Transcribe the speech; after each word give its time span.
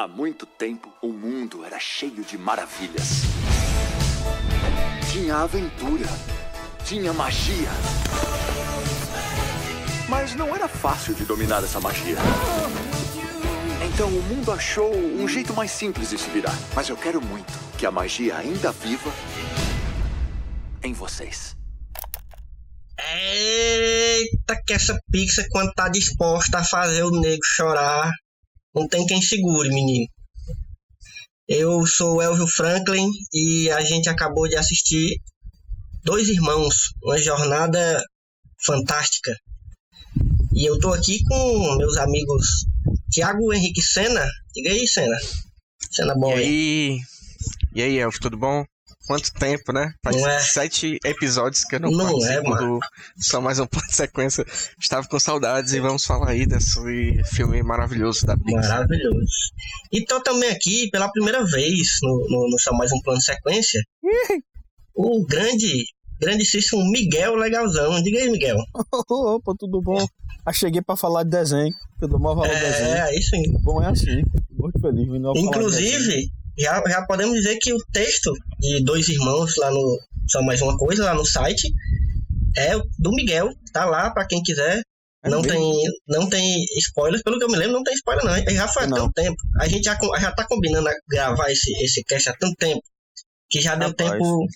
Há 0.00 0.08
muito 0.08 0.46
tempo, 0.46 0.90
o 1.02 1.08
mundo 1.08 1.62
era 1.62 1.78
cheio 1.78 2.24
de 2.24 2.38
maravilhas. 2.38 3.20
Tinha 5.12 5.36
aventura, 5.36 6.06
tinha 6.86 7.12
magia. 7.12 7.68
Mas 10.08 10.34
não 10.34 10.56
era 10.56 10.66
fácil 10.66 11.12
de 11.12 11.26
dominar 11.26 11.62
essa 11.62 11.78
magia. 11.80 12.16
Então 13.92 14.08
o 14.08 14.22
mundo 14.22 14.50
achou 14.50 14.90
um 14.90 15.28
jeito 15.28 15.52
mais 15.52 15.70
simples 15.70 16.08
de 16.08 16.16
se 16.16 16.30
virar. 16.30 16.56
Mas 16.74 16.88
eu 16.88 16.96
quero 16.96 17.20
muito 17.20 17.52
que 17.76 17.84
a 17.84 17.90
magia 17.90 18.38
ainda 18.38 18.72
viva 18.72 19.12
em 20.82 20.94
vocês. 20.94 21.54
Eita, 22.98 24.56
que 24.66 24.72
essa 24.72 24.98
Pixar, 25.12 25.44
quando 25.50 25.70
tá 25.74 25.90
disposta 25.90 26.56
a 26.56 26.64
fazer 26.64 27.02
o 27.02 27.10
nego 27.10 27.44
chorar, 27.44 28.10
não 28.74 28.86
tem 28.88 29.06
quem 29.06 29.20
segure, 29.20 29.68
menino. 29.68 30.06
Eu 31.48 31.84
sou 31.86 32.16
o 32.16 32.22
Elvio 32.22 32.46
Franklin 32.46 33.10
e 33.32 33.70
a 33.70 33.80
gente 33.80 34.08
acabou 34.08 34.48
de 34.48 34.56
assistir 34.56 35.20
Dois 36.04 36.28
Irmãos, 36.28 36.92
uma 37.02 37.18
jornada 37.18 38.02
fantástica. 38.64 39.34
E 40.54 40.64
eu 40.64 40.78
tô 40.78 40.92
aqui 40.92 41.22
com 41.24 41.76
meus 41.76 41.96
amigos 41.96 42.64
Tiago 43.10 43.52
Henrique 43.52 43.82
Sena. 43.82 44.26
Diga 44.54 44.70
aí, 44.70 44.86
Sena. 44.86 45.16
Sena 45.90 46.14
bom 46.14 46.30
E 46.30 46.34
aí. 46.34 46.44
aí? 46.44 47.00
E 47.74 47.82
aí, 47.82 47.98
Elf, 47.98 48.18
tudo 48.18 48.36
bom? 48.36 48.64
Quanto 49.10 49.32
tempo, 49.32 49.72
né? 49.72 49.92
Faz 50.04 50.16
é? 50.18 50.38
sete 50.38 50.96
episódios 51.04 51.64
que 51.64 51.74
eu 51.74 51.80
não, 51.80 51.90
Não 51.90 52.24
é, 52.24 52.40
do 52.40 52.78
Só 53.18 53.40
Mais 53.40 53.58
Um 53.58 53.66
Plano 53.66 53.88
de 53.88 53.96
Sequência. 53.96 54.46
Estava 54.80 55.04
com 55.08 55.18
saudades 55.18 55.72
e 55.72 55.80
vamos 55.80 56.04
falar 56.04 56.30
aí 56.30 56.46
desse 56.46 57.20
filme 57.24 57.60
maravilhoso 57.60 58.24
da 58.24 58.36
Pixar. 58.36 58.68
Maravilhoso. 58.68 59.26
E 59.90 60.04
tô 60.04 60.22
também 60.22 60.48
aqui 60.50 60.88
pela 60.92 61.10
primeira 61.10 61.44
vez 61.44 61.98
no, 62.04 62.24
no, 62.30 62.50
no 62.50 62.58
Só 62.60 62.72
Mais 62.72 62.92
Um 62.92 63.00
Plano 63.00 63.18
de 63.18 63.24
Sequência. 63.24 63.82
o 64.94 65.26
grande, 65.26 65.86
grandíssimo 66.20 66.88
Miguel 66.88 67.34
Legalzão. 67.34 68.00
Diga 68.04 68.20
aí, 68.20 68.30
Miguel. 68.30 68.58
Opa, 69.10 69.54
tudo 69.58 69.82
bom? 69.82 70.06
Ah, 70.46 70.52
cheguei 70.52 70.82
pra 70.82 70.94
falar 70.94 71.24
de 71.24 71.30
desenho. 71.30 71.72
Dou 71.98 72.16
maior 72.16 72.36
valor 72.36 72.54
ao 72.54 72.60
desenho. 72.60 72.94
É, 72.94 73.00
aí 73.00 73.20
sim. 73.20 73.42
Bom, 73.60 73.82
é 73.82 73.88
assim. 73.88 74.22
Muito 74.52 74.80
feliz 74.80 75.08
falar 75.08 75.18
de. 75.32 75.40
Inclusive, 75.40 76.30
já, 76.58 76.82
já 76.88 77.04
podemos 77.06 77.34
dizer 77.36 77.58
que 77.60 77.72
o 77.72 77.78
texto 77.92 78.32
de 78.58 78.82
Dois 78.84 79.08
Irmãos 79.08 79.52
lá 79.58 79.70
no 79.70 79.98
Só 80.28 80.42
Mais 80.42 80.60
Uma 80.60 80.76
Coisa, 80.76 81.04
lá 81.04 81.14
no 81.14 81.24
site, 81.24 81.68
é 82.56 82.76
do 82.98 83.10
Miguel. 83.12 83.50
Tá 83.72 83.84
lá 83.84 84.10
pra 84.10 84.26
quem 84.26 84.42
quiser. 84.42 84.82
É 85.22 85.28
não, 85.28 85.42
mesmo? 85.42 85.52
tem, 85.58 85.82
não 86.08 86.28
tem 86.30 86.64
spoilers, 86.78 87.22
pelo 87.22 87.38
que 87.38 87.44
eu 87.44 87.48
me 87.50 87.56
lembro, 87.56 87.74
não 87.74 87.82
tem 87.82 87.92
spoiler 87.94 88.24
não. 88.24 88.54
Já 88.54 88.66
foi 88.68 88.84
há 88.84 88.86
Não. 88.86 88.96
tanto 88.96 89.12
tempo. 89.12 89.36
A 89.60 89.68
gente 89.68 89.84
já, 89.84 89.98
já 90.18 90.32
tá 90.32 90.46
combinando 90.46 90.88
a 90.88 90.92
gravar 91.08 91.50
esse, 91.50 91.70
esse 91.84 92.02
cast 92.04 92.30
há 92.30 92.36
tanto 92.38 92.56
tempo 92.56 92.80
que 93.50 93.60
já 93.60 93.74
deu 93.74 93.88
Rapaz. 93.88 94.12
tempo 94.12 94.46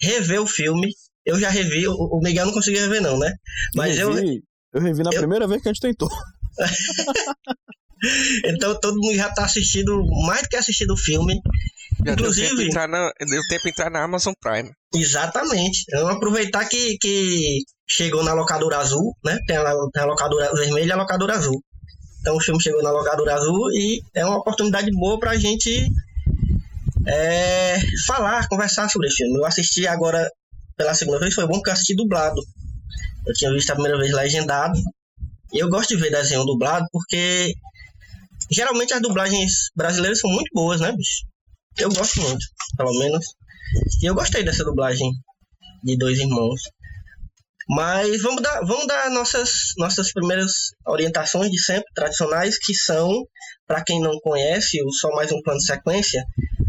rever 0.00 0.40
o 0.40 0.46
filme. 0.46 0.90
Eu 1.26 1.38
já 1.38 1.50
revi, 1.50 1.86
o, 1.86 1.92
o 1.94 2.20
Miguel 2.22 2.46
não 2.46 2.52
conseguiu 2.54 2.80
rever 2.82 3.02
não, 3.02 3.18
né? 3.18 3.32
Mas 3.74 3.98
eu, 3.98 4.12
revi, 4.14 4.42
eu 4.72 4.80
revi 4.80 5.02
na 5.02 5.10
eu- 5.12 5.18
primeira 5.20 5.46
vez 5.46 5.60
que 5.62 5.68
a 5.68 5.72
gente 5.72 5.82
tentou. 5.82 6.08
então 8.44 8.78
todo 8.80 8.96
mundo 9.00 9.14
já 9.14 9.30
tá 9.30 9.44
assistindo, 9.44 10.04
mais 10.26 10.42
do 10.42 10.48
que 10.48 10.56
assistindo 10.56 10.92
o 10.92 10.96
filme. 10.96 11.40
Já 12.06 12.14
deu 12.14 12.16
tempo, 12.16 12.30
Inclusive- 12.30 12.64
entrar 12.66 12.88
na, 12.88 13.10
deu 13.18 13.42
tempo 13.48 13.68
entrar 13.68 13.90
na 13.90 14.02
Amazon 14.02 14.34
Prime. 14.40 14.70
Exatamente. 14.94 15.84
Vamos 15.92 16.16
aproveitar 16.16 16.64
que, 16.68 16.96
que 16.98 17.60
chegou 17.88 18.22
na 18.24 18.32
locadora 18.34 18.78
azul, 18.78 19.14
né? 19.24 19.38
Tem 19.46 19.56
a, 19.56 19.72
tem 19.92 20.02
a 20.02 20.06
locadora 20.06 20.52
vermelha 20.54 20.88
e 20.88 20.92
a 20.92 20.96
locadora 20.96 21.34
azul. 21.34 21.62
Então 22.20 22.36
o 22.36 22.40
filme 22.40 22.62
chegou 22.62 22.82
na 22.82 22.90
locadora 22.90 23.34
azul 23.34 23.70
e 23.72 24.00
é 24.14 24.24
uma 24.24 24.38
oportunidade 24.38 24.90
boa 24.92 25.18
pra 25.18 25.36
gente 25.36 25.86
é, 27.06 27.76
falar, 28.06 28.48
conversar 28.48 28.88
sobre 28.88 29.08
o 29.08 29.12
filme. 29.12 29.38
Eu 29.38 29.44
assisti 29.44 29.86
agora 29.86 30.28
pela 30.76 30.94
segunda 30.94 31.18
vez, 31.20 31.34
foi 31.34 31.46
bom 31.46 31.54
porque 31.54 31.70
eu 31.70 31.74
assisti 31.74 31.94
dublado. 31.94 32.40
Eu 33.26 33.32
tinha 33.34 33.52
visto 33.52 33.70
a 33.70 33.74
primeira 33.74 33.98
vez 33.98 34.12
legendado. 34.12 34.78
E 35.52 35.58
eu 35.58 35.68
gosto 35.68 35.90
de 35.90 35.96
ver 36.02 36.10
desenho 36.10 36.44
dublado 36.44 36.84
porque 36.90 37.54
geralmente 38.50 38.94
as 38.94 39.02
dublagens 39.02 39.70
brasileiras 39.74 40.20
são 40.20 40.30
muito 40.30 40.50
boas, 40.52 40.80
né, 40.80 40.92
bicho? 40.92 41.26
Eu 41.78 41.90
gosto 41.90 42.20
muito, 42.20 42.44
pelo 42.76 42.98
menos. 42.98 43.24
E 44.02 44.06
eu 44.06 44.14
gostei 44.14 44.44
dessa 44.44 44.64
dublagem 44.64 45.10
de 45.82 45.96
dois 45.96 46.18
irmãos. 46.18 46.60
Mas 47.68 48.20
vamos 48.22 48.42
dar, 48.42 48.60
vamos 48.60 48.86
dar 48.86 49.10
nossas, 49.10 49.50
nossas 49.78 50.12
primeiras 50.12 50.52
orientações 50.86 51.50
de 51.50 51.58
sempre, 51.58 51.86
tradicionais, 51.94 52.58
que 52.58 52.74
são, 52.74 53.26
para 53.66 53.82
quem 53.82 54.00
não 54.00 54.18
conhece, 54.20 54.82
o 54.82 54.92
Só 54.92 55.10
Mais 55.12 55.32
Um 55.32 55.40
Plano 55.40 55.58
de 55.58 55.66
Sequência, 55.66 56.22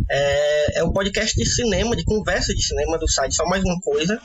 é, 0.10 0.80
é 0.80 0.84
o 0.84 0.94
podcast 0.94 1.36
de 1.36 1.46
cinema, 1.46 1.96
de 1.96 2.06
conversa 2.06 2.54
de 2.54 2.66
cinema 2.66 2.98
do 2.98 3.10
site 3.10 3.36
Só 3.36 3.46
Mais 3.46 3.64
Uma 3.64 3.80
Coisa. 3.82 4.22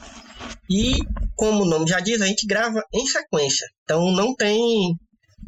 E, 0.69 0.99
como 1.34 1.65
o 1.65 1.69
nome 1.69 1.89
já 1.89 1.99
diz, 1.99 2.21
a 2.21 2.27
gente 2.27 2.47
grava 2.47 2.81
em 2.93 3.06
sequência. 3.06 3.66
Então 3.83 4.12
não 4.12 4.34
tem 4.34 4.97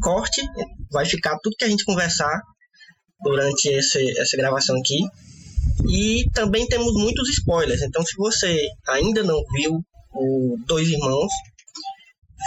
corte, 0.02 0.42
vai 0.90 1.06
ficar 1.06 1.38
tudo 1.42 1.56
que 1.56 1.64
a 1.64 1.68
gente 1.68 1.84
conversar 1.84 2.42
durante 3.22 3.68
esse, 3.68 4.20
essa 4.20 4.36
gravação 4.36 4.76
aqui. 4.76 5.00
E 5.88 6.28
também 6.34 6.66
temos 6.66 6.92
muitos 6.92 7.30
spoilers. 7.30 7.82
Então, 7.82 8.04
se 8.04 8.14
você 8.16 8.68
ainda 8.88 9.22
não 9.22 9.42
viu 9.54 9.80
o 10.12 10.56
Dois 10.66 10.88
Irmãos, 10.88 11.30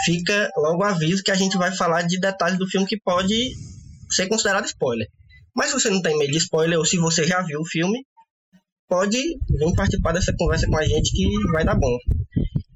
fica 0.04 0.48
logo 0.56 0.84
aviso 0.84 1.22
que 1.22 1.30
a 1.30 1.36
gente 1.36 1.56
vai 1.56 1.74
falar 1.74 2.02
de 2.02 2.20
detalhes 2.20 2.58
do 2.58 2.68
filme 2.68 2.86
que 2.86 3.00
pode 3.00 3.52
ser 4.10 4.28
considerado 4.28 4.66
spoiler. 4.66 5.08
Mas 5.54 5.68
se 5.70 5.72
você 5.72 5.90
não 5.90 6.02
tem 6.02 6.16
medo 6.18 6.30
de 6.30 6.38
spoiler 6.38 6.78
ou 6.78 6.84
se 6.84 6.98
você 6.98 7.26
já 7.26 7.40
viu 7.42 7.60
o 7.60 7.66
filme, 7.66 8.04
pode 8.88 9.18
vir 9.18 9.72
participar 9.74 10.12
dessa 10.12 10.32
conversa 10.36 10.66
com 10.66 10.78
a 10.78 10.84
gente 10.84 11.10
que 11.12 11.26
vai 11.52 11.64
dar 11.64 11.74
bom. 11.74 11.96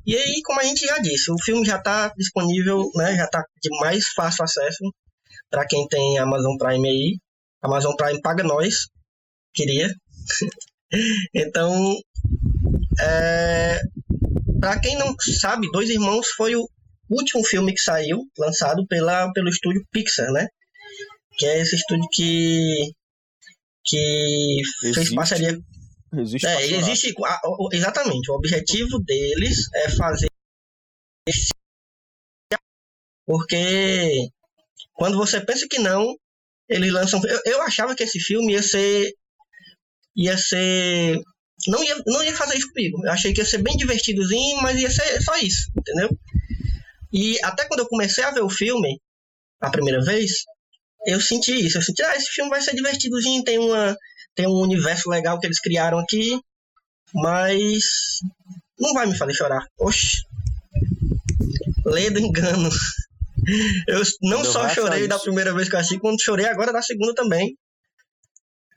E 0.06 0.16
aí, 0.16 0.40
como 0.44 0.60
a 0.60 0.64
gente 0.64 0.84
já 0.84 0.98
disse, 0.98 1.30
o 1.30 1.40
filme 1.42 1.64
já 1.64 1.76
está 1.76 2.12
disponível, 2.16 2.90
né, 2.96 3.16
já 3.16 3.24
está 3.24 3.44
de 3.62 3.70
mais 3.80 4.04
fácil 4.14 4.44
acesso 4.44 4.92
para 5.48 5.66
quem 5.66 5.86
tem 5.88 6.18
Amazon 6.18 6.56
Prime 6.56 6.88
aí. 6.88 7.18
Amazon 7.62 7.94
Prime 7.94 8.20
paga 8.20 8.42
nós, 8.42 8.74
queria. 9.54 9.88
então, 11.34 11.94
é, 13.00 13.78
para 14.60 14.80
quem 14.80 14.96
não 14.96 15.14
sabe, 15.40 15.70
Dois 15.70 15.90
Irmãos 15.90 16.26
foi 16.36 16.56
o 16.56 16.68
último 17.08 17.44
filme 17.44 17.72
que 17.74 17.80
saiu, 17.80 18.18
lançado 18.38 18.86
pela, 18.86 19.30
pelo 19.32 19.48
estúdio 19.48 19.84
Pixar, 19.90 20.32
né? 20.32 20.46
Que 21.36 21.46
é 21.46 21.60
esse 21.60 21.76
estúdio 21.76 22.06
que 22.12 22.92
que 23.82 24.60
fez 24.80 24.96
Existe. 24.96 25.14
parceria 25.14 25.58
Existe 26.12 26.46
é, 26.46 26.66
existe. 26.66 27.14
exatamente. 27.72 28.30
O 28.30 28.34
objetivo 28.34 28.98
deles 29.00 29.68
é 29.74 29.88
fazer. 29.90 30.28
Porque 33.24 34.28
quando 34.94 35.16
você 35.16 35.40
pensa 35.40 35.66
que 35.70 35.78
não, 35.78 36.16
eles 36.68 36.92
lançam. 36.92 37.20
Eu, 37.24 37.40
eu 37.46 37.62
achava 37.62 37.94
que 37.94 38.02
esse 38.02 38.18
filme 38.18 38.54
ia 38.54 38.62
ser. 38.62 39.12
ia 40.16 40.36
ser. 40.36 41.16
Não 41.68 41.84
ia, 41.84 42.02
não 42.06 42.22
ia 42.24 42.34
fazer 42.34 42.56
isso 42.56 42.72
comigo. 42.72 43.04
Eu 43.04 43.12
achei 43.12 43.32
que 43.32 43.40
ia 43.40 43.46
ser 43.46 43.62
bem 43.62 43.76
divertidozinho, 43.76 44.62
mas 44.62 44.80
ia 44.80 44.90
ser 44.90 45.22
só 45.22 45.36
isso, 45.36 45.70
entendeu? 45.78 46.08
E 47.12 47.36
até 47.44 47.66
quando 47.66 47.80
eu 47.80 47.88
comecei 47.88 48.24
a 48.24 48.30
ver 48.30 48.42
o 48.42 48.48
filme, 48.48 49.00
a 49.60 49.70
primeira 49.70 50.02
vez, 50.02 50.44
eu 51.06 51.20
senti 51.20 51.66
isso. 51.66 51.78
Eu 51.78 51.82
senti, 51.82 52.02
ah, 52.02 52.16
esse 52.16 52.30
filme 52.32 52.50
vai 52.50 52.62
ser 52.62 52.74
divertidozinho, 52.74 53.44
tem 53.44 53.58
uma 53.58 53.96
tem 54.40 54.48
um 54.48 54.60
universo 54.62 55.10
legal 55.10 55.38
que 55.38 55.46
eles 55.46 55.60
criaram 55.60 55.98
aqui, 55.98 56.40
mas 57.14 57.82
não 58.78 58.94
vai 58.94 59.06
me 59.06 59.16
fazer 59.16 59.34
chorar. 59.34 59.66
Oxi. 59.78 60.16
Lê 61.84 62.10
do 62.10 62.18
engano. 62.20 62.70
Eu 63.88 64.02
não 64.22 64.38
Não 64.38 64.44
só 64.44 64.68
chorei 64.68 65.08
da 65.08 65.18
primeira 65.18 65.52
vez 65.54 65.68
que 65.68 65.74
eu 65.74 65.80
assisti, 65.80 65.98
quando 65.98 66.22
chorei 66.22 66.46
agora 66.46 66.72
da 66.72 66.82
segunda 66.82 67.14
também. 67.14 67.56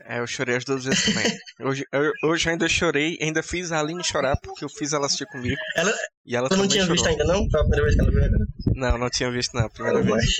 É, 0.06 0.20
eu 0.20 0.26
chorei 0.26 0.56
as 0.56 0.64
duas 0.64 0.86
vezes 0.86 1.04
também. 1.04 1.38
Hoje, 1.62 1.86
eu, 1.92 2.12
hoje 2.24 2.48
eu 2.48 2.52
ainda 2.54 2.68
chorei, 2.70 3.18
ainda 3.22 3.44
fiz 3.44 3.72
a 3.74 3.80
Aline 3.80 4.04
chorar, 4.04 4.36
porque 4.42 4.64
eu 4.66 4.70
fiz 4.70 4.94
ela 4.94 5.06
assistir 5.06 5.26
comigo. 5.28 5.58
Ela- 5.76 5.94
e 6.26 6.36
ela 6.36 6.50
Tu 6.50 6.56
não 6.58 6.68
tinha 6.68 6.84
chorou. 6.84 6.96
visto 6.96 7.08
ainda 7.08 7.24
não? 7.26 7.48
Foi 7.50 7.60
a 7.60 7.64
primeira 7.64 7.84
vez 7.84 7.96
que 7.96 8.02
ela 8.02 8.12
viu 8.12 8.24
agora. 8.24 8.46
Não, 8.74 8.98
não 8.98 9.10
tinha 9.10 9.30
visto 9.32 9.54
não, 9.54 9.66
a 9.66 9.70
primeira 9.70 10.00
Oh, 10.00 10.04
vez. 10.04 10.16
mas- 10.16 10.36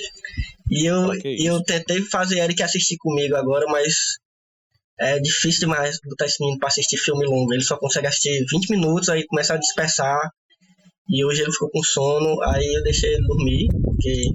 E 0.70 0.86
eu, 0.90 1.10
que 1.20 1.28
e 1.28 1.46
eu 1.46 1.62
tentei 1.62 2.02
fazer 2.02 2.38
Eric 2.40 2.62
assistir 2.62 2.96
comigo 2.98 3.36
agora, 3.36 3.66
mas 3.70 3.94
é 4.98 5.18
difícil 5.18 5.60
demais 5.60 5.98
botar 6.04 6.26
esse 6.26 6.40
menino 6.40 6.58
pra 6.58 6.68
assistir 6.68 6.96
filme 6.96 7.24
longo. 7.26 7.52
Ele 7.52 7.62
só 7.62 7.76
consegue 7.76 8.06
assistir 8.06 8.44
20 8.50 8.70
minutos, 8.70 9.08
aí 9.08 9.26
começa 9.26 9.54
a 9.54 9.58
dispersar. 9.58 10.30
E 11.08 11.24
hoje 11.24 11.42
ele 11.42 11.52
ficou 11.52 11.70
com 11.70 11.82
sono, 11.82 12.40
aí 12.42 12.64
eu 12.76 12.82
deixei 12.82 13.12
ele 13.12 13.26
dormir, 13.26 13.68
porque 13.82 14.30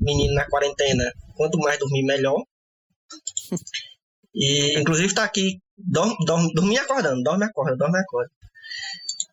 menino 0.00 0.34
na 0.34 0.48
quarentena, 0.48 1.04
quanto 1.36 1.58
mais 1.58 1.78
dormir, 1.78 2.02
melhor. 2.04 2.42
E 4.34 4.78
inclusive 4.78 5.14
tá 5.14 5.24
aqui, 5.24 5.58
dorme, 5.76 6.16
dorme, 6.26 6.52
dorme 6.54 6.78
acordando, 6.78 7.22
dorme 7.22 7.44
acorda, 7.44 7.76
dorme 7.76 7.98
acorda. 7.98 8.30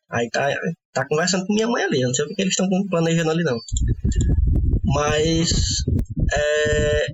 Aí 0.10 0.30
tá, 0.30 0.50
tá 0.94 1.08
conversando 1.08 1.46
com 1.46 1.54
minha 1.54 1.68
mãe 1.68 1.84
ali, 1.84 2.02
não 2.02 2.14
sei 2.14 2.26
o 2.26 2.28
que 2.28 2.42
eles 2.42 2.54
estão 2.54 2.68
planejando 2.90 3.32
ali 3.32 3.44
não. 3.44 3.58
Mas 4.84 5.50
é, 6.32 7.08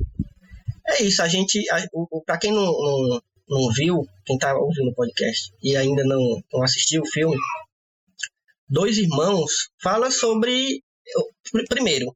é 0.91 1.03
isso, 1.03 1.21
a 1.21 1.27
gente. 1.27 1.59
A, 1.71 1.85
o, 1.93 2.07
o, 2.11 2.23
pra 2.23 2.37
quem 2.37 2.51
não, 2.51 2.65
não, 2.65 3.21
não 3.49 3.71
viu, 3.71 4.05
quem 4.25 4.37
tá 4.37 4.55
ouvindo 4.55 4.89
o 4.89 4.95
podcast 4.95 5.51
e 5.61 5.75
ainda 5.75 6.03
não, 6.03 6.41
não 6.53 6.63
assistiu 6.63 7.01
o 7.01 7.07
filme, 7.07 7.37
Dois 8.69 8.97
Irmãos 8.97 9.69
fala 9.81 10.09
sobre. 10.09 10.81
Primeiro, 11.67 12.13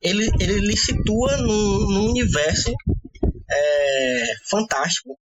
ele, 0.00 0.26
ele 0.40 0.60
lhe 0.60 0.76
situa 0.76 1.36
num, 1.36 1.90
num 1.90 2.08
universo 2.08 2.72
é, 3.50 4.34
fantástico 4.48 5.18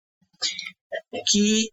que 1.27 1.69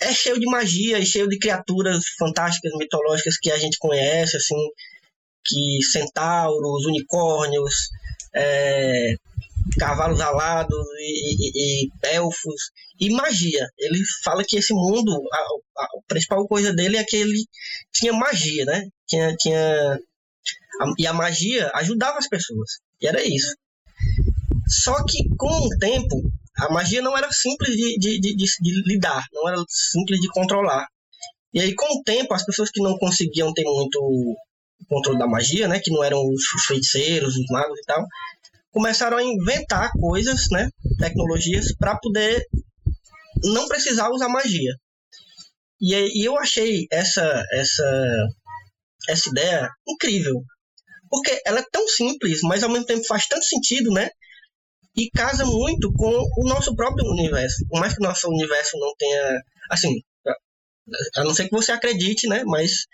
é 0.00 0.12
cheio 0.12 0.38
de 0.38 0.46
magia 0.46 0.98
e 0.98 1.06
cheio 1.06 1.28
de 1.28 1.38
criaturas 1.38 2.04
fantásticas, 2.18 2.72
mitológicas 2.76 3.38
que 3.38 3.50
a 3.50 3.58
gente 3.58 3.78
conhece, 3.78 4.36
assim, 4.36 4.56
que 5.44 5.82
centauros, 5.84 6.84
unicórnios, 6.86 7.88
é, 8.34 9.14
cavalos 9.78 10.20
alados 10.20 10.86
e, 10.98 11.34
e, 11.34 11.86
e, 11.86 11.90
elfos 12.14 12.70
e 13.00 13.10
magia. 13.10 13.66
Ele 13.78 14.00
fala 14.22 14.44
que 14.44 14.56
esse 14.56 14.72
mundo, 14.72 15.12
a, 15.32 15.36
a, 15.36 15.84
a, 15.84 15.88
principal 16.06 16.46
coisa 16.46 16.72
dele 16.72 16.96
é 16.96 17.04
que 17.04 17.16
ele 17.16 17.44
tinha 17.92 18.12
magia, 18.12 18.64
né? 18.64 18.88
Tinha, 19.06 19.34
tinha 19.36 19.98
e 20.98 21.06
a 21.06 21.12
magia 21.12 21.70
ajudava 21.74 22.18
as 22.18 22.28
pessoas. 22.28 22.78
E 23.00 23.06
era 23.06 23.22
isso. 23.26 23.54
Só 24.68 25.04
que 25.04 25.28
com 25.36 25.66
o 25.66 25.78
tempo, 25.78 26.30
a 26.58 26.72
magia 26.72 27.02
não 27.02 27.16
era 27.16 27.30
simples 27.32 27.74
de, 27.74 27.98
de, 27.98 28.20
de, 28.20 28.34
de 28.36 28.82
lidar, 28.86 29.24
não 29.32 29.48
era 29.48 29.62
simples 29.68 30.20
de 30.20 30.28
controlar. 30.28 30.86
E 31.52 31.60
aí, 31.60 31.74
com 31.74 31.86
o 31.86 32.02
tempo, 32.02 32.34
as 32.34 32.44
pessoas 32.44 32.70
que 32.70 32.82
não 32.82 32.98
conseguiam 32.98 33.52
ter 33.52 33.64
muito 33.64 34.36
controle 34.88 35.18
da 35.18 35.26
magia, 35.26 35.66
né, 35.66 35.80
que 35.80 35.90
não 35.90 36.04
eram 36.04 36.18
os 36.28 36.44
feiticeiros, 36.66 37.34
os 37.34 37.46
magos 37.48 37.78
e 37.78 37.82
tal, 37.86 38.04
começaram 38.76 39.16
a 39.16 39.22
inventar 39.24 39.90
coisas, 39.92 40.42
né, 40.52 40.68
tecnologias 40.98 41.74
para 41.78 41.98
poder 41.98 42.44
não 43.42 43.66
precisar 43.68 44.10
usar 44.10 44.28
magia. 44.28 44.74
E, 45.80 45.94
e 45.94 46.26
eu 46.26 46.36
achei 46.36 46.86
essa 46.92 47.42
essa 47.52 48.26
essa 49.08 49.30
ideia 49.30 49.66
incrível, 49.88 50.42
porque 51.08 51.40
ela 51.46 51.60
é 51.60 51.64
tão 51.72 51.88
simples, 51.88 52.40
mas 52.42 52.62
ao 52.62 52.68
mesmo 52.68 52.84
tempo 52.84 53.06
faz 53.06 53.26
tanto 53.26 53.46
sentido, 53.46 53.90
né? 53.92 54.10
E 54.94 55.08
casa 55.10 55.46
muito 55.46 55.90
com 55.94 56.10
o 56.36 56.46
nosso 56.46 56.76
próprio 56.76 57.06
universo. 57.10 57.66
Por 57.70 57.80
mais 57.80 57.94
que 57.94 58.00
o 58.00 58.06
nosso 58.06 58.28
universo 58.28 58.78
não 58.78 58.94
tenha, 58.98 59.40
assim, 59.70 60.02
a 61.14 61.24
não 61.24 61.32
ser 61.32 61.44
que 61.44 61.56
você 61.56 61.72
acredite, 61.72 62.28
né? 62.28 62.44
Mas 62.44 62.84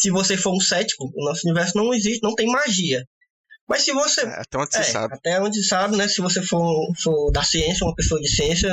se 0.00 0.10
você 0.10 0.36
for 0.36 0.54
um 0.54 0.60
cético, 0.60 1.10
o 1.12 1.24
nosso 1.24 1.40
universo 1.46 1.76
não 1.76 1.92
existe, 1.92 2.22
não 2.22 2.34
tem 2.34 2.46
magia. 2.46 3.04
Mas 3.70 3.84
se 3.84 3.92
você. 3.92 4.22
É, 4.22 4.40
até 4.40 4.58
onde 4.58 4.76
é, 4.76 4.82
sabe. 4.82 5.14
Até 5.14 5.40
onde 5.40 5.62
sabe, 5.62 5.96
né? 5.96 6.08
Se 6.08 6.20
você 6.20 6.42
for, 6.42 6.92
for 7.00 7.30
da 7.30 7.44
ciência, 7.44 7.86
uma 7.86 7.94
pessoa 7.94 8.20
de 8.20 8.28
ciência, 8.28 8.68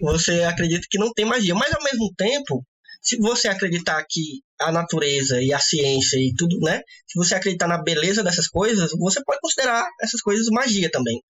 você 0.00 0.42
acredita 0.42 0.84
que 0.90 0.98
não 0.98 1.12
tem 1.12 1.24
magia. 1.24 1.54
Mas 1.54 1.72
ao 1.72 1.84
mesmo 1.84 2.12
tempo, 2.16 2.66
se 3.00 3.16
você 3.18 3.46
acreditar 3.46 4.04
que 4.10 4.40
a 4.60 4.72
natureza 4.72 5.40
e 5.40 5.52
a 5.52 5.60
ciência 5.60 6.16
e 6.16 6.34
tudo, 6.36 6.58
né? 6.58 6.80
Se 7.06 7.16
você 7.16 7.36
acreditar 7.36 7.68
na 7.68 7.80
beleza 7.80 8.24
dessas 8.24 8.48
coisas, 8.48 8.90
você 8.98 9.22
pode 9.24 9.38
considerar 9.40 9.86
essas 10.00 10.20
coisas 10.20 10.48
magia 10.48 10.90
também. 10.90 11.22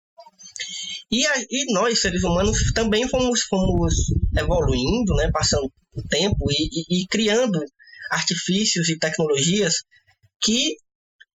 E, 1.10 1.26
a, 1.26 1.32
e 1.50 1.74
nós, 1.74 2.00
seres 2.00 2.24
humanos, 2.24 2.56
também 2.72 3.06
fomos, 3.06 3.42
fomos 3.42 3.94
evoluindo, 4.34 5.14
né? 5.16 5.30
Passando 5.30 5.70
o 5.94 6.02
tempo 6.08 6.50
e, 6.50 6.70
e, 6.72 7.02
e 7.02 7.06
criando 7.06 7.62
artifícios 8.10 8.88
e 8.88 8.98
tecnologias 8.98 9.74
que 10.40 10.74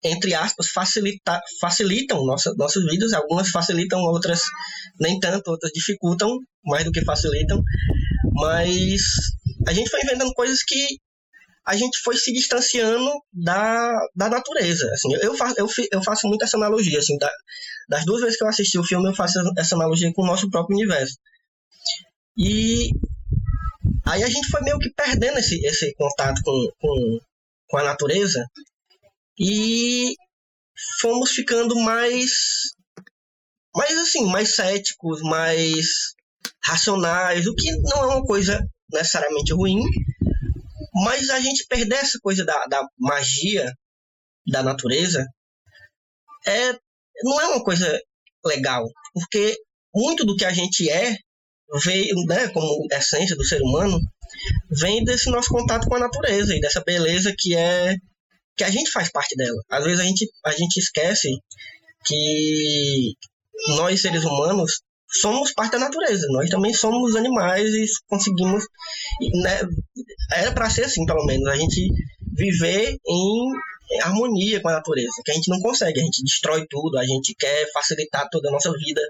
entre 0.05 0.35
aspas, 0.35 0.69
facilita, 0.69 1.41
facilitam 1.61 2.25
nossa, 2.25 2.53
nossas 2.57 2.85
vidas. 2.85 3.13
Algumas 3.13 3.51
facilitam, 3.51 4.01
outras 4.01 4.41
nem 4.99 5.19
tanto, 5.21 5.49
outras 5.51 5.73
dificultam 5.73 6.39
mais 6.65 6.85
do 6.85 6.91
que 6.91 7.05
facilitam. 7.05 7.63
Mas 8.33 9.03
a 9.67 9.73
gente 9.73 9.91
foi 9.91 10.01
inventando 10.03 10.33
coisas 10.35 10.63
que 10.63 10.99
a 11.65 11.77
gente 11.77 12.01
foi 12.03 12.17
se 12.17 12.33
distanciando 12.33 13.11
da, 13.33 13.93
da 14.17 14.29
natureza. 14.29 14.91
Assim, 14.93 15.15
eu, 15.15 15.37
faço, 15.37 15.55
eu, 15.59 15.69
eu 15.93 16.03
faço 16.03 16.27
muito 16.27 16.45
essa 16.45 16.57
analogia. 16.57 16.99
Assim, 16.99 17.17
da, 17.19 17.31
das 17.89 18.05
duas 18.05 18.23
vezes 18.23 18.37
que 18.37 18.43
eu 18.43 18.49
assisti 18.49 18.79
o 18.79 18.85
filme, 18.85 19.09
eu 19.09 19.15
faço 19.15 19.39
essa 19.57 19.77
analogia 19.77 20.13
com 20.13 20.23
o 20.23 20.27
nosso 20.27 20.51
próprio 20.51 20.77
universo. 20.77 21.15
E 22.37 22.91
aí 24.05 24.25
a 24.25 24.29
gente 24.29 24.49
foi 24.49 24.63
meio 24.63 24.79
que 24.79 24.91
perdendo 24.91 25.39
esse, 25.39 25.65
esse 25.65 25.95
contato 25.95 26.41
com, 26.43 26.69
com, 26.81 27.21
com 27.69 27.77
a 27.77 27.85
natureza 27.85 28.45
e 29.43 30.15
fomos 31.01 31.33
ficando 31.33 31.75
mais 31.81 32.31
mais 33.75 33.99
assim, 33.99 34.27
mais 34.27 34.55
céticos, 34.55 35.21
mais 35.23 35.87
racionais, 36.63 37.47
o 37.47 37.55
que 37.55 37.73
não 37.79 38.03
é 38.03 38.07
uma 38.15 38.23
coisa 38.23 38.61
necessariamente 38.93 39.53
ruim, 39.53 39.81
mas 40.95 41.31
a 41.31 41.41
gente 41.41 41.67
perder 41.67 41.97
essa 41.97 42.19
coisa 42.23 42.45
da, 42.45 42.67
da 42.67 42.87
magia 42.99 43.73
da 44.47 44.63
natureza 44.63 45.27
é, 46.47 46.73
não 47.25 47.41
é 47.41 47.47
uma 47.49 47.65
coisa 47.65 48.01
legal, 48.45 48.87
porque 49.15 49.57
muito 49.95 50.25
do 50.25 50.37
que 50.37 50.45
a 50.45 50.53
gente 50.53 50.89
é 50.89 51.17
veio, 51.83 52.15
né, 52.27 52.49
como 52.49 52.87
essência 52.93 53.35
do 53.35 53.45
ser 53.45 53.61
humano, 53.63 53.99
vem 54.71 55.03
desse 55.03 55.31
nosso 55.31 55.49
contato 55.49 55.89
com 55.89 55.97
a 55.97 56.01
natureza 56.01 56.55
e 56.55 56.61
dessa 56.61 56.83
beleza 56.85 57.35
que 57.37 57.57
é 57.57 57.97
que 58.57 58.65
a 58.65 58.71
gente 58.71 58.91
faz 58.91 59.11
parte 59.11 59.37
dela. 59.37 59.63
Às 59.71 59.85
vezes 59.85 60.01
a 60.01 60.05
gente, 60.05 60.31
a 60.45 60.53
gente 60.53 60.77
esquece 60.79 61.29
que 62.05 63.15
nós, 63.77 64.01
seres 64.01 64.25
humanos, 64.25 64.83
somos 65.09 65.53
parte 65.53 65.73
da 65.73 65.79
natureza. 65.79 66.27
Nós 66.31 66.51
também 66.51 66.73
somos 66.73 67.15
animais 67.17 67.69
e 67.75 67.87
conseguimos. 68.09 68.65
Né, 69.21 69.61
era 70.33 70.53
para 70.53 70.71
ser 70.71 70.85
assim, 70.85 71.05
pelo 71.07 71.25
menos. 71.25 71.47
A 71.49 71.57
gente 71.57 71.89
viver 72.33 72.97
em 73.07 73.53
harmonia 74.01 74.61
com 74.61 74.69
a 74.69 74.73
natureza, 74.73 75.23
que 75.25 75.31
a 75.31 75.35
gente 75.35 75.51
não 75.51 75.61
consegue. 75.61 76.01
A 76.01 76.05
gente 76.05 76.23
destrói 76.23 76.67
tudo, 76.69 76.99
a 76.99 77.05
gente 77.05 77.35
quer 77.39 77.71
facilitar 77.73 78.29
toda 78.31 78.49
a 78.49 78.53
nossa 78.53 78.73
vida, 78.73 79.01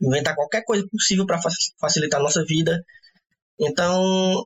inventar 0.00 0.34
qualquer 0.34 0.62
coisa 0.64 0.86
possível 0.90 1.26
para 1.26 1.40
facilitar 1.80 2.20
a 2.20 2.22
nossa 2.22 2.44
vida. 2.44 2.84
Então, 3.58 4.44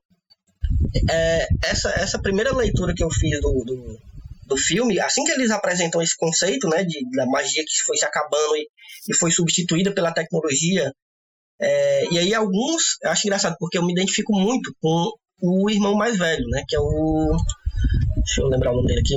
é, 1.09 1.47
essa, 1.63 1.89
essa 1.91 2.21
primeira 2.21 2.55
leitura 2.55 2.93
que 2.93 3.03
eu 3.03 3.09
fiz 3.09 3.39
do, 3.41 3.63
do 3.65 3.99
do 4.45 4.57
filme, 4.57 4.99
assim 4.99 5.23
que 5.23 5.31
eles 5.31 5.51
apresentam 5.51 6.01
esse 6.01 6.15
conceito, 6.15 6.67
né, 6.69 6.83
de, 6.83 6.99
da 7.11 7.25
magia 7.25 7.63
que 7.63 7.83
foi 7.85 7.97
se 7.97 8.05
acabando 8.05 8.55
e, 8.55 8.67
e 9.09 9.15
foi 9.15 9.31
substituída 9.31 9.93
pela 9.93 10.13
tecnologia, 10.13 10.91
é, 11.59 12.13
e 12.13 12.19
aí 12.19 12.33
alguns, 12.33 12.97
eu 13.01 13.11
acho 13.11 13.25
engraçado, 13.27 13.55
porque 13.59 13.77
eu 13.77 13.85
me 13.85 13.93
identifico 13.93 14.33
muito 14.33 14.73
com 14.81 15.11
o 15.41 15.69
irmão 15.69 15.95
mais 15.95 16.17
velho, 16.17 16.45
né, 16.49 16.63
que 16.67 16.75
é 16.75 16.79
o... 16.79 17.35
deixa 18.17 18.41
eu 18.41 18.47
lembrar 18.47 18.71
o 18.71 18.75
nome 18.75 18.87
dele 18.87 18.99
aqui. 18.99 19.15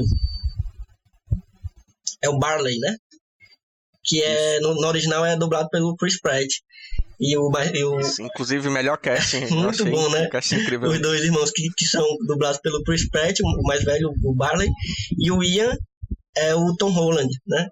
É 2.23 2.28
o 2.28 2.38
Barley, 2.38 2.78
né? 2.80 2.97
Que 4.04 4.23
é, 4.23 4.58
no, 4.61 4.75
no 4.75 4.88
original 4.88 5.25
é 5.25 5.37
dublado 5.37 5.68
pelo 5.70 5.97
Chris 5.97 6.20
Pratt. 6.20 6.49
E 7.21 7.37
o, 7.37 7.51
e 7.75 7.85
o... 7.85 8.01
Isso, 8.01 8.23
inclusive, 8.23 8.71
melhor 8.71 8.97
casting. 8.99 9.47
Muito 9.55 9.85
bom, 9.85 10.09
né? 10.11 10.29
casting 10.29 10.57
incrível. 10.57 10.89
Os 10.89 11.01
dois 11.01 11.23
irmãos 11.23 11.51
que, 11.51 11.69
que 11.77 11.85
são 11.85 12.05
dublados 12.27 12.61
pelo 12.61 12.83
Chris 12.85 13.09
Pratt, 13.09 13.41
o 13.41 13.63
mais 13.63 13.83
velho, 13.83 14.13
o 14.23 14.35
Barley, 14.35 14.69
e 15.19 15.31
o 15.31 15.43
Ian 15.43 15.77
é 16.37 16.55
o 16.55 16.77
Tom 16.77 16.91
Holland, 16.91 17.29
né? 17.47 17.69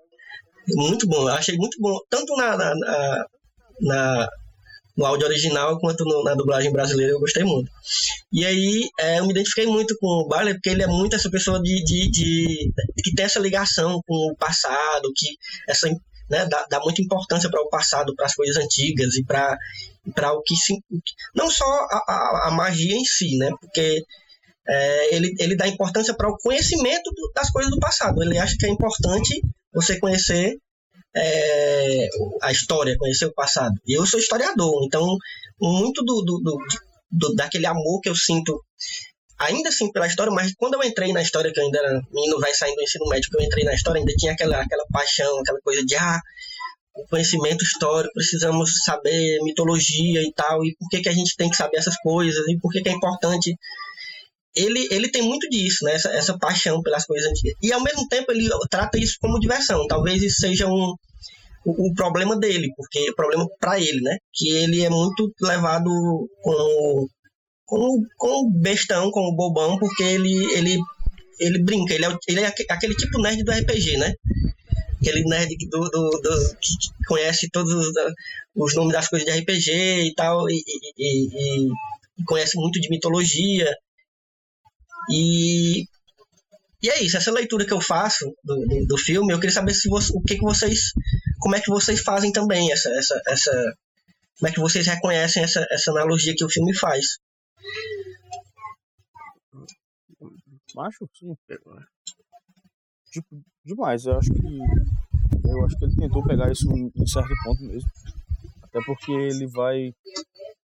Muito 0.68 1.06
bom, 1.06 1.28
eu 1.28 1.34
achei 1.34 1.56
muito 1.56 1.78
bom, 1.80 1.96
tanto 2.10 2.34
na, 2.36 2.56
na, 2.56 2.74
na, 2.74 3.26
na 3.80 4.28
no 4.96 5.04
áudio 5.04 5.26
original 5.26 5.78
quanto 5.78 6.04
no, 6.04 6.24
na 6.24 6.34
dublagem 6.34 6.72
brasileira, 6.72 7.12
eu 7.12 7.20
gostei 7.20 7.44
muito. 7.44 7.70
E 8.32 8.44
aí 8.44 8.88
é, 8.98 9.18
eu 9.18 9.24
me 9.24 9.30
identifiquei 9.30 9.66
muito 9.66 9.96
com 10.00 10.06
o 10.06 10.26
Barley, 10.26 10.54
porque 10.54 10.70
ele 10.70 10.82
é 10.82 10.86
muito 10.86 11.14
essa 11.14 11.30
pessoa 11.30 11.60
de, 11.60 11.84
de, 11.84 12.10
de 12.10 12.72
que 13.04 13.14
tem 13.14 13.26
essa 13.26 13.38
ligação 13.38 14.00
com 14.06 14.32
o 14.32 14.36
passado, 14.36 15.12
que 15.14 15.36
essa 15.68 15.88
né, 16.28 16.46
dá, 16.46 16.66
dá 16.68 16.80
muita 16.80 17.02
importância 17.02 17.50
para 17.50 17.60
o 17.60 17.68
passado, 17.68 18.14
para 18.14 18.26
as 18.26 18.34
coisas 18.34 18.56
antigas 18.56 19.14
e 19.14 19.24
para 19.24 19.56
para 20.14 20.32
o 20.32 20.42
que 20.42 20.54
se, 20.54 20.74
não 21.34 21.50
só 21.50 21.64
a, 21.64 22.04
a, 22.06 22.48
a, 22.48 22.50
magia 22.52 22.94
em 22.94 23.04
si, 23.04 23.36
né? 23.38 23.50
Porque 23.60 24.04
é, 24.68 25.14
ele, 25.16 25.34
ele 25.38 25.56
dá 25.56 25.66
importância 25.66 26.14
para 26.14 26.28
o 26.28 26.36
conhecimento 26.38 27.10
das 27.34 27.50
coisas 27.50 27.70
do 27.72 27.80
passado. 27.80 28.22
Ele 28.22 28.38
acha 28.38 28.54
que 28.56 28.66
é 28.66 28.68
importante 28.68 29.40
você 29.72 29.98
conhecer 29.98 30.56
é, 31.14 32.08
a 32.42 32.52
história, 32.52 32.96
conhecer 32.98 33.26
o 33.26 33.34
passado. 33.34 33.74
E 33.86 33.96
eu 33.98 34.06
sou 34.06 34.20
historiador, 34.20 34.84
então 34.84 35.16
muito 35.60 36.04
do, 36.04 36.22
do, 36.22 36.38
do, 36.40 36.58
do, 37.10 37.34
daquele 37.34 37.66
amor 37.66 38.00
que 38.00 38.08
eu 38.08 38.14
sinto 38.14 38.62
ainda 39.38 39.68
assim 39.68 39.90
pela 39.92 40.06
história, 40.06 40.32
mas 40.32 40.52
quando 40.56 40.74
eu 40.74 40.82
entrei 40.82 41.12
na 41.12 41.22
história, 41.22 41.52
que 41.52 41.60
eu 41.60 41.64
ainda 41.64 41.78
era 41.78 42.00
menino 42.12 42.38
vai 42.40 42.52
saindo 42.54 42.76
do 42.76 42.82
ensino 42.82 43.06
médio, 43.06 43.30
que 43.30 43.36
eu 43.36 43.42
entrei 43.44 43.64
na 43.64 43.74
história, 43.74 43.98
ainda 43.98 44.12
tinha 44.16 44.32
aquela, 44.32 44.60
aquela 44.60 44.84
paixão, 44.90 45.40
aquela 45.40 45.60
coisa 45.60 45.84
de 45.84 45.94
ah, 45.96 46.20
o 46.94 47.06
conhecimento 47.08 47.62
histórico, 47.62 48.14
precisamos 48.14 48.70
saber 48.84 49.38
mitologia 49.42 50.22
e 50.22 50.32
tal, 50.34 50.64
e 50.64 50.74
por 50.78 50.88
que, 50.88 51.02
que 51.02 51.08
a 51.08 51.12
gente 51.12 51.36
tem 51.36 51.50
que 51.50 51.56
saber 51.56 51.76
essas 51.76 51.96
coisas, 51.98 52.46
e 52.48 52.58
por 52.58 52.72
que, 52.72 52.82
que 52.82 52.88
é 52.88 52.92
importante. 52.92 53.54
Ele, 54.54 54.88
ele 54.90 55.10
tem 55.10 55.20
muito 55.20 55.46
disso, 55.50 55.84
né? 55.84 55.92
Essa, 55.92 56.08
essa 56.12 56.38
paixão 56.38 56.80
pelas 56.80 57.04
coisas 57.04 57.30
antigas. 57.30 57.58
E 57.62 57.70
ao 57.74 57.82
mesmo 57.82 58.08
tempo 58.08 58.32
ele 58.32 58.48
trata 58.70 58.98
isso 58.98 59.16
como 59.20 59.38
diversão. 59.38 59.86
Talvez 59.86 60.22
isso 60.22 60.40
seja 60.40 60.66
um, 60.66 60.94
o, 61.66 61.90
o 61.90 61.94
problema 61.94 62.38
dele, 62.38 62.72
porque 62.74 63.10
o 63.10 63.14
problema 63.14 63.46
para 63.60 63.78
ele, 63.78 64.00
né? 64.00 64.16
Que 64.32 64.48
ele 64.48 64.82
é 64.82 64.88
muito 64.88 65.30
levado 65.42 65.90
com 66.40 67.06
com, 67.66 68.06
com 68.16 68.46
o 68.46 68.50
bestão, 68.50 69.10
com 69.10 69.28
o 69.28 69.34
bobão, 69.34 69.76
porque 69.78 70.02
ele, 70.04 70.32
ele, 70.54 70.78
ele 71.38 71.62
brinca, 71.62 71.92
ele 71.92 72.06
é, 72.06 72.16
ele 72.28 72.40
é 72.40 72.46
aquele 72.70 72.94
tipo 72.94 73.20
nerd 73.20 73.42
do 73.42 73.50
RPG, 73.52 73.98
né? 73.98 74.14
Aquele 75.00 75.24
nerd 75.24 75.54
do, 75.68 75.80
do, 75.90 76.10
do 76.10 76.56
que 76.58 77.06
conhece 77.06 77.50
todos 77.50 77.72
os, 77.72 77.92
os, 78.54 78.74
nomes 78.74 78.92
das 78.92 79.08
coisas 79.08 79.26
de 79.26 79.38
RPG 79.40 79.70
e 80.06 80.14
tal, 80.14 80.48
e, 80.48 80.54
e, 80.54 80.92
e, 80.96 81.68
e 82.18 82.24
conhece 82.24 82.56
muito 82.56 82.80
de 82.80 82.88
mitologia. 82.88 83.70
E, 85.10 85.84
e 86.82 86.88
é 86.88 87.02
isso, 87.02 87.16
essa 87.16 87.32
leitura 87.32 87.66
que 87.66 87.72
eu 87.72 87.80
faço 87.80 88.32
do, 88.44 88.66
do, 88.66 88.86
do 88.86 88.98
filme, 88.98 89.32
eu 89.32 89.40
queria 89.40 89.52
saber 89.54 89.74
se 89.74 89.88
você, 89.88 90.12
o 90.14 90.22
que, 90.22 90.36
que 90.36 90.42
vocês. 90.42 90.92
Como 91.40 91.56
é 91.56 91.60
que 91.60 91.70
vocês 91.70 92.00
fazem 92.00 92.32
também 92.32 92.72
essa. 92.72 92.88
essa, 92.90 93.20
essa 93.26 93.74
como 94.38 94.50
é 94.50 94.52
que 94.52 94.60
vocês 94.60 94.86
reconhecem 94.86 95.42
essa, 95.42 95.66
essa 95.70 95.90
analogia 95.90 96.34
que 96.36 96.44
o 96.44 96.50
filme 96.50 96.76
faz? 96.76 97.18
Acho 100.78 101.08
sim. 101.14 101.34
Tipo, 103.10 103.42
demais. 103.64 104.04
Eu 104.06 104.18
acho 104.18 104.32
que. 104.32 104.46
Eu 105.48 105.64
acho 105.64 105.78
que 105.78 105.84
ele 105.84 105.96
tentou 105.96 106.22
pegar 106.24 106.50
isso 106.50 106.70
em 106.70 107.06
certo 107.06 107.34
ponto 107.44 107.62
mesmo. 107.62 107.88
Até 108.62 108.80
porque 108.84 109.12
ele 109.12 109.46
vai. 109.46 109.92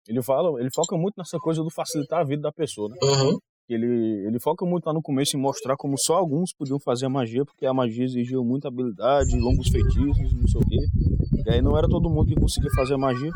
Ele 0.08 0.22
fala, 0.22 0.58
ele 0.60 0.70
foca 0.74 0.96
muito 0.96 1.14
nessa 1.16 1.38
coisa 1.38 1.62
do 1.62 1.70
facilitar 1.70 2.20
a 2.20 2.24
vida 2.24 2.42
da 2.42 2.52
pessoa, 2.52 2.88
né? 2.88 2.96
Uhum. 3.02 3.38
Ele, 3.68 4.26
ele 4.26 4.40
foca 4.40 4.66
muito 4.66 4.84
lá 4.86 4.92
no 4.92 5.00
começo 5.00 5.36
em 5.36 5.40
mostrar 5.40 5.76
como 5.76 5.96
só 5.96 6.16
alguns 6.16 6.52
podiam 6.52 6.80
fazer 6.80 7.06
a 7.06 7.08
magia, 7.08 7.44
porque 7.44 7.64
a 7.64 7.72
magia 7.72 8.04
exigia 8.04 8.40
muita 8.40 8.66
habilidade, 8.66 9.38
longos 9.38 9.68
feitiços, 9.68 10.32
não 10.32 10.48
sei 10.48 10.60
o 10.60 10.68
quê. 10.68 10.78
E 11.46 11.50
aí 11.52 11.62
não 11.62 11.78
era 11.78 11.86
todo 11.88 12.10
mundo 12.10 12.26
que 12.26 12.40
conseguia 12.40 12.70
fazer 12.74 12.94
a 12.94 12.98
magia. 12.98 13.30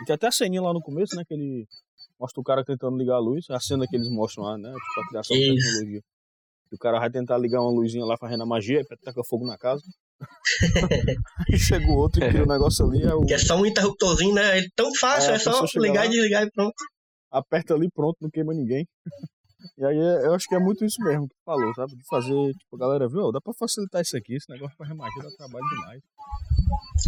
E 0.00 0.04
tem 0.04 0.14
até 0.14 0.26
a 0.26 0.32
ceninha 0.32 0.62
lá 0.62 0.72
no 0.72 0.80
começo, 0.80 1.14
né? 1.14 1.22
Que 1.24 1.34
ele 1.34 1.68
mostra 2.22 2.40
o 2.40 2.44
cara 2.44 2.64
tentando 2.64 2.96
ligar 2.96 3.16
a 3.16 3.18
luz, 3.18 3.44
a 3.50 3.58
cena 3.58 3.84
que 3.88 3.96
eles 3.96 4.08
mostram 4.08 4.44
lá, 4.44 4.56
né? 4.56 4.70
Tipo, 4.70 5.00
a 5.00 5.08
criação 5.08 5.36
da 5.36 5.42
tecnologia. 5.42 6.00
E 6.70 6.74
o 6.74 6.78
cara 6.78 7.00
vai 7.00 7.10
tentar 7.10 7.36
ligar 7.36 7.60
uma 7.60 7.70
luzinha 7.70 8.04
lá 8.04 8.16
fazendo 8.16 8.44
a 8.44 8.46
magia, 8.46 8.80
e 8.80 8.96
taca 9.04 9.22
fogo 9.28 9.44
na 9.44 9.58
casa. 9.58 9.82
e 11.52 11.58
chega 11.58 11.84
o 11.86 11.96
outro 11.96 12.24
e 12.24 12.28
cria 12.28 12.42
o 12.42 12.44
um 12.44 12.48
negócio 12.48 12.86
ali. 12.86 13.02
É 13.02 13.12
o... 13.12 13.26
Que 13.26 13.34
é 13.34 13.38
só 13.38 13.56
um 13.56 13.66
interruptorzinho, 13.66 14.34
né? 14.34 14.60
É 14.60 14.62
tão 14.76 14.94
fácil, 14.94 15.32
é, 15.32 15.34
é 15.34 15.38
só 15.38 15.64
ligar 15.76 16.02
lá, 16.02 16.06
e 16.06 16.10
desligar 16.10 16.44
e 16.44 16.50
pronto. 16.52 16.74
Aperta 17.30 17.74
ali, 17.74 17.88
pronto, 17.92 18.16
não 18.20 18.30
queima 18.30 18.54
ninguém. 18.54 18.86
E 19.78 19.84
aí 19.84 19.96
eu 19.96 20.34
acho 20.34 20.46
que 20.48 20.54
é 20.54 20.58
muito 20.58 20.84
isso 20.84 21.02
mesmo 21.02 21.28
que 21.28 21.34
falou, 21.44 21.74
sabe? 21.74 21.92
De 21.96 22.02
fazer, 22.08 22.52
tipo, 22.52 22.76
a 22.76 22.78
galera 22.78 23.08
viu, 23.08 23.32
dá 23.32 23.40
pra 23.40 23.52
facilitar 23.58 24.02
isso 24.02 24.16
aqui, 24.16 24.34
esse 24.34 24.50
negócio 24.50 24.76
pra 24.76 24.94
magia 24.94 25.22
dá 25.22 25.30
trabalho 25.36 25.64
demais. 25.68 26.02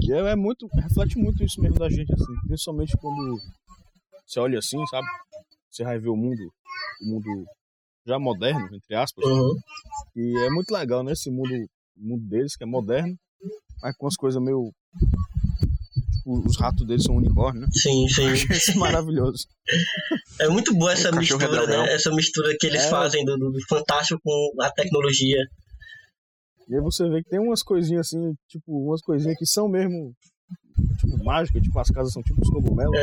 E 0.02 0.12
é, 0.12 0.32
é 0.32 0.36
muito, 0.36 0.66
reflete 0.74 1.18
muito 1.18 1.42
isso 1.44 1.60
mesmo 1.60 1.78
da 1.78 1.88
gente, 1.88 2.12
assim, 2.12 2.34
principalmente 2.46 2.96
quando 2.96 3.38
você 4.26 4.40
olha 4.40 4.58
assim, 4.58 4.84
sabe? 4.86 5.06
Você 5.70 5.84
vai 5.84 5.98
ver 5.98 6.08
o 6.08 6.16
mundo, 6.16 6.52
o 7.02 7.06
mundo 7.06 7.46
já 8.06 8.18
moderno, 8.18 8.68
entre 8.74 8.94
aspas. 8.94 9.24
Uhum. 9.24 9.54
E 10.16 10.38
é 10.38 10.50
muito 10.50 10.70
legal, 10.70 11.02
né? 11.02 11.12
Esse 11.12 11.30
mundo, 11.30 11.50
mundo 11.96 12.24
deles, 12.28 12.56
que 12.56 12.64
é 12.64 12.66
moderno, 12.66 13.16
mas 13.82 13.96
com 13.96 14.06
as 14.06 14.16
coisas 14.16 14.42
meio. 14.42 14.70
Tipo, 16.16 16.38
os 16.46 16.58
ratos 16.58 16.86
deles 16.86 17.04
são 17.04 17.16
unicórnio, 17.16 17.62
né? 17.62 17.66
Sim, 17.72 18.06
sim. 18.08 18.32
Isso 18.32 18.72
é 18.72 18.74
maravilhoso. 18.76 19.46
É 20.40 20.48
muito 20.48 20.74
boa 20.74 20.92
essa 20.92 21.12
mistura, 21.12 21.66
né? 21.66 21.92
Essa 21.92 22.10
mistura 22.14 22.56
que 22.58 22.66
eles 22.66 22.84
é. 22.84 22.90
fazem 22.90 23.24
do, 23.24 23.36
do 23.36 23.58
fantástico 23.68 24.20
com 24.22 24.62
a 24.62 24.70
tecnologia. 24.70 25.38
E 26.68 26.74
aí 26.74 26.80
você 26.80 27.08
vê 27.08 27.22
que 27.22 27.28
tem 27.28 27.38
umas 27.38 27.62
coisinhas 27.62 28.06
assim, 28.06 28.34
tipo, 28.48 28.86
umas 28.86 29.02
coisinhas 29.02 29.36
que 29.36 29.46
são 29.46 29.68
mesmo, 29.68 30.14
tipo, 30.98 31.24
mágicas, 31.24 31.62
tipo, 31.62 31.78
as 31.78 31.88
casas 31.88 32.12
são 32.12 32.22
tipo 32.22 32.40
os 32.40 32.50
cogumelos. 32.50 32.96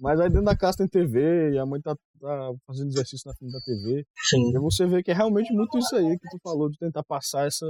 Mas 0.00 0.20
aí 0.20 0.28
dentro 0.28 0.44
da 0.44 0.56
casa 0.56 0.78
tem 0.78 0.88
TV 0.88 1.52
e 1.52 1.58
a 1.58 1.64
mãe 1.64 1.80
tá, 1.80 1.96
tá 2.20 2.52
fazendo 2.66 2.88
exercício 2.88 3.28
na 3.28 3.34
frente 3.34 3.52
da 3.52 3.60
TV. 3.60 4.04
Sim. 4.28 4.50
E 4.54 4.58
você 4.58 4.86
vê 4.86 5.02
que 5.02 5.10
é 5.10 5.14
realmente 5.14 5.52
muito 5.52 5.78
isso 5.78 5.94
aí 5.96 6.18
que 6.18 6.28
tu 6.30 6.38
falou, 6.42 6.68
de 6.68 6.76
tentar 6.78 7.02
passar 7.04 7.46
essa, 7.46 7.66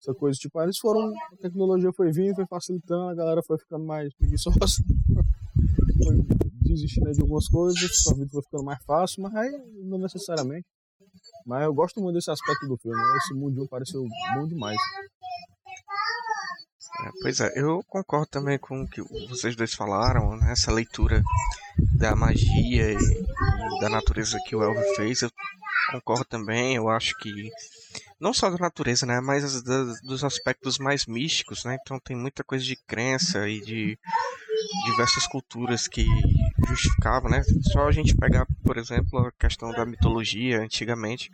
essa 0.00 0.14
coisa. 0.14 0.38
Tipo, 0.38 0.62
eles 0.62 0.78
foram, 0.78 1.12
a 1.32 1.36
tecnologia 1.42 1.90
foi 1.94 2.10
vindo, 2.10 2.34
foi 2.34 2.46
facilitando, 2.46 3.10
a 3.10 3.14
galera 3.14 3.42
foi 3.46 3.58
ficando 3.58 3.84
mais 3.84 4.14
preguiçosa. 4.14 4.58
foi 6.04 6.16
desistindo 6.62 7.10
de 7.12 7.20
algumas 7.20 7.48
coisas, 7.48 7.78
sua 8.02 8.14
vida 8.14 8.30
foi 8.30 8.42
ficando 8.42 8.64
mais 8.64 8.82
fácil, 8.84 9.22
mas 9.22 9.34
aí 9.34 9.50
não 9.84 9.98
necessariamente. 9.98 10.66
Mas 11.44 11.64
eu 11.64 11.74
gosto 11.74 12.00
muito 12.00 12.14
desse 12.14 12.30
aspecto 12.30 12.66
do 12.66 12.76
filme, 12.78 12.98
esse 13.16 13.34
mundinho 13.34 13.68
pareceu 13.68 14.04
bom 14.34 14.46
demais. 14.46 14.76
É, 17.00 17.10
pois 17.22 17.40
é, 17.40 17.52
eu 17.54 17.82
concordo 17.88 18.26
também 18.26 18.58
com 18.58 18.82
o 18.82 18.88
que 18.88 19.00
vocês 19.28 19.54
dois 19.54 19.72
falaram, 19.72 20.36
né? 20.36 20.52
essa 20.52 20.72
leitura 20.72 21.22
da 21.96 22.16
magia 22.16 22.92
e, 22.92 23.80
da 23.80 23.88
natureza 23.88 24.38
que 24.46 24.56
o 24.56 24.62
Elvio 24.62 24.94
fez. 24.96 25.22
Eu 25.22 25.30
concordo 25.92 26.24
também, 26.24 26.74
eu 26.74 26.88
acho 26.88 27.16
que 27.18 27.50
não 28.20 28.34
só 28.34 28.50
da 28.50 28.58
natureza, 28.58 29.06
né, 29.06 29.20
mas 29.20 29.62
dos 30.02 30.24
aspectos 30.24 30.78
mais 30.78 31.06
místicos, 31.06 31.64
né? 31.64 31.78
Então 31.80 32.00
tem 32.00 32.16
muita 32.16 32.42
coisa 32.42 32.64
de 32.64 32.74
crença 32.74 33.48
e 33.48 33.60
de 33.60 33.98
diversas 34.86 35.26
culturas 35.28 35.86
que 35.86 36.04
justificavam, 36.66 37.30
né? 37.30 37.42
Só 37.72 37.86
a 37.86 37.92
gente 37.92 38.16
pegar, 38.16 38.44
por 38.64 38.76
exemplo, 38.76 39.20
a 39.20 39.32
questão 39.32 39.70
da 39.70 39.86
mitologia 39.86 40.60
antigamente 40.60 41.30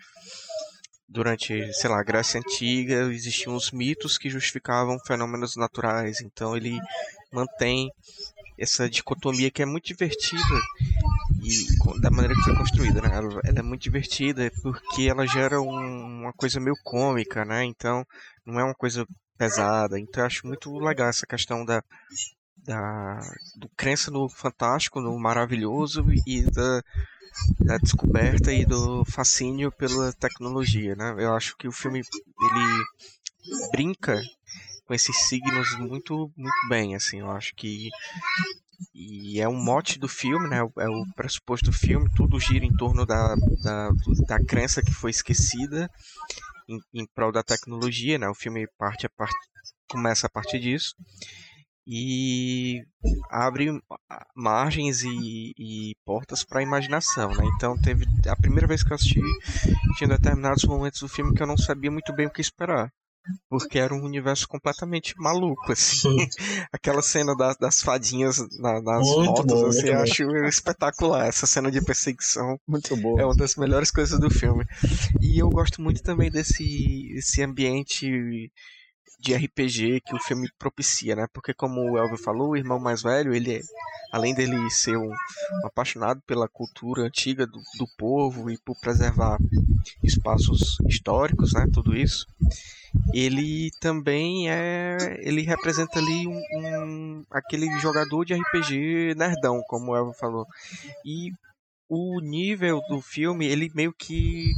durante, 1.14 1.73
sei 1.73 1.88
lá, 1.88 2.00
a 2.00 2.04
Grécia 2.04 2.40
Antiga, 2.40 3.04
existiam 3.12 3.54
os 3.54 3.71
mitos 3.71 4.18
que 4.18 4.28
justificavam 4.28 4.99
fenômenos 5.06 5.54
naturais. 5.54 6.21
Então 6.21 6.56
ele 6.56 6.76
mantém 7.33 7.88
essa 8.59 8.90
dicotomia 8.90 9.50
que 9.50 9.62
é 9.62 9.66
muito 9.66 9.87
divertida 9.87 10.61
e 11.40 12.00
da 12.00 12.11
maneira 12.11 12.35
que 12.35 12.42
foi 12.42 12.56
construída, 12.56 13.00
né? 13.00 13.11
Ela, 13.14 13.40
é 13.44 13.62
muito 13.62 13.83
divertida 13.83 14.50
porque 14.61 15.02
ela 15.02 15.25
gera 15.26 15.61
um, 15.61 16.23
uma 16.23 16.33
coisa 16.33 16.59
meio 16.59 16.76
cômica, 16.83 17.44
né? 17.44 17.64
Então 17.64 18.04
não 18.44 18.59
é 18.59 18.64
uma 18.64 18.75
coisa 18.75 19.06
pesada. 19.38 19.99
Então 20.00 20.23
eu 20.23 20.26
acho 20.26 20.47
muito 20.47 20.76
legal 20.78 21.09
essa 21.09 21.26
questão 21.26 21.64
da 21.64 21.80
da 22.66 23.21
do 23.56 23.68
crença 23.76 24.11
no 24.11 24.28
fantástico, 24.28 25.00
no 25.00 25.16
maravilhoso 25.18 26.04
e 26.26 26.42
da 26.42 26.83
da 27.60 27.78
descoberta 27.78 28.52
e 28.52 28.64
do 28.64 29.04
fascínio 29.04 29.72
pela 29.72 30.12
tecnologia, 30.12 30.94
né? 30.94 31.14
Eu 31.18 31.34
acho 31.34 31.56
que 31.56 31.68
o 31.68 31.72
filme 31.72 32.00
ele 32.00 32.84
brinca 33.70 34.20
com 34.86 34.94
esses 34.94 35.16
signos 35.28 35.76
muito 35.78 36.30
muito 36.36 36.68
bem, 36.68 36.94
assim. 36.94 37.20
Eu 37.20 37.30
acho 37.30 37.54
que 37.54 37.88
e 38.94 39.40
é 39.40 39.48
um 39.48 39.56
mote 39.56 39.98
do 39.98 40.08
filme, 40.08 40.48
né? 40.48 40.58
É 40.58 40.88
o 40.88 41.04
pressuposto 41.14 41.66
do 41.66 41.72
filme. 41.72 42.10
Tudo 42.14 42.40
gira 42.40 42.64
em 42.64 42.76
torno 42.76 43.06
da, 43.06 43.34
da, 43.62 43.90
da 44.26 44.44
crença 44.44 44.82
que 44.82 44.92
foi 44.92 45.10
esquecida 45.10 45.90
em, 46.68 46.80
em 46.92 47.06
prol 47.14 47.32
da 47.32 47.42
tecnologia, 47.42 48.18
né? 48.18 48.28
O 48.28 48.34
filme 48.34 48.66
parte 48.78 49.06
a 49.06 49.10
part... 49.10 49.34
começa 49.88 50.26
a 50.26 50.30
partir 50.30 50.58
disso 50.58 50.94
e 51.86 52.82
abre 53.30 53.68
margens 54.34 55.02
e, 55.02 55.52
e 55.58 55.94
portas 56.04 56.44
para 56.44 56.60
a 56.60 56.62
imaginação, 56.62 57.28
né? 57.30 57.44
Então 57.56 57.76
teve 57.76 58.06
a 58.26 58.36
primeira 58.36 58.66
vez 58.66 58.82
que 58.82 58.92
eu 58.92 58.94
assisti 58.94 59.20
tinha 59.96 60.08
determinados 60.08 60.64
momentos 60.64 61.00
do 61.00 61.08
filme 61.08 61.34
que 61.34 61.42
eu 61.42 61.46
não 61.46 61.56
sabia 61.56 61.90
muito 61.90 62.12
bem 62.14 62.26
o 62.26 62.30
que 62.30 62.40
esperar, 62.40 62.90
porque 63.48 63.78
era 63.78 63.94
um 63.94 64.02
universo 64.02 64.48
completamente 64.48 65.14
maluco, 65.16 65.72
assim. 65.72 66.16
Aquela 66.72 67.02
cena 67.02 67.36
das, 67.36 67.56
das 67.56 67.82
fadinhas 67.82 68.38
na, 68.58 68.80
nas 68.80 69.06
muito 69.06 69.24
motos, 69.24 69.44
bom, 69.46 69.66
assim, 69.66 69.88
eu 69.88 70.00
acho 70.00 70.36
espetacular 70.46 71.26
essa 71.26 71.46
cena 71.46 71.70
de 71.70 71.84
perseguição. 71.84 72.58
Muito 72.66 72.96
boa. 72.96 73.20
É 73.20 73.24
uma 73.24 73.36
das 73.36 73.56
melhores 73.56 73.90
coisas 73.90 74.18
do 74.18 74.30
filme. 74.30 74.64
E 75.20 75.38
eu 75.38 75.48
gosto 75.50 75.80
muito 75.82 76.02
também 76.02 76.30
desse 76.30 77.12
esse 77.16 77.42
ambiente 77.42 78.50
de 79.24 79.34
RPG 79.34 80.02
que 80.02 80.14
o 80.14 80.20
filme 80.20 80.48
propicia, 80.58 81.16
né? 81.16 81.26
Porque 81.32 81.54
como 81.54 81.80
o 81.80 81.98
Elvio 81.98 82.18
falou, 82.18 82.50
o 82.50 82.56
irmão 82.56 82.78
mais 82.78 83.02
velho, 83.02 83.34
ele 83.34 83.62
além 84.12 84.34
dele 84.34 84.70
ser 84.70 84.96
um 84.96 85.10
apaixonado 85.64 86.20
pela 86.26 86.46
cultura 86.46 87.02
antiga 87.02 87.46
do, 87.46 87.58
do, 87.78 87.86
povo 87.96 88.50
e 88.50 88.58
por 88.58 88.78
preservar 88.80 89.38
espaços 90.02 90.76
históricos, 90.86 91.54
né? 91.54 91.66
Tudo 91.72 91.96
isso, 91.96 92.26
ele 93.12 93.70
também 93.80 94.50
é. 94.50 95.18
Ele 95.20 95.42
representa 95.42 95.98
ali 95.98 96.26
um, 96.26 96.42
um 96.54 97.24
aquele 97.30 97.66
jogador 97.80 98.24
de 98.24 98.34
RPG 98.34 99.14
nerdão, 99.16 99.62
como 99.66 99.92
o 99.92 99.96
Elvio 99.96 100.14
falou. 100.14 100.46
E 101.04 101.32
o 101.88 102.20
nível 102.20 102.80
do 102.88 103.00
filme, 103.00 103.46
ele 103.46 103.70
meio 103.74 103.92
que 103.92 104.52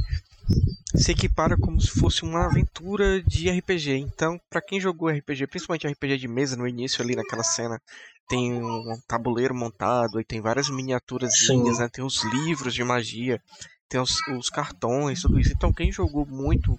se 0.97 1.13
equipara 1.13 1.57
como 1.57 1.81
se 1.81 1.91
fosse 1.91 2.23
uma 2.23 2.47
aventura 2.47 3.23
de 3.23 3.51
RPG. 3.51 3.97
Então, 3.99 4.41
para 4.49 4.63
quem 4.63 4.81
jogou 4.81 5.09
RPG, 5.09 5.47
principalmente 5.47 5.87
RPG 5.87 6.19
de 6.19 6.29
mesa 6.29 6.57
no 6.57 6.67
início 6.67 7.03
ali 7.03 7.15
naquela 7.15 7.43
cena, 7.43 7.81
tem 8.29 8.53
um 8.53 9.01
tabuleiro 9.07 9.55
montado 9.55 10.21
e 10.21 10.25
tem 10.25 10.41
várias 10.41 10.69
miniaturas, 10.69 11.33
né? 11.79 11.89
Tem 11.89 12.05
os 12.05 12.25
livros 12.25 12.75
de 12.75 12.83
magia, 12.83 13.41
tem 13.89 14.01
os, 14.01 14.17
os, 14.37 14.49
cartões, 14.49 15.21
tudo 15.21 15.39
isso. 15.39 15.53
Então, 15.53 15.73
quem 15.73 15.93
jogou 15.93 16.27
muito 16.27 16.79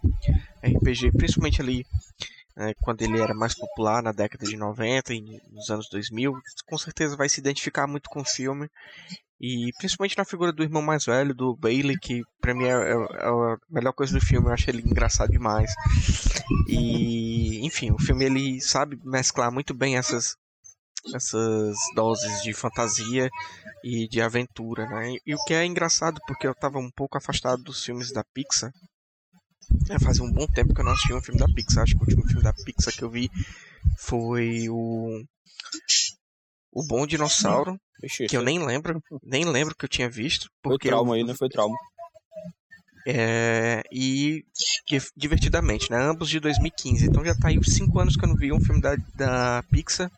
RPG, 0.64 1.12
principalmente 1.14 1.62
ali 1.62 1.86
né, 2.56 2.74
quando 2.82 3.02
ele 3.04 3.22
era 3.22 3.34
mais 3.34 3.54
popular 3.54 4.02
na 4.02 4.12
década 4.12 4.46
de 4.46 4.58
90 4.58 5.14
e 5.14 5.40
nos 5.52 5.70
anos 5.70 5.88
2000, 5.90 6.34
com 6.66 6.78
certeza 6.78 7.16
vai 7.16 7.30
se 7.30 7.40
identificar 7.40 7.88
muito 7.88 8.10
com 8.10 8.22
o 8.22 8.26
filme. 8.26 8.70
E 9.40 9.72
principalmente 9.78 10.18
na 10.18 10.26
figura 10.26 10.52
do 10.52 10.64
irmão 10.64 10.82
mais 10.82 11.06
velho, 11.06 11.34
do 11.34 11.56
Bailey, 11.56 11.98
que 12.00 12.24
pra 12.42 12.56
mim 12.56 12.66
é, 12.66 12.72
é, 12.72 12.92
é 12.92 13.28
a 13.28 13.58
melhor 13.70 13.94
coisa 13.94 14.14
do 14.14 14.26
filme, 14.26 14.48
eu 14.48 14.54
acho 14.54 14.70
ele 14.70 14.82
engraçado 14.82 15.32
demais. 15.32 15.72
E, 16.68 17.66
enfim, 17.66 17.92
o 17.92 18.00
filme 18.00 18.26
ele 18.26 18.62
sabe 18.62 18.98
mesclar 19.04 19.52
muito 19.52 19.76
bem 19.76 19.96
essas, 19.96 20.36
essas 21.14 21.76
doses 21.96 22.42
de 22.42 22.52
fantasia 22.52 23.30
e 23.84 24.08
de 24.08 24.22
aventura, 24.22 24.88
né? 24.88 25.14
E 25.26 25.36
o 25.36 25.44
que 25.46 25.54
é 25.54 25.66
engraçado, 25.66 26.20
porque 26.28 26.48
eu 26.48 26.52
estava 26.52 26.80
um 26.80 26.90
pouco 26.90 27.18
afastado 27.18 27.62
dos 27.62 27.84
filmes 27.84 28.12
da 28.12 28.24
Pixar. 28.34 28.72
É, 29.90 30.00
fazia 30.00 30.24
um 30.24 30.32
bom 30.32 30.48
tempo 30.48 30.74
que 30.74 30.82
eu 30.82 30.86
não 30.86 30.94
assisti 30.94 31.14
um 31.14 31.22
filme 31.22 31.40
da 31.40 31.46
Pixar. 31.54 31.84
Acho 31.84 31.94
que 31.94 32.00
o 32.00 32.02
último 32.02 32.26
filme 32.28 32.44
da 32.44 32.54
Pixar 32.54 32.94
que 32.94 33.04
eu 33.04 33.12
vi 33.12 33.30
foi 33.98 34.68
o 34.70 35.22
o 36.72 36.86
Bom 36.86 37.06
Dinossauro, 37.08 37.80
que 38.30 38.38
eu 38.38 38.42
nem 38.42 38.64
lembro, 38.64 39.02
nem 39.24 39.46
lembro 39.46 39.76
que 39.76 39.86
eu 39.86 39.90
tinha 39.90 40.10
visto. 40.10 40.50
Porque 40.62 40.88
foi 40.88 40.92
trauma 40.92 41.12
eu... 41.12 41.14
aí, 41.14 41.24
né? 41.24 41.34
Foi 41.34 41.50
trauma. 41.50 41.76
É, 43.10 43.84
e 43.90 44.44
divertidamente, 45.16 45.90
né? 45.90 45.98
Ambos 45.98 46.30
de 46.30 46.42
2015. 46.42 47.06
Então 47.06 47.24
já 47.24 47.34
tá 47.34 47.48
aí 47.48 47.58
os 47.58 47.74
5 47.74 47.98
anos 48.00 48.18
que 48.18 48.26
eu 48.26 48.30
não 48.30 48.36
vi 48.36 48.52
um 48.52 48.60
filme 48.60 48.82
da, 48.82 48.96
da 49.16 49.64
Pixar. 49.72 50.12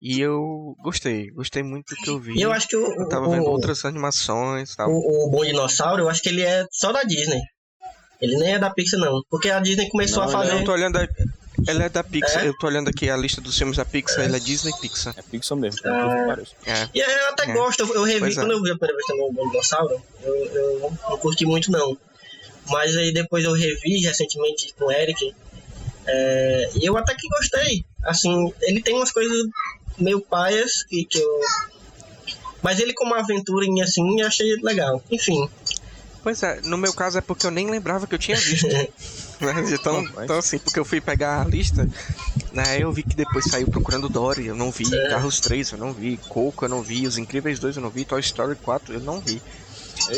E 0.00 0.20
eu 0.20 0.76
gostei, 0.80 1.30
gostei 1.30 1.62
muito 1.62 1.94
do 1.94 1.96
que 1.96 2.10
eu 2.10 2.20
vi. 2.20 2.40
Eu 2.40 2.52
acho 2.52 2.68
que 2.68 2.76
o, 2.76 2.94
eu 2.94 3.08
tava 3.08 3.26
o, 3.26 3.30
vendo 3.30 3.46
outras 3.46 3.84
animações 3.84 4.76
tal. 4.76 4.90
O, 4.90 5.26
o 5.26 5.30
Bom 5.30 5.44
Dinossauro, 5.44 6.02
eu 6.02 6.08
acho 6.08 6.22
que 6.22 6.28
ele 6.28 6.42
é 6.42 6.66
só 6.70 6.92
da 6.92 7.02
Disney. 7.02 7.40
Ele 8.20 8.36
nem 8.36 8.54
é 8.54 8.58
da 8.58 8.70
Pixar, 8.70 9.00
não. 9.00 9.22
Porque 9.30 9.50
a 9.50 9.58
Disney 9.58 9.88
começou 9.88 10.22
não, 10.22 10.28
a 10.28 10.32
fazer. 10.32 10.52
Eu 10.52 10.64
tô 10.64 10.72
olhando. 10.72 10.98
A... 10.98 11.08
Ela 11.66 11.84
é 11.84 11.88
da 11.88 12.04
Pixar. 12.04 12.44
É? 12.44 12.48
Eu 12.48 12.56
tô 12.56 12.66
olhando 12.66 12.88
aqui 12.88 13.10
a 13.10 13.16
lista 13.16 13.40
dos 13.40 13.56
filmes 13.56 13.76
da 13.76 13.84
Pixar. 13.84 14.20
É. 14.20 14.26
Ela 14.26 14.36
é 14.36 14.40
Disney 14.40 14.72
Pixar. 14.80 15.14
É 15.16 15.22
Pixar 15.22 15.56
mesmo. 15.58 15.80
É. 15.86 16.70
é. 16.70 16.88
E 16.94 17.00
eu 17.00 17.28
até 17.28 17.50
é. 17.50 17.52
gosto. 17.52 17.80
Eu, 17.92 18.04
revi, 18.04 18.34
quando 18.34 18.52
eu 18.52 18.62
vi 18.62 18.70
a 18.70 18.76
primeira 18.76 18.94
vez 18.94 19.06
também 19.06 19.24
o 19.24 19.32
Bom 19.32 19.50
Dinossauro, 19.50 20.02
eu, 20.22 20.34
eu 20.34 20.92
não 21.08 21.18
curti 21.18 21.44
muito, 21.44 21.70
não. 21.70 21.96
Mas 22.68 22.96
aí 22.96 23.12
depois 23.12 23.44
eu 23.44 23.52
revi 23.52 23.98
recentemente 23.98 24.74
com 24.78 24.86
o 24.86 24.92
Eric. 24.92 25.34
É, 26.06 26.70
e 26.76 26.86
eu 26.86 26.96
até 26.96 27.14
que 27.14 27.28
gostei. 27.28 27.84
Assim, 28.02 28.52
ele 28.62 28.80
tem 28.80 28.94
umas 28.94 29.12
coisas 29.12 29.46
meio 29.98 30.20
paias 30.20 30.84
que, 30.84 31.04
que 31.04 31.18
eu. 31.18 31.40
Mas 32.62 32.80
ele 32.80 32.92
como 32.94 33.14
aventura 33.14 33.64
em 33.64 33.82
assim, 33.82 34.20
eu 34.20 34.26
achei 34.26 34.56
legal. 34.62 35.02
Enfim. 35.10 35.48
Pois 36.28 36.42
é, 36.42 36.60
no 36.64 36.76
meu 36.76 36.92
caso 36.92 37.16
é 37.16 37.22
porque 37.22 37.46
eu 37.46 37.50
nem 37.50 37.70
lembrava 37.70 38.06
que 38.06 38.14
eu 38.14 38.18
tinha 38.18 38.36
visto. 38.36 38.68
né? 38.68 38.86
então, 39.72 40.04
então, 40.22 40.36
assim, 40.36 40.58
porque 40.58 40.78
eu 40.78 40.84
fui 40.84 41.00
pegar 41.00 41.40
a 41.40 41.44
lista, 41.46 41.88
né? 42.52 42.76
Eu 42.78 42.92
vi 42.92 43.02
que 43.02 43.16
depois 43.16 43.46
saiu 43.46 43.66
Procurando 43.66 44.10
Dory, 44.10 44.44
eu 44.44 44.54
não 44.54 44.70
vi. 44.70 44.84
É. 44.94 45.08
Carros 45.08 45.40
3, 45.40 45.72
eu 45.72 45.78
não 45.78 45.90
vi. 45.90 46.18
Coco, 46.28 46.66
eu 46.66 46.68
não 46.68 46.82
vi. 46.82 47.06
Os 47.06 47.16
Incríveis 47.16 47.58
2, 47.58 47.76
eu 47.76 47.82
não 47.82 47.88
vi. 47.88 48.04
Toy 48.04 48.20
Story 48.20 48.56
4, 48.56 48.92
eu 48.92 49.00
não 49.00 49.22
vi. 49.22 49.40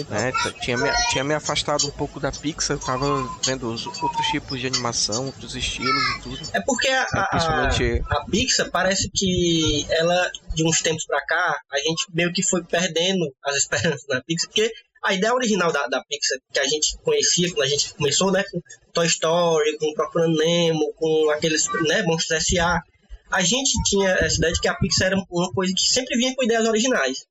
Né? 0.08 0.32
Tinha, 0.62 0.76
me, 0.76 0.90
tinha 1.12 1.22
me 1.22 1.32
afastado 1.32 1.86
um 1.86 1.92
pouco 1.92 2.18
da 2.18 2.32
Pixar, 2.32 2.76
eu 2.76 2.80
tava 2.80 3.06
vendo 3.44 3.72
os 3.72 3.86
outros 3.86 4.26
tipos 4.32 4.60
de 4.60 4.66
animação, 4.66 5.26
outros 5.26 5.54
estilos 5.54 6.02
e 6.16 6.22
tudo. 6.22 6.40
É 6.52 6.60
porque 6.60 6.88
a, 6.88 7.04
a, 7.04 7.26
Principalmente... 7.28 8.04
a, 8.10 8.14
a 8.16 8.24
Pixar 8.26 8.70
parece 8.70 9.08
que 9.14 9.86
ela, 9.90 10.28
de 10.56 10.66
uns 10.66 10.80
tempos 10.80 11.06
pra 11.06 11.24
cá, 11.24 11.56
a 11.70 11.78
gente 11.78 12.04
meio 12.12 12.32
que 12.32 12.42
foi 12.42 12.64
perdendo 12.64 13.32
as 13.44 13.56
esperanças 13.58 14.04
na 14.08 14.20
Pixar, 14.22 14.48
porque 14.48 14.72
a 15.02 15.14
ideia 15.14 15.34
original 15.34 15.72
da, 15.72 15.86
da 15.86 16.04
Pixar 16.04 16.38
que 16.52 16.60
a 16.60 16.66
gente 16.66 16.96
conhecia 16.98 17.50
quando 17.50 17.62
a 17.62 17.68
gente 17.68 17.94
começou, 17.94 18.30
né, 18.30 18.44
com 18.50 18.60
Toy 18.92 19.06
Story, 19.06 19.78
com 19.78 19.92
Procurando 19.94 20.36
Nemo, 20.36 20.92
com 20.94 21.30
aqueles, 21.30 21.66
né, 21.86 22.02
Monstros 22.02 22.42
S.A., 22.42 22.80
a 23.30 23.42
gente 23.42 23.80
tinha 23.84 24.10
essa 24.10 24.38
ideia 24.38 24.52
de 24.52 24.60
que 24.60 24.68
a 24.68 24.74
Pixar 24.74 25.08
era 25.08 25.16
uma 25.30 25.52
coisa 25.52 25.72
que 25.72 25.82
sempre 25.82 26.16
vinha 26.16 26.34
com 26.34 26.42
ideias 26.42 26.66
originais. 26.66 27.24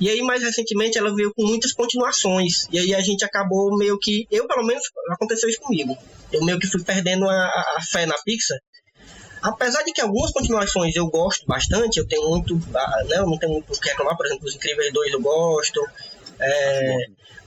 E 0.00 0.08
aí, 0.08 0.22
mais 0.22 0.42
recentemente, 0.42 0.98
ela 0.98 1.14
veio 1.14 1.32
com 1.34 1.46
muitas 1.46 1.72
continuações. 1.72 2.66
E 2.70 2.78
aí 2.78 2.94
a 2.94 3.00
gente 3.00 3.24
acabou 3.24 3.76
meio 3.76 3.98
que. 3.98 4.26
Eu, 4.30 4.46
pelo 4.48 4.64
menos, 4.64 4.82
aconteceu 5.10 5.48
isso 5.48 5.60
comigo. 5.60 5.96
Eu 6.32 6.44
meio 6.44 6.58
que 6.58 6.66
fui 6.66 6.82
perdendo 6.82 7.28
a, 7.28 7.44
a 7.76 7.78
fé 7.92 8.06
na 8.06 8.16
Pixar. 8.24 8.58
Apesar 9.42 9.82
de 9.82 9.92
que 9.92 10.00
algumas 10.00 10.32
continuações 10.32 10.96
eu 10.96 11.06
gosto 11.06 11.46
bastante, 11.46 11.98
eu 11.98 12.08
tenho 12.08 12.28
muito. 12.28 12.56
Né, 12.56 13.18
eu 13.18 13.26
não 13.26 13.38
tenho 13.38 13.52
muito 13.52 13.72
o 13.72 13.78
que 13.78 13.90
reclamar, 13.90 14.16
por 14.16 14.26
exemplo, 14.26 14.46
Os 14.46 14.54
Incríveis 14.54 14.92
2 14.92 15.12
eu 15.12 15.20
gosto. 15.20 15.80
É, 16.40 16.96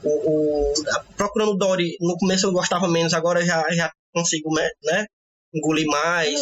o, 0.02 0.70
o, 0.70 0.74
procurando 1.16 1.56
Dory, 1.56 1.96
no 2.00 2.16
começo 2.16 2.46
eu 2.46 2.52
gostava 2.52 2.88
menos, 2.88 3.14
agora 3.14 3.44
já, 3.44 3.64
já 3.70 3.92
consigo 4.14 4.52
né, 4.54 5.06
engolir 5.54 5.86
mais. 5.86 6.40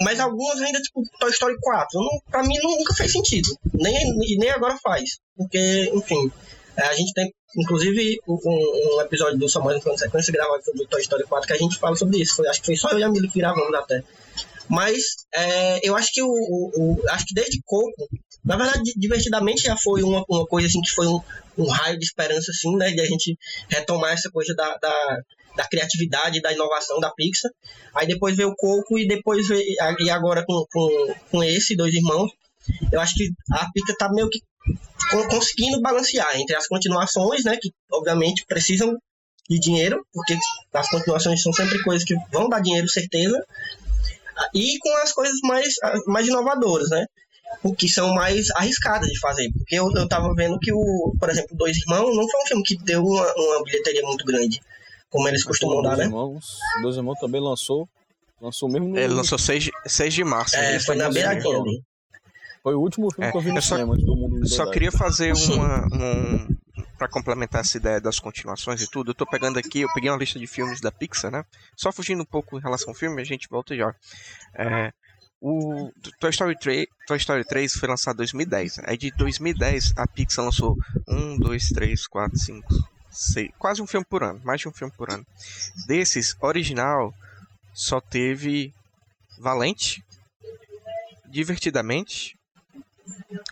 Mas 0.00 0.20
algumas 0.20 0.60
ainda, 0.60 0.80
tipo, 0.80 1.02
Toy 1.18 1.30
Story 1.30 1.56
4, 1.60 2.00
não, 2.00 2.20
pra 2.30 2.42
mim 2.42 2.58
nunca 2.62 2.94
fez 2.94 3.12
sentido. 3.12 3.48
Nem, 3.74 4.16
nem 4.38 4.50
agora 4.50 4.78
faz. 4.82 5.18
Porque, 5.36 5.90
enfim, 5.94 6.30
é, 6.76 6.82
a 6.82 6.94
gente 6.94 7.12
tem, 7.12 7.32
inclusive, 7.56 8.18
um, 8.28 8.96
um 8.96 9.00
episódio 9.00 9.38
do 9.38 9.46
Mais 9.62 9.84
um 9.86 9.96
Sequência 9.96 10.32
gravado 10.32 10.64
sobre 10.64 10.86
Toy 10.86 11.00
Story 11.00 11.24
4 11.24 11.46
que 11.46 11.52
a 11.52 11.58
gente 11.58 11.78
fala 11.78 11.96
sobre 11.96 12.20
isso. 12.20 12.36
Foi, 12.36 12.48
acho 12.48 12.60
que 12.60 12.66
foi 12.66 12.76
só 12.76 12.90
eu 12.90 12.98
e 12.98 13.04
a 13.04 13.08
Mili 13.08 13.28
que 13.28 13.38
gravamos 13.38 13.74
até. 13.74 14.02
Mas 14.68 15.26
é, 15.32 15.88
eu 15.88 15.96
acho 15.96 16.12
que 16.12 16.22
o, 16.22 16.28
o, 16.28 16.70
o, 16.76 17.08
Acho 17.10 17.24
que 17.26 17.34
desde 17.34 17.60
Coco, 17.64 18.08
na 18.46 18.56
verdade, 18.56 18.92
divertidamente 18.96 19.62
já 19.62 19.76
foi 19.76 20.02
uma, 20.04 20.24
uma 20.28 20.46
coisa 20.46 20.68
assim 20.68 20.80
que 20.80 20.92
foi 20.92 21.08
um, 21.08 21.20
um 21.58 21.68
raio 21.68 21.98
de 21.98 22.04
esperança, 22.04 22.52
assim, 22.52 22.76
né? 22.76 22.92
De 22.92 23.00
a 23.00 23.04
gente 23.04 23.36
retomar 23.68 24.12
essa 24.12 24.30
coisa 24.30 24.54
da, 24.54 24.76
da, 24.76 25.18
da 25.56 25.68
criatividade, 25.68 26.40
da 26.40 26.52
inovação 26.52 27.00
da 27.00 27.10
Pixar. 27.10 27.50
Aí 27.92 28.06
depois 28.06 28.36
veio 28.36 28.50
o 28.50 28.54
Coco 28.54 28.98
e 28.98 29.08
depois 29.08 29.48
veio, 29.48 29.64
e 29.98 30.10
agora 30.10 30.44
com, 30.46 30.64
com, 30.70 31.14
com 31.32 31.42
esse, 31.42 31.74
dois 31.74 31.92
irmãos. 31.92 32.30
Eu 32.92 33.00
acho 33.00 33.14
que 33.14 33.28
a 33.52 33.68
Pixar 33.72 33.96
tá 33.96 34.08
meio 34.12 34.30
que 34.30 34.40
conseguindo 35.28 35.80
balancear 35.80 36.38
entre 36.38 36.54
as 36.54 36.68
continuações, 36.68 37.44
né? 37.44 37.58
Que 37.60 37.72
obviamente 37.90 38.44
precisam 38.46 38.96
de 39.50 39.58
dinheiro, 39.58 40.06
porque 40.12 40.36
as 40.72 40.88
continuações 40.88 41.42
são 41.42 41.52
sempre 41.52 41.82
coisas 41.82 42.04
que 42.04 42.14
vão 42.30 42.48
dar 42.48 42.60
dinheiro, 42.60 42.88
certeza. 42.88 43.44
E 44.54 44.78
com 44.78 44.96
as 44.98 45.12
coisas 45.12 45.36
mais, 45.42 45.74
mais 46.06 46.28
inovadoras, 46.28 46.90
né? 46.90 47.06
O 47.62 47.74
que 47.74 47.88
são 47.88 48.14
mais 48.14 48.50
arriscadas 48.50 49.08
de 49.08 49.18
fazer. 49.18 49.50
Porque 49.52 49.74
eu, 49.74 49.90
eu 49.94 50.08
tava 50.08 50.32
vendo 50.34 50.58
que, 50.58 50.72
o, 50.72 51.14
por 51.18 51.28
exemplo, 51.28 51.56
Dois 51.56 51.76
Irmãos 51.76 52.14
não 52.14 52.28
foi 52.28 52.42
um 52.42 52.46
filme 52.46 52.62
que 52.62 52.76
deu 52.78 53.02
uma, 53.02 53.34
uma 53.34 53.64
bilheteria 53.64 54.02
muito 54.02 54.24
grande, 54.24 54.60
como 55.10 55.28
eles 55.28 55.44
costumam 55.44 55.82
dar, 55.82 55.96
né? 55.96 56.04
Irmãos, 56.04 56.58
Dois 56.82 56.96
Irmãos 56.96 57.18
também 57.18 57.40
lançou, 57.40 57.88
lançou 58.40 58.68
mesmo 58.68 58.88
no... 58.88 58.98
Ele 58.98 59.14
lançou 59.14 59.38
6, 59.38 59.70
6 59.86 60.14
de 60.14 60.24
março. 60.24 60.56
É, 60.56 60.78
foi 60.80 60.96
na 60.96 61.10
beiradinha 61.10 61.58
ali. 61.58 61.82
Foi 62.62 62.74
o 62.74 62.80
último 62.80 63.12
filme 63.12 63.28
é, 63.28 63.30
que 63.30 63.36
eu 63.36 63.40
vi 63.40 63.50
no 63.50 63.58
eu 63.58 63.62
cinema 63.62 63.94
só, 63.94 64.04
do 64.04 64.16
mundo. 64.16 64.48
Só 64.48 64.70
queria 64.70 64.90
fazer 64.90 65.32
uma, 65.32 65.86
um, 65.86 66.56
para 66.98 67.08
complementar 67.08 67.60
essa 67.60 67.76
ideia 67.76 68.00
das 68.00 68.18
continuações 68.18 68.82
e 68.82 68.90
tudo, 68.90 69.10
eu 69.10 69.14
tô 69.14 69.26
pegando 69.26 69.58
aqui, 69.58 69.82
eu 69.82 69.92
peguei 69.94 70.10
uma 70.10 70.18
lista 70.18 70.38
de 70.38 70.46
filmes 70.46 70.80
da 70.80 70.90
Pixar, 70.90 71.30
né? 71.30 71.44
Só 71.76 71.92
fugindo 71.92 72.22
um 72.22 72.26
pouco 72.26 72.58
em 72.58 72.60
relação 72.60 72.88
ao 72.88 72.94
filme, 72.94 73.20
a 73.20 73.24
gente 73.24 73.48
volta 73.48 73.76
já. 73.76 73.94
É, 74.54 74.92
o 75.40 75.92
Toy 76.18 76.30
Story, 76.30 76.58
3, 76.58 76.86
Toy 77.06 77.16
Story 77.18 77.44
3 77.44 77.72
foi 77.74 77.88
lançado 77.88 78.14
em 78.14 78.18
2010. 78.18 78.80
Aí 78.84 78.96
de 78.96 79.10
2010 79.12 79.92
a 79.96 80.06
Pixar 80.06 80.44
lançou 80.44 80.76
1, 81.06 81.38
2, 81.38 81.68
3, 81.70 82.06
4, 82.06 82.38
5, 82.38 82.88
6. 83.10 83.50
Quase 83.58 83.82
um 83.82 83.86
filme 83.86 84.06
por 84.08 84.22
ano. 84.22 84.40
Mais 84.44 84.60
de 84.60 84.68
um 84.68 84.72
filme 84.72 84.92
por 84.96 85.10
ano. 85.10 85.26
Desses, 85.86 86.36
original 86.40 87.14
só 87.74 88.00
teve 88.00 88.72
Valente, 89.38 90.02
Divertidamente, 91.28 92.38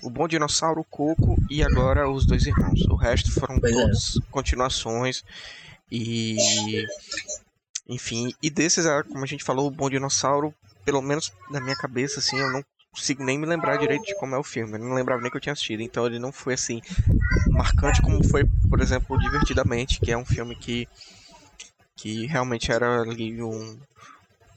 O 0.03 0.09
Bom 0.09 0.27
Dinossauro, 0.27 0.81
o 0.81 0.85
Coco 0.85 1.37
e 1.51 1.62
agora 1.62 2.09
Os 2.09 2.25
Dois 2.25 2.47
Irmãos. 2.47 2.81
O 2.88 2.94
resto 2.94 3.31
foram 3.33 3.61
pois 3.61 3.75
todos 3.75 4.16
é. 4.16 4.20
continuações. 4.31 5.23
E. 5.92 6.87
Enfim, 7.87 8.33
e 8.42 8.49
desses, 8.49 8.87
como 9.09 9.23
a 9.23 9.27
gente 9.27 9.44
falou, 9.44 9.66
o 9.66 9.70
Bom 9.70 9.90
Dinossauro 9.90 10.55
pelo 10.85 11.03
menos 11.03 11.33
na 11.51 11.61
minha 11.61 11.77
cabeça, 11.77 12.20
assim, 12.20 12.38
eu 12.38 12.51
não 12.51 12.64
consigo 12.92 13.25
nem 13.25 13.37
me 13.37 13.47
lembrar 13.47 13.77
direito 13.77 14.05
de 14.05 14.14
como 14.16 14.35
é 14.35 14.38
o 14.38 14.44
filme. 14.44 14.75
Eu 14.75 14.79
não 14.79 14.94
lembrava 14.94 15.20
nem 15.20 15.31
que 15.31 15.37
eu 15.37 15.40
tinha 15.40 15.53
assistido. 15.53 15.83
Então 15.83 16.07
ele 16.07 16.18
não 16.18 16.33
foi 16.33 16.55
assim 16.55 16.81
marcante 17.49 18.01
como 18.03 18.23
foi, 18.29 18.44
por 18.68 18.81
exemplo, 18.81 19.18
Divertidamente, 19.18 20.01
que 20.01 20.12
é 20.12 20.16
um 20.16 20.25
filme 20.25 20.55
que 20.55 20.88
que 21.97 22.27
realmente 22.27 22.70
era 22.73 23.03
ali 23.03 23.42
um 23.42 23.79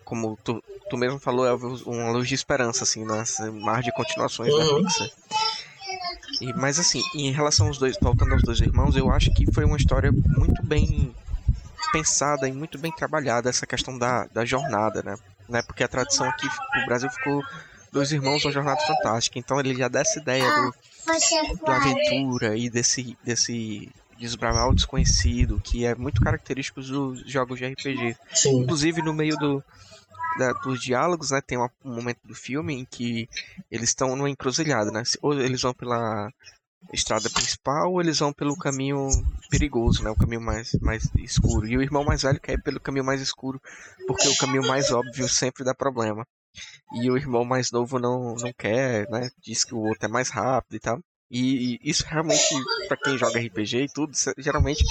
como 0.04 0.38
tu, 0.42 0.64
tu 0.90 0.98
mesmo 0.98 1.20
falou, 1.20 1.46
é 1.46 1.54
uma 1.54 2.12
luz 2.12 2.30
de 2.30 2.34
esperança, 2.34 2.86
assim, 2.86 3.04
nas 3.04 3.38
mar 3.52 3.84
de 3.84 3.92
continuações 3.92 4.54
uhum. 4.54 4.82
da 4.82 4.88
Pixar. 4.88 5.10
E, 6.40 6.54
mas 6.54 6.80
assim, 6.80 7.04
em 7.14 7.32
relação 7.32 7.68
aos 7.68 7.78
dois, 7.78 7.98
voltando 8.02 8.34
aos 8.34 8.44
dois 8.44 8.62
irmãos, 8.62 8.96
eu 8.96 9.12
acho 9.12 9.34
que 9.34 9.52
foi 9.52 9.66
uma 9.66 9.76
história 9.76 10.12
muito 10.12 10.64
bem 10.64 11.14
pensada 11.92 12.48
e 12.48 12.54
muito 12.54 12.78
bem 12.78 12.92
trabalhada 12.92 13.50
essa 13.50 13.66
questão 13.66 13.98
da, 13.98 14.26
da 14.28 14.46
jornada, 14.46 15.02
né? 15.04 15.16
Né? 15.50 15.62
Porque 15.62 15.84
a 15.84 15.88
tradição 15.88 16.28
aqui 16.28 16.48
no 16.76 16.86
Brasil 16.86 17.10
ficou 17.10 17.44
dois 17.92 18.12
irmãos 18.12 18.44
uma 18.44 18.52
jornada 18.52 18.80
fantástica. 18.82 19.40
Então 19.40 19.60
ele 19.60 19.76
já 19.76 19.88
dá 19.88 20.02
essa 20.02 20.20
ideia 20.20 20.44
do, 20.44 20.74
da 21.66 21.78
aventura 21.78 22.58
e 22.58 22.70
desse, 22.70 23.18
desse 23.24 23.90
desbravar 24.18 24.70
o 24.70 24.76
desconhecido, 24.76 25.62
que 25.64 25.86
é 25.86 25.96
muito 25.96 26.22
característico 26.22 26.82
dos 26.82 27.22
jogos 27.30 27.60
de 27.60 27.66
RPG. 27.68 28.18
Sim. 28.34 28.62
Inclusive 28.62 29.02
no 29.02 29.14
meio 29.14 29.36
do, 29.38 29.64
da, 30.38 30.54
dos 30.54 30.82
diálogos, 30.82 31.32
né, 31.32 31.42
tem 31.46 31.58
um 31.58 31.70
momento 31.84 32.20
do 32.24 32.36
filme 32.36 32.74
em 32.74 32.86
que 32.86 33.30
eles 33.72 33.90
estão 33.90 34.16
numa 34.16 34.30
encruzilhada, 34.30 34.92
né? 34.92 35.04
Ou 35.22 35.34
eles 35.40 35.62
vão 35.62 35.74
pela 35.74 36.32
estrada 36.94 37.30
principal 37.30 37.92
ou 37.92 38.02
eles 38.02 38.20
vão 38.20 38.32
pelo 38.32 38.58
caminho 38.58 39.08
perigoso, 39.50 40.04
né? 40.04 40.10
O 40.10 40.16
caminho 40.16 40.42
mais, 40.42 40.72
mais 40.82 41.04
escuro. 41.18 41.68
E 41.68 41.78
o 41.78 41.82
irmão 41.82 42.04
mais 42.04 42.22
velho 42.22 42.40
quer 42.40 42.62
pelo 42.62 42.80
caminho 42.80 43.06
mais 43.06 43.22
escuro, 43.22 43.62
porque 44.08 44.28
o 44.28 44.38
caminho 44.38 44.66
mais 44.68 44.92
óbvio 44.92 45.28
sempre 45.28 45.64
dá 45.64 45.74
problema. 45.74 46.26
E 46.96 47.12
o 47.12 47.18
irmão 47.18 47.44
mais 47.44 47.72
novo 47.72 48.00
não, 48.00 48.36
não 48.36 48.52
quer, 48.58 49.08
né? 49.10 49.30
Diz 49.44 49.64
que 49.64 49.76
o 49.76 49.80
outro 49.80 50.06
é 50.06 50.08
mais 50.08 50.30
rápido 50.30 50.76
e 50.76 50.80
tal. 50.80 51.00
E, 51.30 51.76
e 51.76 51.90
isso 51.90 52.06
realmente, 52.08 52.56
para 52.88 52.98
quem 52.98 53.18
joga 53.18 53.40
RPG 53.40 53.84
e 53.84 53.90
tudo, 53.94 54.14
geralmente 54.38 54.84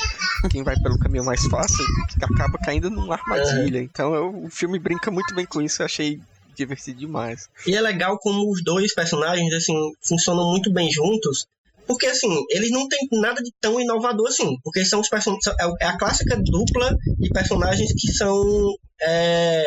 quem 0.50 0.62
vai 0.62 0.78
pelo 0.78 0.98
caminho 0.98 1.24
mais 1.24 1.42
fácil 1.46 1.82
acaba 2.22 2.58
caindo 2.58 2.90
numa 2.90 3.14
armadilha. 3.14 3.80
Então 3.80 4.14
eu, 4.14 4.44
o 4.44 4.50
filme 4.50 4.78
brinca 4.78 5.10
muito 5.10 5.34
bem 5.34 5.46
com 5.46 5.62
isso, 5.62 5.80
eu 5.80 5.86
achei 5.86 6.20
divertido 6.54 6.98
demais. 6.98 7.48
E 7.66 7.74
é 7.74 7.80
legal 7.80 8.18
como 8.18 8.50
os 8.50 8.62
dois 8.62 8.94
personagens, 8.94 9.52
assim, 9.52 9.74
funcionam 10.02 10.50
muito 10.50 10.70
bem 10.70 10.90
juntos. 10.90 11.46
Porque, 11.86 12.06
assim, 12.06 12.28
eles 12.50 12.70
não 12.70 12.88
têm 12.88 13.06
nada 13.12 13.42
de 13.42 13.50
tão 13.60 13.80
inovador 13.80 14.28
assim. 14.28 14.56
Porque 14.62 14.84
são 14.84 15.00
os 15.00 15.08
personagens. 15.08 15.46
É, 15.60 15.84
é 15.84 15.86
a 15.86 15.98
clássica 15.98 16.36
dupla 16.36 16.96
de 17.18 17.28
personagens 17.30 17.92
que 17.92 18.12
são. 18.12 18.74
É, 19.02 19.64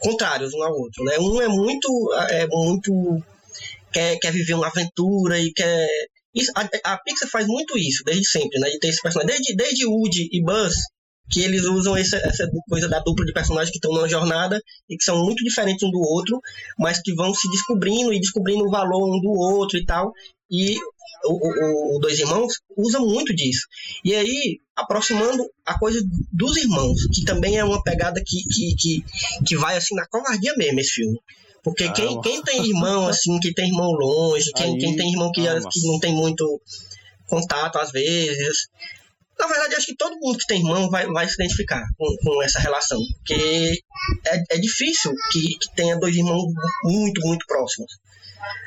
contrários 0.00 0.54
um 0.54 0.62
ao 0.62 0.72
outro, 0.72 1.04
né? 1.04 1.18
Um 1.18 1.40
é 1.40 1.48
muito. 1.48 1.88
É 2.28 2.46
muito 2.46 3.22
quer, 3.92 4.18
quer 4.18 4.32
viver 4.32 4.54
uma 4.54 4.68
aventura 4.68 5.38
e 5.38 5.52
quer. 5.52 5.88
Isso, 6.34 6.52
a, 6.54 6.92
a 6.92 6.98
Pixar 6.98 7.28
faz 7.30 7.46
muito 7.46 7.76
isso, 7.76 8.04
desde 8.04 8.26
sempre, 8.28 8.58
né? 8.60 8.70
De 8.70 8.78
ter 8.78 8.88
esse 8.88 9.02
personagem. 9.02 9.34
Desde, 9.34 9.56
desde 9.56 9.86
Woody 9.86 10.28
e 10.30 10.42
Buzz, 10.42 10.74
que 11.30 11.42
eles 11.42 11.64
usam 11.64 11.96
essa, 11.96 12.16
essa 12.18 12.48
coisa 12.68 12.88
da 12.88 13.00
dupla 13.00 13.24
de 13.24 13.32
personagens 13.32 13.70
que 13.70 13.78
estão 13.78 13.92
numa 13.92 14.08
jornada 14.08 14.60
e 14.88 14.96
que 14.96 15.04
são 15.04 15.24
muito 15.24 15.42
diferentes 15.42 15.82
um 15.82 15.90
do 15.90 16.00
outro, 16.00 16.40
mas 16.78 17.00
que 17.02 17.14
vão 17.14 17.34
se 17.34 17.48
descobrindo 17.50 18.12
e 18.12 18.20
descobrindo 18.20 18.64
o 18.64 18.70
valor 18.70 19.08
um 19.08 19.20
do 19.20 19.30
outro 19.30 19.78
e 19.78 19.84
tal. 19.84 20.12
E 20.50 20.76
o, 21.24 21.32
o, 21.32 21.96
o, 21.96 21.98
Dois 21.98 22.18
Irmãos 22.18 22.54
usa 22.76 23.00
muito 23.00 23.34
disso. 23.34 23.66
E 24.04 24.14
aí, 24.14 24.60
aproximando 24.76 25.44
a 25.64 25.78
coisa 25.78 26.00
dos 26.32 26.56
irmãos, 26.56 27.06
que 27.12 27.24
também 27.24 27.58
é 27.58 27.64
uma 27.64 27.82
pegada 27.82 28.22
que, 28.24 28.42
que, 28.44 28.74
que, 28.76 29.04
que 29.44 29.56
vai 29.56 29.76
assim 29.76 29.94
na 29.94 30.06
covardia 30.06 30.54
mesmo, 30.56 30.80
esse 30.80 30.92
filme. 30.92 31.18
Porque 31.62 31.84
ah, 31.84 31.92
quem, 31.92 32.20
quem 32.20 32.42
tem 32.42 32.66
irmão, 32.66 33.08
assim, 33.08 33.38
que 33.40 33.52
tem 33.52 33.66
irmão 33.66 33.90
longe, 33.90 34.52
quem, 34.52 34.74
Aí, 34.74 34.78
quem 34.78 34.96
tem 34.96 35.10
irmão 35.10 35.30
que, 35.32 35.46
ah, 35.46 35.58
que 35.60 35.86
não 35.86 35.98
tem 35.98 36.14
muito 36.14 36.60
contato 37.28 37.78
às 37.78 37.90
vezes. 37.90 38.68
Na 39.38 39.46
verdade, 39.46 39.74
acho 39.74 39.86
que 39.86 39.96
todo 39.96 40.18
mundo 40.18 40.38
que 40.38 40.46
tem 40.46 40.58
irmão 40.58 40.88
vai, 40.90 41.06
vai 41.06 41.28
se 41.28 41.34
identificar 41.34 41.84
com, 41.96 42.16
com 42.22 42.42
essa 42.42 42.58
relação. 42.58 42.98
Porque 43.18 43.80
é, 44.26 44.56
é 44.56 44.58
difícil 44.58 45.12
que, 45.30 45.58
que 45.58 45.74
tenha 45.74 45.98
dois 45.98 46.16
irmãos 46.16 46.44
muito, 46.84 47.20
muito 47.26 47.46
próximos. 47.46 47.92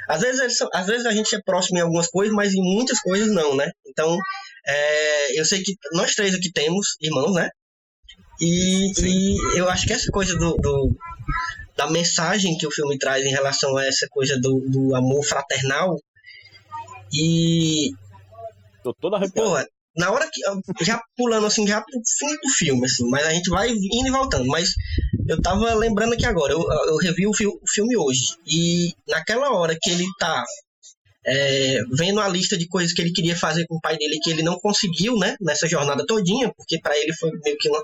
Às 0.08 0.22
vezes, 0.22 0.58
são, 0.58 0.68
às 0.74 0.88
vezes 0.88 1.06
a 1.06 1.12
gente 1.12 1.36
é 1.36 1.42
próximo 1.42 1.78
em 1.78 1.82
algumas 1.82 2.08
coisas, 2.08 2.34
mas 2.36 2.54
em 2.54 2.62
muitas 2.62 3.00
coisas 3.00 3.30
não, 3.30 3.56
né? 3.56 3.72
Então, 3.88 4.18
é, 4.66 5.40
eu 5.40 5.46
sei 5.46 5.64
que 5.64 5.74
nós 5.94 6.14
três 6.14 6.34
aqui 6.36 6.52
temos 6.52 6.96
irmãos, 7.02 7.34
né? 7.34 7.50
E, 8.40 8.92
e 9.06 9.58
eu 9.58 9.70
acho 9.70 9.86
que 9.86 9.94
essa 9.94 10.12
coisa 10.12 10.36
do, 10.36 10.56
do, 10.58 10.96
da 11.78 11.90
mensagem 11.90 12.58
que 12.58 12.66
o 12.66 12.72
filme 12.72 12.98
traz 12.98 13.24
em 13.26 13.30
relação 13.30 13.78
a 13.78 13.86
essa 13.86 14.08
coisa 14.10 14.40
do, 14.40 14.60
do 14.68 14.96
amor 14.96 15.24
fraternal. 15.24 15.96
E. 17.14 17.92
Tô 18.84 18.94
toda 18.94 19.18
arrepiado. 19.18 19.48
Porra, 19.48 19.68
na 19.96 20.12
hora 20.12 20.30
que. 20.32 20.42
Já 20.84 21.02
pulando 21.18 21.46
assim, 21.46 21.68
já 21.68 21.82
pro 21.82 22.02
fim 22.18 22.34
do 22.42 22.50
filme, 22.58 22.86
assim, 22.86 23.08
mas 23.10 23.26
a 23.26 23.32
gente 23.32 23.50
vai 23.50 23.70
indo 23.70 24.08
e 24.08 24.12
voltando. 24.12 24.46
Mas 24.48 24.70
eu 25.28 25.42
tava 25.42 25.74
lembrando 25.74 26.14
aqui 26.14 26.26
agora, 26.26 26.54
eu, 26.54 26.62
eu 26.62 26.98
revi 26.98 27.28
o, 27.28 27.34
fi 27.34 27.48
o 27.48 27.60
filme 27.68 27.98
hoje. 27.98 28.36
E 28.46 28.94
naquela 29.08 29.52
hora 29.52 29.78
que 29.80 29.90
ele 29.90 30.06
tá 30.18 30.44
é, 31.26 31.80
vendo 31.92 32.20
a 32.20 32.28
lista 32.28 32.58
de 32.58 32.68
coisas 32.68 32.94
que 32.94 33.02
ele 33.02 33.12
queria 33.12 33.36
fazer 33.36 33.66
com 33.68 33.76
o 33.76 33.82
pai 33.82 33.98
dele 33.98 34.20
que 34.22 34.30
ele 34.30 34.44
não 34.44 34.58
conseguiu, 34.60 35.18
né, 35.18 35.36
nessa 35.40 35.68
jornada 35.68 36.06
todinha, 36.06 36.52
porque 36.56 36.80
para 36.80 36.98
ele 36.98 37.14
foi 37.14 37.32
meio 37.44 37.58
que 37.58 37.70
uma, 37.70 37.84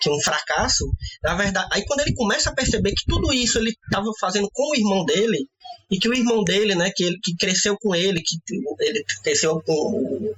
que 0.00 0.10
um 0.10 0.20
fracasso, 0.20 0.90
na 1.22 1.34
verdade, 1.34 1.68
aí 1.72 1.84
quando 1.86 2.00
ele 2.00 2.14
começa 2.14 2.50
a 2.50 2.54
perceber 2.54 2.92
que 2.92 3.04
tudo 3.06 3.32
isso 3.32 3.58
ele 3.58 3.70
estava 3.84 4.10
fazendo 4.18 4.48
com 4.52 4.70
o 4.70 4.74
irmão 4.74 5.04
dele, 5.04 5.46
e 5.90 5.98
que 5.98 6.08
o 6.08 6.14
irmão 6.14 6.42
dele, 6.42 6.74
né, 6.74 6.90
que, 6.94 7.04
ele, 7.04 7.18
que 7.22 7.36
cresceu 7.36 7.76
com 7.78 7.94
ele, 7.94 8.22
que 8.22 8.36
ele 8.80 9.04
cresceu 9.22 9.60
com, 9.60 10.34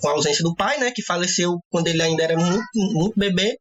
com 0.00 0.08
a 0.08 0.12
ausência 0.12 0.42
do 0.42 0.54
pai, 0.54 0.78
né, 0.78 0.90
que 0.90 1.02
faleceu 1.02 1.58
quando 1.70 1.88
ele 1.88 2.02
ainda 2.02 2.22
era 2.22 2.36
muito, 2.36 2.64
muito 2.74 3.18
bebê, 3.18 3.58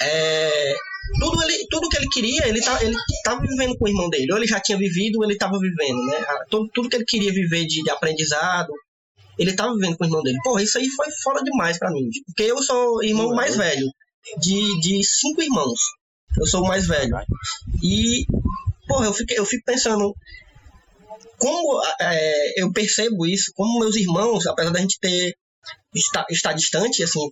é, 0.00 0.74
tudo, 1.18 1.42
ele, 1.42 1.66
tudo 1.70 1.88
que 1.88 1.96
ele 1.96 2.08
queria, 2.08 2.48
ele 2.48 2.60
tá, 2.60 2.78
estava 2.82 3.40
vivendo 3.40 3.76
com 3.76 3.84
o 3.84 3.88
irmão 3.88 4.08
dele, 4.08 4.32
ou 4.32 4.38
ele 4.38 4.46
já 4.46 4.60
tinha 4.60 4.78
vivido, 4.78 5.18
ou 5.18 5.24
ele 5.24 5.34
estava 5.34 5.58
vivendo, 5.58 6.04
né, 6.06 6.24
tudo, 6.50 6.68
tudo 6.72 6.88
que 6.88 6.96
ele 6.96 7.04
queria 7.04 7.32
viver 7.32 7.66
de, 7.66 7.82
de 7.82 7.90
aprendizado, 7.90 8.72
ele 9.38 9.50
estava 9.50 9.72
vivendo 9.74 9.96
com 9.96 10.04
o 10.04 10.06
irmão 10.06 10.22
dele. 10.22 10.38
Porra, 10.42 10.62
isso 10.62 10.78
aí 10.78 10.88
foi 10.88 11.06
fora 11.22 11.42
demais 11.42 11.78
para 11.78 11.90
mim, 11.90 12.08
porque 12.26 12.44
eu 12.44 12.62
sou 12.62 13.02
irmão 13.02 13.34
mais 13.34 13.56
velho 13.56 13.86
de, 14.38 14.80
de 14.80 15.02
cinco 15.04 15.42
irmãos. 15.42 15.80
Eu 16.38 16.46
sou 16.46 16.62
o 16.62 16.68
mais 16.68 16.86
velho. 16.86 17.14
E, 17.82 18.24
porra, 18.86 19.06
eu 19.06 19.12
fico, 19.12 19.32
eu 19.34 19.44
fico 19.44 19.64
pensando 19.64 20.14
como 21.38 21.82
é, 22.00 22.62
eu 22.62 22.72
percebo 22.72 23.26
isso, 23.26 23.52
como 23.54 23.80
meus 23.80 23.96
irmãos, 23.96 24.46
apesar 24.46 24.70
da 24.70 24.80
gente 24.80 24.98
ter 25.00 25.34
estar, 25.94 26.24
estar 26.30 26.52
distante, 26.52 27.02
assim, 27.02 27.30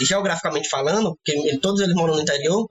geograficamente 0.00 0.68
falando, 0.68 1.14
porque 1.16 1.58
todos 1.58 1.80
eles 1.80 1.94
moram 1.94 2.14
no 2.14 2.22
interior, 2.22 2.68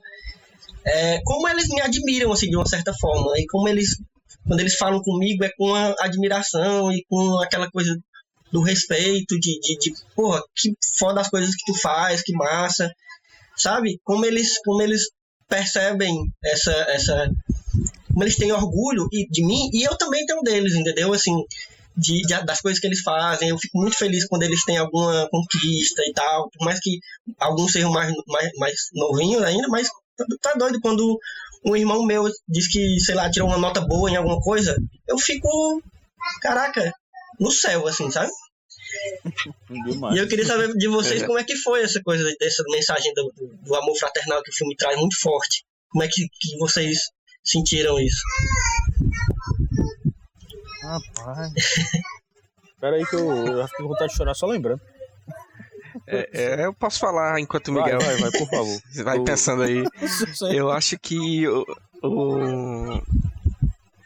é, 0.85 1.21
como 1.23 1.47
eles 1.47 1.67
me 1.69 1.81
admiram, 1.81 2.31
assim, 2.31 2.49
de 2.49 2.55
uma 2.55 2.65
certa 2.65 2.93
forma, 2.93 3.33
e 3.37 3.45
como 3.47 3.67
eles, 3.67 3.97
quando 4.45 4.59
eles 4.59 4.75
falam 4.75 5.01
comigo, 5.01 5.43
é 5.43 5.51
com 5.57 5.73
a 5.73 5.95
admiração 5.99 6.91
e 6.91 7.03
com 7.09 7.39
aquela 7.39 7.69
coisa 7.69 7.97
do 8.51 8.61
respeito, 8.61 9.39
de, 9.39 9.59
de, 9.59 9.77
de 9.79 9.93
porra, 10.15 10.41
que 10.55 10.73
foda 10.97 11.21
as 11.21 11.29
coisas 11.29 11.55
que 11.55 11.71
tu 11.71 11.79
faz, 11.79 12.21
que 12.21 12.33
massa 12.33 12.93
sabe? 13.55 13.99
Como 14.03 14.25
eles, 14.25 14.59
como 14.63 14.81
eles 14.81 15.09
percebem 15.47 16.31
essa, 16.43 16.71
essa, 16.89 17.29
como 18.11 18.23
eles 18.23 18.35
têm 18.35 18.51
orgulho 18.51 19.07
de 19.29 19.45
mim 19.45 19.69
e 19.73 19.83
eu 19.83 19.97
também 19.97 20.25
tenho 20.25 20.41
deles, 20.41 20.73
entendeu? 20.73 21.13
Assim, 21.13 21.33
de, 21.95 22.21
de, 22.21 22.45
das 22.45 22.61
coisas 22.61 22.79
que 22.79 22.87
eles 22.87 23.01
fazem. 23.01 23.49
Eu 23.49 23.57
fico 23.57 23.77
muito 23.77 23.97
feliz 23.97 24.25
quando 24.27 24.43
eles 24.43 24.63
têm 24.63 24.77
alguma 24.77 25.27
conquista 25.29 26.01
e 26.05 26.13
tal. 26.13 26.49
Por 26.49 26.65
mais 26.65 26.79
que 26.79 26.99
alguns 27.39 27.71
sejam 27.71 27.91
mais, 27.91 28.13
mais, 28.27 28.49
mais 28.57 28.75
novinhos 28.93 29.43
ainda, 29.43 29.67
mas 29.67 29.87
tá, 30.17 30.25
tá 30.41 30.53
doido 30.53 30.79
quando 30.81 31.17
um 31.65 31.75
irmão 31.75 32.05
meu 32.05 32.29
diz 32.47 32.67
que, 32.67 32.99
sei 32.99 33.15
lá, 33.15 33.29
tirou 33.29 33.47
uma 33.47 33.57
nota 33.57 33.81
boa 33.81 34.09
em 34.09 34.15
alguma 34.15 34.39
coisa. 34.41 34.75
Eu 35.07 35.17
fico, 35.17 35.49
caraca, 36.41 36.93
no 37.39 37.51
céu, 37.51 37.87
assim, 37.87 38.09
sabe? 38.11 38.31
e 40.13 40.17
eu 40.17 40.27
queria 40.27 40.45
saber 40.45 40.73
de 40.73 40.87
vocês 40.87 41.23
é. 41.23 41.25
como 41.25 41.39
é 41.39 41.43
que 41.43 41.55
foi 41.57 41.81
essa 41.81 42.01
coisa, 42.03 42.23
dessa 42.39 42.63
mensagem 42.69 43.11
do, 43.13 43.33
do, 43.63 43.75
amor 43.75 43.97
fraternal 43.97 44.41
que 44.43 44.51
o 44.51 44.53
filme 44.53 44.75
traz 44.75 44.97
muito 44.99 45.19
forte. 45.19 45.63
Como 45.89 46.03
é 46.03 46.07
que, 46.07 46.27
que 46.27 46.57
vocês 46.57 46.99
sentiram 47.43 47.99
isso? 47.99 48.21
Rapaz. 50.83 51.53
Espera 52.73 52.97
aí 52.97 53.05
que 53.05 53.15
eu, 53.15 53.31
eu 53.31 53.67
fiquei 53.67 53.83
com 53.85 53.89
vontade 53.89 54.11
de 54.11 54.17
chorar 54.17 54.33
só 54.33 54.45
lembrando. 54.45 54.81
É, 56.07 56.29
é, 56.33 56.65
eu 56.65 56.73
posso 56.73 56.99
falar 56.99 57.39
enquanto 57.39 57.69
o 57.69 57.73
Miguel. 57.73 57.99
Vai, 57.99 58.17
vai, 58.17 58.29
vai, 58.29 58.31
por 58.31 58.49
favor. 58.49 58.81
Vai 59.03 59.19
o... 59.19 59.23
pensando 59.23 59.63
aí. 59.63 59.83
Eu 60.53 60.71
acho 60.71 60.97
que 60.99 61.47
o, 61.47 61.65
o, 62.01 63.01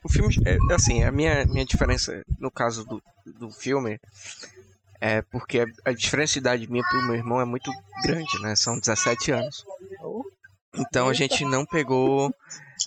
o 0.03 0.09
filme. 0.09 0.35
É, 0.45 0.57
assim, 0.73 1.03
a 1.03 1.11
minha, 1.11 1.45
minha 1.45 1.65
diferença 1.65 2.21
no 2.39 2.51
caso 2.51 2.85
do, 2.85 3.01
do 3.25 3.49
filme 3.51 3.99
é 4.99 5.21
porque 5.21 5.65
a 5.85 5.91
diferença 5.91 6.33
de 6.33 6.39
idade 6.39 6.69
minha 6.69 6.83
pro 6.83 7.07
meu 7.07 7.15
irmão 7.15 7.39
é 7.39 7.45
muito 7.45 7.71
grande, 8.03 8.41
né? 8.41 8.55
São 8.55 8.79
17 8.79 9.31
anos. 9.31 9.63
Então 10.75 11.09
a 11.09 11.13
gente 11.13 11.45
não 11.45 11.65
pegou 11.65 12.31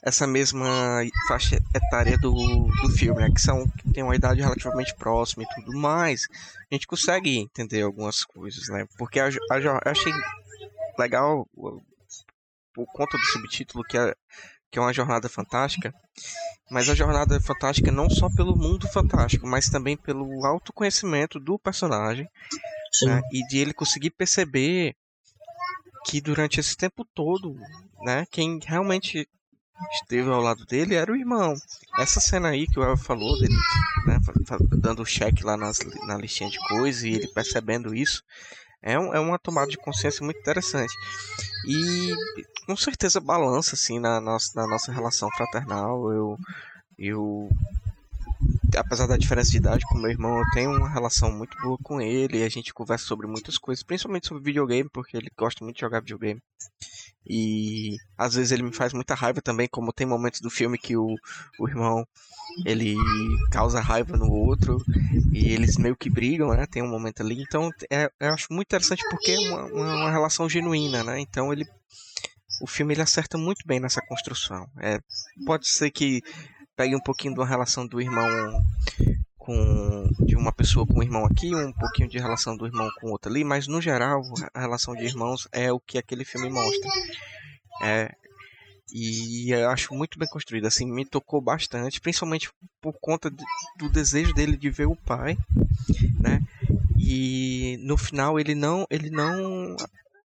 essa 0.02 0.26
mesma 0.26 1.02
faixa 1.28 1.56
etária 1.74 2.16
do, 2.18 2.32
do 2.32 2.88
filme, 2.90 3.20
né? 3.20 3.30
Que 3.30 3.40
são 3.40 3.66
que 3.68 3.92
tem 3.92 4.02
uma 4.02 4.16
idade 4.16 4.40
relativamente 4.40 4.94
próxima 4.94 5.42
e 5.42 5.54
tudo 5.54 5.76
mais. 5.76 6.26
A 6.70 6.74
gente 6.74 6.86
consegue 6.86 7.38
entender 7.38 7.82
algumas 7.82 8.24
coisas, 8.24 8.68
né? 8.68 8.86
Porque 8.96 9.18
a, 9.20 9.26
a, 9.26 9.58
eu 9.58 9.80
achei 9.84 10.12
legal 10.98 11.48
por 12.74 12.86
conta 12.92 13.16
do 13.16 13.24
subtítulo 13.24 13.84
que 13.84 13.98
é, 13.98 14.14
que 14.70 14.78
é 14.78 14.82
uma 14.82 14.92
jornada 14.92 15.28
fantástica, 15.28 15.92
mas 16.70 16.88
a 16.88 16.94
jornada 16.94 17.36
é 17.36 17.40
fantástica 17.40 17.90
não 17.90 18.08
só 18.08 18.28
pelo 18.34 18.56
mundo 18.56 18.88
fantástico, 18.88 19.46
mas 19.46 19.68
também 19.68 19.96
pelo 19.96 20.44
autoconhecimento 20.44 21.40
do 21.40 21.58
personagem 21.58 22.28
né, 23.02 23.20
e 23.32 23.46
de 23.48 23.58
ele 23.58 23.74
conseguir 23.74 24.10
perceber 24.10 24.94
que 26.06 26.20
durante 26.20 26.60
esse 26.60 26.76
tempo 26.76 27.04
todo, 27.14 27.56
né, 28.02 28.24
quem 28.30 28.58
realmente 28.64 29.28
esteve 29.92 30.28
ao 30.30 30.40
lado 30.40 30.64
dele 30.66 30.94
era 30.94 31.12
o 31.12 31.16
irmão. 31.16 31.54
Essa 31.98 32.20
cena 32.20 32.48
aí 32.48 32.66
que 32.66 32.78
o 32.78 32.84
El 32.84 32.96
falou 32.96 33.38
dele, 33.40 33.56
né, 34.06 34.18
dando 34.78 35.04
cheque 35.04 35.44
lá 35.44 35.56
nas, 35.56 35.80
na 36.06 36.16
listinha 36.16 36.50
de 36.50 36.58
coisas 36.68 37.02
e 37.02 37.10
ele 37.10 37.28
percebendo 37.28 37.94
isso, 37.94 38.22
é, 38.82 38.98
um, 38.98 39.14
é 39.14 39.20
uma 39.20 39.38
tomada 39.38 39.70
de 39.70 39.76
consciência 39.76 40.24
muito 40.24 40.40
interessante. 40.40 40.92
E 41.66 42.14
com 42.66 42.76
certeza 42.76 43.20
balança 43.20 43.74
assim 43.74 43.98
na 43.98 44.20
nossa, 44.20 44.52
na 44.54 44.66
nossa 44.66 44.92
relação 44.92 45.28
fraternal. 45.30 46.10
Eu, 46.12 46.38
eu 46.98 47.50
apesar 48.76 49.06
da 49.06 49.16
diferença 49.16 49.50
de 49.50 49.58
idade 49.58 49.84
com 49.86 49.98
meu 49.98 50.10
irmão, 50.10 50.38
eu 50.38 50.44
tenho 50.52 50.70
uma 50.70 50.88
relação 50.88 51.30
muito 51.30 51.56
boa 51.60 51.76
com 51.82 52.00
ele. 52.00 52.38
E 52.38 52.44
a 52.44 52.48
gente 52.48 52.72
conversa 52.72 53.04
sobre 53.04 53.26
muitas 53.26 53.58
coisas, 53.58 53.82
principalmente 53.82 54.28
sobre 54.28 54.42
videogame, 54.42 54.88
porque 54.88 55.16
ele 55.16 55.30
gosta 55.36 55.64
muito 55.64 55.76
de 55.76 55.82
jogar 55.82 56.00
videogame. 56.00 56.42
E 57.26 57.96
às 58.16 58.34
vezes 58.34 58.50
ele 58.50 58.62
me 58.62 58.72
faz 58.72 58.92
muita 58.92 59.14
raiva 59.14 59.40
também, 59.40 59.68
como 59.68 59.92
tem 59.92 60.06
momentos 60.06 60.40
do 60.40 60.50
filme 60.50 60.78
que 60.78 60.96
o, 60.96 61.14
o 61.58 61.68
irmão 61.68 62.06
ele 62.64 62.96
causa 63.50 63.80
raiva 63.80 64.16
no 64.16 64.30
outro 64.30 64.82
e 65.32 65.52
eles 65.52 65.76
meio 65.76 65.96
que 65.96 66.10
brigam, 66.10 66.48
né? 66.50 66.66
Tem 66.66 66.82
um 66.82 66.90
momento 66.90 67.22
ali. 67.22 67.40
Então 67.42 67.70
é, 67.90 68.10
eu 68.18 68.32
acho 68.32 68.48
muito 68.50 68.68
interessante 68.68 69.04
porque 69.08 69.32
é 69.32 69.38
uma, 69.38 69.64
uma, 69.66 69.94
uma 69.96 70.10
relação 70.10 70.48
genuína, 70.48 71.04
né? 71.04 71.20
Então 71.20 71.52
ele 71.52 71.66
o 72.60 72.66
filme 72.66 72.92
ele 72.92 73.02
acerta 73.02 73.38
muito 73.38 73.66
bem 73.66 73.80
nessa 73.80 74.02
construção. 74.02 74.68
É, 74.78 74.98
pode 75.46 75.68
ser 75.68 75.90
que 75.90 76.22
pegue 76.76 76.94
um 76.96 77.00
pouquinho 77.00 77.34
de 77.34 77.40
uma 77.40 77.46
relação 77.46 77.86
do 77.86 78.00
irmão 78.00 78.26
com 79.40 80.08
de 80.20 80.36
uma 80.36 80.52
pessoa 80.52 80.86
com 80.86 81.00
o 81.00 81.02
irmão 81.02 81.24
aqui, 81.24 81.52
um 81.54 81.72
pouquinho 81.72 82.08
de 82.08 82.18
relação 82.18 82.56
do 82.56 82.66
irmão 82.66 82.88
com 83.00 83.10
outro 83.10 83.30
ali, 83.30 83.42
mas 83.42 83.66
no 83.66 83.80
geral 83.80 84.22
a 84.54 84.60
relação 84.60 84.94
de 84.94 85.04
irmãos 85.04 85.48
é 85.50 85.72
o 85.72 85.80
que 85.80 85.98
aquele 85.98 86.24
filme 86.24 86.50
mostra. 86.50 86.90
É, 87.82 88.14
e 88.92 89.50
eu 89.50 89.70
acho 89.70 89.94
muito 89.94 90.18
bem 90.18 90.28
construído, 90.28 90.66
assim, 90.66 90.84
me 90.84 91.06
tocou 91.06 91.40
bastante, 91.40 92.00
principalmente 92.00 92.50
por 92.80 92.92
conta 93.00 93.30
do 93.30 93.88
desejo 93.88 94.34
dele 94.34 94.56
de 94.56 94.68
ver 94.68 94.86
o 94.86 94.96
pai, 94.96 95.38
né? 96.20 96.42
E 96.98 97.78
no 97.80 97.96
final 97.96 98.38
ele 98.38 98.54
não, 98.54 98.86
ele 98.90 99.10
não 99.10 99.74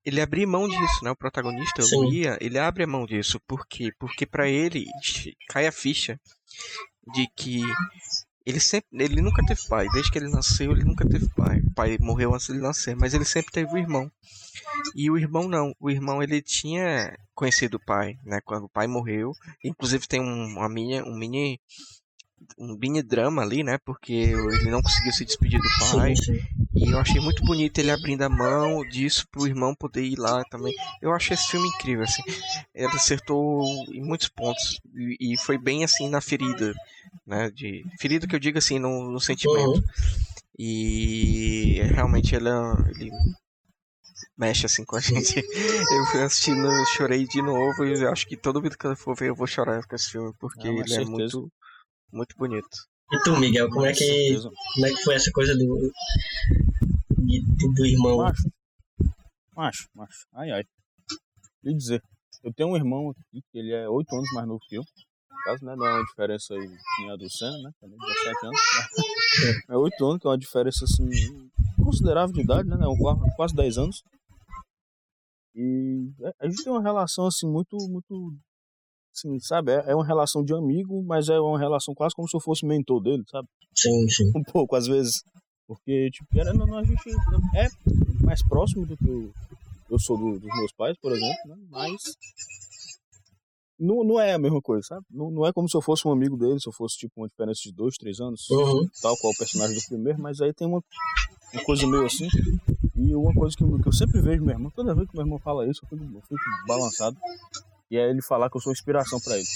ele 0.06 0.22
abria 0.22 0.48
mão 0.48 0.68
disso, 0.68 1.04
né? 1.04 1.12
O 1.12 1.16
protagonista, 1.16 1.82
Sim. 1.82 1.98
o 1.98 2.14
Ia, 2.14 2.38
ele 2.40 2.60
abre 2.60 2.84
a 2.84 2.88
mão 2.88 3.06
disso. 3.06 3.40
Por 3.48 3.66
quê? 3.68 3.92
Porque 3.98 4.26
para 4.26 4.48
ele 4.48 4.86
cai 5.48 5.66
a 5.66 5.72
ficha 5.72 6.20
de 7.14 7.28
que 7.36 7.62
ele 8.50 8.60
sempre, 8.60 8.88
ele 8.94 9.22
nunca 9.22 9.46
teve 9.46 9.62
pai. 9.68 9.88
Desde 9.94 10.12
que 10.12 10.18
ele 10.18 10.30
nasceu, 10.30 10.72
ele 10.72 10.84
nunca 10.84 11.08
teve 11.08 11.30
pai. 11.36 11.60
O 11.60 11.74
pai 11.74 11.98
morreu 12.00 12.34
antes 12.34 12.48
de 12.48 12.54
ele 12.54 12.62
nascer, 12.62 12.96
mas 12.96 13.14
ele 13.14 13.26
sempre 13.26 13.52
teve 13.52 13.72
um 13.72 13.78
irmão. 13.78 14.12
E 14.96 15.10
o 15.10 15.18
irmão 15.18 15.48
não. 15.48 15.74
O 15.80 15.90
irmão 15.90 16.22
ele 16.22 16.42
tinha 16.42 17.16
conhecido 17.34 17.78
o 17.78 17.86
pai, 17.86 18.16
né? 18.24 18.40
Quando 18.44 18.66
o 18.66 18.70
pai 18.70 18.88
morreu. 18.88 19.32
Inclusive 19.64 20.08
tem 20.08 20.22
um, 20.22 20.58
uma 20.58 20.70
mini, 20.70 21.02
um 21.02 21.18
mini 21.18 21.60
um 22.58 22.78
mini 22.78 23.02
drama 23.02 23.42
ali, 23.42 23.64
né? 23.64 23.78
Porque 23.86 24.14
ele 24.14 24.72
não 24.72 24.82
conseguiu 24.82 25.12
se 25.12 25.26
despedir 25.26 25.60
do 25.60 25.70
pai. 25.92 26.16
Sim, 26.16 26.34
sim. 26.34 26.40
E 26.74 26.92
eu 26.92 26.98
achei 26.98 27.20
muito 27.20 27.44
bonito 27.44 27.78
ele 27.78 27.92
abrindo 27.92 28.22
a 28.22 28.30
mão 28.30 28.82
disso 28.88 29.28
pro 29.30 29.48
irmão 29.48 29.76
poder 29.76 30.04
ir 30.04 30.18
lá 30.18 30.44
também. 30.50 30.74
Eu 31.02 31.14
achei 31.14 31.34
esse 31.34 31.50
filme 31.50 31.68
incrível, 31.68 32.04
assim. 32.04 32.24
Ele 32.74 32.88
acertou 32.88 33.62
em 33.94 34.02
muitos 34.02 34.30
pontos. 34.30 34.80
E, 34.96 35.34
e 35.34 35.38
foi 35.38 35.58
bem 35.58 35.84
assim 35.84 36.10
na 36.10 36.22
ferida, 36.22 36.74
né? 37.26 37.50
De, 37.52 37.84
ferida 38.00 38.28
que 38.28 38.36
eu 38.36 38.40
digo 38.40 38.58
assim, 38.58 38.80
no, 38.80 39.12
no 39.12 39.20
sentimento. 39.20 39.78
Uhum. 39.78 39.84
E 40.58 41.82
realmente 41.94 42.36
ele, 42.36 42.50
ele 42.96 43.12
mexe 44.38 44.66
assim 44.66 44.86
com 44.86 44.96
a 44.96 45.00
gente. 45.02 45.38
Eu 45.38 46.06
fui 46.12 46.22
assistindo, 46.22 46.68
chorei 46.96 47.26
de 47.26 47.42
novo 47.42 47.86
e 47.86 48.02
eu 48.02 48.12
acho 48.12 48.28
que 48.28 48.38
todo 48.38 48.62
mundo 48.62 48.78
que 48.78 48.88
eu 48.88 48.96
for 48.96 49.16
ver 49.16 49.30
eu 49.30 49.36
vou 49.36 49.48
chorar 49.48 49.86
com 49.86 49.96
esse 49.96 50.12
filme, 50.12 50.34
porque 50.40 50.68
ah, 50.68 50.72
ele 50.72 50.82
é 50.82 50.88
certeza. 50.88 51.02
é 51.02 51.12
muito 51.12 51.52
muito 52.12 52.36
bonito. 52.38 52.78
E 53.12 53.24
tu, 53.24 53.38
Miguel, 53.38 53.70
como 53.70 53.86
é 53.86 53.94
que, 53.94 54.38
como 54.76 54.86
é 54.86 54.90
que 54.90 55.04
foi 55.04 55.16
essa 55.16 55.32
coisa 55.32 55.54
do, 55.56 55.92
do, 57.18 57.74
do 57.74 57.86
irmão? 57.86 58.18
Macho, 58.18 58.50
macho, 59.56 59.90
macho, 59.96 60.28
ai 60.34 60.52
ai. 60.52 60.64
E 61.64 61.76
dizer, 61.76 62.02
eu 62.44 62.54
tenho 62.54 62.70
um 62.70 62.76
irmão 62.76 63.10
aqui 63.10 63.42
que 63.52 63.60
ele 63.60 63.74
é 63.74 63.88
8 63.90 64.16
anos 64.16 64.32
mais 64.34 64.48
novo 64.48 64.60
que 64.68 64.76
eu. 64.76 64.84
No 65.30 65.44
caso, 65.44 65.66
né, 65.66 65.76
não 65.76 65.86
é 65.86 65.94
uma 65.94 66.06
diferença 66.06 66.54
aí 66.54 67.18
do 67.18 67.30
Senna, 67.30 67.58
né, 67.60 67.72
também 67.80 67.98
17 67.98 68.46
anos. 68.46 68.60
é 69.70 69.78
8 69.78 70.06
anos, 70.06 70.22
que 70.22 70.28
é 70.28 70.30
uma 70.30 70.38
diferença 70.38 70.86
assim 70.86 71.50
considerável 71.84 72.34
de 72.34 72.42
idade, 72.42 72.68
né, 72.68 72.76
né 72.76 72.86
quase, 73.00 73.36
quase 73.36 73.56
10 73.56 73.78
anos. 73.78 74.04
E 75.56 76.12
é, 76.22 76.34
a 76.40 76.50
gente 76.50 76.64
tem 76.64 76.72
uma 76.72 76.82
relação 76.82 77.28
assim 77.28 77.48
muito 77.48 77.76
muito 77.90 78.34
Sim, 79.12 79.40
sabe? 79.40 79.74
É, 79.74 79.92
é 79.92 79.96
uma 79.96 80.06
relação 80.06 80.44
de 80.44 80.54
amigo, 80.54 81.04
mas 81.04 81.28
é 81.30 81.40
uma 81.40 81.60
relação 81.60 81.94
quase 81.94 82.16
como 82.16 82.28
se 82.28 82.36
eu 82.36 82.40
fosse 82.40 82.66
mentor 82.66 83.02
dele, 83.02 83.24
sabe? 83.30 83.48
Sim, 83.76 84.08
sim. 84.08 84.32
Um 84.36 84.44
pouco, 84.44 84.76
às 84.76 84.88
vezes. 84.88 85.24
Porque, 85.68 86.10
tipo, 86.12 86.30
querendo 86.32 86.62
ou 86.62 86.68
não, 86.68 86.78
a 86.78 86.84
gente 86.84 87.10
é 87.56 87.68
mais 88.24 88.42
próximo 88.48 88.86
do 88.86 88.98
que 88.98 89.08
eu, 89.08 89.32
eu 89.92 90.00
sou 90.00 90.18
do, 90.18 90.40
dos 90.40 90.58
meus 90.58 90.72
pais, 90.72 90.98
por 91.02 91.12
exemplo, 91.12 91.38
né? 91.48 91.56
Mas 91.70 92.02
não, 93.80 94.04
não 94.04 94.20
é 94.20 94.34
a 94.34 94.40
mesma 94.40 94.62
coisa, 94.62 94.86
sabe? 94.86 95.06
Não, 95.10 95.32
não 95.32 95.46
é 95.46 95.54
como 95.54 95.70
se 95.70 95.78
eu 95.78 95.82
fosse 95.82 96.08
um 96.08 96.12
amigo 96.12 96.36
dele, 96.36 96.60
se 96.60 96.68
eu 96.68 96.74
fosse 96.74 96.98
tipo 96.98 97.22
uma 97.22 97.28
diferença 97.28 97.62
de 97.64 97.72
dois, 97.72 97.96
três 97.96 98.20
anos, 98.20 98.50
uhum. 98.50 98.88
tal 99.02 99.16
qual 99.18 99.32
o 99.32 99.38
personagem 99.38 99.76
do 99.76 99.86
primeiro, 99.88 100.22
mas 100.22 100.42
aí 100.42 100.54
tem 100.54 100.68
uma, 100.68 100.84
uma 101.54 101.64
coisa 101.64 101.88
meio 101.88 102.06
assim. 102.06 102.28
E 102.96 103.16
uma 103.16 103.34
coisa 103.34 103.56
que 103.56 103.64
eu, 103.64 103.80
que 103.80 103.88
eu 103.88 103.94
sempre 103.94 104.22
vejo 104.22 104.44
meu 104.44 104.54
irmão, 104.54 104.72
toda 104.76 104.94
vez 104.94 105.08
que 105.10 105.16
meu 105.16 105.26
irmão 105.26 105.40
fala 105.40 105.66
isso, 105.66 105.82
eu 105.84 105.98
fico, 105.98 106.04
eu 106.14 106.22
fico 106.22 106.42
balançado. 106.68 107.18
E 107.90 107.98
aí 107.98 108.10
ele 108.10 108.22
falar 108.22 108.50
que 108.50 108.58
eu 108.58 108.62
sou 108.62 108.72
inspiração 108.72 109.20
para 109.22 109.38
ele. 109.38 109.48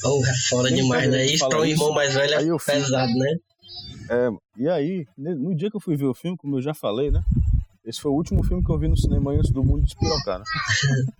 Porra, 0.00 0.32
foda 0.48 0.70
demais, 0.72 1.10
né? 1.10 1.26
Isso 1.26 1.48
pra 1.48 1.60
um 1.60 1.64
irmão 1.64 1.92
mais 1.92 2.14
velho 2.14 2.34
é 2.34 2.36
aí 2.38 2.58
pesado, 2.64 3.12
né? 3.12 3.36
É, 4.08 4.28
e 4.56 4.68
aí, 4.68 5.06
no 5.16 5.54
dia 5.54 5.70
que 5.70 5.76
eu 5.76 5.80
fui 5.80 5.96
ver 5.96 6.06
o 6.06 6.14
filme, 6.14 6.36
como 6.36 6.56
eu 6.56 6.62
já 6.62 6.72
falei, 6.72 7.10
né? 7.10 7.22
Esse 7.84 8.00
foi 8.00 8.10
o 8.10 8.14
último 8.14 8.42
filme 8.42 8.64
que 8.64 8.70
eu 8.70 8.78
vi 8.78 8.88
no 8.88 8.96
cinema 8.96 9.32
antes 9.32 9.50
do 9.50 9.62
mundo 9.62 9.84
despirocar, 9.84 10.38
né? 10.38 10.44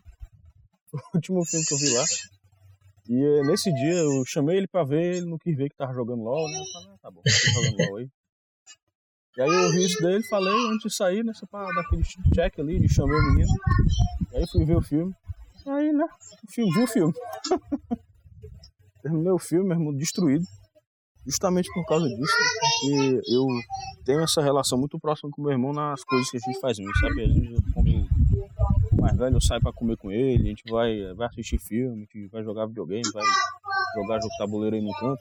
o 0.93 1.17
último 1.17 1.45
filme 1.45 1.65
que 1.65 1.75
eu 1.75 1.79
vi 1.79 1.91
lá. 1.91 2.05
E 3.09 3.25
eh, 3.25 3.43
nesse 3.47 3.73
dia 3.73 3.95
eu 3.95 4.25
chamei 4.27 4.57
ele 4.57 4.67
pra 4.67 4.85
ver, 4.85 5.17
ele 5.17 5.27
não 5.27 5.39
quis 5.39 5.57
ver 5.57 5.69
que 5.69 5.77
tava 5.77 5.95
jogando 5.95 6.23
LOL, 6.23 6.49
né? 6.51 6.59
Eu 6.59 6.65
falei, 6.73 6.89
ah, 6.95 6.99
tá 7.03 7.11
bom, 7.11 7.23
tô 7.23 7.63
jogando 7.63 7.89
LOL 7.89 7.97
aí. 7.99 8.11
E 9.37 9.43
aí 9.43 9.49
eu 9.49 9.63
ouvi 9.65 9.85
isso 9.85 10.01
dele, 10.03 10.25
falei 10.29 10.53
antes 10.71 10.91
de 10.91 10.97
sair, 10.97 11.23
né? 11.23 11.33
Só 11.35 11.47
pra 11.47 11.67
dar 11.67 11.83
aquele 11.83 12.03
check 12.35 12.59
ali, 12.59 12.81
de 12.81 12.89
chamei 12.89 13.19
o 13.19 13.33
menino. 13.33 13.53
E 14.33 14.37
aí 14.39 14.47
fui 14.51 14.65
ver 14.65 14.77
o 14.77 14.83
filme. 14.83 15.15
Aí, 15.67 15.93
né? 15.93 16.07
Filme, 16.49 16.73
vi 16.73 16.83
o 16.83 16.87
filme. 16.87 17.13
Terminei 19.03 19.33
o 19.33 19.39
filme, 19.39 19.69
mesmo, 19.69 19.97
destruído. 19.97 20.45
Justamente 21.27 21.69
por 21.75 21.85
causa 21.85 22.09
disso. 22.09 22.33
Porque 22.81 23.21
eu 23.29 23.47
tenho 24.05 24.21
essa 24.21 24.41
relação 24.41 24.79
muito 24.79 24.99
próxima 24.99 25.29
com 25.31 25.43
meu 25.43 25.51
irmão 25.51 25.73
nas 25.73 26.03
coisas 26.05 26.31
que 26.31 26.37
a 26.37 26.41
gente 26.41 26.61
faz 26.61 26.77
sabe? 27.01 27.23
A 27.23 27.29
gente 27.29 27.73
come 27.75 28.09
mais 29.07 29.17
velho, 29.17 29.37
eu 29.37 29.41
saio 29.41 29.61
pra 29.61 29.73
comer 29.73 29.97
com 29.97 30.11
ele, 30.11 30.43
a 30.43 30.49
gente 30.49 30.65
vai, 30.69 31.15
vai 31.15 31.29
assistir 31.29 31.59
filme, 31.59 31.95
a 31.95 31.99
gente 32.01 32.27
vai 32.29 32.43
jogar 32.43 32.67
videogame, 32.67 33.03
vai 33.13 33.23
jogar 33.95 34.21
jogo 34.21 34.35
tabuleiro 34.39 34.75
aí 34.75 34.83
no 34.83 34.93
canto. 34.99 35.21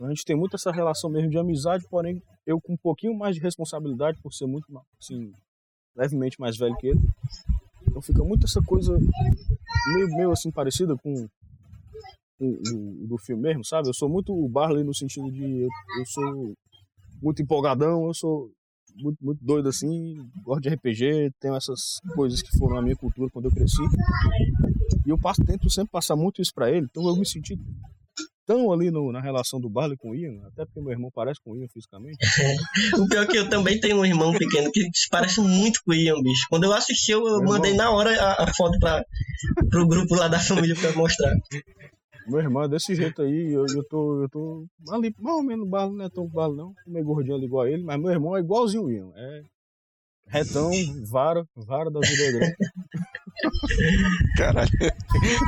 A 0.00 0.08
gente 0.08 0.24
tem 0.24 0.34
muito 0.34 0.56
essa 0.56 0.72
relação 0.72 1.08
mesmo 1.08 1.30
de 1.30 1.38
amizade, 1.38 1.86
porém 1.88 2.20
eu 2.44 2.60
com 2.60 2.72
um 2.72 2.76
pouquinho 2.76 3.16
mais 3.16 3.36
de 3.36 3.40
responsabilidade 3.40 4.18
por 4.20 4.32
ser 4.32 4.46
muito, 4.46 4.66
assim, 5.00 5.32
levemente 5.96 6.40
mais 6.40 6.56
velho 6.56 6.76
que 6.76 6.88
ele. 6.88 7.00
Então 7.88 8.02
fica 8.02 8.24
muito 8.24 8.46
essa 8.46 8.60
coisa 8.62 8.98
meio, 8.98 10.08
meio 10.16 10.30
assim 10.32 10.50
parecida 10.50 10.96
com 10.96 11.28
o, 12.40 13.06
do 13.06 13.16
filme 13.18 13.42
mesmo, 13.42 13.64
sabe? 13.64 13.88
Eu 13.88 13.94
sou 13.94 14.08
muito 14.08 14.32
o 14.32 14.48
Barley 14.48 14.82
no 14.82 14.94
sentido 14.94 15.30
de 15.30 15.60
eu, 15.60 15.68
eu 15.98 16.06
sou 16.06 16.54
muito 17.22 17.40
empolgadão, 17.40 18.06
eu 18.06 18.14
sou 18.14 18.50
muito, 18.94 19.18
muito 19.24 19.44
doido 19.44 19.68
assim, 19.68 20.16
gosto 20.42 20.62
de 20.62 20.68
RPG, 20.70 21.32
tenho 21.40 21.56
essas 21.56 21.98
coisas 22.14 22.40
que 22.42 22.56
foram 22.58 22.78
a 22.78 22.82
minha 22.82 22.96
cultura 22.96 23.30
quando 23.32 23.46
eu 23.46 23.50
cresci. 23.50 23.82
E 25.06 25.10
eu 25.10 25.18
passo, 25.18 25.44
tento 25.44 25.68
sempre 25.70 25.90
passar 25.90 26.16
muito 26.16 26.40
isso 26.40 26.52
para 26.54 26.70
ele, 26.70 26.86
então 26.90 27.06
eu 27.06 27.16
me 27.16 27.26
senti 27.26 27.58
tão 28.46 28.72
ali 28.72 28.90
no, 28.90 29.10
na 29.10 29.20
relação 29.20 29.60
do 29.60 29.70
Barley 29.70 29.96
com 29.96 30.10
o 30.10 30.14
Ian, 30.14 30.46
até 30.46 30.64
porque 30.64 30.80
meu 30.80 30.92
irmão 30.92 31.10
parece 31.12 31.40
com 31.42 31.52
o 31.52 31.56
Ian 31.56 31.66
fisicamente. 31.72 32.18
o 32.98 33.08
pior 33.08 33.24
é 33.24 33.26
que 33.26 33.38
eu 33.38 33.48
também 33.48 33.80
tenho 33.80 33.98
um 33.98 34.04
irmão 34.04 34.32
pequeno 34.32 34.70
que 34.70 34.88
parece 35.10 35.40
muito 35.40 35.80
com 35.84 35.92
o 35.92 35.94
Ian, 35.94 36.20
bicho. 36.22 36.46
Quando 36.48 36.64
eu 36.64 36.72
assisti, 36.72 37.12
eu 37.12 37.22
meu 37.22 37.42
mandei 37.42 37.72
irmão... 37.72 37.86
na 37.86 37.90
hora 37.92 38.22
a, 38.22 38.44
a, 38.44 38.54
foto 38.54 38.78
para 38.78 39.04
pro 39.70 39.86
grupo 39.86 40.14
lá 40.14 40.28
da 40.28 40.38
família 40.38 40.76
pra 40.76 40.92
mostrar. 40.92 41.34
Meu 42.26 42.40
irmão 42.40 42.62
é 42.64 42.68
desse 42.68 42.94
jeito 42.94 43.22
aí, 43.22 43.52
eu, 43.52 43.64
eu, 43.74 43.84
tô, 43.88 44.22
eu 44.22 44.28
tô 44.30 44.66
ali, 44.90 45.14
mais 45.18 45.36
ou 45.36 45.42
menos 45.42 45.68
barro, 45.68 45.92
não 45.94 46.04
é 46.04 46.08
tão 46.08 46.26
barro 46.28 46.54
não, 46.54 46.72
meio 46.86 47.04
gordinho 47.04 47.36
ali 47.36 47.44
igual 47.46 47.64
a 47.64 47.70
ele, 47.70 47.82
mas 47.82 48.00
meu 48.00 48.10
irmão 48.10 48.36
é 48.36 48.40
igualzinho 48.40 48.84
o 48.84 48.90
Ian, 48.90 49.10
é 49.14 49.42
retão, 50.26 50.70
vara, 51.10 51.44
vara 51.54 51.90
da 51.90 52.00
vida 52.00 52.32
grande. 52.32 52.54
Caralho. 54.36 54.70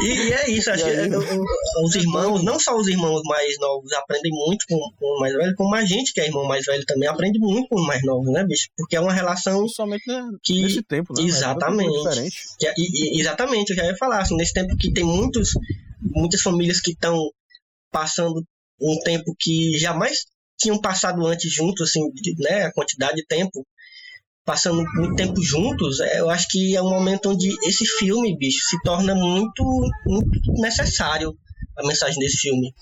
E, 0.04 0.06
e 0.06 0.32
é 0.32 0.50
isso, 0.50 0.70
acho 0.70 0.84
que 0.84 0.90
aí? 0.90 1.08
é, 1.10 1.16
o- 1.18 1.20
o- 1.20 1.84
os 1.86 1.94
irmãos, 1.94 2.42
não 2.44 2.58
só 2.58 2.76
os 2.76 2.86
irmãos 2.88 3.22
mais 3.24 3.58
novos 3.58 3.92
aprendem 3.92 4.32
muito 4.32 4.64
com, 4.68 4.76
com 4.98 5.06
o 5.16 5.20
mais 5.20 5.32
velho, 5.34 5.54
como 5.56 5.74
a 5.74 5.84
gente 5.84 6.12
que 6.12 6.20
é 6.20 6.26
irmão 6.26 6.44
mais 6.46 6.64
velho 6.64 6.84
também 6.84 7.08
aprende 7.08 7.38
muito 7.38 7.68
com 7.68 7.76
os 7.80 7.86
mais 7.86 8.02
novos, 8.04 8.30
né, 8.32 8.44
bicho? 8.44 8.68
Porque 8.76 8.96
é 8.96 9.00
uma 9.00 9.12
relação 9.12 9.60
Principalmente 9.60 10.06
né, 10.06 10.22
que. 10.42 10.62
nesse 10.62 10.82
tempo, 10.82 11.14
né? 11.14 11.22
é 11.22 11.26
Exatamente. 11.26 11.92
Que- 12.58 12.72
e- 12.76 13.16
e- 13.16 13.20
exatamente, 13.20 13.70
eu 13.70 13.76
já 13.76 13.84
ia 13.86 13.96
falar, 13.96 14.20
assim, 14.20 14.36
nesse 14.36 14.52
tempo 14.52 14.76
que 14.76 14.92
tem 14.92 15.04
muitos, 15.04 15.50
muitas 16.00 16.40
famílias 16.42 16.80
que 16.80 16.92
estão 16.92 17.30
passando 17.90 18.42
um 18.80 18.98
tempo 19.04 19.34
que 19.38 19.78
jamais 19.78 20.18
tinham 20.58 20.80
passado 20.80 21.24
antes 21.26 21.52
juntos, 21.52 21.88
assim, 21.88 22.00
né, 22.38 22.64
a 22.64 22.72
quantidade 22.72 23.16
de 23.16 23.26
tempo, 23.26 23.66
passando 24.44 24.82
muito 24.94 25.16
tempo 25.16 25.42
juntos, 25.42 26.00
é, 26.00 26.20
eu 26.20 26.30
acho 26.30 26.46
que 26.48 26.76
é 26.76 26.80
um 26.82 26.88
momento 26.90 27.30
onde 27.30 27.48
esse 27.66 27.84
filme, 27.84 28.36
bicho, 28.36 28.60
se 28.68 28.80
torna 28.82 29.14
muito, 29.14 29.62
muito 30.06 30.52
necessário, 30.60 31.36
a 31.76 31.86
mensagem 31.86 32.18
desse 32.18 32.38
filme, 32.38 32.72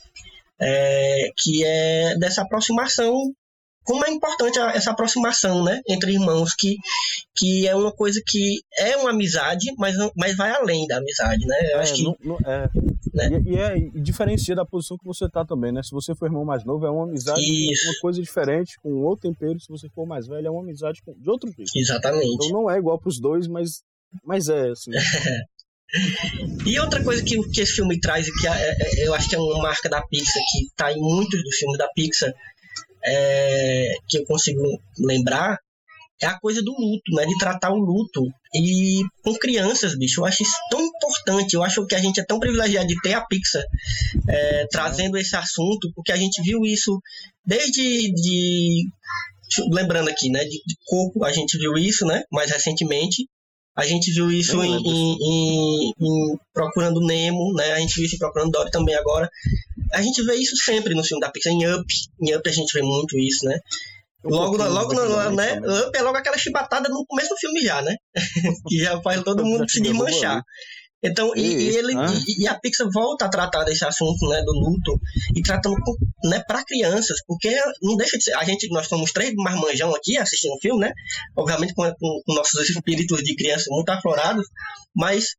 É, 0.60 1.30
que 1.36 1.64
é 1.64 2.16
dessa 2.16 2.42
aproximação, 2.42 3.12
como 3.82 4.04
é 4.06 4.10
importante 4.10 4.56
essa 4.58 4.92
aproximação, 4.92 5.64
né, 5.64 5.80
entre 5.88 6.12
irmãos, 6.12 6.54
que, 6.54 6.76
que 7.36 7.66
é 7.66 7.74
uma 7.74 7.92
coisa 7.92 8.22
que 8.24 8.60
é 8.78 8.96
uma 8.96 9.10
amizade, 9.10 9.66
mas, 9.76 9.96
mas 10.16 10.36
vai 10.36 10.52
além 10.52 10.86
da 10.86 10.98
amizade, 10.98 11.44
né, 11.44 11.56
eu 11.72 11.78
É, 11.78 11.82
acho 11.82 11.94
que 11.94 12.02
não- 12.04 12.16
não- 12.22 12.38
é. 12.46 12.68
Né? 13.14 13.42
E, 13.46 13.52
e 13.52 13.56
é 13.56 13.78
e 13.78 14.00
diferencia 14.00 14.54
da 14.54 14.64
posição 14.64 14.98
que 14.98 15.04
você 15.04 15.28
tá 15.28 15.44
também, 15.44 15.72
né? 15.72 15.82
Se 15.82 15.92
você 15.92 16.14
for 16.14 16.26
irmão 16.26 16.44
mais 16.44 16.64
novo, 16.64 16.84
é 16.84 16.90
uma 16.90 17.04
amizade 17.04 17.40
Isso. 17.40 17.88
uma 17.88 18.00
coisa 18.00 18.20
diferente, 18.20 18.78
com 18.82 18.92
outro 18.94 19.30
tempero. 19.30 19.58
Se 19.60 19.68
você 19.68 19.88
for 19.88 20.06
mais 20.06 20.26
velho, 20.26 20.46
é 20.46 20.50
uma 20.50 20.62
amizade 20.62 21.00
com, 21.02 21.14
de 21.14 21.30
outro 21.30 21.50
jeito. 21.50 21.70
Exatamente. 21.76 22.26
Então 22.34 22.48
não 22.50 22.70
é 22.70 22.76
igual 22.78 22.98
pros 22.98 23.20
dois, 23.20 23.46
mas, 23.46 23.82
mas 24.24 24.48
é, 24.48 24.70
assim. 24.70 24.90
E 26.66 26.78
outra 26.80 27.04
coisa 27.04 27.22
que, 27.22 27.40
que 27.50 27.60
esse 27.60 27.74
filme 27.74 28.00
traz, 28.00 28.26
e 28.26 28.32
que 28.32 28.48
é- 28.48 28.50
é- 28.50 29.06
eu 29.06 29.14
acho 29.14 29.28
que 29.28 29.36
é 29.36 29.38
uma 29.38 29.62
marca 29.62 29.88
da 29.88 30.02
Pixar, 30.02 30.42
que 30.50 30.66
tá 30.74 30.92
em 30.92 30.98
muitos 30.98 31.40
dos 31.42 31.56
filmes 31.56 31.78
da 31.78 31.86
Pixar, 31.94 32.32
é, 33.04 33.92
que 34.08 34.18
eu 34.18 34.24
consigo 34.24 34.60
lembrar, 34.98 35.58
é 36.22 36.26
a 36.26 36.38
coisa 36.38 36.62
do 36.62 36.72
luto, 36.72 37.12
né? 37.14 37.24
De 37.26 37.36
tratar 37.38 37.70
o 37.70 37.78
luto. 37.78 38.22
E 38.54 39.02
com 39.22 39.34
crianças, 39.34 39.96
bicho, 39.98 40.20
eu 40.20 40.24
acho 40.26 40.42
isso 40.42 40.52
tão 40.70 40.80
importante. 40.80 41.54
Eu 41.54 41.62
acho 41.62 41.84
que 41.86 41.94
a 41.94 41.98
gente 42.00 42.20
é 42.20 42.24
tão 42.24 42.38
privilegiado 42.38 42.86
de 42.86 43.00
ter 43.02 43.14
a 43.14 43.20
Pixar 43.26 43.62
é, 44.28 44.66
trazendo 44.70 45.16
esse 45.18 45.34
assunto, 45.36 45.90
porque 45.94 46.12
a 46.12 46.16
gente 46.16 46.40
viu 46.42 46.60
isso 46.64 46.98
desde. 47.44 48.12
De, 48.12 48.84
lembrando 49.72 50.08
aqui, 50.08 50.30
né? 50.30 50.44
De, 50.44 50.50
de 50.66 50.76
corpo, 50.86 51.24
a 51.24 51.32
gente 51.32 51.58
viu 51.58 51.74
isso, 51.76 52.04
né? 52.06 52.22
Mais 52.32 52.50
recentemente. 52.50 53.26
A 53.76 53.84
gente 53.84 54.12
viu 54.12 54.30
isso 54.30 54.62
em, 54.62 54.76
em- 54.88 55.16
em- 55.20 55.92
em 56.00 56.36
Procurando 56.52 57.00
Nemo, 57.00 57.52
né? 57.54 57.72
A 57.72 57.80
gente 57.80 57.96
viu 57.96 58.04
isso 58.04 58.14
em 58.14 58.18
Procurando 58.18 58.52
Dory 58.52 58.70
também 58.70 58.94
agora. 58.94 59.28
A 59.92 60.00
gente 60.00 60.22
vê 60.24 60.36
isso 60.36 60.56
sempre 60.56 60.94
no 60.94 61.02
filme 61.02 61.20
da 61.20 61.28
Pixar. 61.30 61.52
Em 61.52 61.66
Up, 61.74 61.84
em 62.22 62.34
Up 62.36 62.48
a 62.48 62.52
gente 62.52 62.72
vê 62.72 62.82
muito 62.82 63.18
isso, 63.18 63.44
né? 63.44 63.58
Um 64.24 64.30
Logo, 64.30 64.56
pouquinho 64.56 64.70
logo, 64.74 64.94
no- 64.94 65.18
ali 65.18 65.36
né? 65.36 65.58
Up 65.58 65.96
é 65.98 66.02
logo 66.02 66.16
aquela 66.16 66.38
chibatada 66.38 66.88
no 66.88 67.04
começo 67.06 67.28
do 67.30 67.36
filme 67.36 67.60
já, 67.60 67.82
né? 67.82 67.94
que 68.68 68.78
já 68.78 69.00
faz 69.02 69.22
todo 69.22 69.44
mundo 69.44 69.68
se 69.68 69.78
Já 69.78 69.84
derruba 69.84 70.06
desmanchar. 70.06 70.42
Então, 71.06 71.32
e, 71.36 71.40
e 71.42 71.68
Isso, 71.68 71.78
ele, 71.78 71.94
ah. 71.98 72.06
e, 72.26 72.42
e 72.44 72.48
a 72.48 72.58
Pixar 72.58 72.88
volta 72.90 73.26
a 73.26 73.28
tratar 73.28 73.62
desse 73.64 73.84
assunto, 73.84 74.26
né, 74.26 74.40
do 74.42 74.52
luto, 74.52 74.98
e 75.36 75.42
tratando 75.42 75.76
né, 76.24 76.42
para 76.48 76.64
crianças, 76.64 77.18
porque 77.26 77.54
não 77.82 77.94
deixa 77.94 78.16
de 78.16 78.24
ser, 78.24 78.32
a 78.34 78.42
gente, 78.42 78.66
nós 78.70 78.86
somos 78.88 79.12
três 79.12 79.34
marmanjão 79.34 79.94
aqui 79.94 80.16
assistindo 80.16 80.54
o 80.54 80.60
filme, 80.60 80.80
né, 80.80 80.92
obviamente 81.36 81.74
com, 81.74 81.82
com, 82.00 82.22
com 82.24 82.34
nossos 82.34 82.58
espíritos 82.70 83.22
de 83.22 83.36
criança 83.36 83.66
muito 83.68 83.90
aflorados, 83.90 84.46
mas 84.96 85.34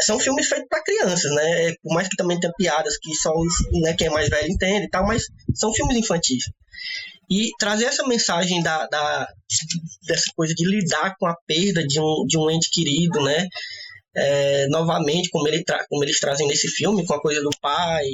são 0.00 0.18
filmes 0.18 0.48
feitos 0.48 0.68
para 0.68 0.82
crianças, 0.82 1.30
né, 1.34 1.74
por 1.82 1.94
mais 1.94 2.08
que 2.08 2.16
também 2.16 2.38
tenha 2.38 2.52
piadas 2.56 2.96
que 2.98 3.14
só 3.14 3.32
né, 3.82 3.94
quem 3.94 4.06
é 4.06 4.10
mais 4.10 4.28
velho 4.28 4.50
entende 4.50 4.86
e 4.86 4.90
tal, 4.90 5.06
mas 5.06 5.24
são 5.54 5.72
filmes 5.72 5.96
infantis. 5.96 6.44
E 7.30 7.50
trazer 7.58 7.84
essa 7.84 8.06
mensagem 8.08 8.60
da, 8.62 8.86
da, 8.86 9.28
dessa 10.06 10.32
coisa 10.34 10.52
de 10.54 10.66
lidar 10.66 11.14
com 11.18 11.26
a 11.26 11.36
perda 11.46 11.86
de 11.86 12.00
um, 12.00 12.24
de 12.26 12.36
um 12.38 12.50
ente 12.50 12.70
querido, 12.70 13.22
né, 13.22 13.46
é, 14.16 14.66
novamente, 14.68 15.30
como, 15.30 15.46
ele 15.46 15.62
tra 15.62 15.84
como 15.88 16.02
eles 16.02 16.18
trazem 16.18 16.46
nesse 16.48 16.68
filme, 16.68 17.06
com 17.06 17.14
a 17.14 17.20
coisa 17.20 17.40
do 17.42 17.50
pai, 17.60 18.04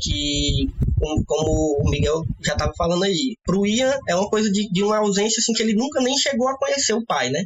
que, 0.00 0.66
como, 0.98 1.24
como 1.26 1.82
o 1.84 1.90
Miguel 1.90 2.24
já 2.42 2.52
estava 2.52 2.72
falando 2.76 3.04
aí, 3.04 3.36
pro 3.44 3.66
Ian 3.66 3.94
é 4.08 4.14
uma 4.14 4.28
coisa 4.28 4.50
de, 4.50 4.70
de 4.70 4.82
uma 4.82 4.98
ausência 4.98 5.40
assim, 5.40 5.52
que 5.52 5.62
ele 5.62 5.74
nunca 5.74 6.00
nem 6.00 6.16
chegou 6.16 6.48
a 6.48 6.56
conhecer 6.56 6.94
o 6.94 7.04
pai, 7.04 7.28
né? 7.28 7.44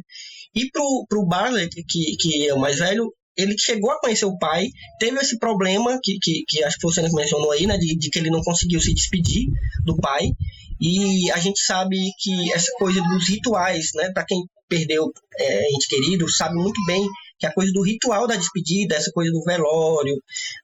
E 0.55 0.69
pro, 0.71 1.05
pro 1.09 1.25
Barley, 1.25 1.69
que, 1.69 2.15
que 2.17 2.47
é 2.47 2.53
o 2.53 2.59
mais 2.59 2.77
velho, 2.77 3.13
ele 3.37 3.55
chegou 3.57 3.91
a 3.91 3.99
conhecer 3.99 4.25
o 4.25 4.37
pai, 4.37 4.67
teve 4.99 5.17
esse 5.19 5.37
problema 5.37 5.99
que, 6.01 6.17
que, 6.19 6.43
que 6.47 6.63
acho 6.63 6.77
que 6.77 6.87
você 6.87 7.01
mencionou 7.01 7.51
aí, 7.51 7.67
né? 7.67 7.77
De, 7.77 7.95
de 7.95 8.09
que 8.09 8.17
ele 8.17 8.31
não 8.31 8.41
conseguiu 8.41 8.81
se 8.81 8.93
despedir 8.93 9.45
do 9.85 9.95
pai. 9.97 10.31
E 10.79 11.31
a 11.31 11.37
gente 11.37 11.59
sabe 11.61 11.97
que 12.19 12.53
essa 12.53 12.71
coisa 12.77 13.01
dos 13.01 13.27
rituais, 13.29 13.91
né? 13.93 14.11
Para 14.11 14.25
quem 14.25 14.39
perdeu 14.67 15.11
é, 15.37 15.73
ente 15.73 15.87
querido, 15.87 16.29
sabe 16.29 16.55
muito 16.55 16.83
bem 16.85 17.05
que 17.39 17.45
a 17.45 17.53
coisa 17.53 17.71
do 17.71 17.83
ritual 17.83 18.25
da 18.27 18.35
despedida, 18.35 18.95
essa 18.95 19.11
coisa 19.11 19.31
do 19.31 19.43
velório, 19.43 20.15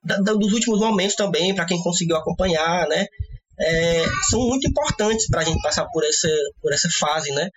da, 0.04 0.18
da, 0.18 0.34
dos 0.34 0.52
últimos 0.54 0.80
momentos 0.80 1.16
também, 1.16 1.54
para 1.54 1.66
quem 1.66 1.82
conseguiu 1.82 2.16
acompanhar, 2.16 2.88
né? 2.88 3.06
É, 3.60 4.04
são 4.30 4.40
muito 4.48 4.68
importantes 4.68 5.28
para 5.28 5.42
a 5.42 5.44
gente 5.44 5.62
passar 5.62 5.86
por 5.94 6.04
essa, 6.04 6.28
por 6.60 6.74
essa 6.74 6.90
fase, 6.90 7.32
né? 7.32 7.48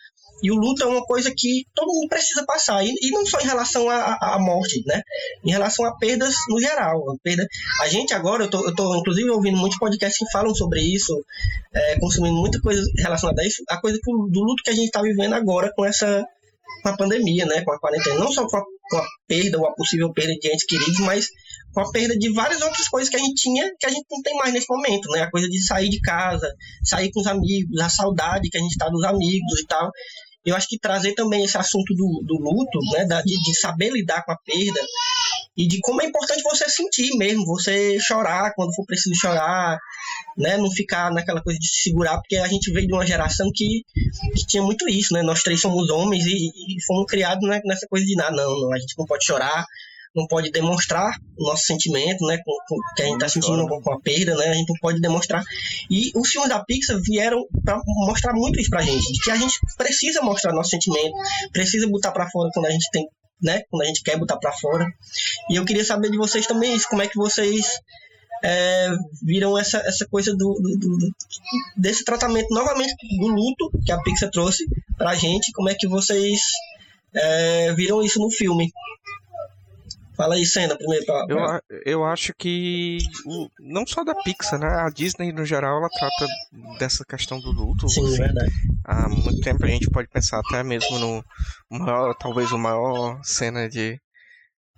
E 0.42 0.50
o 0.50 0.54
luto 0.54 0.82
é 0.82 0.86
uma 0.86 1.02
coisa 1.04 1.32
que 1.34 1.64
todo 1.74 1.92
mundo 1.92 2.08
precisa 2.08 2.44
passar, 2.44 2.84
e, 2.84 2.92
e 3.00 3.10
não 3.10 3.24
só 3.24 3.40
em 3.40 3.44
relação 3.46 3.88
à, 3.88 4.38
morte, 4.38 4.82
né? 4.86 5.00
Em 5.44 5.50
relação 5.50 5.84
a 5.84 5.96
perdas 5.96 6.34
no 6.48 6.60
geral. 6.60 7.10
A, 7.10 7.16
perda... 7.22 7.46
a 7.80 7.88
gente 7.88 8.12
agora, 8.12 8.44
eu 8.44 8.50
tô, 8.50 8.66
eu 8.66 8.74
tô 8.74 8.96
inclusive 8.96 9.30
ouvindo 9.30 9.56
muitos 9.56 9.78
podcasts 9.78 10.18
que 10.18 10.30
falam 10.32 10.54
sobre 10.54 10.80
isso, 10.80 11.12
é, 11.74 11.98
consumindo 11.98 12.36
muita 12.36 12.60
coisa 12.60 12.82
relacionada 12.98 13.40
a 13.40 13.46
isso, 13.46 13.62
a 13.68 13.80
coisa 13.80 13.98
do 14.04 14.40
luto 14.44 14.62
que 14.62 14.70
a 14.70 14.74
gente 14.74 14.86
está 14.86 15.00
vivendo 15.00 15.34
agora 15.34 15.72
com 15.74 15.84
essa 15.84 16.24
com 16.82 16.88
a 16.90 16.96
pandemia, 16.96 17.44
né? 17.46 17.62
Com 17.62 17.72
a 17.72 17.78
quarentena, 17.78 18.16
não 18.16 18.30
só 18.30 18.46
com 18.46 18.56
a, 18.56 18.62
com 18.62 18.96
a 18.96 19.06
perda 19.26 19.58
ou 19.58 19.66
a 19.66 19.74
possível 19.74 20.12
perda 20.12 20.34
de 20.34 20.48
entes 20.48 20.64
queridos, 20.64 21.00
mas 21.00 21.28
com 21.72 21.80
a 21.80 21.90
perda 21.90 22.16
de 22.16 22.32
várias 22.32 22.62
outras 22.62 22.88
coisas 22.88 23.10
que 23.10 23.16
a 23.16 23.18
gente 23.18 23.34
tinha 23.34 23.70
que 23.78 23.86
a 23.86 23.90
gente 23.90 24.06
não 24.10 24.22
tem 24.22 24.34
mais 24.36 24.52
nesse 24.52 24.68
momento, 24.68 25.10
né? 25.10 25.22
A 25.22 25.30
coisa 25.30 25.48
de 25.48 25.64
sair 25.64 25.88
de 25.88 26.00
casa, 26.00 26.48
sair 26.84 27.10
com 27.10 27.20
os 27.20 27.26
amigos, 27.26 27.80
a 27.80 27.88
saudade 27.88 28.48
que 28.48 28.56
a 28.56 28.60
gente 28.60 28.72
está 28.72 28.88
dos 28.88 29.04
amigos 29.04 29.60
e 29.60 29.66
tal. 29.66 29.90
Eu 30.46 30.54
acho 30.54 30.68
que 30.68 30.78
trazer 30.78 31.14
também 31.14 31.44
esse 31.44 31.58
assunto 31.58 31.92
do, 31.94 32.22
do 32.24 32.34
luto, 32.38 32.78
né? 32.92 33.04
Da, 33.04 33.20
de, 33.20 33.34
de 33.42 33.54
saber 33.58 33.90
lidar 33.90 34.24
com 34.24 34.32
a 34.32 34.36
perda 34.36 34.80
e 35.56 35.66
de 35.66 35.80
como 35.80 36.02
é 36.02 36.06
importante 36.06 36.42
você 36.42 36.68
sentir 36.68 37.16
mesmo, 37.16 37.46
você 37.46 37.98
chorar 37.98 38.52
quando 38.54 38.74
for 38.74 38.84
preciso 38.84 39.18
chorar, 39.18 39.78
né? 40.36 40.56
Não 40.58 40.70
ficar 40.70 41.10
naquela 41.10 41.42
coisa 41.42 41.58
de 41.58 41.66
se 41.66 41.84
segurar, 41.84 42.18
porque 42.18 42.36
a 42.36 42.46
gente 42.46 42.70
veio 42.72 42.86
de 42.86 42.92
uma 42.92 43.06
geração 43.06 43.50
que, 43.54 43.82
que 44.34 44.46
tinha 44.46 44.62
muito 44.62 44.88
isso, 44.88 45.14
né? 45.14 45.22
Nós 45.22 45.42
três 45.42 45.60
somos 45.60 45.88
homens 45.90 46.26
e, 46.26 46.36
e 46.36 46.84
fomos 46.86 47.06
criados 47.06 47.48
né, 47.48 47.60
nessa 47.64 47.86
coisa 47.88 48.04
de 48.04 48.20
ah, 48.20 48.30
não, 48.30 48.60
não, 48.60 48.72
a 48.72 48.78
gente 48.78 48.94
não 48.98 49.06
pode 49.06 49.24
chorar, 49.24 49.64
não 50.16 50.26
pode 50.26 50.50
demonstrar 50.50 51.14
o 51.36 51.44
nosso 51.44 51.64
sentimento, 51.64 52.24
né? 52.26 52.38
Com, 52.44 52.52
com, 52.66 52.76
que 52.96 53.02
a 53.02 53.04
gente 53.04 53.14
está 53.16 53.28
sentindo 53.28 53.68
com, 53.68 53.80
com 53.82 53.92
a 53.92 54.00
perda, 54.00 54.34
né? 54.34 54.46
A 54.46 54.54
gente 54.54 54.68
não 54.68 54.76
pode 54.80 55.00
demonstrar. 55.00 55.44
E 55.90 56.10
os 56.14 56.28
filmes 56.28 56.48
da 56.48 56.64
Pixar 56.64 56.98
vieram 57.02 57.46
para 57.62 57.78
mostrar 57.86 58.32
muito 58.32 58.58
isso 58.58 58.70
pra 58.70 58.82
gente, 58.82 59.12
de 59.12 59.20
que 59.20 59.30
a 59.30 59.36
gente 59.36 59.58
precisa 59.76 60.22
mostrar 60.22 60.52
nosso 60.52 60.70
sentimento, 60.70 61.12
precisa 61.52 61.86
botar 61.88 62.12
para 62.12 62.28
fora 62.30 62.50
quando 62.54 62.66
a 62.66 62.70
gente 62.70 62.88
tem, 62.90 63.06
né? 63.42 63.62
Quando 63.70 63.82
a 63.82 63.86
gente 63.86 64.02
quer 64.02 64.18
botar 64.18 64.38
para 64.38 64.52
fora. 64.52 64.86
E 65.50 65.56
eu 65.56 65.64
queria 65.64 65.84
saber 65.84 66.10
de 66.10 66.16
vocês 66.16 66.46
também 66.46 66.74
isso, 66.74 66.88
como 66.88 67.02
é 67.02 67.06
que 67.06 67.16
vocês 67.16 67.78
é, 68.42 68.88
viram 69.22 69.58
essa, 69.58 69.78
essa 69.78 70.06
coisa 70.06 70.32
do, 70.32 70.54
do, 70.54 70.78
do, 70.78 71.14
desse 71.76 72.04
tratamento 72.04 72.48
novamente 72.50 72.94
do 73.18 73.28
luto 73.28 73.70
que 73.84 73.92
a 73.92 74.00
Pixar 74.00 74.30
trouxe 74.30 74.64
pra 74.96 75.14
gente, 75.14 75.52
como 75.52 75.68
é 75.68 75.74
que 75.74 75.88
vocês 75.88 76.40
é, 77.14 77.72
viram 77.74 78.02
isso 78.02 78.18
no 78.18 78.30
filme? 78.30 78.70
Fala 80.16 80.34
aí, 80.34 80.46
Senna, 80.46 80.76
primeiro. 80.76 81.04
Pra. 81.04 81.26
Eu, 81.28 81.60
eu 81.84 82.04
acho 82.04 82.32
que 82.38 82.98
o, 83.26 83.48
não 83.60 83.86
só 83.86 84.02
da 84.02 84.14
Pixar, 84.14 84.58
né? 84.58 84.68
A 84.68 84.88
Disney 84.88 85.32
no 85.32 85.44
geral 85.44 85.78
ela 85.78 85.88
trata 85.88 86.26
dessa 86.78 87.04
questão 87.04 87.40
do 87.40 87.52
luto. 87.52 87.88
Sim, 87.88 88.04
assim, 88.04 88.16
verdade. 88.16 88.52
Há 88.84 89.08
muito 89.08 89.40
tempo 89.40 89.64
a 89.64 89.68
gente 89.68 89.90
pode 89.90 90.08
pensar 90.08 90.40
até 90.40 90.62
mesmo 90.62 90.98
no 90.98 91.24
maior, 91.70 92.14
talvez 92.14 92.50
o 92.52 92.58
maior 92.58 93.20
cena 93.22 93.68
de 93.68 94.00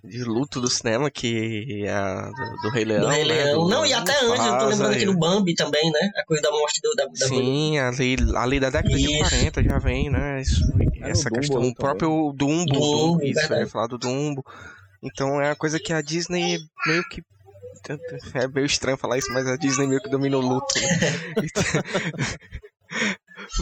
de 0.02 0.22
luto 0.22 0.60
do 0.60 0.70
cinema, 0.70 1.10
que 1.10 1.84
é 1.84 1.90
a 1.90 2.30
do, 2.30 2.62
do 2.62 2.70
Rei 2.70 2.84
Leão. 2.84 3.00
Do 3.00 3.08
Rei 3.08 3.24
né? 3.24 3.34
Leão. 3.34 3.64
Do, 3.64 3.68
não, 3.68 3.84
e 3.84 3.92
até 3.92 4.12
antes, 4.24 4.46
eu 4.46 4.58
tô 4.58 4.66
lembrando 4.66 4.94
aqui 4.94 5.04
do 5.04 5.18
Bambi 5.18 5.54
também, 5.54 5.90
né? 5.90 6.10
A 6.16 6.24
coisa 6.24 6.42
da 6.42 6.50
morte 6.50 6.80
do, 6.80 6.94
da, 6.94 7.04
da 7.04 7.26
Sim, 7.26 7.78
ali, 7.78 8.16
ali 8.36 8.60
da 8.60 8.70
década 8.70 8.96
Isso. 8.96 9.08
de 9.08 9.18
40 9.18 9.62
já 9.64 9.78
vem, 9.78 10.10
né? 10.10 10.40
Isso, 10.40 10.62
É, 11.02 11.10
essa 11.10 11.28
o 11.28 11.32
questão, 11.32 11.60
o 11.62 11.74
próprio 11.74 12.32
Dumbo, 12.34 12.72
Dumbo, 12.72 12.80
Dumbo 12.80 13.24
isso, 13.24 13.52
ia 13.52 13.66
falar 13.66 13.88
do 13.88 13.98
Dumbo. 13.98 14.44
Então 15.02 15.40
é 15.40 15.48
uma 15.48 15.56
coisa 15.56 15.78
que 15.78 15.92
a 15.92 16.00
Disney 16.00 16.58
meio 16.86 17.04
que. 17.08 17.22
É 18.34 18.48
meio 18.48 18.66
estranho 18.66 18.98
falar 18.98 19.18
isso, 19.18 19.32
mas 19.32 19.46
a 19.46 19.56
Disney 19.56 19.86
meio 19.86 20.02
que 20.02 20.10
domina 20.10 20.36
o 20.36 20.40
luto. 20.40 20.74
Né? 20.78 20.88
Então, 21.44 21.62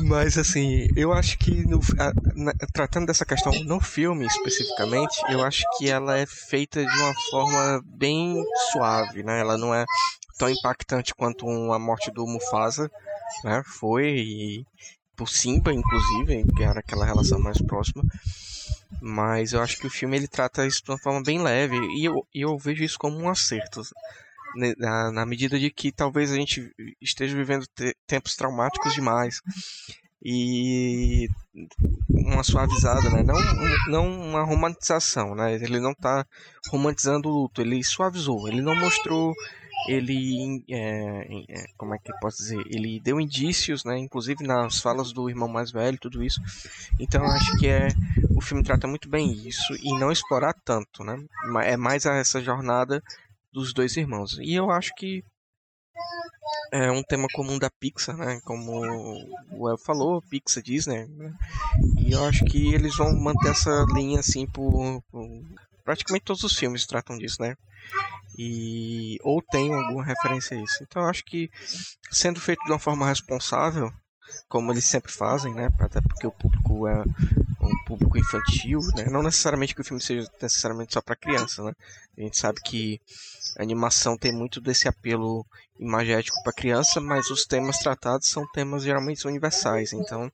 Mas 0.04 0.38
assim, 0.38 0.88
eu 0.96 1.12
acho 1.12 1.38
que 1.38 1.66
no, 1.66 1.80
a, 1.98 2.12
na, 2.34 2.52
tratando 2.72 3.06
dessa 3.06 3.24
questão 3.24 3.52
no 3.64 3.80
filme 3.80 4.26
especificamente, 4.26 5.20
eu 5.28 5.44
acho 5.44 5.62
que 5.76 5.88
ela 5.88 6.16
é 6.16 6.26
feita 6.26 6.84
de 6.84 6.98
uma 6.98 7.14
forma 7.30 7.82
bem 7.84 8.42
suave, 8.72 9.22
né? 9.22 9.40
Ela 9.40 9.58
não 9.58 9.74
é 9.74 9.84
tão 10.38 10.48
impactante 10.48 11.14
quanto 11.14 11.46
a 11.72 11.78
morte 11.78 12.10
do 12.10 12.26
Mufasa, 12.26 12.90
né? 13.44 13.62
Foi 13.64 14.08
e 14.08 14.64
por 15.16 15.28
Simba, 15.28 15.72
inclusive, 15.72 16.44
que 16.54 16.62
era 16.62 16.80
aquela 16.80 17.06
relação 17.06 17.38
mais 17.38 17.60
próxima. 17.62 18.02
Mas 19.00 19.52
eu 19.52 19.60
acho 19.60 19.78
que 19.78 19.86
o 19.86 19.90
filme 19.90 20.16
ele 20.16 20.28
trata 20.28 20.66
isso 20.66 20.82
de 20.82 20.90
uma 20.90 20.98
forma 20.98 21.22
bem 21.22 21.42
leve 21.42 21.76
e 21.76 22.04
eu, 22.04 22.26
eu 22.34 22.58
vejo 22.58 22.82
isso 22.84 22.98
como 22.98 23.18
um 23.18 23.28
acerto. 23.28 23.82
Né, 24.56 24.72
na, 24.78 25.12
na 25.12 25.26
medida 25.26 25.58
de 25.58 25.70
que 25.70 25.92
talvez 25.92 26.32
a 26.32 26.36
gente 26.36 26.72
esteja 27.00 27.36
vivendo 27.36 27.66
te 27.74 27.94
tempos 28.06 28.34
traumáticos 28.34 28.94
demais 28.94 29.42
e 30.24 31.28
uma 32.08 32.42
suavizada, 32.42 33.10
né? 33.10 33.22
Não, 33.22 33.36
não 33.88 34.28
uma 34.28 34.42
romantização, 34.42 35.34
né? 35.34 35.54
Ele 35.54 35.78
não 35.78 35.92
está 35.92 36.26
romantizando 36.70 37.28
o 37.28 37.42
luto, 37.42 37.60
ele 37.60 37.82
suavizou, 37.84 38.48
ele 38.48 38.62
não 38.62 38.74
mostrou, 38.74 39.34
ele, 39.88 40.64
é, 40.68 41.26
é, 41.48 41.64
como 41.76 41.94
é 41.94 41.98
que 41.98 42.12
posso 42.20 42.38
dizer, 42.38 42.60
ele 42.66 43.00
deu 43.00 43.20
indícios, 43.20 43.84
né? 43.84 43.98
Inclusive 43.98 44.44
nas 44.44 44.80
falas 44.80 45.12
do 45.12 45.28
irmão 45.28 45.48
mais 45.48 45.70
velho, 45.70 45.98
tudo 45.98 46.24
isso. 46.24 46.40
Então 46.98 47.24
acho 47.24 47.56
que 47.58 47.68
é 47.68 47.88
o 48.34 48.40
filme 48.40 48.62
trata 48.62 48.86
muito 48.86 49.08
bem 49.08 49.32
isso 49.32 49.74
e 49.82 49.98
não 49.98 50.10
explorar 50.10 50.54
tanto, 50.64 51.04
né? 51.04 51.16
É 51.64 51.76
mais 51.76 52.04
essa 52.04 52.42
jornada 52.42 53.02
dos 53.52 53.72
dois 53.72 53.96
irmãos. 53.96 54.38
E 54.40 54.54
eu 54.54 54.70
acho 54.70 54.92
que 54.96 55.22
é 56.72 56.90
um 56.90 57.02
tema 57.02 57.26
comum 57.32 57.58
da 57.58 57.70
Pixar, 57.70 58.16
né? 58.16 58.40
Como 58.44 58.82
o 59.52 59.68
El 59.68 59.78
falou, 59.78 60.22
Pixar, 60.28 60.62
Disney. 60.62 61.06
Né? 61.06 61.32
E 61.98 62.12
eu 62.12 62.24
acho 62.24 62.44
que 62.44 62.74
eles 62.74 62.96
vão 62.96 63.14
manter 63.18 63.50
essa 63.50 63.84
linha 63.94 64.20
assim 64.20 64.46
por, 64.46 65.00
por, 65.10 65.26
praticamente 65.84 66.24
todos 66.24 66.42
os 66.42 66.56
filmes 66.56 66.86
tratam 66.86 67.16
disso, 67.16 67.40
né? 67.40 67.54
E 68.38 69.16
ou 69.22 69.40
tem 69.42 69.72
alguma 69.72 70.04
referência 70.04 70.56
a 70.56 70.60
isso. 70.60 70.82
Então 70.82 71.08
acho 71.08 71.24
que 71.24 71.50
sendo 72.10 72.40
feito 72.40 72.62
de 72.64 72.72
uma 72.72 72.78
forma 72.78 73.06
responsável, 73.06 73.90
como 74.48 74.72
eles 74.72 74.84
sempre 74.84 75.12
fazem, 75.12 75.54
né? 75.54 75.68
Até 75.80 76.00
porque 76.00 76.26
o 76.26 76.32
público 76.32 76.86
é 76.86 77.02
um 77.60 77.84
público 77.86 78.18
infantil, 78.18 78.80
né? 78.94 79.06
Não 79.10 79.22
necessariamente 79.22 79.74
que 79.74 79.80
o 79.80 79.84
filme 79.84 80.02
seja 80.02 80.28
necessariamente 80.40 80.92
só 80.92 81.00
para 81.00 81.16
criança, 81.16 81.62
né? 81.62 81.72
A 82.16 82.20
gente 82.20 82.38
sabe 82.38 82.60
que 82.60 83.00
a 83.58 83.62
animação 83.62 84.16
tem 84.16 84.32
muito 84.32 84.60
desse 84.60 84.88
apelo 84.88 85.44
imagético 85.78 86.42
para 86.42 86.52
criança, 86.52 87.00
mas 87.00 87.30
os 87.30 87.44
temas 87.44 87.78
tratados 87.78 88.28
são 88.28 88.46
temas 88.52 88.82
geralmente 88.82 89.26
universais. 89.26 89.92
Então, 89.92 90.30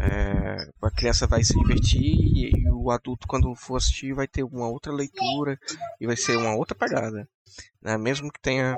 é, 0.00 0.70
a 0.82 0.90
criança 0.90 1.26
vai 1.26 1.42
se 1.42 1.54
divertir 1.58 2.00
e, 2.02 2.50
e, 2.54 2.70
o 2.70 2.90
adulto, 2.90 3.26
quando 3.26 3.54
for 3.54 3.76
assistir, 3.76 4.14
vai 4.14 4.28
ter 4.28 4.44
uma 4.44 4.68
outra 4.68 4.92
leitura 4.92 5.58
e 6.00 6.06
vai 6.06 6.16
ser 6.16 6.36
uma 6.36 6.54
outra 6.54 6.74
pegada 6.74 7.28
né? 7.82 7.96
mesmo 7.96 8.30
que 8.30 8.40
tenha 8.40 8.76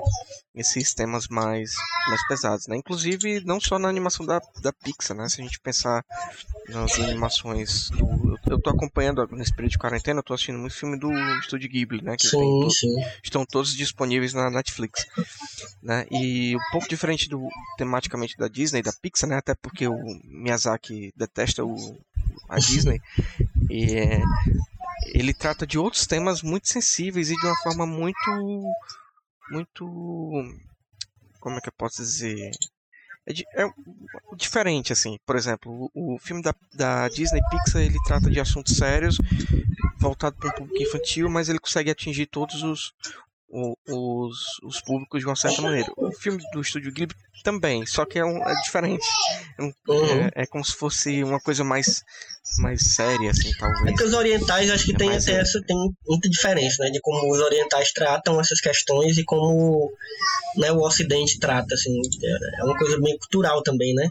esses 0.55 0.93
temas 0.93 1.27
mais, 1.27 1.73
mais 2.07 2.27
pesados. 2.27 2.67
Né? 2.67 2.77
Inclusive, 2.77 3.43
não 3.45 3.59
só 3.59 3.77
na 3.79 3.89
animação 3.89 4.25
da, 4.25 4.41
da 4.61 4.71
Pixar, 4.71 5.15
né? 5.15 5.27
se 5.29 5.41
a 5.41 5.43
gente 5.43 5.59
pensar 5.59 6.05
nas 6.69 6.99
animações. 6.99 7.89
Do, 7.89 8.30
eu 8.51 8.57
estou 8.57 8.73
acompanhando 8.73 9.25
nesse 9.31 9.53
período 9.53 9.71
de 9.71 9.77
quarentena, 9.77 10.19
eu 10.19 10.23
tô 10.23 10.33
assistindo 10.33 10.59
muito 10.59 10.75
filme 10.75 10.97
do 10.97 11.11
Estúdio 11.39 11.69
Ghibli, 11.69 12.01
né? 12.01 12.17
Que 12.17 12.27
sim, 12.27 12.37
todo, 12.37 12.71
sim. 12.71 12.93
estão 13.23 13.45
todos 13.45 13.75
disponíveis 13.75 14.33
na 14.33 14.49
Netflix. 14.49 15.05
Né? 15.81 16.05
E 16.11 16.55
um 16.55 16.71
pouco 16.71 16.87
diferente 16.87 17.29
do 17.29 17.47
tematicamente 17.77 18.37
da 18.37 18.47
Disney, 18.47 18.81
da 18.81 18.93
Pixar, 18.93 19.29
né? 19.29 19.37
Até 19.37 19.55
porque 19.55 19.87
o 19.87 19.95
Miyazaki 20.25 21.13
detesta 21.15 21.63
o, 21.63 21.97
a 22.49 22.57
Disney. 22.59 23.01
E 23.69 23.95
é, 23.95 24.21
ele 25.13 25.33
trata 25.33 25.65
de 25.65 25.79
outros 25.79 26.05
temas 26.05 26.41
muito 26.41 26.67
sensíveis 26.67 27.29
e 27.29 27.35
de 27.35 27.45
uma 27.45 27.55
forma 27.57 27.85
muito 27.85 28.73
muito 29.49 29.85
como 31.39 31.57
é 31.57 31.61
que 31.61 31.69
eu 31.69 31.73
posso 31.73 32.01
dizer 32.01 32.51
é, 33.27 33.63
é 33.63 33.71
diferente 34.35 34.91
assim. 34.91 35.17
Por 35.25 35.35
exemplo 35.35 35.91
o, 35.93 36.15
o 36.15 36.19
filme 36.19 36.41
da, 36.41 36.53
da, 36.73 37.07
Disney 37.09 37.41
Pixar 37.49 37.81
ele 37.81 37.97
trata 38.05 38.29
de 38.29 38.39
assuntos 38.39 38.75
sérios 38.75 39.17
voltado 39.97 40.35
para 40.37 40.49
um 40.49 40.53
público 40.53 40.81
infantil 40.81 41.29
mas 41.29 41.49
ele 41.49 41.59
consegue 41.59 41.91
atingir 41.91 42.25
todos 42.25 42.63
os 42.63 42.93
os, 43.51 44.59
os 44.63 44.81
públicos 44.81 45.19
de 45.19 45.25
uma 45.25 45.35
certa 45.35 45.61
maneira. 45.61 45.91
O 45.97 46.11
filme 46.11 46.41
do 46.53 46.61
Estúdio 46.61 46.91
Ghibli 46.91 47.15
também, 47.43 47.85
só 47.85 48.05
que 48.05 48.17
é, 48.17 48.25
um, 48.25 48.37
é 48.47 48.53
diferente. 48.61 49.05
É, 49.57 49.63
um, 49.63 49.73
uhum. 49.87 50.05
é, 50.05 50.31
é, 50.35 50.45
como 50.45 50.63
se 50.63 50.73
fosse 50.73 51.23
uma 51.23 51.39
coisa 51.39 51.63
mais 51.63 52.01
mais 52.59 52.95
séria, 52.95 53.31
assim, 53.31 53.49
talvez. 53.57 53.93
É 53.93 53.93
que 53.93 54.03
os 54.03 54.13
orientais 54.13 54.69
acho 54.69 54.85
que 54.85 54.93
é 54.93 54.97
tem, 54.97 55.09
tem, 55.09 55.35
essa, 55.35 55.61
tem 55.61 55.77
muita 56.05 56.29
diferença, 56.29 56.83
né? 56.83 56.89
De 56.89 56.99
como 56.99 57.31
os 57.31 57.39
orientais 57.39 57.91
tratam 57.91 58.39
essas 58.39 58.59
questões 58.59 59.17
e 59.17 59.23
como 59.23 59.91
né, 60.57 60.71
o 60.71 60.81
ocidente 60.81 61.39
trata, 61.39 61.73
assim. 61.73 61.91
É, 62.23 62.61
é 62.61 62.63
uma 62.63 62.77
coisa 62.77 62.99
bem 62.99 63.17
cultural 63.17 63.61
também, 63.63 63.93
né? 63.93 64.09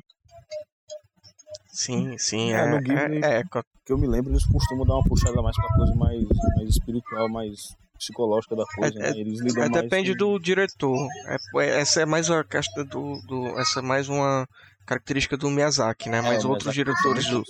Sim, 1.72 2.16
sim. 2.18 2.53
É, 2.53 2.61
é, 2.61 2.66
no 2.66 2.80
Ghibli, 2.80 3.24
é, 3.24 3.41
é, 3.41 3.43
que 3.84 3.93
eu 3.93 3.99
me 3.99 4.07
lembro, 4.07 4.32
eles 4.32 4.45
costumam 4.47 4.86
dar 4.86 4.95
uma 4.95 5.05
puxada 5.05 5.41
mais 5.43 5.57
pra 5.57 5.76
coisa 5.76 5.95
mais, 5.95 6.22
mais 6.57 6.68
espiritual, 6.68 7.28
mais 7.28 7.74
psicológica 8.01 8.57
da 8.57 8.65
coisa, 8.65 8.99
é, 8.99 9.13
né? 9.13 9.21
Eles 9.21 9.41
lidam 9.41 9.65
é, 9.65 9.69
Depende 9.69 10.13
com... 10.13 10.19
do 10.19 10.39
diretor. 10.39 11.09
essa 11.61 12.01
é 12.01 12.07
mais 12.07 12.29
uma 12.29 12.43
questão 12.43 12.85
do, 12.85 13.21
do. 13.27 13.59
Essa 13.59 13.81
é 13.81 13.83
mais 13.83 14.09
uma 14.09 14.49
característica 14.87 15.37
do 15.37 15.51
Miyazaki, 15.51 16.09
né? 16.09 16.21
Mas 16.21 16.43
é, 16.43 16.47
outros 16.47 16.75
diretores 16.75 17.27
do 17.29 17.45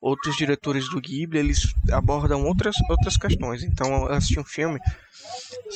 outros 0.00 0.36
diretores 0.36 0.88
do 0.88 1.00
Ghibli, 1.00 1.38
eles 1.38 1.72
abordam 1.92 2.44
outras 2.44 2.74
outras 2.88 3.16
questões. 3.16 3.62
Então 3.62 4.06
eu 4.06 4.12
assisti 4.12 4.40
um 4.40 4.44
filme, 4.44 4.80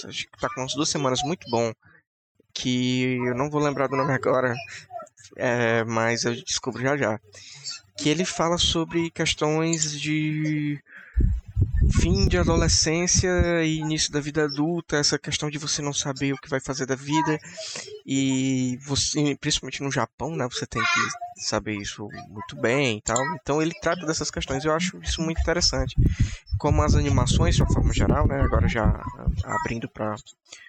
acho 0.05 0.27
que 0.29 0.41
tá 0.41 0.49
com 0.49 0.63
umas 0.63 0.75
duas 0.75 0.89
semanas 0.89 1.23
muito 1.23 1.49
bom, 1.51 1.73
que 2.53 3.19
eu 3.27 3.35
não 3.35 3.51
vou 3.51 3.63
lembrar 3.63 3.87
do 3.87 3.97
nome 3.97 4.13
agora, 4.13 4.55
é, 5.37 5.85
mas 5.85 6.25
eu 6.25 6.35
descubro 6.35 6.83
já 6.83 6.97
já. 6.97 7.21
Que 7.97 8.09
ele 8.09 8.25
fala 8.25 8.59
sobre 8.59 9.09
questões 9.11 9.93
de 10.01 10.83
fim 11.91 12.27
de 12.29 12.39
adolescência 12.39 13.31
e 13.65 13.79
início 13.79 14.13
da 14.13 14.21
vida 14.21 14.45
adulta, 14.45 14.97
essa 14.97 15.19
questão 15.19 15.51
de 15.51 15.59
você 15.59 15.83
não 15.83 15.93
saber 15.93 16.33
o 16.33 16.39
que 16.39 16.49
vai 16.49 16.61
fazer 16.61 16.87
da 16.87 16.95
vida 16.95 17.39
e 18.07 18.79
você, 18.87 19.37
principalmente 19.41 19.83
no 19.83 19.91
Japão, 19.91 20.37
né, 20.37 20.47
você 20.51 20.67
tem 20.67 20.83
que 20.83 21.43
saber 21.43 21.77
isso 21.77 22.09
muito 22.29 22.57
bem 22.57 22.99
e 22.99 23.03
tal. 23.03 23.23
Então 23.37 23.61
ele 23.61 23.73
trata 23.81 24.07
dessas 24.07 24.31
questões, 24.31 24.65
eu 24.65 24.73
acho 24.73 24.99
isso 25.03 25.21
muito 25.23 25.41
interessante. 25.41 25.95
Como 26.59 26.83
as 26.83 26.95
animações 26.95 27.57
de 27.57 27.63
uma 27.63 27.73
forma 27.73 27.93
geral, 27.93 28.27
né, 28.27 28.41
agora 28.41 28.69
já 28.69 29.03
abrindo 29.45 29.89
para 29.89 30.15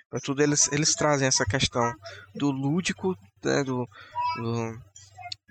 para 0.10 0.20
tudo, 0.20 0.42
eles 0.42 0.72
eles 0.72 0.94
trazem 0.94 1.28
essa 1.28 1.46
questão 1.46 1.92
do 2.34 2.52
lúdico, 2.52 3.18
né, 3.44 3.64
do, 3.64 3.88
do 4.38 4.78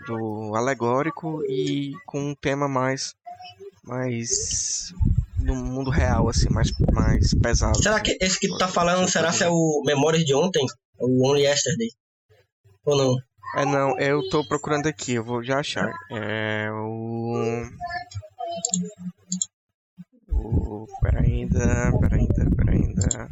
do 0.06 0.54
alegórico 0.54 1.42
e 1.44 1.92
com 2.06 2.30
um 2.30 2.34
tema 2.34 2.68
mais 2.68 3.14
mais 3.82 4.92
no 5.44 5.54
mundo 5.54 5.90
real, 5.90 6.28
assim, 6.28 6.48
mais, 6.50 6.72
mais 6.92 7.34
pesado. 7.34 7.82
Será 7.82 8.00
que 8.00 8.16
esse 8.20 8.38
que 8.38 8.48
tu 8.48 8.56
tá 8.56 8.66
falando, 8.66 9.08
será 9.08 9.32
que 9.32 9.44
é 9.44 9.48
o 9.48 9.82
Memórias 9.84 10.24
de 10.24 10.34
Ontem? 10.34 10.64
O 10.98 11.28
Only 11.28 11.42
Yesterday? 11.42 11.90
Ou 12.86 12.96
não? 12.96 13.16
É, 13.56 13.64
não, 13.64 13.98
eu 14.00 14.28
tô 14.30 14.46
procurando 14.46 14.88
aqui, 14.88 15.14
eu 15.14 15.24
vou 15.24 15.42
já 15.42 15.60
achar. 15.60 15.92
É 16.10 16.68
o. 16.72 17.62
O. 20.30 20.86
Pera 21.00 21.20
ainda, 21.20 21.92
pera 22.00 22.16
ainda, 22.16 22.56
pera 22.56 22.72
ainda. 22.72 23.30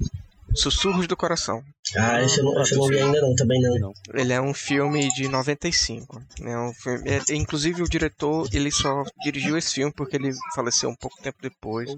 Sussurros 0.54 1.06
do 1.06 1.16
Coração. 1.16 1.62
Ah, 1.96 2.22
esse 2.22 2.38
eu 2.38 2.44
não, 2.44 2.62
esse 2.62 2.72
eu 2.72 2.78
não 2.78 2.86
vi 2.86 3.00
ainda 3.00 3.20
não, 3.20 3.34
também 3.34 3.60
não. 3.60 3.92
Ele 4.14 4.32
é 4.32 4.40
um 4.40 4.54
filme 4.54 5.08
de 5.12 5.28
95. 5.28 6.22
É 6.42 6.58
um 6.58 6.72
filme, 6.72 7.02
é, 7.08 7.34
inclusive 7.34 7.82
o 7.82 7.88
diretor, 7.88 8.48
ele 8.52 8.70
só 8.70 9.04
dirigiu 9.22 9.56
esse 9.56 9.74
filme 9.74 9.92
porque 9.92 10.16
ele 10.16 10.32
faleceu 10.54 10.88
um 10.88 10.94
pouco 10.94 11.20
tempo 11.22 11.38
depois. 11.40 11.90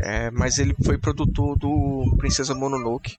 É, 0.00 0.30
mas 0.30 0.58
ele 0.58 0.74
foi 0.84 0.98
produtor 0.98 1.56
do 1.56 2.14
Princesa 2.18 2.54
Mononoke. 2.54 3.16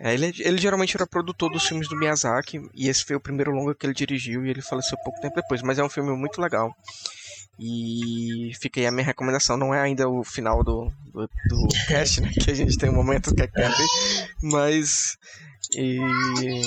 É, 0.00 0.12
ele, 0.12 0.32
ele 0.40 0.58
geralmente 0.58 0.94
era 0.96 1.06
produtor 1.06 1.50
dos 1.50 1.66
filmes 1.66 1.88
do 1.88 1.96
Miyazaki 1.96 2.60
e 2.74 2.88
esse 2.88 3.04
foi 3.04 3.16
o 3.16 3.20
primeiro 3.20 3.50
longa 3.50 3.74
que 3.74 3.86
ele 3.86 3.94
dirigiu 3.94 4.44
e 4.44 4.50
ele 4.50 4.60
faleceu 4.60 4.98
pouco 4.98 5.20
tempo 5.20 5.36
depois. 5.36 5.62
Mas 5.62 5.78
é 5.78 5.84
um 5.84 5.88
filme 5.88 6.14
muito 6.16 6.40
legal. 6.40 6.74
E 7.58 8.52
fica 8.60 8.80
aí 8.80 8.86
a 8.86 8.90
minha 8.90 9.06
recomendação. 9.06 9.56
Não 9.56 9.74
é 9.74 9.80
ainda 9.80 10.08
o 10.08 10.22
final 10.22 10.62
do, 10.62 10.92
do, 11.12 11.28
do 11.48 11.68
cast, 11.88 12.20
né? 12.20 12.30
Que 12.32 12.50
a 12.50 12.54
gente 12.54 12.76
tem 12.76 12.90
um 12.90 12.94
momento 12.94 13.34
que 13.34 13.42
é 13.42 13.46
cap, 13.46 13.74
mas. 14.42 15.16
E, 15.74 15.98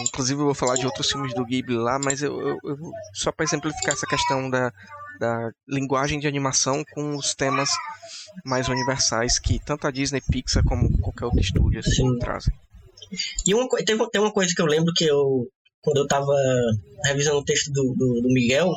inclusive 0.02 0.42
eu 0.42 0.46
vou 0.46 0.56
falar 0.56 0.76
de 0.76 0.86
outros 0.86 1.10
filmes 1.10 1.34
do 1.34 1.46
Ghibli 1.46 1.78
lá, 1.78 1.98
mas 2.04 2.22
eu, 2.22 2.38
eu, 2.40 2.58
eu 2.64 2.78
só 3.14 3.32
para 3.32 3.46
exemplificar 3.46 3.94
essa 3.94 4.06
questão 4.06 4.50
da, 4.50 4.74
da 5.20 5.52
linguagem 5.68 6.20
de 6.20 6.28
animação 6.28 6.84
com 6.94 7.16
os 7.16 7.34
temas 7.34 7.70
mais 8.44 8.68
universais 8.68 9.40
que 9.40 9.58
tanto 9.64 9.88
a 9.88 9.92
Disney, 9.92 10.22
Pixar 10.22 10.66
como 10.66 10.90
qualquer 11.00 11.26
outro 11.26 11.40
estúdio 11.40 11.80
assim, 11.80 12.18
trazem. 12.20 12.54
E 13.46 13.54
uma, 13.54 13.70
tem, 13.70 13.98
tem 14.10 14.22
uma 14.22 14.34
coisa 14.34 14.54
que 14.54 14.62
eu 14.62 14.66
lembro 14.66 14.94
que 14.94 15.06
eu 15.06 15.48
quando 15.82 15.98
eu 15.98 16.08
tava 16.08 16.34
revisando 17.06 17.38
o 17.38 17.44
texto 17.44 17.72
do, 17.72 17.94
do, 17.96 18.22
do 18.22 18.34
Miguel, 18.34 18.70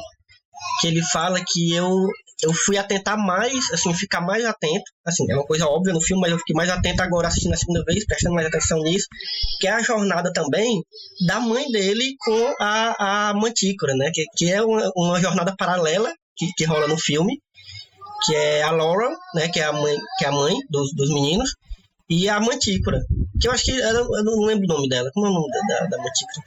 que 0.80 0.86
ele 0.86 1.02
fala 1.02 1.40
que 1.46 1.74
eu 1.74 2.08
eu 2.42 2.52
fui 2.52 2.76
atentar 2.76 3.16
mais, 3.16 3.70
assim, 3.70 3.94
ficar 3.94 4.20
mais 4.20 4.44
atento, 4.44 4.82
assim, 5.06 5.24
é 5.30 5.34
uma 5.34 5.46
coisa 5.46 5.66
óbvia 5.66 5.92
no 5.92 6.00
filme, 6.00 6.20
mas 6.20 6.32
eu 6.32 6.38
fiquei 6.38 6.56
mais 6.56 6.68
atento 6.68 7.00
agora 7.00 7.28
assistindo 7.28 7.52
a 7.52 7.56
segunda 7.56 7.84
vez, 7.84 8.04
prestando 8.04 8.34
mais 8.34 8.48
atenção 8.48 8.80
nisso, 8.82 9.06
que 9.60 9.68
é 9.68 9.70
a 9.70 9.82
jornada 9.82 10.32
também 10.32 10.82
da 11.24 11.38
mãe 11.38 11.70
dele 11.70 12.16
com 12.18 12.54
a, 12.60 13.28
a 13.30 13.34
Mantícora, 13.34 13.94
né, 13.94 14.10
que, 14.12 14.24
que 14.36 14.50
é 14.50 14.60
uma, 14.60 14.90
uma 14.96 15.20
jornada 15.20 15.54
paralela 15.56 16.12
que, 16.36 16.50
que 16.56 16.64
rola 16.64 16.88
no 16.88 16.98
filme, 16.98 17.40
que 18.24 18.34
é 18.34 18.62
a 18.62 18.72
Laura, 18.72 19.08
né, 19.34 19.48
que 19.48 19.60
é 19.60 19.64
a 19.64 19.72
mãe, 19.72 19.96
que 20.18 20.24
é 20.24 20.28
a 20.28 20.32
mãe 20.32 20.54
dos, 20.68 20.92
dos 20.94 21.10
meninos, 21.10 21.54
e 22.10 22.28
a 22.28 22.40
Mantícora, 22.40 23.00
que 23.40 23.46
eu 23.46 23.52
acho 23.52 23.64
que, 23.64 23.70
eu 23.70 24.24
não 24.24 24.40
lembro 24.40 24.64
o 24.64 24.74
nome 24.74 24.88
dela, 24.88 25.10
como 25.14 25.26
é 25.26 25.30
o 25.30 25.32
nome 25.32 25.48
da, 25.48 25.60
da, 25.60 25.86
da 25.86 25.98
Mantícora? 25.98 26.42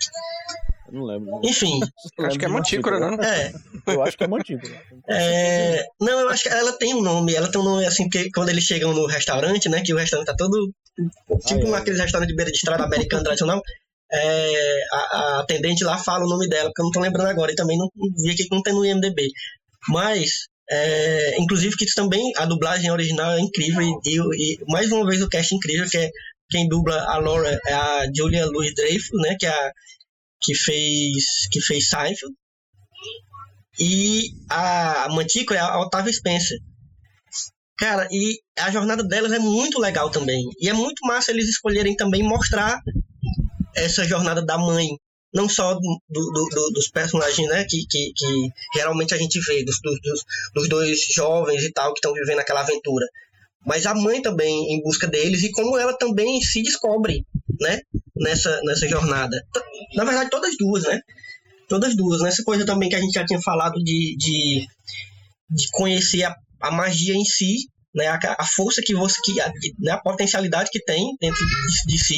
Não 0.95 1.03
lembro. 1.03 1.41
Enfim. 1.43 1.79
Acho 2.19 2.39
que 2.39 2.45
é 2.45 2.47
Mantícora, 2.47 2.99
não? 2.99 3.21
É. 3.21 3.53
Eu 3.87 4.01
acho 4.03 4.17
que 4.17 4.23
é 4.23 4.27
Mantícora. 4.27 4.81
É, 5.09 5.83
não, 5.99 6.19
eu 6.21 6.29
acho 6.29 6.43
que 6.43 6.49
ela 6.49 6.71
tem 6.73 6.93
um 6.95 7.01
nome. 7.01 7.35
Ela 7.35 7.51
tem 7.51 7.59
um 7.59 7.63
nome 7.65 7.85
assim, 7.85 8.03
porque 8.09 8.29
quando 8.33 8.49
eles 8.49 8.63
chegam 8.63 8.93
no 8.93 9.05
restaurante, 9.05 9.67
né? 9.67 9.81
Que 9.83 9.93
o 9.93 9.97
restaurante 9.97 10.27
tá 10.27 10.35
todo. 10.37 10.71
Tipo 11.45 11.73
Ah, 11.73 11.77
é. 11.77 11.81
aqueles 11.81 11.99
restaurantes 11.99 12.31
de 12.31 12.35
beira 12.37 12.51
de 12.51 12.57
estrada 12.57 12.83
americano 12.85 13.23
tradicional. 13.23 13.61
é, 14.11 14.83
a, 14.91 14.97
a 14.97 15.39
atendente 15.41 15.83
lá 15.83 15.97
fala 15.97 16.23
o 16.25 16.29
nome 16.29 16.47
dela, 16.47 16.69
porque 16.69 16.81
eu 16.81 16.85
não 16.85 16.91
tô 16.91 16.99
lembrando 17.01 17.27
agora. 17.27 17.51
E 17.51 17.55
também 17.55 17.77
não 17.77 17.89
vi 18.23 18.31
aqui 18.31 18.45
que 18.47 18.55
não 18.55 18.61
tem 18.63 18.73
no 18.73 18.85
IMDB. 18.85 19.27
Mas, 19.89 20.47
é, 20.69 21.35
inclusive, 21.41 21.75
que 21.75 21.83
isso 21.85 21.95
também, 21.95 22.31
a 22.37 22.45
dublagem 22.45 22.89
original 22.91 23.31
é 23.33 23.39
incrível. 23.41 23.81
E, 23.81 23.91
e- 24.05 24.53
e 24.53 24.57
mais 24.71 24.89
uma 24.91 25.05
vez 25.05 25.21
o 25.21 25.27
cast 25.29 25.53
incrível, 25.53 25.89
que 25.89 25.97
é 25.97 26.09
quem 26.49 26.67
dubla 26.69 26.95
a 27.09 27.17
Laura 27.17 27.59
é 27.67 27.73
a 27.73 28.05
Julia 28.15 28.45
Louis 28.45 28.73
Dreyfus, 28.75 29.19
né? 29.21 29.35
Que 29.39 29.47
é 29.47 29.49
a 29.49 29.71
que 30.41 30.53
fez 30.55 31.47
que 31.51 31.59
fez 31.61 31.89
Seinfeld 31.89 32.35
e 33.79 34.29
a 34.49 35.07
Mantícora 35.09 35.59
é 35.59 35.63
a 35.63 35.79
Otávia 35.79 36.11
Spencer. 36.13 36.57
Cara, 37.77 38.07
e 38.09 38.39
a 38.57 38.71
jornada 38.71 39.03
delas 39.03 39.33
é 39.33 39.39
muito 39.39 39.79
legal 39.79 40.09
também. 40.09 40.45
E 40.61 40.69
é 40.69 40.73
muito 40.73 41.05
massa 41.05 41.31
eles 41.31 41.49
escolherem 41.49 41.93
também 41.95 42.23
mostrar 42.23 42.79
essa 43.75 44.05
jornada 44.05 44.43
da 44.45 44.57
mãe. 44.57 44.87
Não 45.33 45.49
só 45.49 45.73
do, 45.73 45.81
do- 46.07 46.49
do- 46.49 46.71
dos 46.73 46.87
personagens, 46.89 47.45
né? 47.49 47.65
Que, 47.67 47.85
que, 47.89 48.13
que 48.15 48.49
geralmente 48.73 49.13
a 49.13 49.17
gente 49.17 49.37
vê, 49.41 49.65
dos- 49.65 49.81
dos, 49.81 50.23
dos 50.53 50.69
dois 50.69 50.97
jovens 51.13 51.61
e 51.63 51.71
tal, 51.73 51.91
que 51.93 51.97
estão 51.97 52.13
vivendo 52.13 52.39
aquela 52.39 52.61
aventura. 52.61 53.05
Mas 53.65 53.85
a 53.85 53.95
mãe 53.95 54.21
também 54.21 54.75
em 54.75 54.81
busca 54.81 55.07
deles 55.07 55.43
e 55.43 55.51
como 55.51 55.77
ela 55.77 55.97
também 55.97 56.39
se 56.41 56.61
descobre, 56.61 57.25
né? 57.59 57.79
Nessa, 58.15 58.61
nessa 58.63 58.87
jornada. 58.87 59.35
Na 59.95 60.05
verdade, 60.05 60.29
todas 60.29 60.55
duas, 60.57 60.83
né? 60.83 61.01
Todas 61.67 61.95
duas. 61.95 62.21
Nessa 62.21 62.43
coisa 62.43 62.65
também 62.65 62.89
que 62.89 62.95
a 62.95 63.01
gente 63.01 63.13
já 63.13 63.25
tinha 63.25 63.41
falado 63.41 63.75
de, 63.83 64.15
de, 64.17 64.67
de 65.49 65.67
conhecer 65.71 66.23
a, 66.23 66.35
a 66.61 66.71
magia 66.71 67.15
em 67.15 67.25
si, 67.25 67.55
né? 67.93 68.07
A, 68.07 68.19
a 68.37 68.45
força 68.45 68.81
que 68.85 68.93
você. 68.93 69.19
Que, 69.23 69.41
a, 69.41 69.51
né? 69.79 69.91
a 69.93 69.97
potencialidade 70.01 70.69
que 70.71 70.83
tem 70.83 71.15
dentro 71.19 71.43
de, 71.43 71.93
de 71.93 71.97
si. 71.97 72.17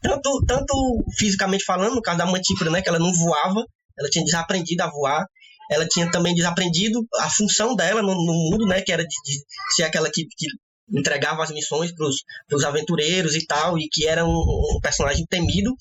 Tanto, 0.00 0.44
tanto 0.46 1.04
fisicamente 1.18 1.64
falando, 1.64 1.94
no 1.94 2.02
caso 2.02 2.18
da 2.18 2.26
Mantícora, 2.26 2.70
né? 2.70 2.80
Que 2.80 2.88
ela 2.88 2.98
não 2.98 3.12
voava, 3.12 3.62
ela 3.98 4.08
tinha 4.08 4.24
desaprendido 4.24 4.82
a 4.82 4.90
voar. 4.90 5.26
Ela 5.68 5.84
tinha 5.84 6.08
também 6.12 6.32
desaprendido 6.32 7.04
a 7.18 7.28
função 7.28 7.74
dela 7.74 8.00
no, 8.00 8.14
no 8.14 8.32
mundo, 8.32 8.66
né? 8.66 8.80
Que 8.80 8.92
era 8.92 9.02
de, 9.02 9.16
de 9.24 9.42
ser 9.74 9.82
aquela 9.82 10.08
que, 10.08 10.24
que 10.24 10.46
entregava 10.92 11.42
as 11.42 11.50
missões 11.50 11.92
para 11.92 12.56
os 12.56 12.64
aventureiros 12.64 13.34
e 13.34 13.44
tal, 13.46 13.78
e 13.78 13.88
que 13.90 14.06
era 14.06 14.24
um, 14.24 14.30
um 14.76 14.80
personagem 14.80 15.24
temido. 15.28 15.74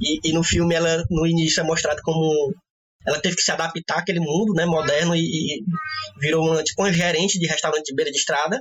E, 0.00 0.28
e 0.28 0.32
no 0.32 0.42
filme 0.44 0.74
ela 0.74 1.04
no 1.10 1.26
início 1.26 1.60
é 1.60 1.64
mostrada 1.64 2.00
como 2.02 2.52
ela 3.06 3.20
teve 3.20 3.36
que 3.36 3.42
se 3.42 3.50
adaptar 3.50 3.98
àquele 3.98 4.20
mundo, 4.20 4.54
né, 4.54 4.64
moderno 4.64 5.14
e, 5.14 5.20
e 5.20 5.64
virou 6.20 6.46
uma, 6.46 6.62
tipo 6.62 6.82
uma 6.82 6.92
gerente 6.92 7.38
de 7.38 7.46
restaurante 7.46 7.84
de 7.86 7.94
beira 7.94 8.10
de 8.10 8.16
estrada. 8.18 8.60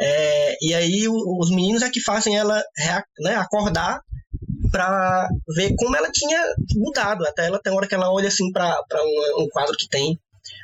É, 0.00 0.56
e 0.62 0.74
aí 0.74 1.06
o- 1.08 1.38
os 1.38 1.50
meninos 1.50 1.82
é 1.82 1.90
que 1.90 2.00
fazem 2.00 2.36
ela 2.36 2.62
né, 3.20 3.34
acordar 3.36 4.00
para 4.70 5.28
ver 5.54 5.74
como 5.76 5.94
ela 5.96 6.10
tinha 6.10 6.40
mudado. 6.76 7.26
Até 7.26 7.46
ela 7.46 7.60
tem 7.60 7.72
hora 7.72 7.86
que 7.86 7.94
ela 7.94 8.10
olha 8.10 8.28
assim 8.28 8.50
para 8.50 8.80
um, 8.94 9.42
um 9.44 9.48
quadro 9.50 9.76
que 9.76 9.88
tem 9.88 10.18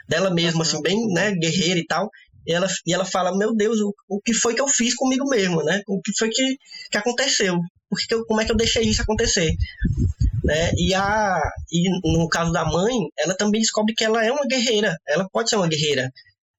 dela 0.08 0.30
mesma, 0.30 0.62
assim, 0.62 0.80
bem 0.80 1.06
né, 1.12 1.32
guerreira 1.32 1.78
e 1.78 1.86
tal. 1.86 2.08
E 2.48 2.52
ela, 2.54 2.66
e 2.86 2.94
ela 2.94 3.04
fala, 3.04 3.36
meu 3.36 3.54
Deus, 3.54 3.78
o, 3.80 3.94
o 4.08 4.20
que 4.22 4.32
foi 4.32 4.54
que 4.54 4.60
eu 4.62 4.66
fiz 4.68 4.94
comigo 4.94 5.28
mesmo, 5.28 5.62
né? 5.62 5.82
O 5.86 6.00
que 6.00 6.12
foi 6.18 6.30
que, 6.30 6.56
que 6.90 6.96
aconteceu? 6.96 7.58
Por 7.90 7.98
que 7.98 8.06
que 8.06 8.14
eu, 8.14 8.24
como 8.24 8.40
é 8.40 8.44
que 8.46 8.50
eu 8.52 8.56
deixei 8.56 8.84
isso 8.84 9.02
acontecer? 9.02 9.52
Né? 10.44 10.72
E, 10.78 10.94
a, 10.94 11.40
e 11.70 11.90
no 12.18 12.26
caso 12.28 12.50
da 12.52 12.64
mãe, 12.64 12.94
ela 13.18 13.36
também 13.36 13.60
descobre 13.60 13.94
que 13.94 14.04
ela 14.04 14.24
é 14.24 14.32
uma 14.32 14.46
guerreira. 14.46 14.96
Ela 15.06 15.28
pode 15.30 15.50
ser 15.50 15.56
uma 15.56 15.68
guerreira. 15.68 16.10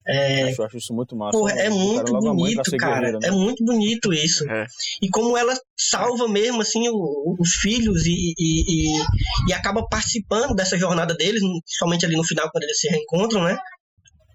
É, 0.06 0.52
Eu 0.56 0.64
acho 0.64 0.78
isso 0.78 0.94
muito 0.94 1.14
massa. 1.14 1.36
Porra, 1.38 1.52
é 1.52 1.68
muito 1.68 2.12
bonito, 2.12 2.70
cara. 2.78 3.12
né? 3.12 3.18
É 3.24 3.30
muito 3.30 3.64
bonito 3.64 4.12
isso. 4.12 4.48
É. 4.50 4.66
E 5.02 5.08
como 5.08 5.36
ela 5.36 5.54
salva 5.76 6.26
mesmo, 6.28 6.62
assim, 6.62 6.88
o- 6.88 7.36
os 7.38 7.50
filhos 7.54 8.06
e, 8.06 8.32
e, 8.38 8.96
e, 8.96 9.02
e 9.48 9.52
acaba 9.52 9.86
participando 9.86 10.54
dessa 10.54 10.76
jornada 10.78 11.14
deles, 11.14 11.42
somente 11.66 12.04
ali 12.06 12.16
no 12.16 12.24
final, 12.24 12.48
quando 12.50 12.64
eles 12.64 12.78
se 12.78 12.88
reencontram, 12.88 13.44
né? 13.44 13.58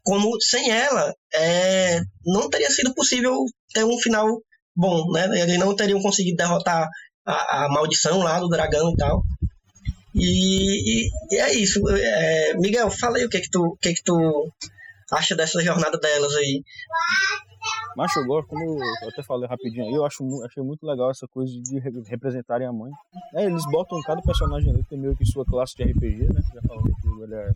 Como 0.05 0.39
sem 0.41 0.71
ela, 0.71 1.13
é, 1.33 1.99
não 2.25 2.49
teria 2.49 2.69
sido 2.69 2.93
possível 2.93 3.35
ter 3.73 3.83
um 3.83 3.97
final 3.99 4.27
bom, 4.75 5.11
né? 5.11 5.25
Eles 5.41 5.57
não 5.57 5.75
teriam 5.75 6.01
conseguido 6.01 6.37
derrotar 6.37 6.87
a, 7.25 7.65
a 7.65 7.69
maldição 7.69 8.19
lá 8.19 8.39
do 8.39 8.47
dragão 8.47 8.91
e 8.91 8.95
tal. 8.95 9.23
E, 10.13 11.07
e- 11.07 11.09
e 11.31 11.35
é 11.39 11.53
isso. 11.55 11.81
É, 11.89 12.53
Miguel, 12.57 12.89
fala 12.91 13.17
aí 13.17 13.25
o 13.25 13.29
que 13.29 13.41
que 13.41 13.49
tu, 13.49 13.61
o 13.63 13.77
que 13.77 13.93
que 13.95 14.03
tu 14.03 14.49
acha 15.11 15.35
dessa 15.35 15.61
jornada 15.61 15.97
delas 15.97 16.33
aí. 16.35 16.61
Mas 17.97 18.13
eu 18.15 18.25
gosto, 18.25 18.47
como 18.49 18.61
eu 18.63 19.09
até 19.09 19.23
falei 19.23 19.47
rapidinho 19.47 19.85
aí, 19.85 19.93
eu 19.93 20.05
acho, 20.05 20.21
achei 20.43 20.61
muito 20.61 20.85
legal 20.85 21.09
essa 21.09 21.25
coisa 21.27 21.51
de 21.61 21.79
re- 21.79 22.03
representarem 22.05 22.67
a 22.67 22.73
mãe. 22.73 22.91
É, 23.33 23.45
eles 23.45 23.63
botam 23.71 24.01
cada 24.03 24.21
personagem 24.21 24.69
ali, 24.69 24.83
tem 24.89 24.99
meio 24.99 25.15
que 25.15 25.25
sua 25.25 25.45
classe 25.45 25.75
de 25.77 25.83
RPG, 25.83 26.25
né? 26.33 26.41
Já 26.53 26.61
falou 26.67 26.83
que 26.83 27.23
ele 27.23 27.33
é 27.35 27.51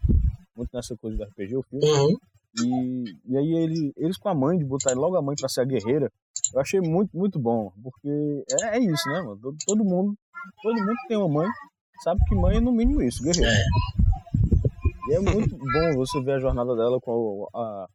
muito 0.56 0.70
nessa 0.74 0.96
coisa 0.96 1.18
do 1.18 1.24
RPG, 1.26 1.58
o 1.58 1.64
filme. 1.64 1.86
Uhum. 1.86 2.16
E, 2.58 3.04
e 3.26 3.38
aí 3.38 3.54
ele, 3.54 3.94
eles 3.96 4.18
com 4.18 4.30
a 4.30 4.36
mãe, 4.36 4.58
de 4.58 4.66
botar 4.66 4.94
logo 4.94 5.16
a 5.16 5.22
mãe 5.22 5.36
pra 5.40 5.50
ser 5.50 5.62
a 5.62 5.66
guerreira, 5.66 6.12
eu 6.54 6.60
achei 6.60 6.82
muito, 6.82 7.16
muito 7.16 7.40
bom. 7.40 7.72
Porque 7.84 8.44
é, 8.64 8.78
é 8.78 8.80
isso, 8.80 9.08
né, 9.10 9.22
mano? 9.22 9.40
Todo, 9.40 9.58
todo 9.66 9.86
mundo, 9.86 10.16
todo 10.62 10.76
mundo 10.76 10.96
que 11.02 11.08
tem 11.08 11.18
uma 11.18 11.30
mãe, 11.30 11.48
sabe 12.04 12.22
que 12.28 12.36
mãe 12.36 12.58
é 12.58 12.60
no 12.60 12.72
mínimo 12.72 13.02
isso, 13.02 13.24
guerreira. 13.24 13.52
É. 13.52 13.64
E 15.10 15.16
é 15.16 15.20
muito 15.20 15.58
bom 15.58 15.96
você 15.96 16.22
ver 16.22 16.34
a 16.34 16.40
jornada 16.40 16.76
dela 16.76 17.00
com 17.02 17.48
a, 17.54 17.60
a 17.60 17.88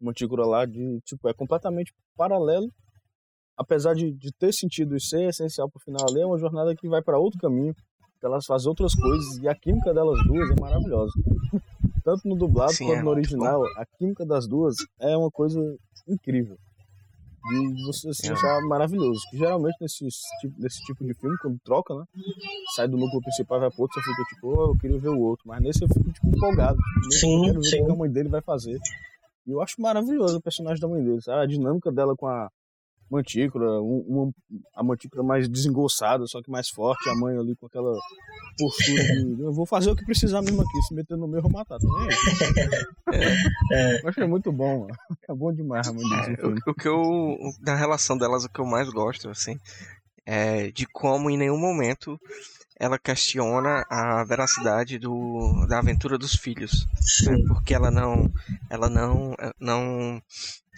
Mantícora 0.00 0.44
lá, 0.44 0.66
de, 0.66 1.00
tipo, 1.04 1.28
é 1.28 1.34
completamente 1.34 1.92
paralelo. 2.16 2.70
Apesar 3.56 3.94
de, 3.94 4.12
de 4.12 4.30
ter 4.32 4.52
sentido 4.52 4.94
e 4.94 5.00
ser 5.00 5.28
essencial 5.28 5.70
pro 5.70 5.80
final 5.80 6.04
ali, 6.08 6.20
é 6.20 6.26
uma 6.26 6.38
jornada 6.38 6.74
que 6.76 6.88
vai 6.88 7.00
para 7.00 7.18
outro 7.18 7.38
caminho, 7.40 7.74
elas 8.26 8.44
fazem 8.46 8.68
outras 8.68 8.94
coisas, 8.94 9.38
e 9.38 9.48
a 9.48 9.54
química 9.54 9.92
delas 9.94 10.18
duas 10.26 10.50
é 10.50 10.60
maravilhosa. 10.60 11.12
Tanto 12.04 12.28
no 12.28 12.36
dublado 12.36 12.72
Sim, 12.72 12.86
quanto 12.86 12.98
é 12.98 13.02
no 13.02 13.10
original, 13.10 13.64
a 13.76 13.84
química 13.98 14.24
das 14.24 14.46
duas 14.46 14.76
é 15.00 15.16
uma 15.16 15.30
coisa 15.30 15.60
incrível. 16.06 16.56
De 17.48 17.84
você 17.84 18.12
se 18.12 18.28
É. 18.28 18.32
achar 18.32 18.60
maravilhoso. 18.62 19.20
Que 19.30 19.38
geralmente 19.38 19.76
nesse 19.80 20.04
tipo, 20.40 20.54
nesse 20.60 20.82
tipo 20.84 21.04
de 21.04 21.14
filme, 21.14 21.36
quando 21.40 21.56
troca, 21.64 21.94
né? 21.94 22.04
Sai 22.74 22.88
do 22.88 22.96
núcleo 22.96 23.20
principal 23.22 23.58
e 23.58 23.60
vai 23.60 23.70
pro 23.70 23.82
outro, 23.82 24.00
você 24.02 24.10
fica 24.10 24.24
tipo, 24.34 24.48
oh, 24.48 24.72
eu 24.72 24.78
queria 24.78 24.98
ver 24.98 25.08
o 25.10 25.20
outro. 25.20 25.44
Mas 25.46 25.62
nesse 25.62 25.84
eu 25.84 25.88
fico 25.88 26.10
tipo 26.12 26.26
empolgado. 26.28 26.76
Tipo, 27.02 27.12
Sim, 27.14 27.42
quero 27.44 27.60
ver 27.60 27.66
sim. 27.68 27.82
o 27.82 27.86
que 27.86 27.92
a 27.92 27.96
mãe 27.96 28.10
dele 28.10 28.28
vai 28.28 28.42
fazer. 28.42 28.76
E 29.46 29.50
eu 29.52 29.60
acho 29.62 29.80
maravilhoso 29.80 30.38
o 30.38 30.42
personagem 30.42 30.80
da 30.80 30.88
mãe 30.88 31.02
dele. 31.04 31.22
sabe? 31.22 31.40
A 31.42 31.46
dinâmica 31.46 31.92
dela 31.92 32.16
com 32.16 32.26
a 32.26 32.50
Mantícora, 33.10 33.80
um, 33.80 34.04
uma- 34.08 34.32
a 34.74 34.82
Mantícora 34.82 35.22
mais 35.22 35.48
desengonçada, 35.48 36.26
só 36.26 36.42
que 36.42 36.50
mais 36.50 36.68
forte, 36.68 37.08
a 37.08 37.14
mãe 37.14 37.36
ali 37.38 37.54
com 37.56 37.66
aquela 37.66 37.92
postura 38.58 39.02
de 39.02 39.40
eu 39.42 39.52
vou 39.52 39.64
fazer 39.66 39.90
o 39.90 39.96
que 39.96 40.04
precisar 40.04 40.42
mesmo 40.42 40.62
aqui, 40.62 40.82
se 40.88 40.94
meter 40.94 41.16
no 41.16 41.26
meu 41.28 41.38
eu 41.38 41.42
vou 41.42 41.52
matar 41.52 41.78
também. 41.78 42.08
É. 43.72 44.02
Eu 44.02 44.08
achei 44.08 44.26
muito 44.26 44.50
bom, 44.50 44.80
mano. 44.80 44.94
É 45.28 45.32
bom 45.34 45.52
demais 45.52 45.86
a 45.86 45.92
mãe 45.92 46.02
dele. 46.02 46.36
É, 46.40 46.46
o, 46.46 46.70
o 46.70 46.74
que 46.74 46.88
eu. 46.88 47.36
Da 47.60 47.74
relação 47.76 48.18
delas, 48.18 48.44
o 48.44 48.48
que 48.48 48.58
eu 48.60 48.66
mais 48.66 48.88
gosto, 48.90 49.28
assim, 49.30 49.58
é 50.24 50.70
de 50.72 50.86
como 50.86 51.30
em 51.30 51.36
nenhum 51.36 51.58
momento 51.58 52.18
ela 52.78 52.98
questiona 52.98 53.84
a 53.88 54.22
veracidade 54.24 54.98
do, 54.98 55.66
da 55.68 55.78
aventura 55.78 56.18
dos 56.18 56.34
filhos. 56.34 56.86
né? 57.24 57.36
Porque 57.48 57.74
ela 57.74 57.90
não. 57.90 58.30
Ela 58.70 58.88
não. 58.88 59.34
não 59.58 60.22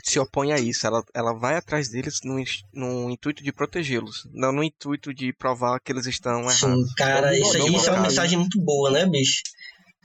se 0.04 0.18
opõe 0.18 0.52
a 0.52 0.58
isso. 0.58 0.86
Ela, 0.86 1.02
ela 1.12 1.34
vai 1.34 1.56
atrás 1.56 1.88
deles 1.88 2.20
no, 2.24 2.42
no 2.72 3.10
intuito 3.10 3.42
de 3.42 3.52
protegê-los. 3.52 4.26
Não 4.32 4.52
no 4.52 4.62
intuito 4.62 5.12
de 5.12 5.32
provar 5.32 5.80
que 5.80 5.92
eles 5.92 6.06
estão 6.06 6.40
errados. 6.42 6.58
Sim, 6.58 6.94
cara, 6.96 7.36
isso, 7.36 7.58
não 7.58 7.68
isso 7.68 7.88
é 7.88 7.92
uma 7.92 8.02
mensagem 8.02 8.38
muito 8.38 8.60
boa, 8.60 8.90
né, 8.90 9.04
bicho? 9.06 9.42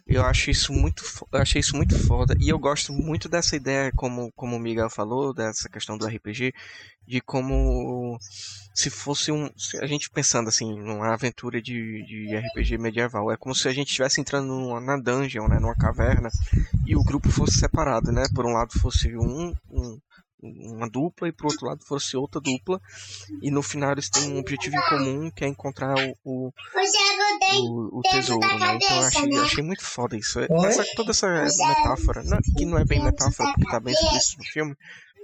Eu 0.06 0.26
acho 0.26 0.52
isso 0.52 0.74
muito, 0.74 1.04
eu 1.32 1.40
achei 1.40 1.62
isso 1.62 1.78
muito 1.78 1.98
foda 1.98 2.36
e 2.38 2.50
eu 2.50 2.60
gosto 2.60 2.92
muito 2.92 3.30
dessa 3.30 3.56
ideia, 3.56 3.90
como, 3.96 4.32
como 4.34 4.58
o 4.58 4.60
Miguel 4.60 4.90
falou, 4.90 5.34
dessa 5.34 5.70
questão 5.70 5.98
do 5.98 6.06
RPG, 6.06 6.54
de 7.08 7.22
como 7.22 8.18
se 8.74 8.90
fosse 8.90 9.32
um, 9.32 9.50
a 9.82 9.88
gente 9.88 10.10
pensando 10.10 10.50
assim, 10.50 10.78
numa 10.78 11.14
aventura 11.14 11.62
de, 11.62 12.04
de 12.06 12.36
RPG 12.36 12.78
medieval, 12.78 13.32
é 13.32 13.38
como 13.38 13.56
se 13.56 13.68
a 13.68 13.74
gente 13.74 13.90
estivesse 13.90 14.20
entrando 14.20 14.48
numa, 14.48 14.82
na 14.82 14.98
dungeon, 14.98 15.48
né, 15.48 15.58
numa 15.58 15.76
caverna, 15.76 16.30
e 16.86 16.96
o 16.96 17.04
grupo 17.04 17.30
fosse 17.30 17.60
separado, 17.60 18.12
né? 18.12 18.24
Por 18.36 18.46
um 18.46 18.54
lado 18.54 18.78
fosse 18.80 19.16
um, 19.16 19.56
um 19.70 20.00
uma 20.44 20.90
dupla 20.90 21.28
e 21.28 21.32
pro 21.32 21.48
outro 21.48 21.66
lado 21.66 21.84
fosse 21.86 22.18
outra 22.18 22.42
dupla 22.42 22.82
e 23.42 23.50
no 23.50 23.64
final 23.64 23.94
eles 23.94 24.10
têm 24.10 24.34
um 24.34 24.40
objetivo 24.40 24.76
em 24.76 24.90
comum 24.90 25.32
que 25.32 25.46
é 25.46 25.48
encontrar 25.48 25.96
o, 25.98 26.18
o, 26.24 26.52
o, 27.62 28.00
o 28.00 28.02
tesouro, 28.02 28.60
né? 28.60 28.76
Então 28.76 28.98
eu 28.98 29.04
achei, 29.08 29.34
eu 29.38 29.44
achei 29.44 29.64
muito 29.64 29.84
foda 29.84 30.18
isso. 30.18 30.40
Essa, 30.40 30.84
toda 30.96 31.12
essa 31.12 31.28
metáfora, 31.30 32.24
não, 32.24 32.38
que 32.58 32.66
não 32.66 32.78
é 32.78 32.84
bem 32.86 33.02
metáfora 33.04 33.54
porque 33.54 33.70
tá 33.72 33.80
bem 33.80 33.94
explícito 33.94 34.40
no 34.40 34.44
filme, 34.46 34.76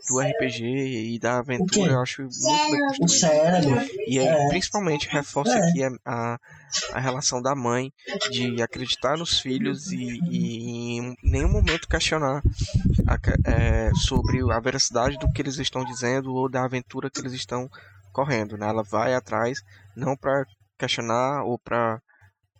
do 0.07 0.19
RPG 0.19 1.13
e 1.13 1.19
da 1.19 1.39
aventura, 1.39 1.91
eu 1.91 2.01
acho 2.01 2.21
muito 2.23 2.71
bem 2.71 2.97
construído. 2.97 3.89
E 4.07 4.19
aí, 4.19 4.49
principalmente, 4.49 5.09
reforça 5.09 5.57
aqui 5.57 5.83
a, 5.83 5.89
a, 6.05 6.39
a, 6.93 6.99
relação 6.99 7.41
da 7.41 7.55
mãe 7.55 7.91
de 8.31 8.61
acreditar 8.61 9.17
nos 9.17 9.39
filhos 9.39 9.91
e, 9.91 10.19
e 10.29 10.97
em 10.99 11.15
nenhum 11.23 11.49
momento 11.51 11.87
questionar 11.87 12.41
a, 13.07 13.49
é, 13.49 13.91
sobre 13.95 14.39
a 14.51 14.59
veracidade 14.59 15.17
do 15.17 15.31
que 15.31 15.41
eles 15.41 15.57
estão 15.57 15.83
dizendo 15.83 16.33
ou 16.33 16.49
da 16.49 16.63
aventura 16.63 17.09
que 17.09 17.19
eles 17.19 17.33
estão 17.33 17.69
correndo. 18.11 18.57
Né? 18.57 18.67
Ela 18.67 18.83
vai 18.83 19.13
atrás, 19.13 19.61
não 19.95 20.15
para 20.15 20.45
questionar 20.77 21.43
ou 21.43 21.59
para 21.59 22.01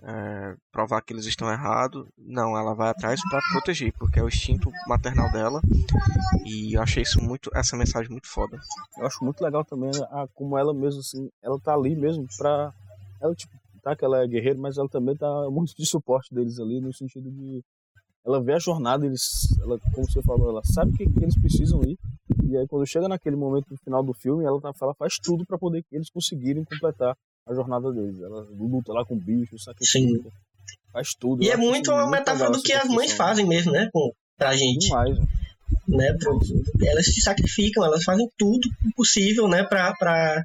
é, 0.01 0.55
provar 0.71 1.01
que 1.01 1.13
eles 1.13 1.25
estão 1.25 1.51
errados. 1.51 2.07
Não, 2.17 2.57
ela 2.57 2.73
vai 2.73 2.89
atrás 2.89 3.19
para 3.29 3.41
proteger, 3.51 3.93
porque 3.97 4.19
é 4.19 4.23
o 4.23 4.27
instinto 4.27 4.71
maternal 4.87 5.31
dela. 5.31 5.61
E 6.45 6.73
eu 6.73 6.81
achei 6.81 7.03
isso 7.03 7.21
muito, 7.21 7.49
essa 7.53 7.75
mensagem 7.75 8.09
muito 8.09 8.27
foda. 8.27 8.57
Eu 8.97 9.05
acho 9.05 9.23
muito 9.23 9.43
legal 9.43 9.63
também 9.65 9.91
a, 10.11 10.27
como 10.33 10.57
ela 10.57 10.73
mesmo 10.73 10.99
assim, 11.01 11.29
ela 11.41 11.59
tá 11.59 11.73
ali 11.73 11.95
mesmo 11.95 12.25
pra. 12.37 12.73
Ela, 13.21 13.35
tipo, 13.35 13.53
tá 13.83 13.95
que 13.95 14.05
ela 14.05 14.23
é 14.23 14.27
guerreira, 14.27 14.59
mas 14.59 14.77
ela 14.77 14.89
também 14.89 15.15
tá 15.15 15.27
muito 15.49 15.73
de 15.75 15.85
suporte 15.85 16.33
deles 16.33 16.59
ali, 16.59 16.79
no 16.79 16.93
sentido 16.93 17.29
de. 17.29 17.63
Ela 18.25 18.43
vê 18.43 18.53
a 18.53 18.59
jornada, 18.59 19.05
eles, 19.05 19.21
ela, 19.61 19.79
como 19.93 20.05
você 20.09 20.21
falou, 20.21 20.49
ela 20.49 20.61
sabe 20.63 20.91
que, 20.91 21.05
que 21.05 21.23
eles 21.23 21.39
precisam 21.39 21.81
ir. 21.83 21.97
E 22.43 22.57
aí, 22.57 22.67
quando 22.67 22.85
chega 22.85 23.07
naquele 23.07 23.35
momento 23.35 23.67
no 23.71 23.77
final 23.77 24.03
do 24.03 24.13
filme, 24.13 24.43
ela, 24.43 24.59
tá, 24.59 24.71
ela 24.81 24.93
faz 24.93 25.17
tudo 25.17 25.45
para 25.45 25.57
poder 25.57 25.83
que 25.83 25.95
eles 25.95 26.09
conseguirem 26.09 26.63
completar 26.63 27.15
a 27.49 27.55
jornada 27.55 27.91
deles. 27.91 28.21
Ela 28.21 28.45
luta 28.51 28.93
lá 28.93 29.03
com 29.03 29.17
bichos, 29.17 29.63
sacrifica, 29.63 30.29
faz 30.93 31.13
tudo. 31.15 31.43
E 31.43 31.49
é 31.49 31.57
muito 31.57 31.91
uma 31.91 32.09
metáfora 32.09 32.51
do 32.51 32.61
que 32.61 32.73
as 32.73 32.87
mães 32.87 33.11
fazem 33.11 33.45
mesmo, 33.45 33.71
né? 33.71 33.89
Com, 33.91 34.11
pra 34.37 34.55
gente. 34.55 34.87
Demais, 34.87 35.17
né? 35.87 36.13
Pro, 36.19 36.39
elas 36.85 37.05
se 37.05 37.21
sacrificam, 37.21 37.83
elas 37.83 38.03
fazem 38.03 38.29
tudo 38.37 38.69
possível, 38.95 39.47
né? 39.47 39.63
Pra, 39.63 39.93
pra... 39.93 40.43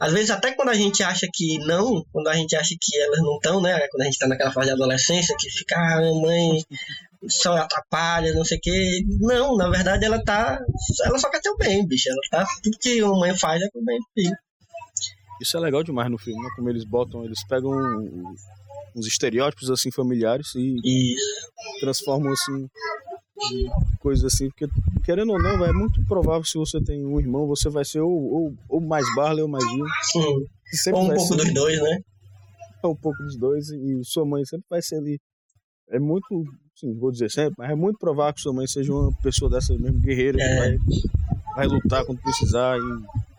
Às 0.00 0.12
vezes, 0.12 0.30
até 0.30 0.52
quando 0.52 0.70
a 0.70 0.74
gente 0.74 1.02
acha 1.02 1.26
que 1.32 1.58
não, 1.60 2.04
quando 2.12 2.28
a 2.28 2.34
gente 2.34 2.56
acha 2.56 2.74
que 2.80 2.98
elas 2.98 3.20
não 3.20 3.36
estão, 3.36 3.60
né? 3.62 3.78
Quando 3.88 4.02
a 4.02 4.04
gente 4.06 4.18
tá 4.18 4.26
naquela 4.26 4.52
fase 4.52 4.66
de 4.68 4.72
adolescência, 4.72 5.36
que 5.38 5.48
fica, 5.50 5.76
ah, 5.76 6.00
mãe 6.20 6.62
só 7.28 7.56
atrapalha, 7.56 8.34
não 8.34 8.44
sei 8.44 8.58
o 8.58 8.60
quê. 8.60 9.00
Não, 9.20 9.56
na 9.56 9.70
verdade, 9.70 10.04
ela 10.04 10.22
tá. 10.22 10.58
Ela 11.04 11.18
só 11.18 11.30
quer 11.30 11.40
ter 11.40 11.50
o 11.50 11.56
bem, 11.56 11.86
bicho. 11.86 12.08
Ela 12.10 12.18
tá. 12.30 12.46
Tudo 12.62 12.78
que 12.78 13.02
uma 13.02 13.18
mãe 13.18 13.38
faz 13.38 13.62
é 13.62 13.68
pro 13.70 13.84
bem 13.84 13.98
do 13.98 14.06
filho. 14.12 14.36
Isso 15.40 15.56
é 15.56 15.60
legal 15.60 15.82
demais 15.82 16.10
no 16.10 16.18
filme, 16.18 16.40
né? 16.42 16.48
Como 16.56 16.70
eles 16.70 16.84
botam, 16.84 17.24
eles 17.24 17.44
pegam 17.46 17.70
uns 18.94 19.06
estereótipos 19.06 19.70
assim 19.70 19.90
familiares 19.90 20.54
e 20.54 21.16
transformam 21.80 22.32
assim 22.32 22.68
coisas 23.98 24.32
assim, 24.32 24.48
porque 24.48 24.66
querendo 25.04 25.32
ou 25.32 25.42
não, 25.42 25.64
é 25.64 25.72
muito 25.72 26.04
provável 26.06 26.44
se 26.44 26.56
você 26.56 26.80
tem 26.80 27.04
um 27.04 27.18
irmão, 27.18 27.46
você 27.46 27.68
vai 27.68 27.84
ser 27.84 28.00
ou, 28.00 28.10
ou, 28.10 28.54
ou 28.68 28.80
mais 28.80 29.04
Barley 29.14 29.42
ou 29.42 29.48
mais. 29.48 29.64
Sim. 30.02 30.92
Ou 30.92 31.04
um 31.04 31.08
pouco 31.08 31.20
ser, 31.20 31.36
dos 31.36 31.54
dois, 31.54 31.82
né? 31.82 31.98
Ou 32.82 32.92
um 32.92 32.96
pouco 32.96 33.22
dos 33.22 33.36
dois, 33.36 33.68
e 33.68 34.00
sua 34.04 34.24
mãe 34.24 34.44
sempre 34.44 34.66
vai 34.68 34.82
ser 34.82 34.96
ali. 34.96 35.18
É 35.90 35.98
muito, 35.98 36.26
sim, 36.74 36.94
vou 36.94 37.10
dizer 37.10 37.30
sempre, 37.30 37.54
mas 37.58 37.70
é 37.70 37.74
muito 37.74 37.98
provável 37.98 38.34
que 38.34 38.40
sua 38.40 38.52
mãe 38.52 38.66
seja 38.66 38.92
uma 38.92 39.12
pessoa 39.22 39.50
dessa 39.50 39.76
mesmo 39.76 40.00
guerreira 40.00 40.38
é. 40.40 40.48
que 40.48 40.58
vai, 40.58 40.76
vai 41.56 41.66
lutar 41.66 42.04
quando 42.06 42.22
precisar 42.22 42.78
e 42.78 43.33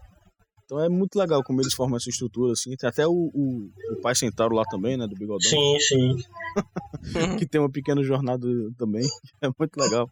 então 0.66 0.84
é 0.84 0.90
muito 0.90 1.18
legal 1.18 1.44
como 1.44 1.62
eles 1.62 1.76
formam 1.76 1.98
essa 1.98 2.10
estrutura, 2.10 2.54
assim. 2.54 2.76
Tem 2.76 2.90
até 2.90 3.08
o, 3.08 3.12
o, 3.12 3.70
o 3.92 4.02
pai 4.02 4.16
Centauro 4.16 4.56
lá 4.56 4.64
também, 4.66 4.98
né? 4.98 5.06
Do 5.08 5.16
Bigodão. 5.16 5.40
Sim, 5.48 5.80
sim. 5.80 6.16
que 7.38 7.48
tem 7.48 7.62
uma 7.62 7.72
pequena 7.72 8.04
jornada 8.04 8.48
também. 8.78 9.08
É 9.42 9.48
muito 9.60 9.78
legal. 9.78 10.10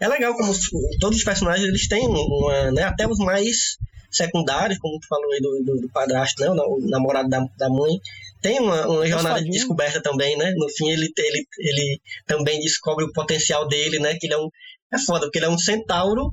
É 0.00 0.08
legal 0.08 0.34
como 0.34 0.52
todos 0.98 1.18
os 1.18 1.24
personagens 1.24 1.68
eles 1.68 1.86
têm 1.86 2.08
uma, 2.08 2.72
né? 2.72 2.82
Até 2.82 3.06
os 3.06 3.18
mais 3.18 3.76
secundários, 4.10 4.78
como 4.78 4.98
tu 4.98 5.06
falou 5.06 5.30
aí 5.32 5.40
do, 5.40 5.62
do, 5.64 5.80
do 5.82 5.88
padrasto, 5.88 6.42
né? 6.42 6.50
O 6.50 6.80
namorado 6.88 7.28
da, 7.28 7.46
da 7.56 7.68
mãe. 7.68 8.00
Tem 8.40 8.58
uma, 8.58 8.88
uma 8.88 9.06
jornada 9.06 9.40
de 9.40 9.50
descoberta 9.50 10.02
também, 10.02 10.36
né? 10.36 10.52
No 10.56 10.68
fim 10.70 10.88
ele, 10.90 11.12
ele, 11.16 11.46
ele 11.58 12.00
também 12.26 12.58
descobre 12.58 13.04
o 13.04 13.12
potencial 13.12 13.68
dele, 13.68 14.00
né? 14.00 14.16
Que 14.18 14.26
ele 14.26 14.34
é 14.34 14.38
um. 14.38 14.48
É 14.92 14.98
foda, 14.98 15.26
porque 15.26 15.38
ele 15.38 15.46
é 15.46 15.48
um 15.48 15.58
centauro 15.58 16.32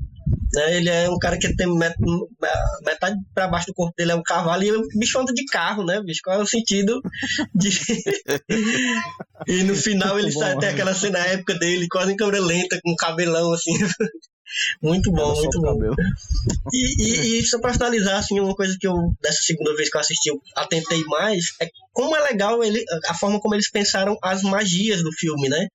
né? 0.52 0.76
Ele 0.76 0.88
é 0.88 1.08
um 1.08 1.18
cara 1.18 1.38
que 1.38 1.54
tem 1.54 1.66
metade 2.82 3.16
para 3.34 3.48
baixo 3.48 3.66
do 3.66 3.74
corpo 3.74 3.94
dele 3.96 4.12
é 4.12 4.14
um 4.14 4.22
cavalo 4.22 4.62
e 4.62 4.72
o 4.72 4.86
bicho 4.96 5.18
anda 5.18 5.32
de 5.32 5.44
carro, 5.46 5.84
né, 5.84 6.00
bicho? 6.02 6.20
Qual 6.24 6.38
é 6.38 6.42
o 6.42 6.46
sentido 6.46 7.00
de. 7.54 7.70
e 9.46 9.62
no 9.62 9.74
final 9.74 10.18
ele 10.18 10.32
sai 10.32 10.52
até 10.52 10.70
aquela 10.70 10.94
cena 10.94 11.18
época 11.18 11.54
dele, 11.58 11.86
quase 11.88 12.12
em 12.12 12.16
câmera 12.16 12.40
lenta, 12.40 12.80
com 12.82 12.94
cabelão 12.96 13.52
assim. 13.52 13.72
muito 14.82 15.12
bom, 15.12 15.34
muito 15.34 15.60
bom. 15.60 15.78
E, 16.72 17.02
e, 17.02 17.38
e 17.38 17.46
só 17.46 17.60
pra 17.60 17.72
finalizar, 17.72 18.18
assim, 18.18 18.40
uma 18.40 18.54
coisa 18.54 18.76
que 18.78 18.86
eu, 18.86 18.94
dessa 19.22 19.42
segunda 19.42 19.74
vez 19.76 19.88
que 19.88 19.96
eu 19.96 20.00
assisti, 20.00 20.28
eu 20.30 20.40
atentei 20.56 21.04
mais, 21.04 21.54
é 21.60 21.68
como 21.92 22.16
é 22.16 22.20
legal 22.20 22.62
ele, 22.64 22.82
a 23.08 23.14
forma 23.14 23.40
como 23.40 23.54
eles 23.54 23.70
pensaram 23.70 24.16
as 24.22 24.42
magias 24.42 25.02
do 25.02 25.12
filme, 25.12 25.48
né? 25.48 25.68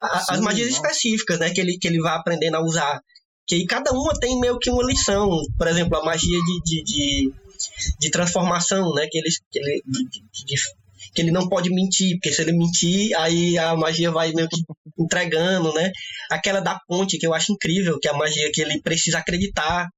as 0.00 0.40
magias 0.40 0.68
específicas, 0.68 1.38
né, 1.38 1.50
que 1.50 1.60
ele, 1.60 1.78
que 1.78 1.88
ele 1.88 2.00
vai 2.00 2.14
aprendendo 2.14 2.56
a 2.56 2.62
usar 2.62 3.00
que 3.46 3.64
cada 3.66 3.92
uma 3.92 4.14
tem 4.18 4.38
meio 4.40 4.58
que 4.58 4.70
uma 4.70 4.84
lição. 4.84 5.42
Por 5.56 5.68
exemplo, 5.68 5.96
a 5.98 6.04
magia 6.04 6.38
de, 6.38 6.60
de, 6.64 6.82
de, 6.84 7.32
de 8.00 8.10
transformação, 8.10 8.92
né? 8.94 9.06
Que 9.10 9.18
ele, 9.18 9.28
que, 9.50 9.58
ele, 9.58 9.82
de, 9.86 10.56
que 11.14 11.22
ele 11.22 11.30
não 11.30 11.48
pode 11.48 11.70
mentir, 11.70 12.16
porque 12.16 12.32
se 12.32 12.42
ele 12.42 12.52
mentir, 12.52 13.16
aí 13.16 13.58
a 13.58 13.76
magia 13.76 14.10
vai 14.10 14.32
meio 14.32 14.48
que 14.48 14.62
entregando, 14.98 15.72
né? 15.74 15.92
Aquela 16.30 16.60
da 16.60 16.80
ponte, 16.86 17.18
que 17.18 17.26
eu 17.26 17.34
acho 17.34 17.52
incrível, 17.52 17.98
que 18.00 18.08
é 18.08 18.10
a 18.10 18.16
magia 18.16 18.50
que 18.52 18.62
ele 18.62 18.80
precisa 18.80 19.18
acreditar, 19.18 19.88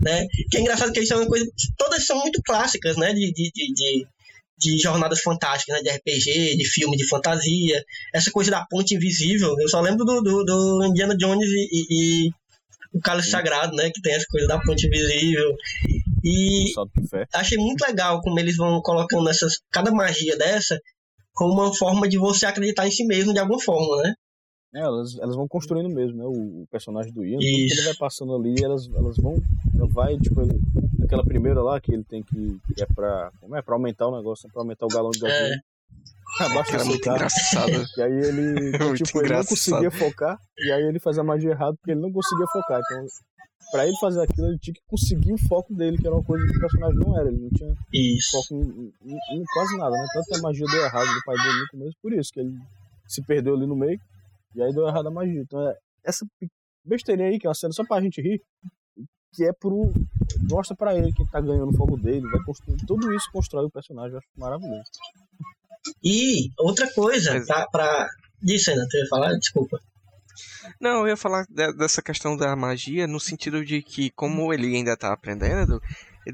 né? 0.00 0.26
Que 0.50 0.58
é 0.58 0.60
engraçado 0.60 0.92
que 0.92 1.00
isso 1.00 1.12
é 1.12 1.16
uma 1.16 1.26
coisa... 1.26 1.46
Todas 1.76 2.06
são 2.06 2.18
muito 2.18 2.40
clássicas, 2.42 2.96
né? 2.96 3.12
de, 3.12 3.32
de, 3.32 3.50
de, 3.52 4.06
de 4.58 4.78
jornadas 4.78 5.20
fantásticas, 5.20 5.76
né? 5.76 5.90
De 5.90 5.96
RPG, 5.96 6.56
de 6.56 6.64
filme 6.66 6.96
de 6.96 7.08
fantasia. 7.08 7.82
Essa 8.14 8.30
coisa 8.30 8.50
da 8.50 8.66
ponte 8.68 8.94
invisível. 8.94 9.54
Eu 9.58 9.68
só 9.68 9.80
lembro 9.80 10.04
do, 10.04 10.20
do, 10.20 10.44
do 10.44 10.86
Indiana 10.86 11.16
Jones 11.16 11.48
e, 11.48 11.86
e, 11.90 12.30
o 12.92 13.00
cálice 13.00 13.30
sagrado, 13.30 13.74
né? 13.76 13.90
Que 13.94 14.00
tem 14.00 14.14
essa 14.14 14.26
coisa 14.28 14.46
da 14.46 14.60
ponte 14.60 14.86
invisível. 14.86 15.54
E 16.22 16.72
achei 17.34 17.58
muito 17.58 17.82
legal 17.82 18.20
como 18.20 18.38
eles 18.38 18.56
vão 18.56 18.80
colocando 18.82 19.28
essas, 19.28 19.54
cada 19.70 19.90
magia 19.90 20.36
dessa 20.36 20.78
como 21.32 21.54
uma 21.54 21.74
forma 21.74 22.08
de 22.08 22.18
você 22.18 22.44
acreditar 22.44 22.86
em 22.86 22.90
si 22.90 23.04
mesmo 23.06 23.32
de 23.32 23.38
alguma 23.38 23.60
forma, 23.60 24.02
né? 24.02 24.14
É, 24.74 24.80
elas, 24.80 25.16
elas 25.18 25.34
vão 25.34 25.48
construindo 25.48 25.88
mesmo, 25.88 26.16
né? 26.18 26.24
O, 26.24 26.62
o 26.62 26.66
personagem 26.70 27.12
do 27.12 27.24
Ian, 27.24 27.38
que 27.38 27.72
ele 27.72 27.82
vai 27.82 27.94
passando 27.94 28.36
ali, 28.36 28.54
elas, 28.62 28.88
elas 28.94 29.16
vão. 29.16 29.34
Ela 29.74 29.88
vai, 29.88 30.16
tipo, 30.18 30.40
ele, 30.42 30.60
aquela 31.02 31.24
primeira 31.24 31.60
lá 31.62 31.80
que 31.80 31.92
ele 31.92 32.04
tem 32.04 32.22
que. 32.22 32.58
que 32.74 32.82
é 32.82 32.86
pra. 32.86 33.32
Como 33.40 33.56
é? 33.56 33.62
Pra 33.62 33.74
aumentar 33.74 34.06
o 34.06 34.16
negócio, 34.16 34.48
pra 34.52 34.62
aumentar 34.62 34.86
o 34.86 34.88
galão 34.88 35.10
de 35.10 35.18
gasolina. 35.18 35.56
É. 35.56 35.69
Abaixa 36.38 36.76
era 36.76 36.84
muito 36.84 37.08
engraçado. 37.08 37.70
E 37.98 38.02
aí 38.02 38.12
ele, 38.12 38.94
tipo, 38.96 39.20
ele 39.20 39.34
não 39.34 39.44
conseguia 39.44 39.90
focar, 39.90 40.38
e 40.58 40.72
aí 40.72 40.82
ele 40.84 41.00
faz 41.00 41.18
a 41.18 41.24
magia 41.24 41.50
errada 41.50 41.74
porque 41.76 41.90
ele 41.90 42.00
não 42.00 42.12
conseguia 42.12 42.46
focar. 42.46 42.80
Então, 42.80 43.06
pra 43.70 43.86
ele 43.86 43.96
fazer 44.00 44.22
aquilo, 44.22 44.48
ele 44.48 44.58
tinha 44.58 44.74
que 44.74 44.80
conseguir 44.86 45.32
o 45.32 45.48
foco 45.48 45.74
dele, 45.74 45.98
que 45.98 46.06
era 46.06 46.16
uma 46.16 46.24
coisa 46.24 46.46
que 46.46 46.56
o 46.56 46.60
personagem 46.60 46.98
não 46.98 47.18
era. 47.18 47.28
Ele 47.28 47.40
não 47.40 47.50
tinha 47.50 47.74
isso. 47.92 48.30
foco 48.30 48.54
em, 48.54 48.92
em, 49.04 49.38
em, 49.38 49.44
quase 49.52 49.76
nada, 49.76 49.90
né? 49.90 50.06
Tanto 50.12 50.26
que 50.26 50.36
a 50.36 50.42
magia 50.42 50.66
deu 50.66 50.84
errado 50.84 51.06
do 51.06 51.24
pai 51.24 51.36
dele 51.36 51.60
no 51.60 51.68
começo, 51.68 51.96
por 52.00 52.12
isso 52.12 52.32
que 52.32 52.40
ele 52.40 52.54
se 53.06 53.22
perdeu 53.22 53.54
ali 53.54 53.66
no 53.66 53.76
meio, 53.76 54.00
e 54.54 54.62
aí 54.62 54.72
deu 54.72 54.86
errado 54.86 55.08
a 55.08 55.10
magia. 55.10 55.40
Então, 55.40 55.60
é, 55.68 55.76
essa 56.04 56.24
besteirinha 56.84 57.28
aí, 57.28 57.38
que 57.38 57.46
é 57.46 57.50
uma 57.50 57.54
cena 57.54 57.72
só 57.72 57.84
pra 57.84 58.00
gente 58.00 58.20
rir, 58.20 58.40
que 59.34 59.44
é 59.44 59.52
pro. 59.52 59.92
Mostra 60.48 60.76
pra 60.76 60.96
ele 60.96 61.12
que 61.12 61.28
tá 61.30 61.40
ganhando 61.40 61.70
o 61.70 61.76
fogo 61.76 61.96
dele, 61.96 62.28
vai 62.30 62.42
construir. 62.44 62.78
Tudo 62.86 63.12
isso 63.14 63.30
constrói 63.32 63.64
o 63.64 63.70
personagem, 63.70 64.12
eu 64.12 64.18
acho 64.18 64.28
maravilhoso. 64.36 64.90
E 66.02 66.50
outra 66.58 66.90
coisa, 66.92 67.34
Mas... 67.34 67.46
pra, 67.46 67.66
pra... 67.66 68.08
Disso, 68.42 68.70
ainda, 68.70 68.86
tu 68.88 68.96
ia 68.96 69.06
falar? 69.08 69.34
Desculpa. 69.34 69.80
Não, 70.80 71.00
eu 71.00 71.08
ia 71.08 71.16
falar 71.16 71.46
dessa 71.76 72.00
questão 72.00 72.36
da 72.36 72.54
magia 72.56 73.06
no 73.06 73.20
sentido 73.20 73.64
de 73.64 73.82
que, 73.82 74.10
como 74.10 74.52
ele 74.52 74.74
ainda 74.74 74.96
tá 74.96 75.12
aprendendo, 75.12 75.82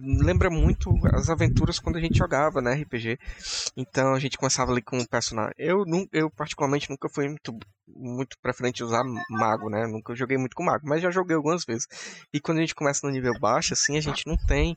lembra 0.03 0.51
muito 0.51 0.91
as 1.13 1.29
aventuras 1.29 1.79
quando 1.79 1.97
a 1.97 2.01
gente 2.01 2.19
jogava, 2.19 2.61
né, 2.61 2.75
RPG. 2.75 3.19
Então 3.77 4.15
a 4.15 4.19
gente 4.19 4.39
começava 4.39 4.73
ali 4.73 4.83
com 4.83 4.99
um 4.99 5.05
personagem. 5.05 5.55
Eu, 5.59 5.85
eu 6.13 6.31
particularmente 6.31 6.89
nunca 6.91 7.09
fui 7.09 7.29
muito, 7.29 7.59
muito 7.89 8.37
preferente 8.41 8.85
usar 8.85 9.05
mago, 9.31 9.69
né? 9.69 9.87
Nunca 9.87 10.15
joguei 10.15 10.37
muito 10.37 10.55
com 10.55 10.65
mago, 10.65 10.87
mas 10.87 11.03
já 11.03 11.11
joguei 11.11 11.37
algumas 11.37 11.65
vezes. 11.65 11.87
E 12.33 12.41
quando 12.41 12.59
a 12.59 12.61
gente 12.61 12.75
começa 12.75 13.07
no 13.07 13.13
nível 13.13 13.39
baixo, 13.39 13.73
assim, 13.75 13.97
a 13.97 14.01
gente 14.01 14.27
não 14.27 14.37
tem 14.37 14.77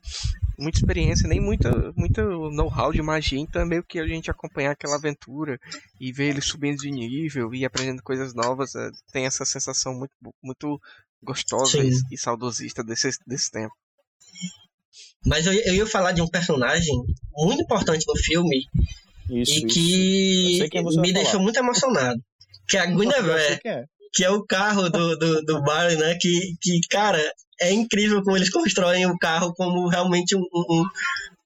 muita 0.57 0.79
experiência, 0.79 1.27
nem 1.27 1.39
muita, 1.39 1.93
muita 1.95 2.23
know-how 2.23 2.91
de 2.91 3.01
magia, 3.01 3.39
então 3.39 3.61
é 3.61 3.65
meio 3.65 3.83
que 3.83 3.99
a 3.99 4.07
gente 4.07 4.29
acompanhar 4.29 4.71
aquela 4.71 4.95
aventura 4.95 5.59
e 5.99 6.11
ver 6.11 6.29
ele 6.29 6.41
subindo 6.41 6.77
de 6.77 6.91
nível 6.91 7.53
e 7.53 7.65
aprendendo 7.65 8.03
coisas 8.03 8.33
novas, 8.33 8.75
é, 8.75 8.89
tem 9.11 9.25
essa 9.25 9.45
sensação 9.45 9.93
muito, 9.93 10.13
muito 10.43 10.79
gostosa 11.21 11.77
e, 11.79 11.91
e, 12.11 12.17
saudosista 12.17 12.83
desse, 12.83 13.09
desse 13.25 13.51
tempo. 13.51 13.73
Mas 15.25 15.45
eu, 15.45 15.53
eu 15.53 15.75
ia 15.75 15.85
falar 15.85 16.11
de 16.11 16.21
um 16.21 16.27
personagem 16.27 16.95
muito 17.33 17.61
importante 17.61 18.05
no 18.07 18.15
filme 18.17 18.65
isso, 19.29 19.59
e 19.59 19.67
que, 19.67 20.69
que 20.69 20.77
é 20.77 20.81
me 20.81 21.13
deixou 21.13 21.39
muito 21.39 21.57
emocionado. 21.57 22.19
Que 22.67 22.77
é 22.77 22.81
a 22.81 22.85
Guinevere. 22.85 23.59
Que 23.59 23.67
é. 23.67 23.83
que 24.13 24.23
é 24.23 24.29
o 24.29 24.43
carro 24.45 24.89
do, 24.89 25.17
do, 25.17 25.41
do 25.43 25.61
Barley, 25.61 25.97
né? 25.97 26.17
Que, 26.19 26.55
que, 26.61 26.79
cara, 26.89 27.21
é 27.59 27.71
incrível 27.71 28.23
como 28.23 28.37
eles 28.37 28.49
constroem 28.49 29.05
o 29.05 29.17
carro 29.17 29.53
como 29.53 29.87
realmente 29.87 30.35
um, 30.35 30.41
um, 30.53 30.85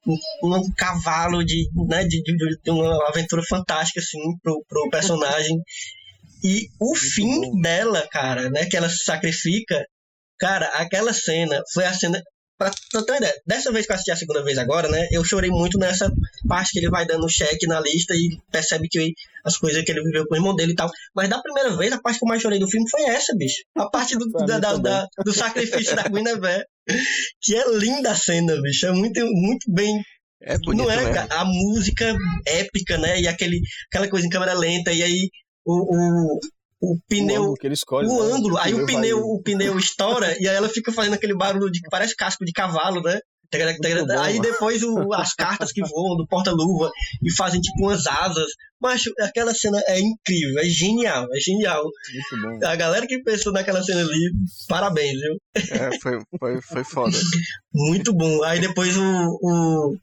um, 0.08 0.56
um 0.56 0.72
cavalo 0.76 1.44
de, 1.44 1.68
né, 1.88 2.04
de, 2.04 2.22
de, 2.22 2.36
de, 2.64 2.72
uma 2.72 3.10
aventura 3.10 3.42
fantástica, 3.48 4.00
assim, 4.00 4.20
pro, 4.42 4.64
pro 4.68 4.90
personagem. 4.90 5.60
E 6.44 6.68
o 6.80 6.88
Muito 6.88 7.16
fim 7.16 7.42
bom. 7.42 7.62
dela, 7.62 8.08
cara, 8.12 8.50
né, 8.50 8.66
que 8.66 8.76
ela 8.76 8.90
se 8.90 9.04
sacrifica, 9.04 9.86
cara, 10.38 10.68
aquela 10.76 11.14
cena 11.14 11.62
foi 11.74 11.86
a 11.86 11.94
cena 11.94 12.22
Pra, 12.64 12.72
pra 12.92 13.04
ter 13.04 13.18
ideia, 13.18 13.42
dessa 13.46 13.72
vez 13.74 13.86
que 13.86 13.92
eu 13.92 13.96
assisti 13.96 14.12
a 14.12 14.16
segunda 14.16 14.42
vez 14.42 14.58
agora, 14.58 14.88
né? 14.88 15.06
Eu 15.12 15.24
chorei 15.26 15.50
muito 15.50 15.78
nessa 15.78 16.10
parte 16.48 16.72
que 16.72 16.80
ele 16.80 16.90
vai 16.90 17.06
dando 17.06 17.28
cheque 17.30 17.68
na 17.68 17.82
lista 17.82 18.14
e 18.16 18.38
percebe 18.50 18.88
que 18.88 19.14
as 19.44 19.58
coisas 19.58 19.84
que 19.84 19.92
ele 19.92 20.02
viveu 20.02 20.26
com 20.26 20.34
o 20.34 20.38
irmão 20.38 20.56
dele 20.56 20.72
e 20.72 20.76
tal. 20.76 20.90
Mas 21.14 21.28
da 21.28 21.42
primeira 21.42 21.76
vez, 21.76 21.92
a 21.92 22.02
parte 22.02 22.20
que 22.20 22.26
eu 22.26 22.30
mais 22.30 22.42
chorei 22.42 22.60
do 22.60 22.70
filme 22.70 22.90
foi 22.90 23.04
essa, 23.04 23.36
bicho. 23.36 23.64
A 23.76 23.90
parte 23.90 24.18
do, 24.18 24.30
da, 24.30 24.60
da, 24.60 24.78
da, 24.78 25.08
do 25.26 25.34
sacrifício 25.34 25.96
da 25.96 26.04
Guinevere. 26.04 26.66
Que 27.42 27.56
é 27.56 27.70
linda 27.78 28.12
a 28.12 28.16
cena, 28.16 28.56
bicho. 28.62 28.86
É 28.86 28.92
muito, 28.92 29.20
muito 29.26 29.70
bem 29.70 30.02
é 30.42 30.58
bonito, 30.58 30.84
não 30.84 30.92
é, 30.92 31.12
né? 31.12 31.28
A 31.32 31.44
música 31.44 32.16
épica, 32.46 32.98
né? 32.98 33.20
E 33.20 33.28
aquele, 33.28 33.60
aquela 33.90 34.10
coisa 34.10 34.26
em 34.26 34.30
câmera 34.30 34.54
lenta, 34.54 34.92
e 34.94 35.04
aí 35.04 35.30
o, 35.66 35.74
o, 35.74 36.40
o 36.84 37.00
pneu. 37.08 37.54
O, 37.54 37.68
escolhe, 37.72 38.08
o 38.08 38.24
né? 38.24 38.36
ângulo. 38.36 38.58
Aí 38.58 38.74
o 38.74 38.86
pneu, 38.86 39.20
o 39.20 39.42
pneu 39.42 39.78
estoura 39.78 40.36
e 40.40 40.48
aí 40.48 40.56
ela 40.56 40.68
fica 40.68 40.92
fazendo 40.92 41.14
aquele 41.14 41.36
barulho 41.36 41.72
de 41.72 41.80
que 41.80 41.90
parece 41.90 42.14
casco 42.16 42.44
de 42.44 42.52
cavalo, 42.52 43.02
né? 43.02 43.20
Aí 44.20 44.42
depois 44.42 44.82
o, 44.82 45.14
as 45.14 45.34
cartas 45.36 45.72
que 45.72 45.82
voam 45.82 46.18
do 46.18 46.26
porta-luva 46.28 46.90
e 47.22 47.32
fazem 47.32 47.62
tipo 47.62 47.84
umas 47.84 48.08
asas. 48.08 48.48
Mas 48.82 49.04
aquela 49.22 49.54
cena 49.54 49.80
é 49.88 50.00
incrível, 50.00 50.60
é 50.60 50.66
genial, 50.66 51.28
é 51.32 51.40
genial. 51.40 51.84
Muito 51.84 52.60
bom. 52.60 52.68
A 52.68 52.76
galera 52.76 53.06
que 53.06 53.22
pensou 53.22 53.54
naquela 53.54 53.84
cena 53.84 54.02
ali, 54.02 54.32
parabéns, 54.68 55.22
viu? 55.22 55.38
É, 55.56 56.00
foi, 56.02 56.20
foi, 56.40 56.62
foi 56.62 56.84
foda. 56.84 57.16
Muito 57.72 58.12
bom. 58.12 58.44
Aí 58.44 58.60
depois 58.60 58.98
o, 58.98 59.04
o, 59.04 59.96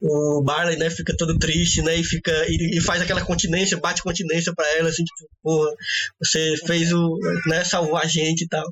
o 0.00 0.42
Barley, 0.42 0.76
né, 0.76 0.90
fica 0.90 1.16
todo 1.16 1.38
triste, 1.38 1.82
né, 1.82 1.96
e 1.96 2.04
fica 2.04 2.32
e, 2.48 2.76
e 2.76 2.80
faz 2.80 3.00
aquela 3.00 3.24
continência, 3.24 3.78
bate 3.78 4.02
continência 4.02 4.52
para 4.54 4.68
ela, 4.76 4.88
assim, 4.88 5.04
tipo, 5.04 5.30
porra, 5.42 5.70
você 6.22 6.54
fez 6.66 6.92
o, 6.92 7.18
né, 7.46 7.64
salvou 7.64 7.96
a 7.96 8.06
gente 8.06 8.42
e 8.42 8.48
tal. 8.48 8.66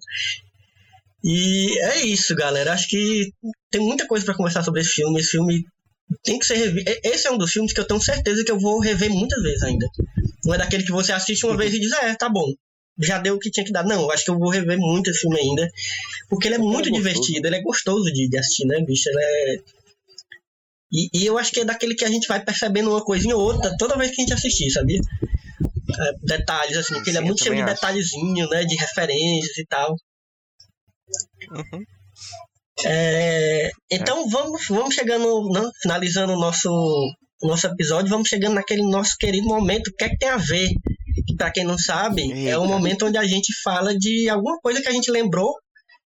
E 1.25 1.79
é 1.79 2.05
isso, 2.05 2.35
galera. 2.35 2.75
Acho 2.75 2.87
que 2.87 3.33
tem 3.71 3.81
muita 3.81 4.07
coisa 4.07 4.27
para 4.27 4.37
conversar 4.37 4.63
sobre 4.63 4.83
esse 4.83 4.91
filme. 4.91 5.19
Esse 5.19 5.31
filme 5.31 5.65
tem 6.23 6.39
que 6.39 6.45
ser 6.45 6.57
revisto. 6.57 6.93
Esse 7.03 7.27
é 7.27 7.31
um 7.31 7.39
dos 7.39 7.51
filmes 7.51 7.73
que 7.73 7.81
eu 7.81 7.87
tenho 7.87 8.01
certeza 8.01 8.45
que 8.45 8.53
eu 8.53 8.61
vou 8.61 8.79
rever 8.79 9.11
muitas 9.11 9.43
vezes 9.43 9.63
ainda. 9.63 9.87
Não 10.45 10.53
é 10.53 10.59
daquele 10.59 10.85
que 10.85 10.93
você 10.93 11.13
assiste 11.13 11.47
uma 11.47 11.57
vez 11.57 11.73
e 11.73 11.81
diz, 11.81 11.93
é, 11.93 12.15
tá 12.15 12.29
bom. 12.29 12.53
Já 12.99 13.19
deu 13.19 13.37
o 13.37 13.39
que 13.39 13.51
tinha 13.51 13.65
que 13.65 13.73
dar. 13.73 13.85
Não, 13.85 14.03
eu 14.03 14.11
acho 14.11 14.23
que 14.23 14.31
eu 14.31 14.39
vou 14.39 14.51
rever 14.51 14.79
muito 14.79 15.09
esse 15.09 15.21
filme 15.21 15.41
ainda. 15.41 15.67
Porque 16.29 16.47
ele 16.47 16.57
é 16.57 16.59
muito 16.59 16.91
é 16.91 16.93
divertido, 16.93 17.47
ele 17.47 17.57
é 17.57 17.63
gostoso 17.63 18.13
de, 18.13 18.29
de 18.29 18.37
assistir, 18.37 18.67
né, 18.67 18.85
bicho? 18.85 19.09
Ele 19.09 19.19
é 19.19 19.57
e, 20.95 21.09
e, 21.13 21.27
eu 21.27 21.37
acho 21.37 21.51
que 21.51 21.61
é 21.61 21.65
daquele 21.65 21.97
que 21.97 22.05
a 22.05 22.09
gente 22.09 22.29
vai 22.29 22.43
percebendo 22.43 22.91
uma 22.91 23.05
coisinha 23.05 23.37
ou 23.37 23.43
outra 23.43 23.77
toda 23.77 23.97
vez 23.97 24.13
que 24.13 24.21
a 24.21 24.25
gente 24.25 24.33
assistir, 24.33 24.71
sabia? 24.71 25.01
É, 25.01 26.13
detalhes, 26.23 26.77
assim, 26.77 27.03
que 27.03 27.11
ele 27.11 27.19
é 27.19 27.21
muito 27.21 27.43
cheio 27.43 27.57
de 27.57 27.63
acho. 27.63 27.75
detalhezinho, 27.75 28.49
né? 28.49 28.65
De 28.65 28.77
referências 28.77 29.59
e 29.59 29.67
tal. 29.67 29.97
Uhum. 31.51 31.85
É, 32.85 33.71
então 33.91 34.29
vamos, 34.29 34.67
vamos 34.69 34.95
chegando, 34.95 35.49
né, 35.51 35.69
finalizando 35.81 36.33
o 36.33 36.39
nosso, 36.39 36.69
nosso 37.43 37.67
episódio, 37.67 38.11
vamos 38.11 38.29
chegando 38.29 38.55
naquele 38.55 38.83
nosso 38.83 39.17
querido 39.19 39.47
momento, 39.47 39.89
o 39.89 39.95
que 39.95 40.05
é 40.05 40.09
que 40.09 40.19
tem 40.19 40.29
a 40.29 40.37
ver? 40.37 40.69
Que 41.27 41.37
pra 41.37 41.51
quem 41.51 41.65
não 41.65 41.79
sabe, 41.79 42.23
Eita. 42.23 42.51
é 42.51 42.59
o 42.59 42.67
momento 42.67 43.07
onde 43.07 43.19
a 43.19 43.25
gente 43.25 43.53
fala 43.63 43.97
de 43.97 44.29
alguma 44.29 44.59
coisa 44.61 44.83
que 44.83 44.89
a 44.89 44.93
gente 44.93 45.11
lembrou 45.11 45.55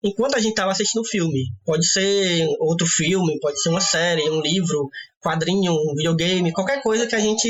enquanto 0.04 0.36
a 0.36 0.38
gente 0.38 0.50
estava 0.50 0.70
assistindo 0.70 1.00
o 1.00 1.08
filme. 1.08 1.50
Pode 1.64 1.86
ser 1.86 2.46
outro 2.60 2.86
filme, 2.86 3.38
pode 3.40 3.60
ser 3.60 3.70
uma 3.70 3.80
série, 3.80 4.28
um 4.28 4.40
livro, 4.40 4.88
quadrinho, 5.20 5.72
um 5.72 5.94
videogame, 5.96 6.52
qualquer 6.52 6.82
coisa 6.82 7.06
que 7.06 7.14
a 7.14 7.20
gente 7.20 7.48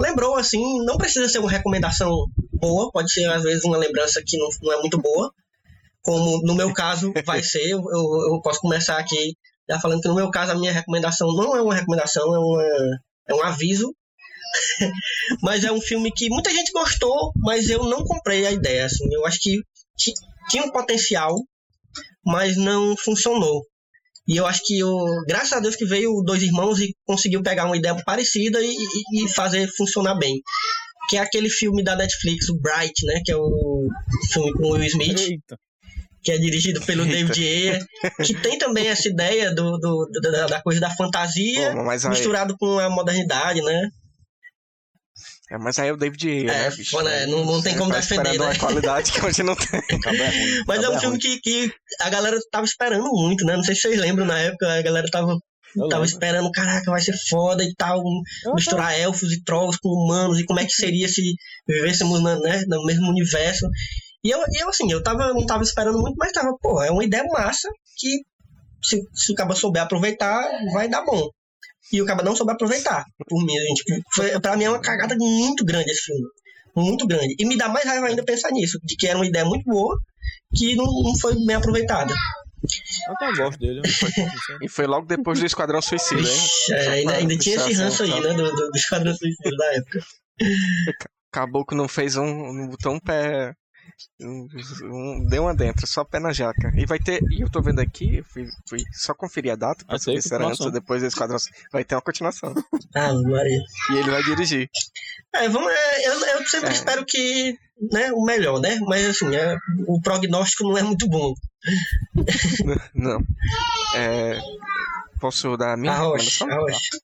lembrou 0.00 0.36
assim. 0.36 0.62
Não 0.84 0.96
precisa 0.96 1.28
ser 1.28 1.40
uma 1.40 1.50
recomendação 1.50 2.26
boa, 2.52 2.90
pode 2.92 3.12
ser 3.12 3.26
às 3.26 3.42
vezes 3.42 3.64
uma 3.64 3.76
lembrança 3.76 4.22
que 4.24 4.38
não, 4.38 4.48
não 4.62 4.72
é 4.72 4.80
muito 4.80 4.96
boa. 4.98 5.32
Como 6.02 6.40
no 6.42 6.54
meu 6.54 6.72
caso 6.72 7.12
vai 7.24 7.42
ser, 7.44 7.68
eu, 7.68 7.80
eu 7.80 8.40
posso 8.42 8.60
começar 8.60 8.96
aqui 8.98 9.34
já 9.68 9.80
falando 9.80 10.00
que 10.00 10.08
no 10.08 10.14
meu 10.14 10.30
caso 10.30 10.52
a 10.52 10.54
minha 10.54 10.72
recomendação 10.72 11.26
não 11.34 11.56
é 11.56 11.60
uma 11.60 11.74
recomendação, 11.74 12.32
é, 12.32 12.38
uma, 12.38 13.00
é 13.28 13.34
um 13.34 13.42
aviso. 13.42 13.92
mas 15.42 15.64
é 15.64 15.72
um 15.72 15.80
filme 15.80 16.10
que 16.12 16.30
muita 16.30 16.50
gente 16.50 16.70
gostou, 16.72 17.32
mas 17.36 17.68
eu 17.68 17.82
não 17.84 18.04
comprei 18.04 18.46
a 18.46 18.52
ideia. 18.52 18.86
Assim, 18.86 19.04
eu 19.12 19.26
acho 19.26 19.40
que 19.40 19.60
tinha 20.48 20.62
um 20.62 20.70
potencial 20.70 21.34
mas 22.26 22.56
não 22.56 22.96
funcionou. 22.96 23.62
E 24.28 24.36
eu 24.36 24.46
acho 24.46 24.60
que, 24.64 24.82
o, 24.82 25.24
graças 25.26 25.52
a 25.52 25.60
Deus, 25.60 25.76
que 25.76 25.84
veio 25.84 26.20
Dois 26.22 26.42
Irmãos 26.42 26.80
e 26.80 26.92
conseguiu 27.06 27.42
pegar 27.42 27.66
uma 27.66 27.76
ideia 27.76 27.94
parecida 28.04 28.58
e, 28.60 28.74
e, 29.12 29.28
fazer 29.28 29.68
funcionar 29.76 30.16
bem. 30.16 30.42
Que 31.08 31.16
é 31.16 31.20
aquele 31.20 31.48
filme 31.48 31.84
da 31.84 31.94
Netflix, 31.94 32.48
o 32.48 32.60
Bright, 32.60 33.06
né? 33.06 33.20
Que 33.24 33.30
é 33.30 33.36
o 33.36 33.86
filme 34.32 34.52
com 34.54 34.64
o 34.64 34.72
Will 34.72 34.82
Smith. 34.84 35.20
Eita. 35.20 35.56
Que 36.24 36.32
é 36.32 36.38
dirigido 36.38 36.80
pelo 36.80 37.04
Eita. 37.04 37.14
David 37.14 37.46
Ayer. 37.46 37.86
Que 38.24 38.34
tem 38.34 38.58
também 38.58 38.88
essa 38.88 39.08
ideia 39.08 39.54
do, 39.54 39.78
do 39.78 40.10
da, 40.20 40.46
da, 40.48 40.62
coisa 40.62 40.80
da 40.80 40.90
fantasia 40.90 41.72
Pô, 41.72 42.08
misturado 42.08 42.56
com 42.58 42.80
a 42.80 42.90
modernidade, 42.90 43.62
né? 43.62 43.88
É, 45.50 45.58
mas 45.58 45.78
aí 45.78 45.88
é 45.88 45.92
o 45.92 45.96
David 45.96 46.28
Ayer, 46.28 46.50
é, 46.50 46.70
né, 46.70 46.70
bicho? 46.70 47.02
Né, 47.02 47.26
não, 47.26 47.44
não 47.44 47.62
tem 47.62 47.76
como 47.76 47.90
tá 47.90 48.00
defender, 48.00 48.38
né? 48.38 48.46
uma 48.46 48.58
qualidade 48.58 49.12
que 49.12 49.24
hoje 49.24 49.42
não 49.42 49.54
tem. 49.54 49.80
É 50.06 50.64
mas 50.66 50.82
é 50.82 50.88
um 50.88 50.98
filme 50.98 51.18
que, 51.18 51.38
que 51.40 51.72
a 52.00 52.10
galera 52.10 52.36
tava 52.50 52.64
esperando 52.64 53.08
muito, 53.12 53.44
né? 53.44 53.56
Não 53.56 53.62
sei 53.62 53.74
se 53.74 53.82
vocês 53.82 54.00
lembram, 54.00 54.26
na 54.26 54.38
época 54.38 54.66
a 54.72 54.82
galera 54.82 55.06
tava 55.10 55.38
tava 55.90 56.04
esperando, 56.04 56.50
caraca, 56.50 56.90
vai 56.90 57.00
ser 57.00 57.14
foda 57.28 57.62
e 57.62 57.74
tal, 57.74 58.02
misturar 58.54 58.98
elfos 58.98 59.30
e 59.32 59.42
trolls 59.44 59.78
com 59.78 59.90
humanos, 59.90 60.38
e 60.38 60.44
como 60.44 60.58
é 60.58 60.64
que 60.64 60.72
seria 60.72 61.06
se 61.06 61.34
vivêssemos 61.68 62.22
né, 62.22 62.64
no 62.66 62.84
mesmo 62.84 63.08
universo. 63.08 63.68
E 64.24 64.30
eu, 64.30 64.42
eu 64.58 64.68
assim, 64.70 64.90
eu 64.90 65.02
tava, 65.02 65.34
não 65.34 65.44
tava 65.44 65.62
esperando 65.62 65.98
muito, 65.98 66.16
mas 66.16 66.32
tava, 66.32 66.50
pô, 66.60 66.82
é 66.82 66.90
uma 66.90 67.04
ideia 67.04 67.24
massa 67.24 67.68
que 67.98 68.22
se, 68.82 69.02
se 69.14 69.32
o 69.32 69.34
cara 69.34 69.54
souber 69.54 69.82
aproveitar, 69.82 70.48
vai 70.72 70.88
dar 70.88 71.04
bom 71.04 71.28
e 71.92 72.02
o 72.02 72.06
cara 72.06 72.22
não 72.22 72.34
soube 72.34 72.52
aproveitar. 72.52 73.04
Por 73.28 73.44
mim, 73.44 73.54
gente. 73.54 73.84
Tipo, 73.84 74.02
foi, 74.14 74.40
pra 74.40 74.56
mim 74.56 74.64
é 74.64 74.70
uma 74.70 74.80
cagada 74.80 75.14
muito 75.16 75.64
grande 75.64 75.90
esse 75.90 76.02
filme. 76.02 76.26
Muito 76.74 77.06
grande. 77.06 77.34
E 77.38 77.44
me 77.44 77.56
dá 77.56 77.68
mais 77.68 77.86
raiva 77.86 78.06
ainda 78.06 78.24
pensar 78.24 78.50
nisso, 78.50 78.78
de 78.84 78.96
que 78.96 79.06
era 79.06 79.18
uma 79.18 79.26
ideia 79.26 79.44
muito 79.44 79.64
boa, 79.64 79.98
que 80.54 80.76
não, 80.76 80.84
não 80.84 81.16
foi 81.18 81.34
bem 81.46 81.56
aproveitada. 81.56 82.12
Eu 83.08 83.14
até 83.14 83.32
gosto 83.32 83.58
dele. 83.58 83.80
e 84.60 84.68
foi 84.68 84.86
logo 84.86 85.06
depois 85.06 85.38
do 85.38 85.46
Esquadrão 85.46 85.80
Suicida, 85.80 86.20
hein? 86.20 86.38
É, 86.70 86.88
ainda, 86.88 87.12
ainda 87.12 87.38
tinha 87.38 87.56
esse 87.56 87.72
ranço 87.74 88.02
aí, 88.02 88.10
né? 88.10 88.34
Do, 88.34 88.50
do, 88.50 88.70
do 88.70 88.76
Esquadrão 88.76 89.14
Suicida 89.14 89.56
da 89.56 89.74
época. 89.74 90.00
Acabou 91.32 91.64
que 91.64 91.74
não 91.74 91.88
fez 91.88 92.16
um, 92.16 92.24
um 92.24 92.68
botão 92.68 92.98
pé 92.98 93.54
um, 94.20 94.48
um, 94.84 95.26
deu 95.28 95.42
uma 95.42 95.54
dentro, 95.54 95.86
só 95.86 96.04
pé 96.04 96.18
na 96.18 96.32
jaca. 96.32 96.72
E 96.76 96.86
vai 96.86 96.98
ter, 96.98 97.20
e 97.30 97.42
eu 97.42 97.50
tô 97.50 97.60
vendo 97.60 97.80
aqui, 97.80 98.22
fui, 98.22 98.46
fui 98.68 98.78
só 98.92 99.14
conferir 99.14 99.52
a 99.52 99.56
data 99.56 99.84
pra 99.84 99.98
saber 99.98 100.22
se 100.22 100.34
era 100.34 100.46
antes 100.46 100.60
ou 100.60 100.70
depois 100.70 101.02
do 101.02 101.08
Esquadrão. 101.08 101.38
Vai 101.72 101.84
ter 101.84 101.94
uma 101.94 102.02
continuação. 102.02 102.54
Ah, 102.94 103.12
Maria. 103.12 103.60
E 103.90 103.96
ele 103.96 104.10
vai 104.10 104.22
dirigir. 104.22 104.70
É, 105.34 105.48
vamos, 105.48 105.70
é, 105.70 106.08
eu, 106.08 106.12
eu 106.12 106.46
sempre 106.46 106.70
é. 106.70 106.72
espero 106.72 107.04
que, 107.04 107.58
né, 107.92 108.10
o 108.12 108.24
melhor, 108.24 108.60
né? 108.60 108.78
Mas 108.86 109.06
assim, 109.06 109.34
é, 109.34 109.56
o 109.86 110.00
prognóstico 110.00 110.64
não 110.64 110.78
é 110.78 110.82
muito 110.82 111.08
bom. 111.08 111.34
não. 112.94 113.20
É, 113.94 114.38
posso 115.20 115.56
dar 115.56 115.74
a 115.74 115.76
minha 115.76 115.92
Arrocha, 115.92 116.44
arrocha. 116.44 116.98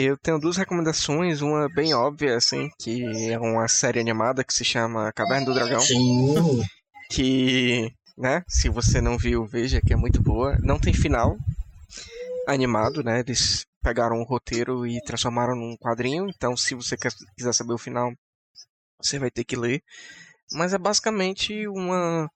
Eu 0.00 0.16
tenho 0.16 0.38
duas 0.38 0.56
recomendações, 0.56 1.40
uma 1.40 1.68
bem 1.68 1.92
óbvia, 1.92 2.36
assim, 2.36 2.70
que 2.78 3.02
é 3.32 3.36
uma 3.36 3.66
série 3.66 3.98
animada 3.98 4.44
que 4.44 4.54
se 4.54 4.64
chama 4.64 5.12
Caverna 5.12 5.46
do 5.46 5.52
Dragão. 5.52 5.80
Sim. 5.80 6.62
Que, 7.10 7.92
né, 8.16 8.44
se 8.46 8.68
você 8.68 9.00
não 9.00 9.18
viu, 9.18 9.44
veja 9.44 9.80
que 9.80 9.92
é 9.92 9.96
muito 9.96 10.22
boa. 10.22 10.56
Não 10.62 10.78
tem 10.78 10.94
final, 10.94 11.36
animado, 12.46 13.02
né? 13.02 13.18
Eles 13.26 13.66
pegaram 13.82 14.20
o 14.20 14.24
roteiro 14.24 14.86
e 14.86 15.02
transformaram 15.02 15.56
num 15.56 15.76
quadrinho. 15.76 16.28
Então, 16.28 16.56
se 16.56 16.76
você 16.76 16.96
quer, 16.96 17.10
quiser 17.36 17.52
saber 17.52 17.72
o 17.72 17.78
final, 17.78 18.12
você 19.02 19.18
vai 19.18 19.32
ter 19.32 19.42
que 19.42 19.56
ler. 19.56 19.82
Mas 20.52 20.72
é 20.72 20.78
basicamente 20.78 21.66
uma 21.66 22.30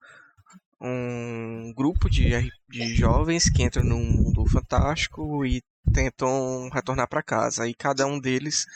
um 0.80 1.72
grupo 1.76 2.10
de, 2.10 2.50
de 2.68 2.94
jovens 2.96 3.48
que 3.48 3.62
entram 3.62 3.84
num 3.84 4.04
mundo 4.04 4.44
fantástico 4.50 5.46
e 5.46 5.62
tentam 5.92 6.68
retornar 6.72 7.08
para 7.08 7.22
casa. 7.22 7.66
E 7.66 7.74
cada 7.74 8.06
um 8.06 8.20
deles 8.20 8.66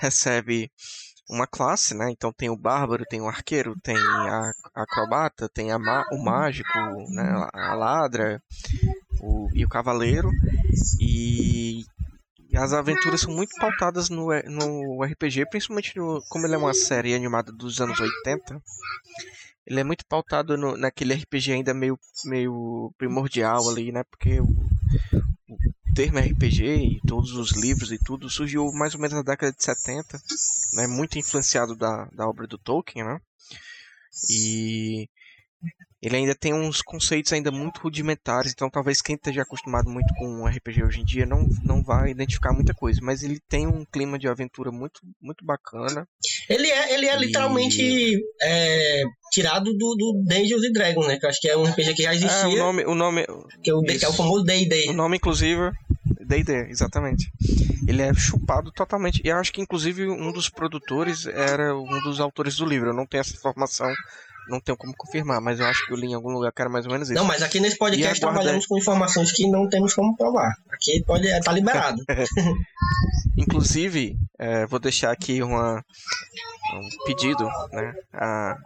recebe 0.00 0.70
uma 1.28 1.46
classe, 1.46 1.94
né? 1.94 2.10
Então 2.10 2.32
tem 2.32 2.50
o 2.50 2.56
bárbaro, 2.56 3.04
tem 3.08 3.20
o 3.20 3.28
arqueiro, 3.28 3.74
tem 3.82 3.96
a, 4.28 4.50
acrobata, 4.74 5.48
tem 5.48 5.72
a, 5.72 5.76
o 6.12 6.22
mágico, 6.22 6.78
né? 7.08 7.48
a 7.52 7.74
ladra 7.74 8.42
o, 9.20 9.48
e 9.54 9.64
o 9.64 9.68
cavaleiro. 9.68 10.30
E, 11.00 11.84
as 12.56 12.72
aventuras 12.72 13.22
são 13.22 13.34
muito 13.34 13.56
pautadas 13.58 14.08
no, 14.08 14.28
no 14.44 15.02
RPG, 15.02 15.46
principalmente 15.46 15.96
no, 15.96 16.20
como 16.28 16.46
ele 16.46 16.54
é 16.54 16.58
uma 16.58 16.72
série 16.72 17.14
animada 17.14 17.50
dos 17.50 17.80
anos 17.80 17.98
80. 17.98 18.62
Ele 19.66 19.80
é 19.80 19.84
muito 19.84 20.04
pautado 20.06 20.56
no, 20.56 20.76
naquele 20.76 21.14
RPG 21.14 21.52
ainda 21.52 21.72
meio, 21.72 21.98
meio 22.24 22.92
primordial 22.98 23.68
ali, 23.68 23.90
né? 23.90 24.04
Porque 24.04 24.40
o, 24.40 24.46
termo 25.94 26.18
RPG 26.18 26.64
e 26.64 27.00
todos 27.06 27.32
os 27.32 27.52
livros 27.52 27.92
e 27.92 27.98
tudo 27.98 28.28
surgiu 28.28 28.70
mais 28.72 28.94
ou 28.94 29.00
menos 29.00 29.14
na 29.14 29.22
década 29.22 29.52
de 29.52 29.62
70, 29.62 30.20
né, 30.74 30.86
muito 30.88 31.18
influenciado 31.18 31.76
da, 31.76 32.06
da 32.06 32.28
obra 32.28 32.46
do 32.46 32.58
Tolkien, 32.58 33.04
né? 33.04 33.20
E 34.30 35.08
ele 36.04 36.16
ainda 36.16 36.34
tem 36.34 36.52
uns 36.52 36.82
conceitos 36.82 37.32
ainda 37.32 37.50
muito 37.50 37.80
rudimentares, 37.80 38.52
então 38.52 38.68
talvez 38.68 39.00
quem 39.00 39.16
esteja 39.16 39.42
acostumado 39.42 39.88
muito 39.88 40.12
com 40.14 40.26
um 40.26 40.46
RPG 40.46 40.84
hoje 40.84 41.00
em 41.00 41.04
dia 41.04 41.26
não, 41.26 41.48
não 41.62 41.82
vai 41.82 42.10
identificar 42.10 42.52
muita 42.52 42.74
coisa, 42.74 43.00
mas 43.02 43.22
ele 43.22 43.40
tem 43.48 43.66
um 43.66 43.84
clima 43.84 44.18
de 44.18 44.28
aventura 44.28 44.70
muito, 44.70 45.00
muito 45.20 45.44
bacana. 45.44 46.06
Ele 46.48 46.68
é, 46.68 46.94
ele 46.94 47.06
é 47.06 47.16
e... 47.16 47.18
literalmente 47.18 48.20
é, 48.42 49.02
tirado 49.32 49.72
do, 49.76 49.94
do 49.96 50.22
Dungeons 50.26 50.72
Dragons, 50.72 51.06
né? 51.06 51.18
Que 51.18 51.26
eu 51.26 51.30
acho 51.30 51.40
que 51.40 51.48
é 51.48 51.56
um 51.56 51.64
RPG 51.64 51.94
que 51.94 52.02
já 52.02 52.14
existia. 52.14 52.38
É, 52.38 52.46
o 52.46 52.56
nome, 52.56 52.84
o 52.84 52.94
nome 52.94 53.26
que, 53.62 53.70
é 53.70 53.74
o, 53.74 53.82
que 53.82 54.04
é 54.04 54.08
o 54.08 54.12
famoso 54.12 54.44
D&D. 54.44 54.90
O 54.90 54.92
nome, 54.92 55.16
inclusive, 55.16 55.72
D&D, 56.20 56.70
exatamente. 56.70 57.30
Ele 57.86 58.02
é 58.02 58.14
chupado 58.14 58.70
totalmente. 58.72 59.20
E 59.24 59.28
eu 59.28 59.36
acho 59.36 59.52
que, 59.52 59.60
inclusive, 59.60 60.08
um 60.08 60.32
dos 60.32 60.48
produtores 60.48 61.26
era 61.26 61.76
um 61.76 62.00
dos 62.02 62.20
autores 62.20 62.56
do 62.56 62.66
livro. 62.66 62.90
Eu 62.90 62.94
não 62.94 63.06
tenho 63.06 63.20
essa 63.20 63.34
informação 63.34 63.92
não 64.48 64.60
tenho 64.60 64.76
como 64.76 64.94
confirmar, 64.96 65.40
mas 65.40 65.60
eu 65.60 65.66
acho 65.66 65.86
que 65.86 65.92
eu 65.92 65.96
li 65.96 66.08
em 66.08 66.14
algum 66.14 66.30
lugar 66.30 66.52
que 66.52 66.60
era 66.60 66.70
mais 66.70 66.86
ou 66.86 66.92
menos 66.92 67.08
isso. 67.08 67.18
Não, 67.18 67.24
mas 67.24 67.42
aqui 67.42 67.60
nesse 67.60 67.78
podcast 67.78 68.22
aguarda... 68.22 68.40
trabalhamos 68.40 68.66
com 68.66 68.78
informações 68.78 69.32
que 69.32 69.48
não 69.48 69.68
temos 69.68 69.94
como 69.94 70.16
provar. 70.16 70.54
Aqui 70.70 71.02
pode 71.04 71.26
estar 71.26 71.40
tá 71.40 71.52
liberado. 71.52 72.02
Inclusive, 73.36 74.16
é, 74.38 74.66
vou 74.66 74.78
deixar 74.78 75.10
aqui 75.10 75.42
uma, 75.42 75.84
um 76.74 77.04
pedido, 77.04 77.44
né? 77.72 77.94
A 78.12 78.56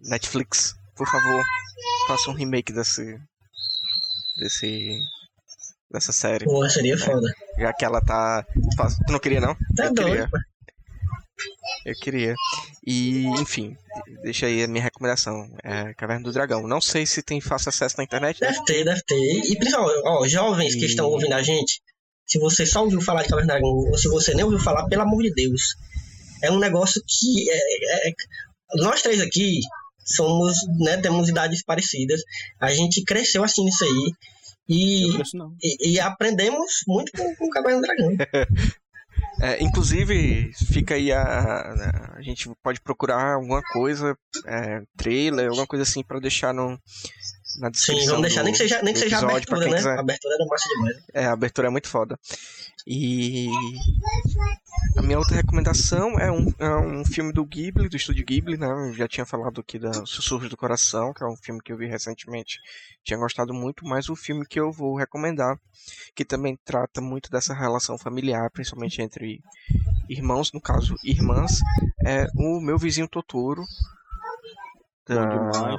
Netflix, 0.00 0.74
por 0.94 1.06
favor, 1.06 1.42
faça 2.06 2.30
um 2.30 2.34
remake 2.34 2.72
desse. 2.72 3.18
desse. 4.38 4.98
dessa 5.90 6.12
série. 6.12 6.44
Pô, 6.44 6.68
seria 6.68 6.96
né? 6.96 7.02
foda. 7.02 7.34
Já 7.58 7.72
que 7.72 7.84
ela 7.84 8.00
tá. 8.00 8.44
Tu 9.06 9.12
não 9.12 9.18
queria, 9.18 9.40
não? 9.40 9.54
Tá 9.76 9.86
eu 9.86 9.94
doido, 9.94 10.10
queria. 10.10 10.30
Eu 11.84 11.94
queria. 11.94 12.34
E, 12.86 13.26
enfim, 13.40 13.76
deixa 14.22 14.46
aí 14.46 14.62
a 14.62 14.68
minha 14.68 14.82
recomendação. 14.82 15.48
É 15.62 15.94
Caverna 15.94 16.24
do 16.24 16.32
Dragão. 16.32 16.66
Não 16.66 16.80
sei 16.80 17.06
se 17.06 17.22
tem 17.22 17.40
fácil 17.40 17.70
acesso 17.70 17.96
na 17.98 18.04
internet. 18.04 18.40
Né? 18.40 18.48
Deve 18.48 18.64
ter, 18.64 18.84
deve 18.84 19.02
ter. 19.02 19.50
E 19.50 19.56
principalmente, 19.56 20.02
ó, 20.04 20.26
jovens 20.26 20.74
e... 20.74 20.78
que 20.78 20.86
estão 20.86 21.06
ouvindo 21.06 21.32
a 21.32 21.42
gente, 21.42 21.80
se 22.26 22.38
você 22.38 22.66
só 22.66 22.82
ouviu 22.84 23.00
falar 23.00 23.22
de 23.22 23.28
Caverna 23.28 23.54
do 23.54 23.58
Dragão, 23.58 23.90
ou 23.90 23.98
se 23.98 24.08
você 24.08 24.34
nem 24.34 24.44
ouviu 24.44 24.60
falar, 24.60 24.86
pelo 24.88 25.02
amor 25.02 25.22
de 25.22 25.32
Deus. 25.32 25.74
É 26.42 26.50
um 26.50 26.58
negócio 26.58 27.02
que. 27.06 27.50
É, 27.50 28.08
é, 28.08 28.12
nós 28.76 29.02
três 29.02 29.20
aqui 29.20 29.60
somos, 30.04 30.54
né, 30.78 30.96
temos 30.98 31.28
idades 31.28 31.62
parecidas. 31.62 32.20
A 32.60 32.72
gente 32.72 33.02
cresceu 33.02 33.44
assim 33.44 33.64
nisso 33.64 33.84
aí. 33.84 34.12
E, 34.68 35.06
e, 35.62 35.92
e, 35.92 36.00
aprendemos 36.00 36.82
muito 36.86 37.10
com, 37.12 37.34
com 37.36 37.48
Caverna 37.48 37.80
do 37.80 37.86
Dragão. 37.86 38.16
É, 39.40 39.62
inclusive, 39.62 40.52
fica 40.72 40.94
aí 40.94 41.12
a, 41.12 42.16
a, 42.16 42.22
gente 42.22 42.50
pode 42.62 42.80
procurar 42.80 43.34
alguma 43.34 43.62
coisa, 43.72 44.16
é, 44.44 44.82
trailer, 44.96 45.48
alguma 45.48 45.66
coisa 45.66 45.84
assim, 45.84 46.02
para 46.02 46.18
deixar 46.18 46.52
no, 46.52 46.78
na 47.56 47.70
descrição. 47.70 48.00
Sim, 48.00 48.06
vamos 48.10 48.22
deixar, 48.22 48.40
do, 48.40 48.44
nem 48.44 48.52
que 48.52 48.58
seja, 48.58 48.82
nem 48.82 48.94
que 48.94 49.00
seja 49.00 49.18
abertura, 49.18 49.66
né? 49.68 49.76
Quiser. 49.76 49.96
A 49.96 50.00
abertura 50.00 50.34
era 50.34 50.46
massa 50.46 50.68
demais. 50.68 50.96
É, 51.14 51.26
a 51.26 51.32
abertura 51.32 51.68
é 51.68 51.70
muito 51.70 51.88
foda. 51.88 52.18
E. 52.86 53.48
A 54.96 55.02
minha 55.02 55.18
outra 55.18 55.36
recomendação 55.36 56.18
é 56.18 56.30
um, 56.30 56.52
é 56.58 56.76
um 56.76 57.04
filme 57.04 57.32
do 57.32 57.44
Ghibli, 57.44 57.88
do 57.88 57.96
estúdio 57.96 58.24
Ghibli, 58.24 58.56
né? 58.56 58.66
Eu 58.66 58.94
já 58.94 59.06
tinha 59.06 59.26
falado 59.26 59.60
aqui 59.60 59.78
da 59.78 59.92
Sussurros 60.06 60.48
do 60.48 60.56
Coração, 60.56 61.12
que 61.12 61.22
é 61.22 61.26
um 61.26 61.36
filme 61.36 61.60
que 61.62 61.72
eu 61.72 61.76
vi 61.76 61.86
recentemente. 61.86 62.58
Tinha 63.04 63.18
gostado 63.18 63.52
muito, 63.52 63.84
mas 63.84 64.08
o 64.08 64.16
filme 64.16 64.46
que 64.46 64.58
eu 64.58 64.72
vou 64.72 64.96
recomendar, 64.96 65.58
que 66.14 66.24
também 66.24 66.58
trata 66.64 67.00
muito 67.00 67.30
dessa 67.30 67.54
relação 67.54 67.98
familiar, 67.98 68.50
principalmente 68.50 69.02
entre 69.02 69.40
irmãos, 70.08 70.52
no 70.52 70.60
caso, 70.60 70.94
irmãs, 71.04 71.60
é 72.04 72.26
o 72.34 72.60
Meu 72.60 72.78
Vizinho 72.78 73.08
Totoro. 73.08 73.62
Da, 75.06 75.76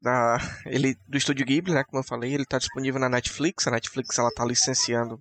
da, 0.00 0.38
ele, 0.66 0.96
do 1.06 1.18
estúdio 1.18 1.46
Ghibli, 1.46 1.74
né? 1.74 1.84
Como 1.84 2.00
eu 2.00 2.06
falei, 2.06 2.32
ele 2.32 2.44
está 2.44 2.58
disponível 2.58 3.00
na 3.00 3.08
Netflix. 3.08 3.66
A 3.66 3.70
Netflix 3.70 4.18
ela 4.18 4.28
está 4.28 4.44
licenciando 4.44 5.18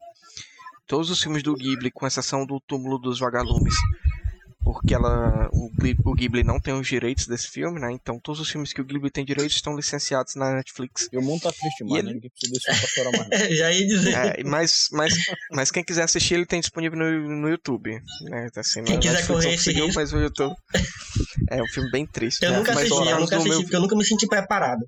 todos 0.87 1.09
os 1.09 1.21
filmes 1.21 1.43
do 1.43 1.55
Ghibli, 1.55 1.91
com 1.91 2.07
exceção 2.07 2.45
do 2.45 2.59
Túmulo 2.59 2.97
dos 2.97 3.19
Vagalumes, 3.19 3.75
porque 4.71 4.93
ela, 4.93 5.49
o, 5.51 5.71
o 6.05 6.13
Ghibli 6.13 6.43
não 6.43 6.59
tem 6.59 6.75
os 6.75 6.87
direitos 6.87 7.25
desse 7.25 7.47
filme, 7.49 7.79
né? 7.79 7.91
Então 7.91 8.19
todos 8.19 8.39
os 8.39 8.49
filmes 8.49 8.71
que 8.71 8.79
o 8.79 8.85
Ghibli 8.85 9.09
tem 9.09 9.25
direitos 9.25 9.55
estão 9.55 9.75
licenciados 9.75 10.35
na 10.35 10.53
Netflix. 10.53 11.09
E 11.11 11.17
o 11.17 11.23
mundo 11.23 11.41
tá 11.41 11.51
triste 11.51 11.83
mais, 11.83 12.03
ele... 12.03 12.07
né? 12.07 12.13
Ninguém 12.13 12.29
precisa 12.29 12.53
desse 12.53 12.79
pra 12.79 12.87
chorar 12.87 13.11
mais. 13.17 13.49
Já 13.57 13.71
ia 13.71 13.87
dizer. 13.87 14.13
É, 14.13 14.43
mas, 14.43 14.89
mas, 14.91 15.13
mas 15.51 15.71
quem 15.71 15.83
quiser 15.83 16.03
assistir, 16.03 16.35
ele 16.35 16.45
tem 16.45 16.59
disponível 16.59 16.99
no, 16.99 17.41
no 17.41 17.49
YouTube. 17.49 17.99
Né? 18.21 18.47
Assim, 18.55 18.83
quem 18.83 18.99
quiser 18.99 19.25
correr 19.25 19.55
esse 19.55 19.71
risco. 19.71 19.95
Mas 19.95 20.13
o 20.13 20.19
YouTube... 20.19 20.55
É 21.49 21.63
um 21.63 21.67
filme 21.67 21.89
bem 21.89 22.05
triste. 22.05 22.43
Eu 22.43 22.51
né? 22.51 22.57
nunca 22.59 22.73
assisti, 22.73 22.93
eu 22.93 23.19
nunca 23.19 23.37
assisti, 23.37 23.49
meu... 23.49 23.61
porque 23.63 23.75
eu 23.75 23.81
nunca 23.81 23.95
me 23.95 24.05
senti 24.05 24.27
preparado. 24.27 24.85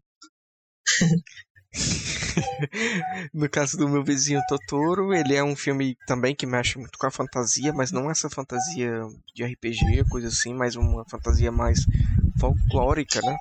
no 3.33 3.49
caso 3.49 3.77
do 3.77 3.87
meu 3.87 4.03
vizinho 4.03 4.41
Totoro, 4.47 5.13
ele 5.13 5.35
é 5.35 5.43
um 5.43 5.55
filme 5.55 5.95
também 6.05 6.35
que 6.35 6.45
mexe 6.45 6.77
muito 6.77 6.97
com 6.97 7.07
a 7.07 7.11
fantasia, 7.11 7.71
mas 7.73 7.91
não 7.91 8.09
essa 8.11 8.29
fantasia 8.29 9.01
de 9.33 9.43
RPG, 9.43 10.05
coisa 10.09 10.27
assim, 10.27 10.53
mas 10.53 10.75
uma 10.75 11.05
fantasia 11.05 11.51
mais 11.51 11.79
folclórica, 12.39 13.21
né? 13.21 13.35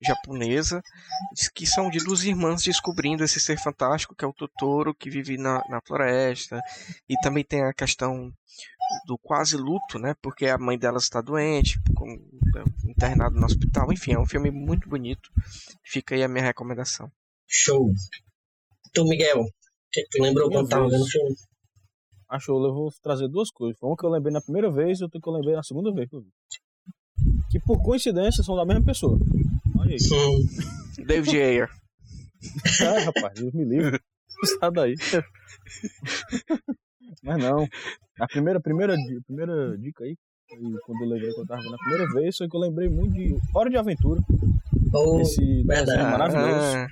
Japonesa, 0.00 0.82
que 1.54 1.66
são 1.66 1.90
de 1.90 1.98
duas 1.98 2.24
irmãs 2.24 2.62
descobrindo 2.62 3.24
esse 3.24 3.40
ser 3.40 3.58
fantástico 3.58 4.14
que 4.14 4.24
é 4.24 4.28
o 4.28 4.32
Totoro, 4.32 4.94
que 4.94 5.10
vive 5.10 5.36
na, 5.36 5.62
na 5.68 5.80
floresta, 5.80 6.60
e 7.08 7.14
também 7.20 7.44
tem 7.44 7.62
a 7.62 7.72
questão 7.72 8.32
do 9.06 9.18
quase 9.18 9.56
luto, 9.56 9.98
né? 9.98 10.14
Porque 10.22 10.46
a 10.46 10.58
mãe 10.58 10.78
delas 10.78 11.04
está 11.04 11.20
doente, 11.20 11.78
com, 11.94 12.18
internado 12.88 13.38
no 13.38 13.46
hospital. 13.46 13.92
Enfim, 13.92 14.12
é 14.12 14.18
um 14.18 14.26
filme 14.26 14.50
muito 14.50 14.88
bonito. 14.88 15.30
Fica 15.84 16.14
aí 16.14 16.22
a 16.22 16.28
minha 16.28 16.44
recomendação. 16.44 17.10
Show. 17.48 17.90
Tu, 18.92 19.04
Miguel, 19.04 19.40
o 19.40 19.50
que, 19.90 20.02
que 20.02 20.08
tu 20.10 20.22
lembrou 20.22 20.50
quando 20.50 20.68
tava 20.68 20.88
vendo 20.88 21.02
o 21.02 21.06
filme? 21.08 21.34
Acho 22.28 22.52
eu 22.52 22.74
vou 22.74 22.92
trazer 23.02 23.26
duas 23.28 23.50
coisas. 23.50 23.80
Uma 23.82 23.96
que 23.96 24.04
eu 24.04 24.10
lembrei 24.10 24.32
na 24.32 24.42
primeira 24.42 24.70
vez 24.70 25.00
e 25.00 25.04
outra 25.04 25.18
que 25.20 25.28
eu 25.28 25.32
lembrei 25.32 25.54
na 25.54 25.62
segunda 25.62 25.92
vez 25.92 26.08
que 26.08 26.16
eu 26.16 26.20
vi. 26.20 26.30
Que 27.50 27.58
por 27.58 27.82
coincidência 27.82 28.44
são 28.44 28.54
da 28.54 28.66
mesma 28.66 28.84
pessoa. 28.84 29.18
Olha 29.78 29.92
aí. 29.92 30.00
Sim. 30.00 30.46
David 31.06 31.40
Ayer. 31.40 31.70
ah, 32.82 33.00
rapaz, 33.00 33.40
Deus 33.40 33.54
me 33.54 33.64
livre. 33.64 33.98
Sai 34.60 34.70
daí. 34.70 34.94
Mas 37.22 37.38
não. 37.38 37.66
A 38.20 38.26
primeira, 38.26 38.60
primeira, 38.60 38.94
primeira 39.26 39.78
dica 39.78 40.04
aí, 40.04 40.14
quando 40.84 41.02
eu 41.02 41.08
lembrei 41.08 41.32
que 41.32 41.40
eu 41.40 41.46
tava 41.46 41.62
vendo 41.62 41.74
a 41.74 41.78
primeira 41.78 42.12
vez, 42.12 42.36
foi 42.36 42.48
que 42.48 42.56
eu 42.56 42.60
lembrei 42.60 42.88
muito 42.88 43.14
de 43.14 43.34
Hora 43.54 43.70
de 43.70 43.76
Aventura. 43.76 44.20
Oh, 44.92 45.20
esse 45.20 45.64
desenho 45.64 46.10
maravilhoso. 46.10 46.88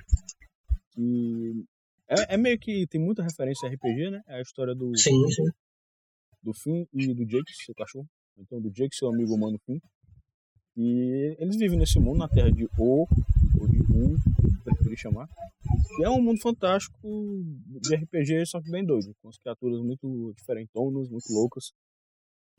Que 0.97 1.63
é, 2.09 2.33
é, 2.33 2.37
meio 2.37 2.57
que 2.57 2.87
tem 2.87 2.99
muita 2.99 3.21
referência 3.21 3.69
a 3.69 3.71
RPG, 3.71 4.09
né? 4.09 4.23
É 4.27 4.37
a 4.37 4.41
história 4.41 4.73
do. 4.73 4.97
Sim, 4.97 5.29
sim. 5.29 5.43
Do 6.41 6.53
Finn 6.53 6.85
e 6.91 7.13
do 7.13 7.23
Jake, 7.23 7.53
seu 7.53 7.75
cachorro. 7.75 8.07
Então, 8.35 8.59
do 8.59 8.71
Jake, 8.71 8.95
seu 8.95 9.09
amigo 9.09 9.35
humano 9.35 9.59
Finn. 9.63 9.79
E 10.75 11.35
eles 11.37 11.55
vivem 11.57 11.77
nesse 11.77 11.99
mundo, 11.99 12.17
na 12.17 12.27
terra 12.27 12.51
de 12.51 12.65
O, 12.79 13.07
ou 13.59 13.67
de 13.67 13.79
Um, 13.93 14.15
preferir 14.63 14.97
chamar. 14.97 15.27
E 15.99 16.03
é 16.03 16.09
um 16.09 16.21
mundo 16.21 16.39
fantástico 16.41 16.97
de 17.81 17.95
RPG, 17.95 18.45
só 18.47 18.59
que 18.59 18.71
bem 18.71 18.83
doido, 18.83 19.13
com 19.21 19.29
as 19.29 19.37
criaturas 19.37 19.79
muito 19.81 20.33
diferentonas, 20.35 21.09
muito 21.09 21.31
loucas. 21.31 21.71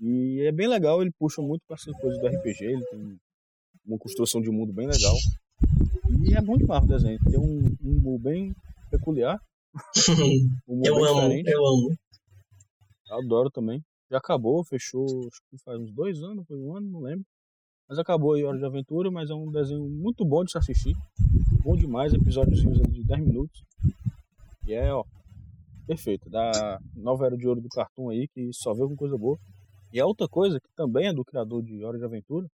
E 0.00 0.42
é 0.46 0.52
bem 0.52 0.68
legal, 0.68 1.00
ele 1.02 1.12
puxa 1.18 1.42
muito 1.42 1.62
para 1.66 1.76
essas 1.76 1.96
coisas 2.00 2.20
do 2.20 2.26
RPG, 2.26 2.64
ele 2.64 2.84
tem 2.86 3.20
uma 3.86 3.98
construção 3.98 4.40
de 4.40 4.50
mundo 4.50 4.72
bem 4.72 4.86
legal. 4.86 5.16
E 6.08 6.34
é 6.34 6.40
bom 6.40 6.56
demais 6.56 6.84
o 6.84 6.86
desenho. 6.86 7.18
Tem 7.24 7.38
um, 7.38 7.76
um 7.82 7.98
humor 7.98 8.18
bem 8.18 8.54
peculiar. 8.90 9.38
Humor 10.66 10.86
eu 10.86 11.04
amo, 11.04 11.20
diferente. 11.20 11.50
eu 11.50 11.66
amo. 11.66 11.98
Adoro 13.10 13.50
também. 13.50 13.84
Já 14.10 14.18
acabou, 14.18 14.64
fechou, 14.64 15.04
acho 15.04 15.40
que 15.50 15.58
faz 15.62 15.78
uns 15.78 15.92
dois 15.92 16.22
anos, 16.22 16.46
foi 16.46 16.58
um 16.58 16.74
ano, 16.74 16.90
não 16.90 17.00
lembro. 17.00 17.24
Mas 17.88 17.98
acabou 17.98 18.34
aí 18.34 18.44
Hora 18.44 18.58
de 18.58 18.64
Aventura, 18.64 19.10
mas 19.10 19.30
é 19.30 19.34
um 19.34 19.50
desenho 19.50 19.88
muito 19.88 20.24
bom 20.24 20.44
de 20.44 20.52
se 20.52 20.58
assistir. 20.58 20.94
Bom 21.62 21.76
demais, 21.76 22.12
episódiozinhos 22.14 22.80
ali 22.80 22.92
de 22.92 23.04
10 23.04 23.26
minutos. 23.26 23.62
E 24.66 24.72
é, 24.72 24.92
ó, 24.92 25.04
perfeito. 25.86 26.28
Da 26.30 26.78
nova 26.94 27.26
era 27.26 27.36
de 27.36 27.46
ouro 27.46 27.60
do 27.60 27.68
Cartoon 27.68 28.10
aí, 28.10 28.28
que 28.28 28.50
só 28.52 28.72
veio 28.72 28.88
com 28.88 28.96
coisa 28.96 29.16
boa. 29.16 29.38
E 29.92 30.00
a 30.00 30.06
outra 30.06 30.28
coisa, 30.28 30.60
que 30.60 30.68
também 30.76 31.06
é 31.06 31.12
do 31.12 31.24
criador 31.24 31.62
de 31.62 31.82
Hora 31.82 31.98
de 31.98 32.04
Aventura, 32.04 32.46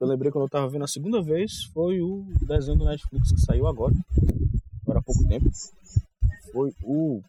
eu 0.00 0.06
lembrei 0.06 0.30
quando 0.30 0.44
eu 0.44 0.50
tava 0.50 0.68
vendo 0.68 0.84
a 0.84 0.88
segunda 0.88 1.22
vez, 1.22 1.64
foi 1.72 2.00
o 2.00 2.24
desenho 2.46 2.78
do 2.78 2.84
Netflix 2.84 3.32
que 3.32 3.40
saiu 3.40 3.66
agora, 3.66 3.94
agora 4.82 4.98
há 4.98 5.02
pouco 5.02 5.26
tempo. 5.26 5.50
Foi 6.52 6.72
o. 6.82 7.22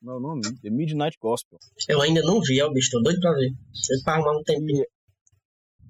Meu 0.00 0.18
nome? 0.18 0.42
The 0.60 0.68
Midnight 0.68 1.16
Gospel. 1.20 1.58
Eu 1.88 2.02
ainda 2.02 2.20
não 2.22 2.40
vi, 2.40 2.60
ó, 2.60 2.72
bicho, 2.72 2.90
tô 2.90 3.00
doido 3.00 3.20
pra 3.20 3.32
ver. 3.32 3.52
Você 3.72 4.02
pra 4.02 4.14
arrumar 4.14 4.36
um 4.36 4.42
tempinho. 4.42 4.84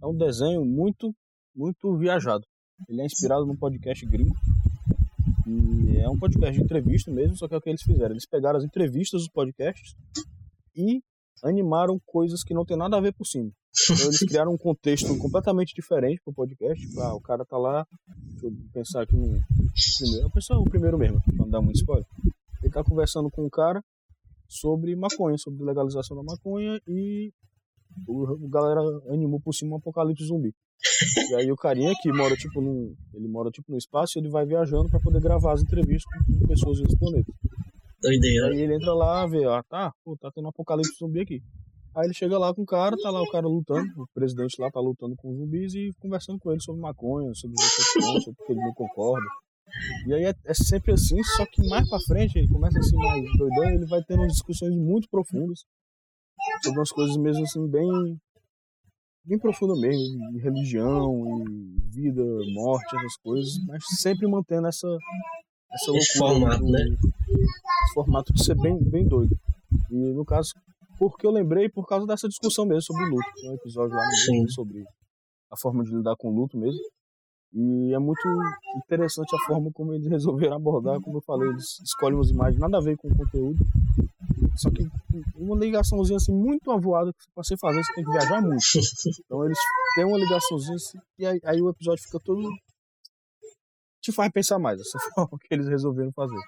É 0.03 0.07
um 0.07 0.15
desenho 0.15 0.65
muito, 0.65 1.15
muito 1.57 1.97
viajado. 1.97 2.45
Ele 2.89 3.01
é 3.01 3.07
inspirado 3.07 3.47
num 3.47 3.57
podcast 3.57 4.05
gringo. 4.05 4.35
E 5.47 5.97
é 5.99 6.09
um 6.11 6.19
podcast 6.19 6.55
de 6.55 6.63
entrevista 6.63 7.11
mesmo, 7.11 7.37
só 7.37 7.49
que 7.49 7.55
é 7.55 7.57
o 7.57 7.61
que 7.61 7.71
eles 7.71 7.83
fizeram. 7.83 8.11
Eles 8.11 8.27
pegaram 8.27 8.59
as 8.59 8.65
entrevistas 8.65 9.23
dos 9.23 9.31
podcasts 9.31 9.95
e 10.77 11.01
animaram 11.43 11.99
coisas 12.05 12.43
que 12.45 12.53
não 12.53 12.67
tem 12.67 12.77
nada 12.77 12.99
a 12.99 13.01
ver 13.01 13.15
por 13.15 13.27
cima. 13.27 13.51
Então 13.91 14.07
eles 14.07 14.19
criaram 14.29 14.53
um 14.53 14.59
contexto 14.59 15.17
completamente 15.19 15.75
diferente 15.75 16.21
pro 16.25 16.35
podcast. 16.35 16.85
Ah, 17.01 17.15
o 17.15 17.21
cara 17.21 17.45
tá 17.45 17.57
lá, 17.57 17.87
deixa 18.31 18.47
eu 18.47 18.53
pensar 18.73 19.03
aqui 19.03 19.17
no 19.17 19.29
primeiro. 19.99 20.27
O 20.27 20.31
pessoal, 20.31 20.61
o 20.61 20.71
primeiro 20.71 20.99
mesmo, 20.99 21.23
pra 21.23 21.35
não 21.35 21.49
dar 21.49 21.63
muito 21.63 21.77
spoiler. 21.77 22.07
Ele 22.63 22.73
tá 22.73 22.85
conversando 22.85 23.31
com 23.31 23.45
um 23.45 23.51
cara 23.51 23.83
sobre 24.49 24.95
maconha, 24.95 25.37
sobre 25.39 25.65
legalização 25.65 26.17
da 26.17 26.23
maconha 26.23 26.79
e 26.87 27.33
o, 28.07 28.45
o 28.45 28.49
galera 28.49 28.81
animou 29.09 29.41
por 29.41 29.55
cima 29.55 29.75
um 29.75 29.79
apocalipse 29.79 30.27
zumbi. 30.27 30.55
E 31.31 31.35
aí 31.35 31.51
o 31.51 31.57
carinha 31.57 31.93
que 32.01 32.13
mora 32.13 32.37
tipo 32.37 32.61
num, 32.61 32.95
ele 33.15 33.29
mora 33.29 33.51
tipo 33.51 33.71
no 33.71 33.79
espaço, 33.79 34.19
ele 34.19 34.29
vai 34.29 34.45
viajando 34.45 34.89
para 34.89 35.01
poder 35.01 35.21
gravar 35.21 35.53
as 35.55 35.63
entrevistas 35.63 36.05
com 36.27 36.47
pessoas 36.47 36.79
desse 36.81 36.97
planeta. 36.99 37.33
Doideira. 38.01 38.49
Aí 38.49 38.61
ele 38.61 38.75
entra 38.75 38.93
lá, 38.93 39.27
vê, 39.27 39.45
ah, 39.45 39.63
tá, 39.69 39.93
pô, 40.05 40.17
tá 40.17 40.31
tendo 40.35 40.47
um 40.47 40.49
apocalipse 40.49 40.93
zumbi 40.99 41.21
aqui. 41.21 41.41
Aí 41.95 42.07
ele 42.07 42.15
chega 42.15 42.39
lá 42.39 42.55
com 42.55 42.63
o 42.63 42.67
cara, 42.67 42.97
tá 43.03 43.11
lá 43.11 43.21
o 43.23 43.31
cara 43.31 43.47
lutando, 43.47 43.87
o 44.03 44.07
presidente 44.15 44.57
lá 44.61 44.71
tá 44.71 44.81
lutando 44.81 45.15
com 45.17 45.31
os 45.31 45.37
zumbis 45.39 45.75
e 45.75 45.91
conversando 46.01 46.39
com 46.39 46.51
ele 46.51 46.61
sobre 46.61 46.81
maconha, 46.81 47.33
sobre 47.35 47.55
os 47.59 47.63
efeitos, 47.65 48.25
sobre 48.25 48.43
o 48.43 48.47
que 48.47 48.53
ele 48.53 48.61
não 48.63 48.73
concorda. 48.75 49.27
E 50.07 50.15
aí 50.15 50.25
é, 50.25 50.35
é 50.47 50.55
sempre 50.55 50.93
assim, 50.93 51.23
só 51.37 51.45
que 51.47 51.67
mais 51.69 51.89
pra 51.89 51.99
frente 52.07 52.39
ele 52.39 52.49
começa 52.49 52.79
assim 52.79 52.97
mais 52.97 53.23
doidão 53.39 53.65
e 53.71 53.75
ele 53.75 53.87
vai 53.87 54.03
tendo 54.05 54.21
umas 54.21 54.33
discussões 54.33 54.75
muito 54.75 55.09
profundas 55.11 55.61
sobre 56.63 56.79
umas 56.79 56.91
coisas 56.93 57.17
mesmo 57.17 57.43
assim 57.45 57.67
bem 57.69 58.19
bem 59.25 59.39
profundas 59.39 59.79
mesmo, 59.79 60.33
de 60.33 60.39
religião 60.41 61.45
e 61.49 61.81
vida, 61.95 62.23
morte, 62.55 62.97
essas 62.97 63.17
coisas, 63.23 63.53
mas 63.67 63.83
sempre 64.01 64.27
mantendo 64.27 64.67
essa 64.67 64.89
essa 65.73 65.91
Esse 65.97 66.19
loucura 66.19 66.41
formato, 66.41 66.65
do- 66.65 66.71
né? 66.73 66.81
esse 66.81 67.95
formato 67.95 68.33
de 68.33 68.45
ser 68.45 68.57
bem 68.57 68.79
bem 68.83 69.07
doido. 69.07 69.35
E 69.91 69.95
no 70.13 70.25
caso, 70.25 70.51
porque 71.11 71.27
eu 71.27 71.33
lembrei 71.33 71.69
por 71.69 71.87
causa 71.87 72.07
dessa 72.07 72.29
discussão 72.29 72.65
mesmo 72.65 72.83
sobre 72.83 73.05
luto, 73.07 73.29
tem 73.35 73.51
um 73.51 73.55
episódio 73.55 73.97
lá 73.97 74.05
sobre 74.55 74.85
a 75.51 75.57
forma 75.61 75.83
de 75.83 75.95
lidar 75.95 76.15
com 76.17 76.29
o 76.29 76.35
luto 76.35 76.57
mesmo. 76.57 76.81
E 77.55 77.93
é 77.93 77.99
muito 77.99 78.23
interessante 78.77 79.35
a 79.35 79.47
forma 79.47 79.71
como 79.75 79.93
eles 79.93 80.07
resolveram 80.09 80.57
abordar, 80.57 81.01
como 81.01 81.19
eu 81.19 81.23
falei, 81.23 81.51
eles 81.51 81.81
escolhem 81.85 82.17
umas 82.17 82.31
imagens 82.31 82.59
nada 82.59 82.79
a 82.79 82.81
ver 82.81 82.97
com 82.97 83.09
o 83.09 83.17
conteúdo. 83.17 83.63
Só 84.57 84.71
que 84.71 84.87
uma 85.37 85.57
ligaçãozinha 85.57 86.17
assim 86.17 86.33
muito 86.33 86.71
avoada 86.71 87.13
que 87.13 87.25
pra 87.35 87.43
você 87.43 87.57
fazer, 87.59 87.83
você 87.83 87.95
tem 87.95 88.05
que 88.05 88.11
viajar 88.11 88.41
muito. 88.41 88.63
Então 89.25 89.45
eles 89.45 89.59
têm 89.97 90.05
uma 90.07 90.19
ligaçãozinha 90.19 90.77
assim, 90.77 90.99
e 91.19 91.27
aí, 91.27 91.41
aí 91.45 91.61
o 91.61 91.69
episódio 91.69 92.03
fica 92.05 92.19
todo. 92.25 92.49
te 94.01 94.13
faz 94.13 94.31
pensar 94.33 94.59
mais, 94.59 94.81
essa 94.81 94.99
forma 95.15 95.37
que 95.39 95.53
eles 95.53 95.69
resolveram 95.69 96.13
fazer. 96.13 96.41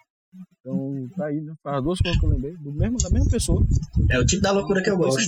Então 0.60 1.08
tá 1.16 1.26
aí, 1.26 1.40
né? 1.40 1.52
As 1.64 1.82
duas 1.82 1.98
coisas 1.98 2.18
que 2.18 2.26
eu 2.26 2.30
lembrei, 2.30 2.52
do 2.56 2.72
mesmo, 2.72 2.96
da 2.98 3.10
mesma 3.10 3.30
pessoa. 3.30 3.62
É 4.10 4.18
o 4.18 4.24
tipo 4.24 4.42
da 4.42 4.50
loucura 4.52 4.82
que 4.82 4.90
eu 4.90 4.96
gosto. 4.96 5.20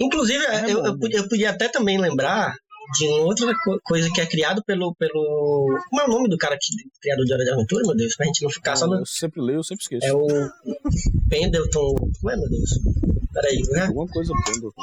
Inclusive, 0.00 0.44
É 0.46 0.70
eu, 0.70 0.80
bom, 0.80 0.86
eu, 0.86 0.92
né? 0.92 0.98
podia- 1.00 1.18
eu 1.18 1.28
podia 1.28 1.50
até 1.50 1.68
também 1.68 1.98
lembrar 1.98 2.54
de 2.98 3.06
uma 3.08 3.24
outra 3.24 3.52
co- 3.64 3.78
coisa 3.84 4.08
que 4.12 4.20
é 4.20 4.26
criado 4.26 4.62
pelo, 4.64 4.94
pelo. 4.96 5.78
Como 5.90 6.00
é 6.02 6.04
o 6.04 6.08
nome 6.08 6.28
do 6.28 6.36
cara 6.36 6.56
que 6.60 6.68
criador 7.00 7.24
de 7.24 7.32
Hora 7.34 7.44
de 7.44 7.50
Aventura, 7.50 7.82
meu 7.86 7.96
Deus? 7.96 8.14
Pra 8.16 8.26
gente 8.26 8.42
não 8.42 8.50
ficar 8.50 8.76
só 8.76 8.86
no. 8.86 8.96
Eu 9.00 9.06
sempre 9.06 9.40
leio, 9.40 9.58
eu 9.58 9.64
sempre 9.64 9.82
esqueço. 9.82 10.06
É 10.06 10.12
o 10.12 10.26
Pendleton. 11.28 11.94
Como 12.20 12.30
é, 12.30 12.36
meu 12.36 12.48
Deus? 12.48 12.70
Peraí, 13.32 13.58
né? 13.70 13.86
Alguma 13.86 14.06
coisa 14.08 14.32
Pendleton. 14.44 14.82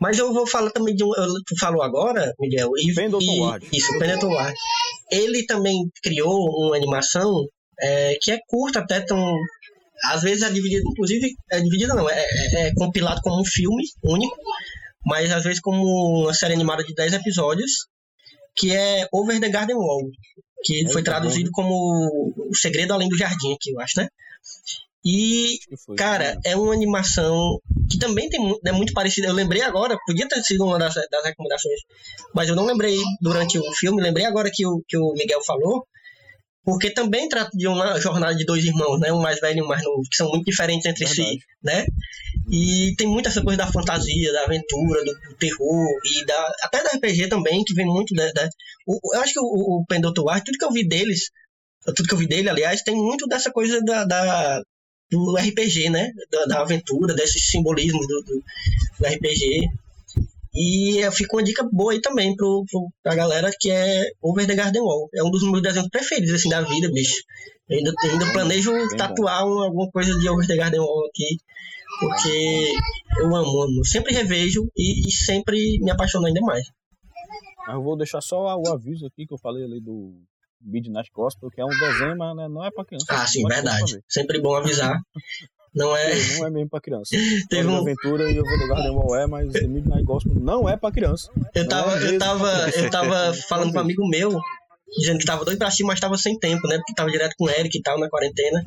Mas 0.00 0.18
eu 0.18 0.32
vou 0.32 0.46
falar 0.46 0.70
também 0.70 0.94
de 0.94 1.04
um. 1.04 1.10
Tu 1.46 1.58
falou 1.58 1.82
agora, 1.82 2.32
Miguel. 2.40 2.70
E, 2.78 2.94
Pendleton 2.94 3.24
e- 3.32 3.40
Ward. 3.40 3.68
Isso, 3.72 3.98
Pendleton 3.98 4.28
Ward. 4.32 4.56
Ele 5.10 5.44
também 5.44 5.76
criou 6.02 6.48
uma 6.66 6.76
animação 6.76 7.44
é, 7.80 8.16
que 8.20 8.30
é 8.32 8.38
curta, 8.46 8.80
até 8.80 9.00
tão. 9.00 9.34
Às 10.04 10.22
vezes 10.22 10.42
é 10.42 10.50
dividida, 10.50 10.82
inclusive, 10.86 11.34
é 11.50 11.60
dividida 11.60 11.94
não, 11.94 12.08
é, 12.08 12.18
é- 12.18 12.68
é 12.68 12.74
compilado 12.74 13.20
como 13.22 13.40
um 13.40 13.44
filme 13.44 13.82
único, 14.02 14.34
mas 15.04 15.30
às 15.30 15.44
vezes 15.44 15.60
como 15.60 16.22
uma 16.22 16.32
série 16.34 16.54
animada 16.54 16.82
de 16.84 16.94
10 16.94 17.12
episódios, 17.12 17.70
que 18.56 18.74
é 18.74 19.06
Over 19.12 19.38
the 19.40 19.48
Garden 19.50 19.76
Wall, 19.76 20.08
que 20.64 20.84
É, 20.86 20.88
foi 20.90 21.02
tá 21.02 21.12
bom, 21.12 21.18
traduzido 21.18 21.46
né? 21.46 21.52
como 21.54 22.32
O 22.50 22.54
Segredo 22.54 22.92
Além 22.94 23.08
do 23.08 23.16
Jardim, 23.16 23.52
aqui, 23.52 23.72
eu 23.72 23.80
acho, 23.80 24.00
né? 24.00 24.08
E 25.04 25.58
foi. 25.86 25.96
Cara, 25.96 26.38
é 26.44 26.54
uma 26.56 26.74
animação 26.74 27.58
que 27.90 27.98
também 27.98 28.28
tem, 28.28 28.38
é 28.66 28.72
muito 28.72 28.92
parecida. 28.92 29.28
Eu 29.28 29.34
lembrei 29.34 29.62
agora, 29.62 29.96
podia 30.06 30.28
ter 30.28 30.42
sido 30.42 30.64
uma 30.64 30.78
das, 30.78 30.94
das 30.94 31.24
recomendações, 31.24 31.80
mas 32.34 32.48
eu 32.48 32.54
não 32.54 32.66
lembrei 32.66 32.96
durante 33.20 33.58
o 33.58 33.72
filme. 33.72 34.02
Lembrei 34.02 34.26
agora 34.26 34.50
que 34.52 34.66
o, 34.66 34.82
que 34.86 34.98
o 34.98 35.12
Miguel 35.14 35.40
falou, 35.44 35.86
porque 36.64 36.90
também 36.90 37.28
trata 37.28 37.50
de 37.56 37.66
uma 37.66 37.98
jornada 38.00 38.34
de 38.34 38.44
dois 38.44 38.64
irmãos, 38.64 38.98
né? 39.00 39.12
Um 39.12 39.20
mais 39.20 39.40
velho 39.40 39.58
e 39.58 39.62
um 39.62 39.66
mais 39.66 39.82
novo, 39.82 40.02
que 40.10 40.16
são 40.16 40.28
muito 40.28 40.44
diferentes 40.44 40.86
entre 40.86 41.06
si, 41.06 41.16
Verdade. 41.22 41.40
né? 41.62 41.86
E 42.50 42.94
tem 42.96 43.06
muito 43.06 43.28
essa 43.28 43.42
coisa 43.42 43.58
da 43.58 43.70
fantasia, 43.72 44.32
da 44.32 44.44
aventura, 44.44 45.04
do, 45.04 45.12
do 45.12 45.34
terror 45.36 45.86
e 46.04 46.24
da, 46.26 46.52
até 46.62 46.82
da 46.82 46.90
RPG 46.90 47.28
também, 47.28 47.64
que 47.64 47.74
vem 47.74 47.86
muito 47.86 48.14
da. 48.14 48.30
da- 48.32 48.48
o- 48.86 48.98
eu 49.14 49.20
acho 49.20 49.32
que 49.32 49.40
o, 49.40 49.44
o 49.80 49.84
Pendoto 49.88 50.24
War, 50.24 50.42
tudo 50.44 50.58
que 50.58 50.64
eu 50.64 50.72
vi 50.72 50.86
deles, 50.86 51.30
tudo 51.96 52.06
que 52.08 52.14
eu 52.14 52.18
vi 52.18 52.26
dele, 52.26 52.48
aliás, 52.50 52.82
tem 52.82 52.94
muito 52.94 53.26
dessa 53.26 53.50
coisa 53.50 53.80
da, 53.82 54.04
da- 54.04 54.62
do 55.10 55.36
RPG, 55.36 55.90
né? 55.90 56.10
Da, 56.30 56.44
da 56.44 56.60
aventura, 56.60 57.14
desses 57.14 57.46
simbolismos 57.48 58.06
do, 58.06 58.22
do, 58.22 58.44
do 59.00 59.06
RPG. 59.06 59.66
E 60.54 61.08
fica 61.12 61.36
uma 61.36 61.42
dica 61.44 61.62
boa 61.70 61.92
aí 61.92 62.00
também 62.00 62.34
pro, 62.34 62.64
pro, 62.70 62.88
pra 63.02 63.14
galera 63.14 63.50
que 63.58 63.70
é 63.70 64.10
Over 64.20 64.46
the 64.46 64.54
Garden 64.56 64.82
Wall. 64.82 65.08
É 65.14 65.22
um 65.22 65.30
dos 65.30 65.42
meus 65.42 65.62
desenhos 65.62 65.88
preferidos 65.88 66.34
assim, 66.34 66.48
da 66.48 66.60
vida, 66.62 66.90
bicho. 66.92 67.22
Eu 67.68 67.78
ainda, 67.78 67.92
eu 68.04 68.10
ainda 68.10 68.32
planejo 68.32 68.72
bem 68.72 68.88
bom. 68.88 68.96
tatuar 68.96 69.46
um- 69.46 69.60
alguma 69.62 69.88
coisa 69.90 70.18
de 70.18 70.28
Over 70.28 70.46
the 70.46 70.56
Garden 70.56 70.80
Wall 70.80 71.06
aqui. 71.06 71.36
Porque 72.00 72.72
eu 73.20 73.26
amo, 73.36 73.62
amo. 73.62 73.84
Sempre 73.84 74.12
revejo 74.12 74.68
e, 74.76 75.08
e 75.08 75.12
sempre 75.12 75.78
me 75.80 75.90
apaixono 75.90 76.26
ainda 76.26 76.40
mais. 76.40 76.64
Mas 77.66 77.74
eu 77.76 77.82
vou 77.82 77.96
deixar 77.96 78.20
só 78.20 78.56
o 78.56 78.72
aviso 78.72 79.06
aqui 79.06 79.26
que 79.26 79.34
eu 79.34 79.38
falei 79.38 79.62
ali 79.64 79.80
do 79.80 80.20
Midnight 80.60 81.10
Gospel, 81.14 81.48
que 81.50 81.60
é 81.60 81.64
um 81.64 81.68
desenho, 81.68 82.16
mas 82.16 82.36
né, 82.36 82.48
não 82.48 82.64
é 82.64 82.70
pra 82.70 82.84
criança. 82.84 83.06
Ah, 83.10 83.26
sim, 83.26 83.44
é 83.44 83.48
verdade. 83.54 83.94
ver. 83.94 84.04
Sempre 84.08 84.40
bom 84.40 84.54
avisar. 84.56 84.98
Não 85.74 85.96
é. 85.96 86.14
Não 86.38 86.46
é 86.46 86.50
mesmo 86.50 86.68
pra 86.68 86.80
criança. 86.80 87.10
Teve 87.14 87.46
Teve 87.48 87.68
um- 87.68 87.78
Aventura 87.78 88.30
e 88.30 88.36
eu 88.36 88.44
vou 88.44 88.68
Garden 88.68 88.90
Wall 88.90 89.16
é, 89.16 89.26
mas 89.26 89.52
The 89.52 89.66
Midnight 89.66 90.02
Gospel 90.02 90.34
não 90.34 90.68
é 90.68 90.76
pra 90.76 90.90
criança. 90.90 91.30
Eu 91.54 91.68
tava, 91.68 91.98
é 91.98 92.14
eu 92.14 92.18
tava, 92.18 92.70
eu 92.70 92.90
tava 92.90 93.32
falando 93.48 93.72
com 93.72 93.78
um 93.78 93.82
amigo 93.82 94.08
meu, 94.08 94.40
dizendo 94.98 95.18
que 95.18 95.24
tava 95.24 95.44
doido 95.44 95.58
pra 95.58 95.68
assistir, 95.68 95.84
mas 95.84 96.00
tava 96.00 96.16
sem 96.16 96.38
tempo, 96.38 96.66
né? 96.66 96.76
Porque 96.76 96.94
tava 96.94 97.10
direto 97.10 97.34
com 97.38 97.44
o 97.44 97.50
Eric 97.50 97.78
e 97.78 97.82
tal, 97.82 97.98
na 97.98 98.08
quarentena. 98.08 98.64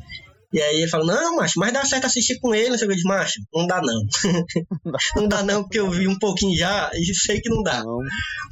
E 0.52 0.62
aí 0.62 0.76
ele 0.82 0.88
falou, 0.88 1.04
não, 1.04 1.34
macho, 1.36 1.58
mas 1.58 1.72
dá 1.72 1.84
certo 1.84 2.06
assistir 2.06 2.38
com 2.38 2.54
ele, 2.54 2.70
não 2.70 2.78
sei 2.78 2.86
o 2.86 2.88
que. 2.88 2.92
Eu 2.92 2.96
disse, 2.96 3.08
macho, 3.08 3.40
não 3.52 3.66
dá 3.66 3.80
não. 3.82 4.00
não 5.16 5.28
dá 5.28 5.42
não, 5.42 5.62
porque 5.64 5.80
eu 5.80 5.90
vi 5.90 6.06
um 6.06 6.16
pouquinho 6.16 6.56
já 6.56 6.90
e 6.94 7.12
sei 7.12 7.40
que 7.40 7.50
não 7.50 7.60
dá. 7.60 7.82
Não, 7.82 7.98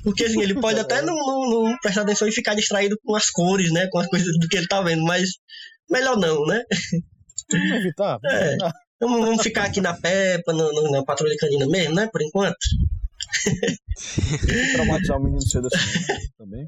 Porque 0.03 0.25
assim, 0.25 0.43
ele 0.43 0.55
pode 0.61 0.81
até 0.81 1.01
não, 1.01 1.15
não, 1.15 1.65
não 1.65 1.77
prestar 1.81 2.03
atenção 2.03 2.27
e 2.27 2.33
ficar 2.33 2.55
distraído 2.55 2.99
com 3.05 3.15
as 3.15 3.31
cores, 3.31 3.73
né? 3.73 3.87
Com 3.91 4.01
as 4.01 4.09
coisas 4.09 4.27
do 4.41 4.49
que 4.49 4.57
ele 4.57 4.67
tá 4.67 4.83
vendo, 4.83 5.05
mas 5.05 5.29
melhor 5.89 6.17
não, 6.17 6.45
né? 6.45 6.65
Vamos 7.59 7.73
evitar. 7.77 8.19
vamos 8.23 8.39
É. 8.41 8.49
evitar. 8.51 8.73
Vamos, 9.01 9.21
vamos 9.27 9.43
ficar 9.43 9.65
aqui 9.65 9.81
na 9.81 9.95
Peppa, 9.95 10.53
no, 10.53 10.73
no- 10.73 10.91
na 10.91 11.05
Patrulha 11.05 11.37
Canina 11.39 11.67
mesmo, 11.67 11.95
né? 11.95 12.09
Por 12.13 12.23
enquanto. 12.23 12.57
Traumatizar 14.75 15.19
o 15.19 15.23
menino 15.23 15.43
cedo 15.43 15.69
assim 15.73 15.99
né, 16.13 16.19
também. 16.39 16.67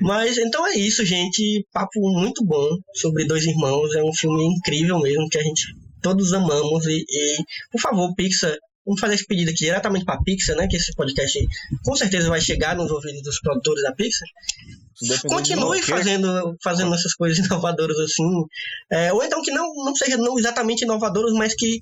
Mas 0.00 0.36
então 0.38 0.66
é 0.66 0.74
isso, 0.76 1.04
gente. 1.04 1.64
Papo 1.72 2.00
muito 2.00 2.44
bom 2.44 2.68
sobre 2.94 3.24
dois 3.26 3.44
irmãos. 3.44 3.94
É 3.94 4.02
um 4.02 4.12
filme 4.12 4.44
incrível 4.44 4.98
mesmo 5.00 5.28
que 5.28 5.38
a 5.38 5.42
gente 5.42 5.64
todos 6.02 6.32
amamos. 6.32 6.86
E, 6.86 7.04
e, 7.08 7.36
por 7.70 7.80
favor, 7.80 8.14
Pixar, 8.14 8.54
vamos 8.84 9.00
fazer 9.00 9.14
esse 9.14 9.26
pedido 9.26 9.50
aqui 9.50 9.64
diretamente 9.64 10.04
para 10.04 10.20
Pixar, 10.22 10.56
né? 10.56 10.66
Que 10.68 10.76
esse 10.76 10.92
podcast 10.94 11.38
com 11.84 11.96
certeza 11.96 12.28
vai 12.28 12.40
chegar 12.40 12.76
nos 12.76 12.90
ouvidos 12.90 13.22
dos 13.22 13.40
produtores 13.40 13.82
da 13.82 13.92
Pixar. 13.94 14.28
Continue 15.28 15.82
fazendo, 15.82 16.56
fazendo 16.62 16.94
essas 16.94 17.14
coisas 17.14 17.38
inovadoras 17.46 17.98
assim. 17.98 18.44
É, 18.90 19.12
ou 19.12 19.22
então 19.22 19.42
que 19.42 19.50
não, 19.50 19.66
não 19.84 19.94
seja 19.94 20.16
não 20.16 20.38
exatamente 20.38 20.84
inovadoras, 20.84 21.32
mas 21.34 21.54
que 21.54 21.80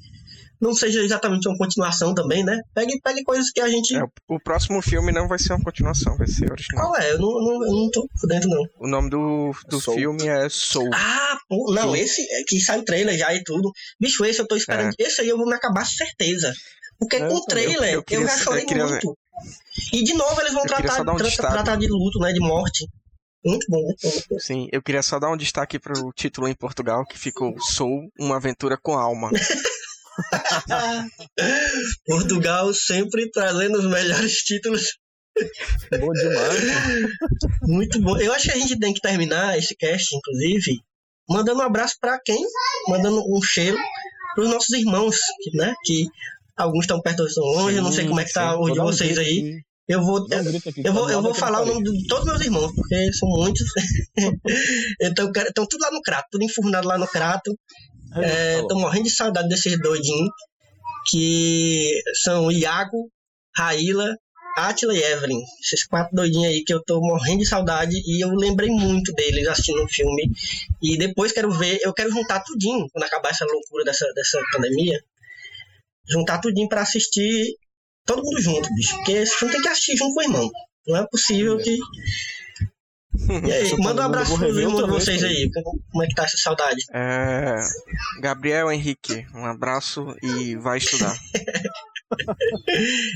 não 0.61 0.75
seja 0.75 1.03
exatamente 1.03 1.47
uma 1.49 1.59
continuação 1.59 2.15
também, 2.15 2.43
né? 2.45 2.59
Pegue, 2.73 2.99
pegue 3.03 3.23
coisas 3.23 3.51
que 3.51 3.61
a 3.61 3.69
gente. 3.69 3.95
É, 3.97 4.03
o 4.29 4.41
próximo 4.41 4.81
filme 4.81 5.13
não 5.13 5.29
vai 5.29 5.39
ser 5.39 5.53
uma 5.53 5.63
continuação, 5.63 6.17
vai 6.17 6.27
ser 6.27 6.51
original. 6.51 6.87
Qual 6.87 6.97
é? 6.97 7.13
Eu 7.13 7.19
não, 7.19 7.29
não, 7.41 7.67
eu 7.67 7.73
não 7.73 7.91
tô 7.91 8.09
por 8.21 8.27
dentro, 8.29 8.49
não. 8.49 8.63
O 8.79 8.89
nome 8.89 9.11
do, 9.11 9.53
do 9.69 9.81
Soul. 9.81 9.97
filme 9.97 10.27
é 10.27 10.49
Soul. 10.49 10.91
Ah, 10.95 11.37
pô, 11.49 11.73
não, 11.75 11.93
Sim. 11.93 12.01
esse 12.01 12.23
é 12.23 12.43
que 12.47 12.59
sai 12.61 12.79
o 12.79 12.85
trailer 12.85 13.17
já 13.19 13.35
e 13.35 13.43
tudo. 13.45 13.71
Bicho, 14.01 14.25
esse 14.25 14.41
eu 14.41 14.47
tô 14.47 14.57
esperando. 14.57 14.95
Esse 14.99 15.21
aí 15.21 15.29
eu 15.29 15.37
vou 15.37 15.47
me 15.47 15.55
acabar 15.55 15.85
certeza. 15.85 16.53
Porque 16.99 17.17
É, 17.17 17.21
com 17.21 17.27
eu 17.27 17.35
o 17.37 17.45
trailer 17.45 17.77
Eu- 17.81 17.85
eu, 17.85 17.93
eu 17.97 18.03
queria 18.05 18.27
já 18.27 18.37
só- 18.39 18.45
chorei 18.45 18.63
eu 18.63 18.67
queria- 18.67 18.87
muito. 18.87 19.19
E 19.93 20.05
de 20.05 20.15
novo 20.15 20.41
eles 20.41 20.53
vão 20.53 20.63
Eu 20.63 20.69
tratar, 20.69 21.03
um 21.03 21.17
tra- 21.17 21.27
destaque. 21.27 21.53
tratar 21.53 21.77
de 21.77 21.89
luto, 21.89 22.21
né? 22.21 22.33
De 22.33 22.39
morte. 22.41 22.87
Muito 23.45 23.67
bom, 23.69 23.83
muito 23.83 24.01
bom. 24.03 24.11
muito 24.11 24.27
bom. 24.31 24.39
Sim, 24.39 24.69
eu 24.73 24.83
queria 24.83 25.03
só 25.03 25.19
dar 25.19 25.31
um 25.31 25.37
destaque 25.37 25.79
pro 25.79 26.11
título 26.13 26.49
em 26.49 26.55
Portugal, 26.55 27.05
que 27.05 27.19
ficou 27.19 27.55
Soul, 27.61 28.11
uma 28.19 28.37
aventura 28.37 28.79
com 28.81 28.95
alma. 28.95 29.31
Portugal 32.07 32.73
sempre 32.73 33.31
trazendo 33.31 33.79
os 33.79 33.87
melhores 33.87 34.37
títulos. 34.39 34.97
Bom 35.91 36.13
demais. 36.13 37.11
Muito 37.63 38.01
bom. 38.01 38.17
Eu 38.19 38.33
acho 38.33 38.45
que 38.45 38.53
a 38.53 38.59
gente 38.59 38.79
tem 38.79 38.95
que 38.95 39.01
terminar 39.01 39.59
esse 39.59 39.75
cast, 39.75 40.17
inclusive, 40.17 40.81
mandando 41.29 41.61
um 41.61 41.65
abraço 41.65 41.97
pra 42.01 42.19
quem? 42.25 42.43
Mandando 42.89 43.23
um 43.29 43.43
cheiro 43.43 43.77
pros 44.35 44.49
nossos 44.49 44.71
irmãos, 44.71 45.17
que, 45.43 45.57
né? 45.57 45.75
Que 45.85 46.07
alguns 46.57 46.85
estão 46.85 47.01
perto, 47.01 47.21
outros 47.21 47.37
estão 47.37 47.45
longe. 47.45 47.77
eu 47.77 47.83
não 47.83 47.93
sei 47.93 48.07
como 48.07 48.21
é 48.21 48.25
que 48.25 48.33
tá 48.33 48.53
Sim, 48.53 48.59
o 48.59 48.71
de 48.71 48.79
vocês 48.79 49.19
aí. 49.19 49.61
Eu 49.87 50.03
vou. 50.03 50.23
um 50.23 50.45
grito 50.45 50.69
aqui, 50.69 50.83
Eu 50.85 50.93
vou, 50.93 51.11
eu 51.11 51.21
vou 51.21 51.35
falar 51.35 51.61
o 51.61 51.67
nome 51.67 51.83
de 51.83 52.07
todos 52.07 52.25
meus 52.25 52.41
irmãos, 52.41 52.73
porque 52.75 53.13
são 53.13 53.29
muitos. 53.29 53.67
então, 55.01 55.31
estão 55.31 55.67
tudo 55.67 55.83
lá 55.83 55.91
no 55.91 56.01
crato, 56.01 56.29
tudo 56.31 56.45
enfurnado 56.45 56.89
lá 56.89 56.97
no 56.97 57.07
crato. 57.07 57.55
parede. 58.11 58.27
É, 58.27 58.63
morrendo 58.75 59.05
de 59.05 59.11
saudade 59.11 59.49
desses 59.49 59.79
doidinhos, 59.81 60.31
que 61.11 61.87
são 62.23 62.51
Iago, 62.51 63.11
Raíla, 63.55 64.17
Atila 64.57 64.95
e 64.95 65.03
Evelyn. 65.03 65.43
Esses 65.61 65.87
quatro 65.87 66.15
doidinhos 66.15 66.47
aí 66.47 66.65
que 66.65 66.73
eu 66.73 66.83
tô 66.83 67.01
morrendo 67.01 67.41
de 67.41 67.49
saudade 67.49 67.95
e 67.95 68.25
eu 68.25 68.31
lembrei 68.31 68.71
muito 68.71 69.13
deles 69.13 69.47
assistindo 69.49 69.83
o 69.83 69.89
filme. 69.89 70.31
E 70.83 70.97
depois 70.97 71.33
quero 71.33 71.51
ver, 71.51 71.79
eu 71.83 71.93
quero 71.93 72.11
juntar 72.11 72.41
tudinho, 72.41 72.87
quando 72.91 73.05
acabar 73.05 73.31
essa 73.31 73.45
loucura 73.45 73.85
dessa, 73.85 74.07
dessa 74.15 74.41
pandemia, 74.53 74.99
juntar 76.09 76.39
tudinho 76.39 76.69
pra 76.69 76.83
assistir 76.83 77.57
todo 78.07 78.23
mundo 78.23 78.41
junto, 78.41 78.69
bicho. 78.75 78.95
Porque 78.97 79.13
esse 79.13 79.35
filme 79.37 79.53
tem 79.53 79.63
que 79.63 79.69
assistir 79.69 79.97
junto 79.97 80.15
com 80.15 80.21
o 80.21 80.23
irmão. 80.25 80.51
Não 80.87 80.97
é 80.97 81.07
possível 81.11 81.57
que. 81.59 81.79
E 83.47 83.53
aí, 83.53 83.77
manda 83.79 84.03
um 84.03 84.07
abraço 84.07 84.35
rever 84.37 84.65
irmãos 84.65 84.85
de 84.85 84.91
vocês 84.91 85.23
aí. 85.23 85.49
Como 85.91 86.03
é 86.03 86.07
que 86.07 86.15
tá 86.15 86.25
essa 86.25 86.37
saudade? 86.37 86.83
É, 86.93 87.57
Gabriel 88.21 88.71
Henrique, 88.73 89.25
um 89.35 89.47
abraço 89.47 90.15
e 90.23 90.57
vai 90.57 90.79
estudar. 90.79 91.15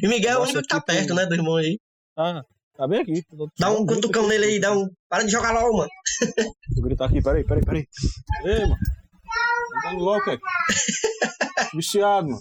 E 0.02 0.08
Miguel 0.08 0.32
é 0.32 0.36
o 0.36 0.38
Nossa, 0.40 0.52
único 0.52 0.62
que 0.62 0.68
tá 0.68 0.76
tipo- 0.80 0.86
perto, 0.86 1.14
né, 1.14 1.24
do 1.26 1.34
irmão 1.34 1.56
aí. 1.56 1.78
Ah, 2.16 2.42
tá 2.76 2.88
bem 2.88 3.00
aqui. 3.00 3.22
Dá 3.56 3.70
um 3.70 3.86
cutucão 3.86 4.26
nele 4.26 4.46
aí, 4.46 4.58
dá 4.60 4.72
um. 4.76 4.88
Para 5.08 5.22
de 5.24 5.30
jogar 5.30 5.52
LOL, 5.52 5.76
mano. 5.76 5.90
Vou 6.74 6.84
gritar 6.84 7.04
aqui, 7.04 7.22
peraí, 7.22 7.44
peraí, 7.44 7.64
peraí. 7.64 7.86
Ei, 8.44 8.60
mano. 8.62 8.76
Tá 9.84 9.92
no 9.92 10.00
LOL, 10.00 10.20
cara. 10.24 10.40
Viciado, 11.74 12.26
mano. 12.28 12.38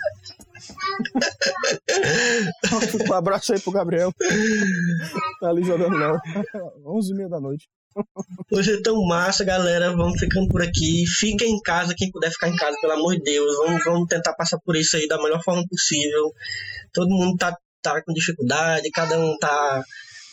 Um 3.10 3.14
abraço 3.14 3.54
aí 3.54 3.60
pro 3.60 3.72
Gabriel. 3.72 4.12
Tá 5.40 5.50
ali 5.50 5.64
jogando 5.64 5.98
LOL. 5.98 6.20
11 6.86 7.12
h 7.12 7.16
30 7.16 7.30
da 7.30 7.40
noite. 7.40 7.68
Hoje 8.52 8.74
é 8.74 8.82
tão 8.82 9.04
massa, 9.06 9.44
galera. 9.44 9.96
Vamos 9.96 10.20
ficando 10.20 10.48
por 10.48 10.62
aqui. 10.62 11.06
Fiquem 11.20 11.56
em 11.56 11.62
casa, 11.62 11.96
quem 11.96 12.12
puder 12.12 12.32
ficar 12.32 12.50
em 12.50 12.56
casa, 12.56 12.78
pelo 12.80 12.94
amor 12.94 13.16
de 13.16 13.24
Deus. 13.24 13.56
Vamos, 13.58 13.84
vamos 13.84 14.08
tentar 14.08 14.34
passar 14.34 14.60
por 14.60 14.76
isso 14.76 14.96
aí 14.98 15.08
da 15.08 15.22
melhor 15.22 15.42
forma 15.44 15.64
possível. 15.68 16.32
Todo 16.94 17.10
mundo 17.10 17.38
tá, 17.38 17.56
tá 17.82 18.02
com 18.04 18.14
dificuldade, 18.14 18.90
cada 18.92 19.20
um 19.20 19.38
tá 19.38 19.84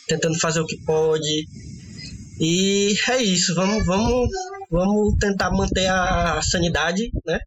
tentando 0.07 0.39
fazer 0.39 0.59
o 0.59 0.65
que 0.65 0.77
pode. 0.85 1.47
E 2.39 2.93
é 3.09 3.23
isso, 3.23 3.55
vamos, 3.55 3.85
vamos, 3.85 4.29
vamos 4.69 5.15
tentar 5.19 5.51
manter 5.51 5.87
a 5.87 6.41
sanidade, 6.41 7.09
né? 7.25 7.39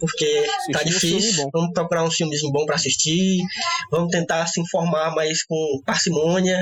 Porque 0.00 0.42
tá 0.72 0.80
um 0.80 0.82
filme 0.82 0.90
difícil. 0.90 1.44
bom. 1.44 1.50
Vamos 1.52 1.72
procurar 1.72 2.04
um 2.04 2.10
filmezinho 2.10 2.52
bom 2.52 2.66
pra 2.66 2.76
assistir. 2.76 3.38
Vamos 3.90 4.10
tentar 4.10 4.46
se 4.46 4.60
informar 4.60 5.14
mais 5.14 5.44
com 5.44 5.80
parcimônia. 5.84 6.58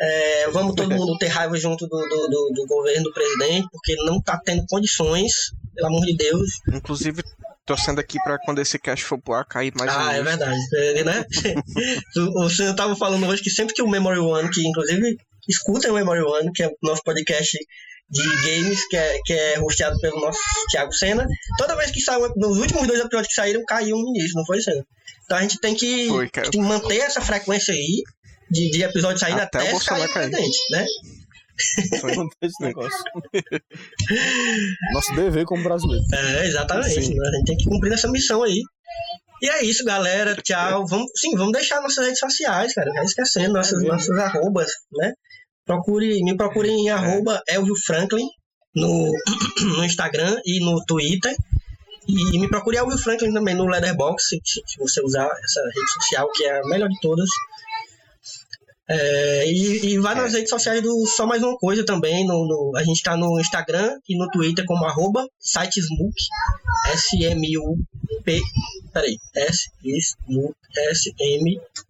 É, 0.00 0.50
vamos 0.50 0.74
todo 0.74 0.92
mundo 0.94 1.16
ter 1.18 1.28
raiva 1.28 1.56
junto 1.56 1.86
do, 1.86 1.96
do, 1.96 2.28
do- 2.28 2.50
do 2.54 2.66
governo, 2.66 3.04
do 3.04 3.12
presidente, 3.12 3.68
porque 3.70 3.94
não 4.04 4.20
tá 4.20 4.40
tendo 4.44 4.64
condições, 4.68 5.52
pelo 5.74 5.86
amor 5.88 6.04
de 6.04 6.16
Deus. 6.16 6.50
Inclusive, 6.68 7.22
torcendo 7.64 8.00
aqui 8.00 8.18
pra 8.24 8.36
quando 8.44 8.60
esse 8.60 8.76
cast 8.76 9.04
for 9.04 9.18
pro 9.20 9.34
ar 9.34 9.44
cair 9.44 9.72
mais 9.78 9.94
um. 9.94 9.98
ah, 10.00 10.14
é 10.14 10.22
verdade. 10.22 10.58
É, 10.74 11.04
né? 11.04 11.24
senhor 12.50 12.74
tava 12.74 12.96
falando 12.96 13.24
hoje 13.26 13.42
que 13.42 13.50
sempre 13.50 13.72
que 13.72 13.82
o 13.82 13.88
Memory 13.88 14.18
One, 14.18 14.50
que 14.50 14.66
inclusive 14.66 15.16
escutem 15.48 15.90
o 15.90 15.94
Memory 15.94 16.22
One, 16.22 16.52
que 16.52 16.62
é 16.64 16.66
o 16.68 16.76
nosso 16.82 17.02
podcast 17.04 17.56
de 18.10 18.22
games, 18.22 18.86
que 18.88 18.96
é, 18.96 19.18
que 19.24 19.32
é 19.32 19.60
hosteado 19.60 19.98
pelo 20.00 20.20
nosso 20.20 20.38
Thiago 20.70 20.92
Senna, 20.92 21.26
toda 21.58 21.76
vez 21.76 21.90
que 21.90 22.00
saiu, 22.00 22.32
nos 22.36 22.58
últimos 22.58 22.86
dois 22.86 23.00
episódios 23.00 23.28
que 23.28 23.34
saíram, 23.34 23.64
caiu 23.64 23.96
um 23.96 24.08
início, 24.10 24.36
não 24.36 24.44
foi, 24.44 24.60
Senna? 24.60 24.84
Então 25.24 25.38
a 25.38 25.42
gente 25.42 25.58
tem 25.58 25.74
que, 25.74 26.08
Foi, 26.08 26.28
tem 26.28 26.50
que 26.50 26.58
manter 26.58 26.98
essa 26.98 27.20
frequência 27.20 27.72
aí. 27.72 28.02
De, 28.50 28.70
de 28.70 28.82
episódios 28.82 29.20
saindo 29.20 29.40
Até 29.40 29.58
até, 29.58 29.68
o 29.68 29.72
Bolsonaro 29.72 30.12
cair 30.12 30.30
presidente, 30.30 30.58
né? 30.70 30.84
Foi. 32.00 32.14
Não 32.14 32.28
esse 32.42 32.62
negócio. 32.62 33.04
Nosso 34.92 35.14
dever 35.14 35.46
como 35.46 35.62
brasileiro. 35.62 36.04
É, 36.12 36.46
exatamente. 36.46 37.14
Né? 37.14 37.28
A 37.28 37.36
gente 37.36 37.44
tem 37.46 37.56
que 37.56 37.64
cumprir 37.64 37.92
essa 37.92 38.08
missão 38.10 38.42
aí. 38.42 38.60
E 39.40 39.48
é 39.48 39.64
isso, 39.64 39.84
galera. 39.84 40.36
Tchau. 40.36 40.86
Vamos, 40.86 41.10
sim, 41.16 41.36
vamos 41.36 41.52
deixar 41.52 41.80
nossas 41.80 42.04
redes 42.04 42.18
sociais, 42.18 42.74
cara. 42.74 42.92
Vai 42.92 43.04
esquecendo 43.04 43.54
nossas, 43.54 43.78
mesmo. 43.78 43.92
nossas 43.92 44.18
arrobas, 44.18 44.70
né? 44.92 45.12
Procure, 45.66 46.22
me 46.22 46.36
procure 46.36 46.68
em 46.68 46.90
arroba 46.90 47.42
Elvio 47.48 47.74
Franklin 47.86 48.28
no, 48.74 49.10
no 49.76 49.84
Instagram 49.84 50.36
e 50.44 50.60
no 50.64 50.84
Twitter. 50.84 51.34
E 52.06 52.38
me 52.38 52.48
procure 52.48 52.76
Elvio 52.76 52.98
Franklin 52.98 53.32
também 53.32 53.54
no 53.54 53.64
Letterboxd, 53.66 54.40
se, 54.44 54.60
você 54.78 55.00
usar 55.02 55.24
essa 55.42 55.60
rede 55.74 55.92
social, 55.94 56.30
que 56.32 56.44
é 56.44 56.58
a 56.60 56.66
melhor 56.66 56.88
de 56.88 57.00
todas. 57.00 57.28
É, 58.86 59.44
e, 59.50 59.92
e 59.94 59.98
vai 59.98 60.14
nas 60.14 60.34
redes 60.34 60.50
sociais 60.50 60.82
do 60.82 61.06
Só 61.06 61.26
Mais 61.26 61.42
Uma 61.42 61.56
Coisa 61.56 61.82
também. 61.86 62.26
No, 62.26 62.46
no- 62.46 62.76
a 62.76 62.82
gente 62.84 63.02
tá 63.02 63.16
no 63.16 63.40
Instagram 63.40 63.98
e 64.06 64.18
no 64.18 64.28
Twitter 64.30 64.66
como 64.66 64.84
arroba 64.84 65.26
sitesmook, 65.40 66.12
S-M-U-P, 66.92 68.42
peraí, 68.92 69.16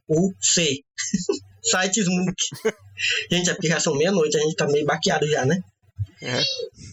S-M-U-C, 0.06 0.80
sitesmook. 1.64 2.36
Gente, 3.30 3.50
é 3.50 3.54
porque 3.54 3.68
já 3.68 3.80
são 3.80 3.96
meia-noite, 3.96 4.36
a 4.36 4.40
gente 4.40 4.56
tá 4.56 4.66
meio 4.66 4.86
baqueado 4.86 5.26
já, 5.28 5.44
né? 5.44 5.62
É. 6.22 6.40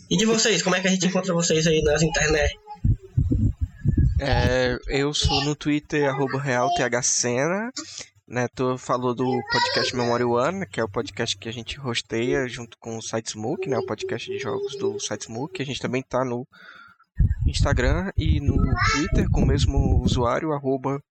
E 0.09 0.17
de 0.17 0.25
vocês, 0.25 0.61
como 0.61 0.75
é 0.75 0.81
que 0.81 0.87
a 0.87 0.91
gente 0.91 1.05
encontra 1.05 1.33
vocês 1.33 1.67
aí 1.67 1.81
nas 1.83 2.01
internet? 2.01 2.57
É, 4.19 4.77
eu 4.87 5.13
sou 5.13 5.43
no 5.43 5.55
Twitter, 5.55 6.07
arroba 6.07 6.39
realthcena. 6.39 7.71
Né, 8.27 8.47
tu 8.55 8.77
falou 8.77 9.13
do 9.13 9.25
podcast 9.51 9.93
Memory 9.93 10.23
One, 10.23 10.65
que 10.65 10.79
é 10.79 10.83
o 10.83 10.87
podcast 10.87 11.37
que 11.37 11.49
a 11.49 11.51
gente 11.51 11.77
hosteia 11.81 12.47
junto 12.47 12.77
com 12.79 12.97
o 12.97 13.01
SiteSmoke, 13.01 13.67
né, 13.67 13.77
o 13.77 13.85
podcast 13.85 14.31
de 14.31 14.39
jogos 14.39 14.77
do 14.77 14.97
SiteSmoke. 14.97 15.61
A 15.61 15.65
gente 15.65 15.81
também 15.81 16.01
tá 16.01 16.23
no 16.23 16.47
Instagram 17.45 18.11
e 18.17 18.39
no 18.39 18.57
Twitter 18.91 19.29
com 19.29 19.41
o 19.41 19.45
mesmo 19.45 20.01
usuário, 20.01 20.53
arroba 20.53 21.01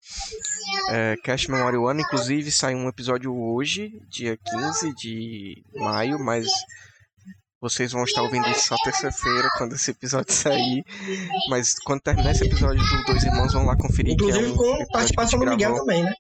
é, 0.90 1.16
Cast 1.22 1.50
Memory 1.50 1.76
One. 1.76 2.02
Inclusive 2.02 2.50
sai 2.50 2.74
um 2.74 2.88
episódio 2.88 3.34
hoje, 3.34 4.00
dia 4.08 4.36
15 4.36 4.94
de 4.94 5.62
maio, 5.76 6.18
mas 6.18 6.48
vocês 7.60 7.92
vão 7.92 8.04
estar 8.04 8.22
ouvindo 8.22 8.48
isso 8.48 8.68
só 8.68 8.76
terça-feira, 8.82 9.50
quando 9.58 9.74
esse 9.74 9.90
episódio 9.90 10.32
sair. 10.32 10.82
Mas 11.50 11.74
quando 11.84 12.00
terminar 12.00 12.32
esse 12.32 12.44
episódio 12.44 12.82
do 12.82 13.04
Dois 13.04 13.22
Irmãos, 13.22 13.52
vão 13.52 13.66
lá 13.66 13.76
conferir. 13.76 14.16
que 14.16 14.24
é 14.24 14.28
Inclusive 14.28 14.52
um 14.52 14.56
com 14.56 14.86
participação 14.86 15.38
do 15.38 15.46
Miguel 15.46 15.74
também, 15.74 16.02
né? 16.02 16.14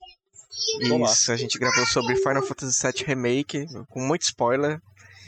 Isso, 1.10 1.32
a 1.32 1.36
gente 1.36 1.58
gravou 1.58 1.86
sobre 1.86 2.16
Final 2.16 2.42
Fantasy 2.42 2.86
VII 2.86 3.04
Remake, 3.06 3.66
com 3.88 4.00
muito 4.00 4.22
spoiler. 4.22 4.80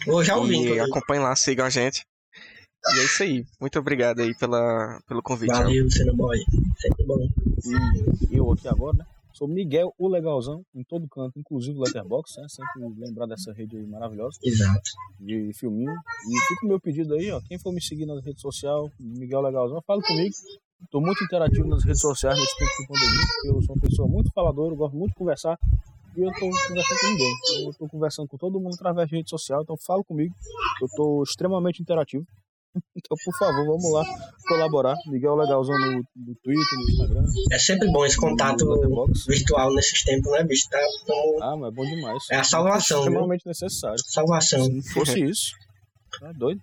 Vou 0.07 0.23
já 0.23 0.37
ouvi, 0.37 0.75
e 0.75 0.81
acompanhem 0.81 1.23
lá, 1.23 1.35
sigam 1.35 1.65
a 1.65 1.71
gente. 1.71 2.05
E 2.95 2.99
é 2.99 3.05
isso 3.05 3.23
aí. 3.23 3.45
Muito 3.61 3.79
obrigado 3.79 4.21
aí 4.21 4.35
pela, 4.37 5.01
pelo 5.07 5.23
convite. 5.23 5.53
Valeu, 5.53 5.87
Boy. 6.15 6.39
Sempre 6.79 7.05
bom. 7.05 7.29
E 8.31 8.37
eu 8.37 8.51
aqui 8.51 8.69
agora, 8.69 8.97
né? 8.99 9.05
Sou 9.33 9.49
Miguel, 9.49 9.95
o 9.99 10.09
legalzão, 10.09 10.63
em 10.75 10.85
todo 10.85 11.09
canto, 11.09 11.39
inclusive 11.39 11.79
o 11.79 11.83
Letterboxd, 11.83 12.41
né? 12.43 12.47
Sempre 12.49 13.01
lembrar 13.01 13.27
dessa 13.27 13.53
rede 13.53 13.77
aí 13.77 13.87
maravilhosa 13.87 14.39
Exato. 14.45 14.91
de 15.19 15.51
filminho. 15.55 15.91
E 15.91 16.49
fica 16.49 16.67
o 16.67 16.69
meu 16.69 16.79
pedido 16.81 17.15
aí, 17.15 17.31
ó. 17.31 17.41
Quem 17.49 17.59
for 17.59 17.73
me 17.73 17.81
seguir 17.81 18.05
nas 18.05 18.23
redes 18.23 18.43
sociais, 18.43 18.91
Miguel 19.01 19.41
Legalzão, 19.41 19.81
fala 19.87 20.03
comigo. 20.03 20.35
Tô 20.91 21.01
muito 21.01 21.25
interativo 21.25 21.67
nas 21.67 21.83
redes 21.85 22.01
sociais 22.01 22.39
nesse 22.39 22.57
tempo 22.59 22.71
de 22.83 22.89
pandemia, 22.89 23.27
porque 23.35 23.49
eu 23.49 23.63
sou 23.63 23.75
uma 23.75 23.81
pessoa 23.81 24.09
muito 24.09 24.31
faladora, 24.35 24.75
eu 24.75 24.77
gosto 24.77 24.97
muito 24.97 25.13
de 25.13 25.17
conversar. 25.19 25.59
e 26.17 26.21
eu 26.21 26.31
tô 26.33 26.41
conversando 26.41 27.01
com 27.01 27.07
ninguém. 27.07 27.35
Eu 27.67 27.75
tô 27.75 27.89
conversando 27.89 28.29
com 28.29 28.37
todo 28.37 28.61
mundo 28.61 28.75
através 28.75 29.09
de 29.09 29.17
rede 29.17 29.31
social, 29.31 29.63
então 29.63 29.77
fala 29.79 30.05
comigo. 30.05 30.35
Eu 30.83 30.89
tô 30.95 31.23
extremamente 31.23 31.81
interativo. 31.81 32.27
Então, 32.97 33.17
por 33.25 33.39
favor, 33.39 33.67
vamos 33.67 33.93
lá 33.93 34.05
colaborar. 34.47 34.95
Miguel 35.07 35.35
Legalzão 35.35 35.79
no, 35.79 35.97
no 35.97 36.35
Twitter, 36.43 36.79
no 36.79 36.91
Instagram. 36.91 37.25
É 37.51 37.59
sempre 37.59 37.91
bom 37.91 38.05
esse 38.05 38.17
contato 38.17 38.65
virtual 39.29 39.75
nesses 39.75 40.03
tempos, 40.05 40.33
né, 40.33 40.45
bicho? 40.45 40.69
Tá 40.71 40.79
como... 41.07 41.43
Ah, 41.43 41.57
mas 41.57 41.73
é 41.73 41.75
bom 41.75 41.85
demais. 41.85 42.23
É 42.31 42.37
a 42.37 42.45
salvação. 42.45 42.99
É 42.99 43.05
extremamente 43.05 43.47
necessário. 43.47 43.99
Salvação. 44.07 44.65
Se 44.65 44.73
não 44.73 44.83
fosse 44.83 45.25
isso, 45.25 45.53
é 46.23 46.33
doido. 46.33 46.61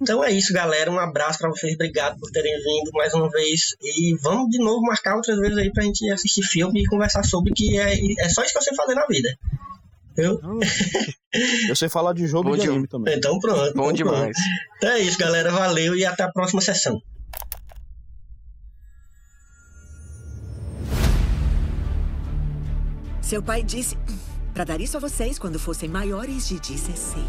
Então 0.00 0.22
é 0.22 0.30
isso, 0.30 0.52
galera. 0.52 0.90
Um 0.90 0.98
abraço 0.98 1.38
para 1.38 1.50
vocês. 1.50 1.74
Obrigado 1.74 2.18
por 2.18 2.30
terem 2.30 2.52
vindo 2.58 2.92
mais 2.92 3.12
uma 3.14 3.28
vez. 3.28 3.74
E 3.80 4.16
vamos 4.22 4.48
de 4.50 4.58
novo 4.58 4.80
marcar 4.82 5.16
outras 5.16 5.38
vezes 5.38 5.58
aí 5.58 5.72
pra 5.72 5.84
gente 5.84 6.08
assistir 6.10 6.42
filme 6.42 6.82
e 6.82 6.86
conversar 6.86 7.24
sobre 7.24 7.52
que 7.52 7.78
é, 7.78 7.94
é 8.20 8.28
só 8.28 8.42
isso 8.42 8.52
que 8.52 8.62
você 8.62 8.74
fazer 8.74 8.94
na 8.94 9.06
vida. 9.06 9.28
Eu? 10.16 10.38
Eu 11.68 11.74
sei 11.76 11.88
falar 11.88 12.12
de 12.12 12.26
jogo 12.26 12.50
Bom 12.50 12.54
e 12.54 12.58
de 12.58 12.64
de- 12.64 12.70
anime 12.70 12.86
também. 12.86 13.16
Então 13.16 13.38
pronto. 13.38 13.72
Bom 13.74 13.84
então 13.84 13.92
demais. 13.92 14.36
pronto. 14.36 14.76
Então 14.76 14.90
é 14.90 14.98
isso, 15.00 15.18
galera. 15.18 15.50
Valeu 15.50 15.96
e 15.96 16.04
até 16.04 16.22
a 16.24 16.30
próxima 16.30 16.60
sessão. 16.60 17.00
Seu 23.20 23.42
pai 23.42 23.62
disse 23.62 23.96
para 24.52 24.64
dar 24.64 24.80
isso 24.80 24.96
a 24.96 25.00
vocês 25.00 25.38
quando 25.38 25.58
fossem 25.58 25.88
maiores 25.88 26.48
de 26.48 26.58
16. 26.60 27.24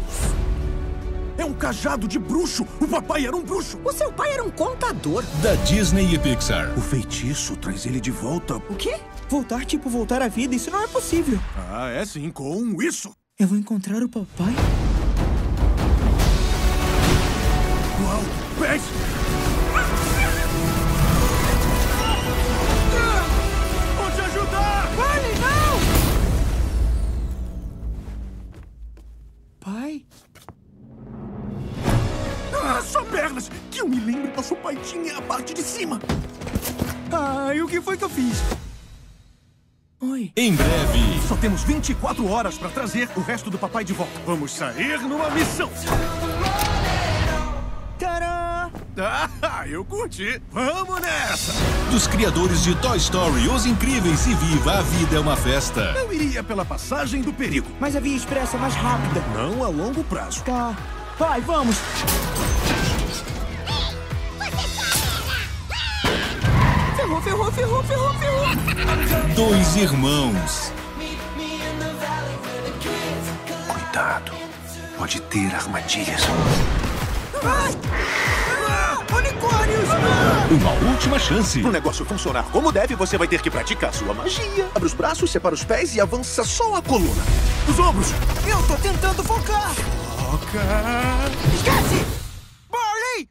É 1.38 1.44
um 1.44 1.52
cajado 1.54 2.06
de 2.06 2.18
bruxo! 2.18 2.66
O 2.80 2.86
papai 2.86 3.26
era 3.26 3.34
um 3.34 3.42
bruxo! 3.42 3.80
O 3.84 3.92
seu 3.92 4.12
pai 4.12 4.32
era 4.34 4.44
um 4.44 4.50
contador. 4.50 5.24
Da 5.42 5.54
Disney 5.64 6.14
e 6.14 6.18
Pixar. 6.18 6.76
O 6.78 6.80
feitiço 6.80 7.56
traz 7.56 7.86
ele 7.86 7.98
de 8.00 8.10
volta. 8.10 8.56
O 8.56 8.74
quê? 8.76 8.96
Voltar, 9.28 9.64
tipo, 9.64 9.88
voltar 9.88 10.22
à 10.22 10.28
vida, 10.28 10.54
isso 10.54 10.70
não 10.70 10.82
é 10.82 10.86
possível. 10.86 11.38
Ah, 11.56 11.88
é 11.90 12.04
sim, 12.04 12.30
com 12.30 12.80
isso! 12.82 13.14
Eu 13.38 13.48
vou 13.48 13.58
encontrar 13.58 14.02
o 14.02 14.08
papai? 14.08 14.54
Uau! 18.02 18.22
Pés! 18.60 18.82
24 41.64 42.30
horas 42.30 42.56
para 42.58 42.68
trazer 42.68 43.08
o 43.16 43.20
resto 43.20 43.50
do 43.50 43.58
papai 43.58 43.84
de 43.84 43.92
volta. 43.92 44.12
Vamos 44.26 44.52
sair 44.52 45.00
numa 45.00 45.30
missão! 45.30 45.70
Tcharam! 47.98 48.44
Ah, 49.42 49.66
eu 49.66 49.84
curti! 49.84 50.40
Vamos 50.52 51.00
nessa! 51.00 51.52
Dos 51.90 52.06
criadores 52.06 52.62
de 52.62 52.74
Toy 52.76 52.96
Story, 52.98 53.48
Os 53.48 53.66
Incríveis 53.66 54.26
e 54.26 54.34
Viva 54.34 54.78
a 54.78 54.82
Vida 54.82 55.16
é 55.16 55.20
uma 55.20 55.36
Festa. 55.36 55.80
Eu 55.96 56.12
iria 56.12 56.42
pela 56.44 56.64
passagem 56.64 57.20
do 57.22 57.32
perigo, 57.32 57.66
Mas 57.80 57.96
a 57.96 58.00
via 58.00 58.16
expressa 58.16 58.56
é 58.56 58.60
mais 58.60 58.74
rápida. 58.74 59.20
não 59.34 59.64
a 59.64 59.68
longo 59.68 60.04
prazo. 60.04 60.42
Tá. 60.44 60.76
Pai, 61.18 61.40
vamos! 61.40 61.76
Ferrou, 66.96 67.20
ferrou, 67.22 67.52
ferrou, 67.52 67.82
ferrou, 67.84 68.14
ferrou! 68.14 69.34
Dois 69.34 69.76
irmãos. 69.76 70.72
Cuidado, 73.94 74.32
pode 74.98 75.20
ter 75.20 75.54
armadilhas. 75.54 76.22
Unicórnios! 79.16 79.88
Uma 80.50 80.90
última 80.90 81.16
chance. 81.16 81.60
Para 81.60 81.68
o 81.68 81.72
negócio 81.72 82.04
funcionar 82.04 82.42
como 82.50 82.72
deve, 82.72 82.96
você 82.96 83.16
vai 83.16 83.28
ter 83.28 83.40
que 83.40 83.48
praticar 83.48 83.94
sua 83.94 84.12
magia. 84.12 84.68
Abre 84.74 84.86
os 84.86 84.94
braços, 84.94 85.30
separa 85.30 85.54
os 85.54 85.62
pés 85.62 85.94
e 85.94 86.00
avança 86.00 86.42
só 86.42 86.74
a 86.74 86.82
coluna. 86.82 87.22
Os 87.68 87.78
ombros! 87.78 88.08
Eu 88.44 88.60
tô 88.66 88.74
tentando 88.82 89.22
focar! 89.22 89.70
Foca! 89.72 90.58
Esquece! 91.54 92.04
Barley! 92.68 93.28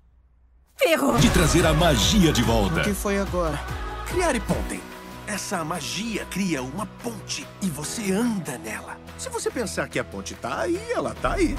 Ferrou! 0.77 1.17
De 1.17 1.29
trazer 1.29 1.65
a 1.65 1.73
magia 1.73 2.31
de 2.31 2.41
O 2.41 2.45
volta. 2.45 2.79
que 2.79 2.93
foi 2.93 3.19
agora? 3.19 3.59
Criar 4.05 4.33
e 4.33 4.39
pontem. 4.39 4.79
Essa 5.25 5.63
magia 5.63 6.25
cria 6.25 6.61
uma 6.61 6.85
ponte 6.85 7.47
e 7.61 7.69
você 7.69 8.11
anda 8.11 8.57
nela. 8.57 8.97
Se 9.17 9.29
você 9.29 9.49
pensar 9.49 9.87
que 9.87 9.97
a 9.97 10.03
ponte 10.03 10.35
tá 10.35 10.61
aí, 10.61 10.77
ela 10.91 11.15
tá 11.15 11.33
aí. 11.33 11.57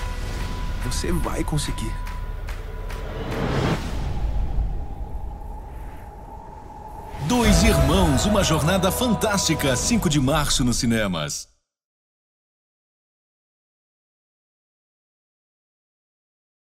Você 0.84 1.10
vai 1.10 1.42
conseguir. 1.42 1.92
Dois 7.26 7.62
irmãos, 7.62 8.26
uma 8.26 8.44
jornada 8.44 8.92
fantástica. 8.92 9.74
5 9.74 10.10
de 10.10 10.20
março 10.20 10.62
nos 10.62 10.76
cinemas. 10.76 11.53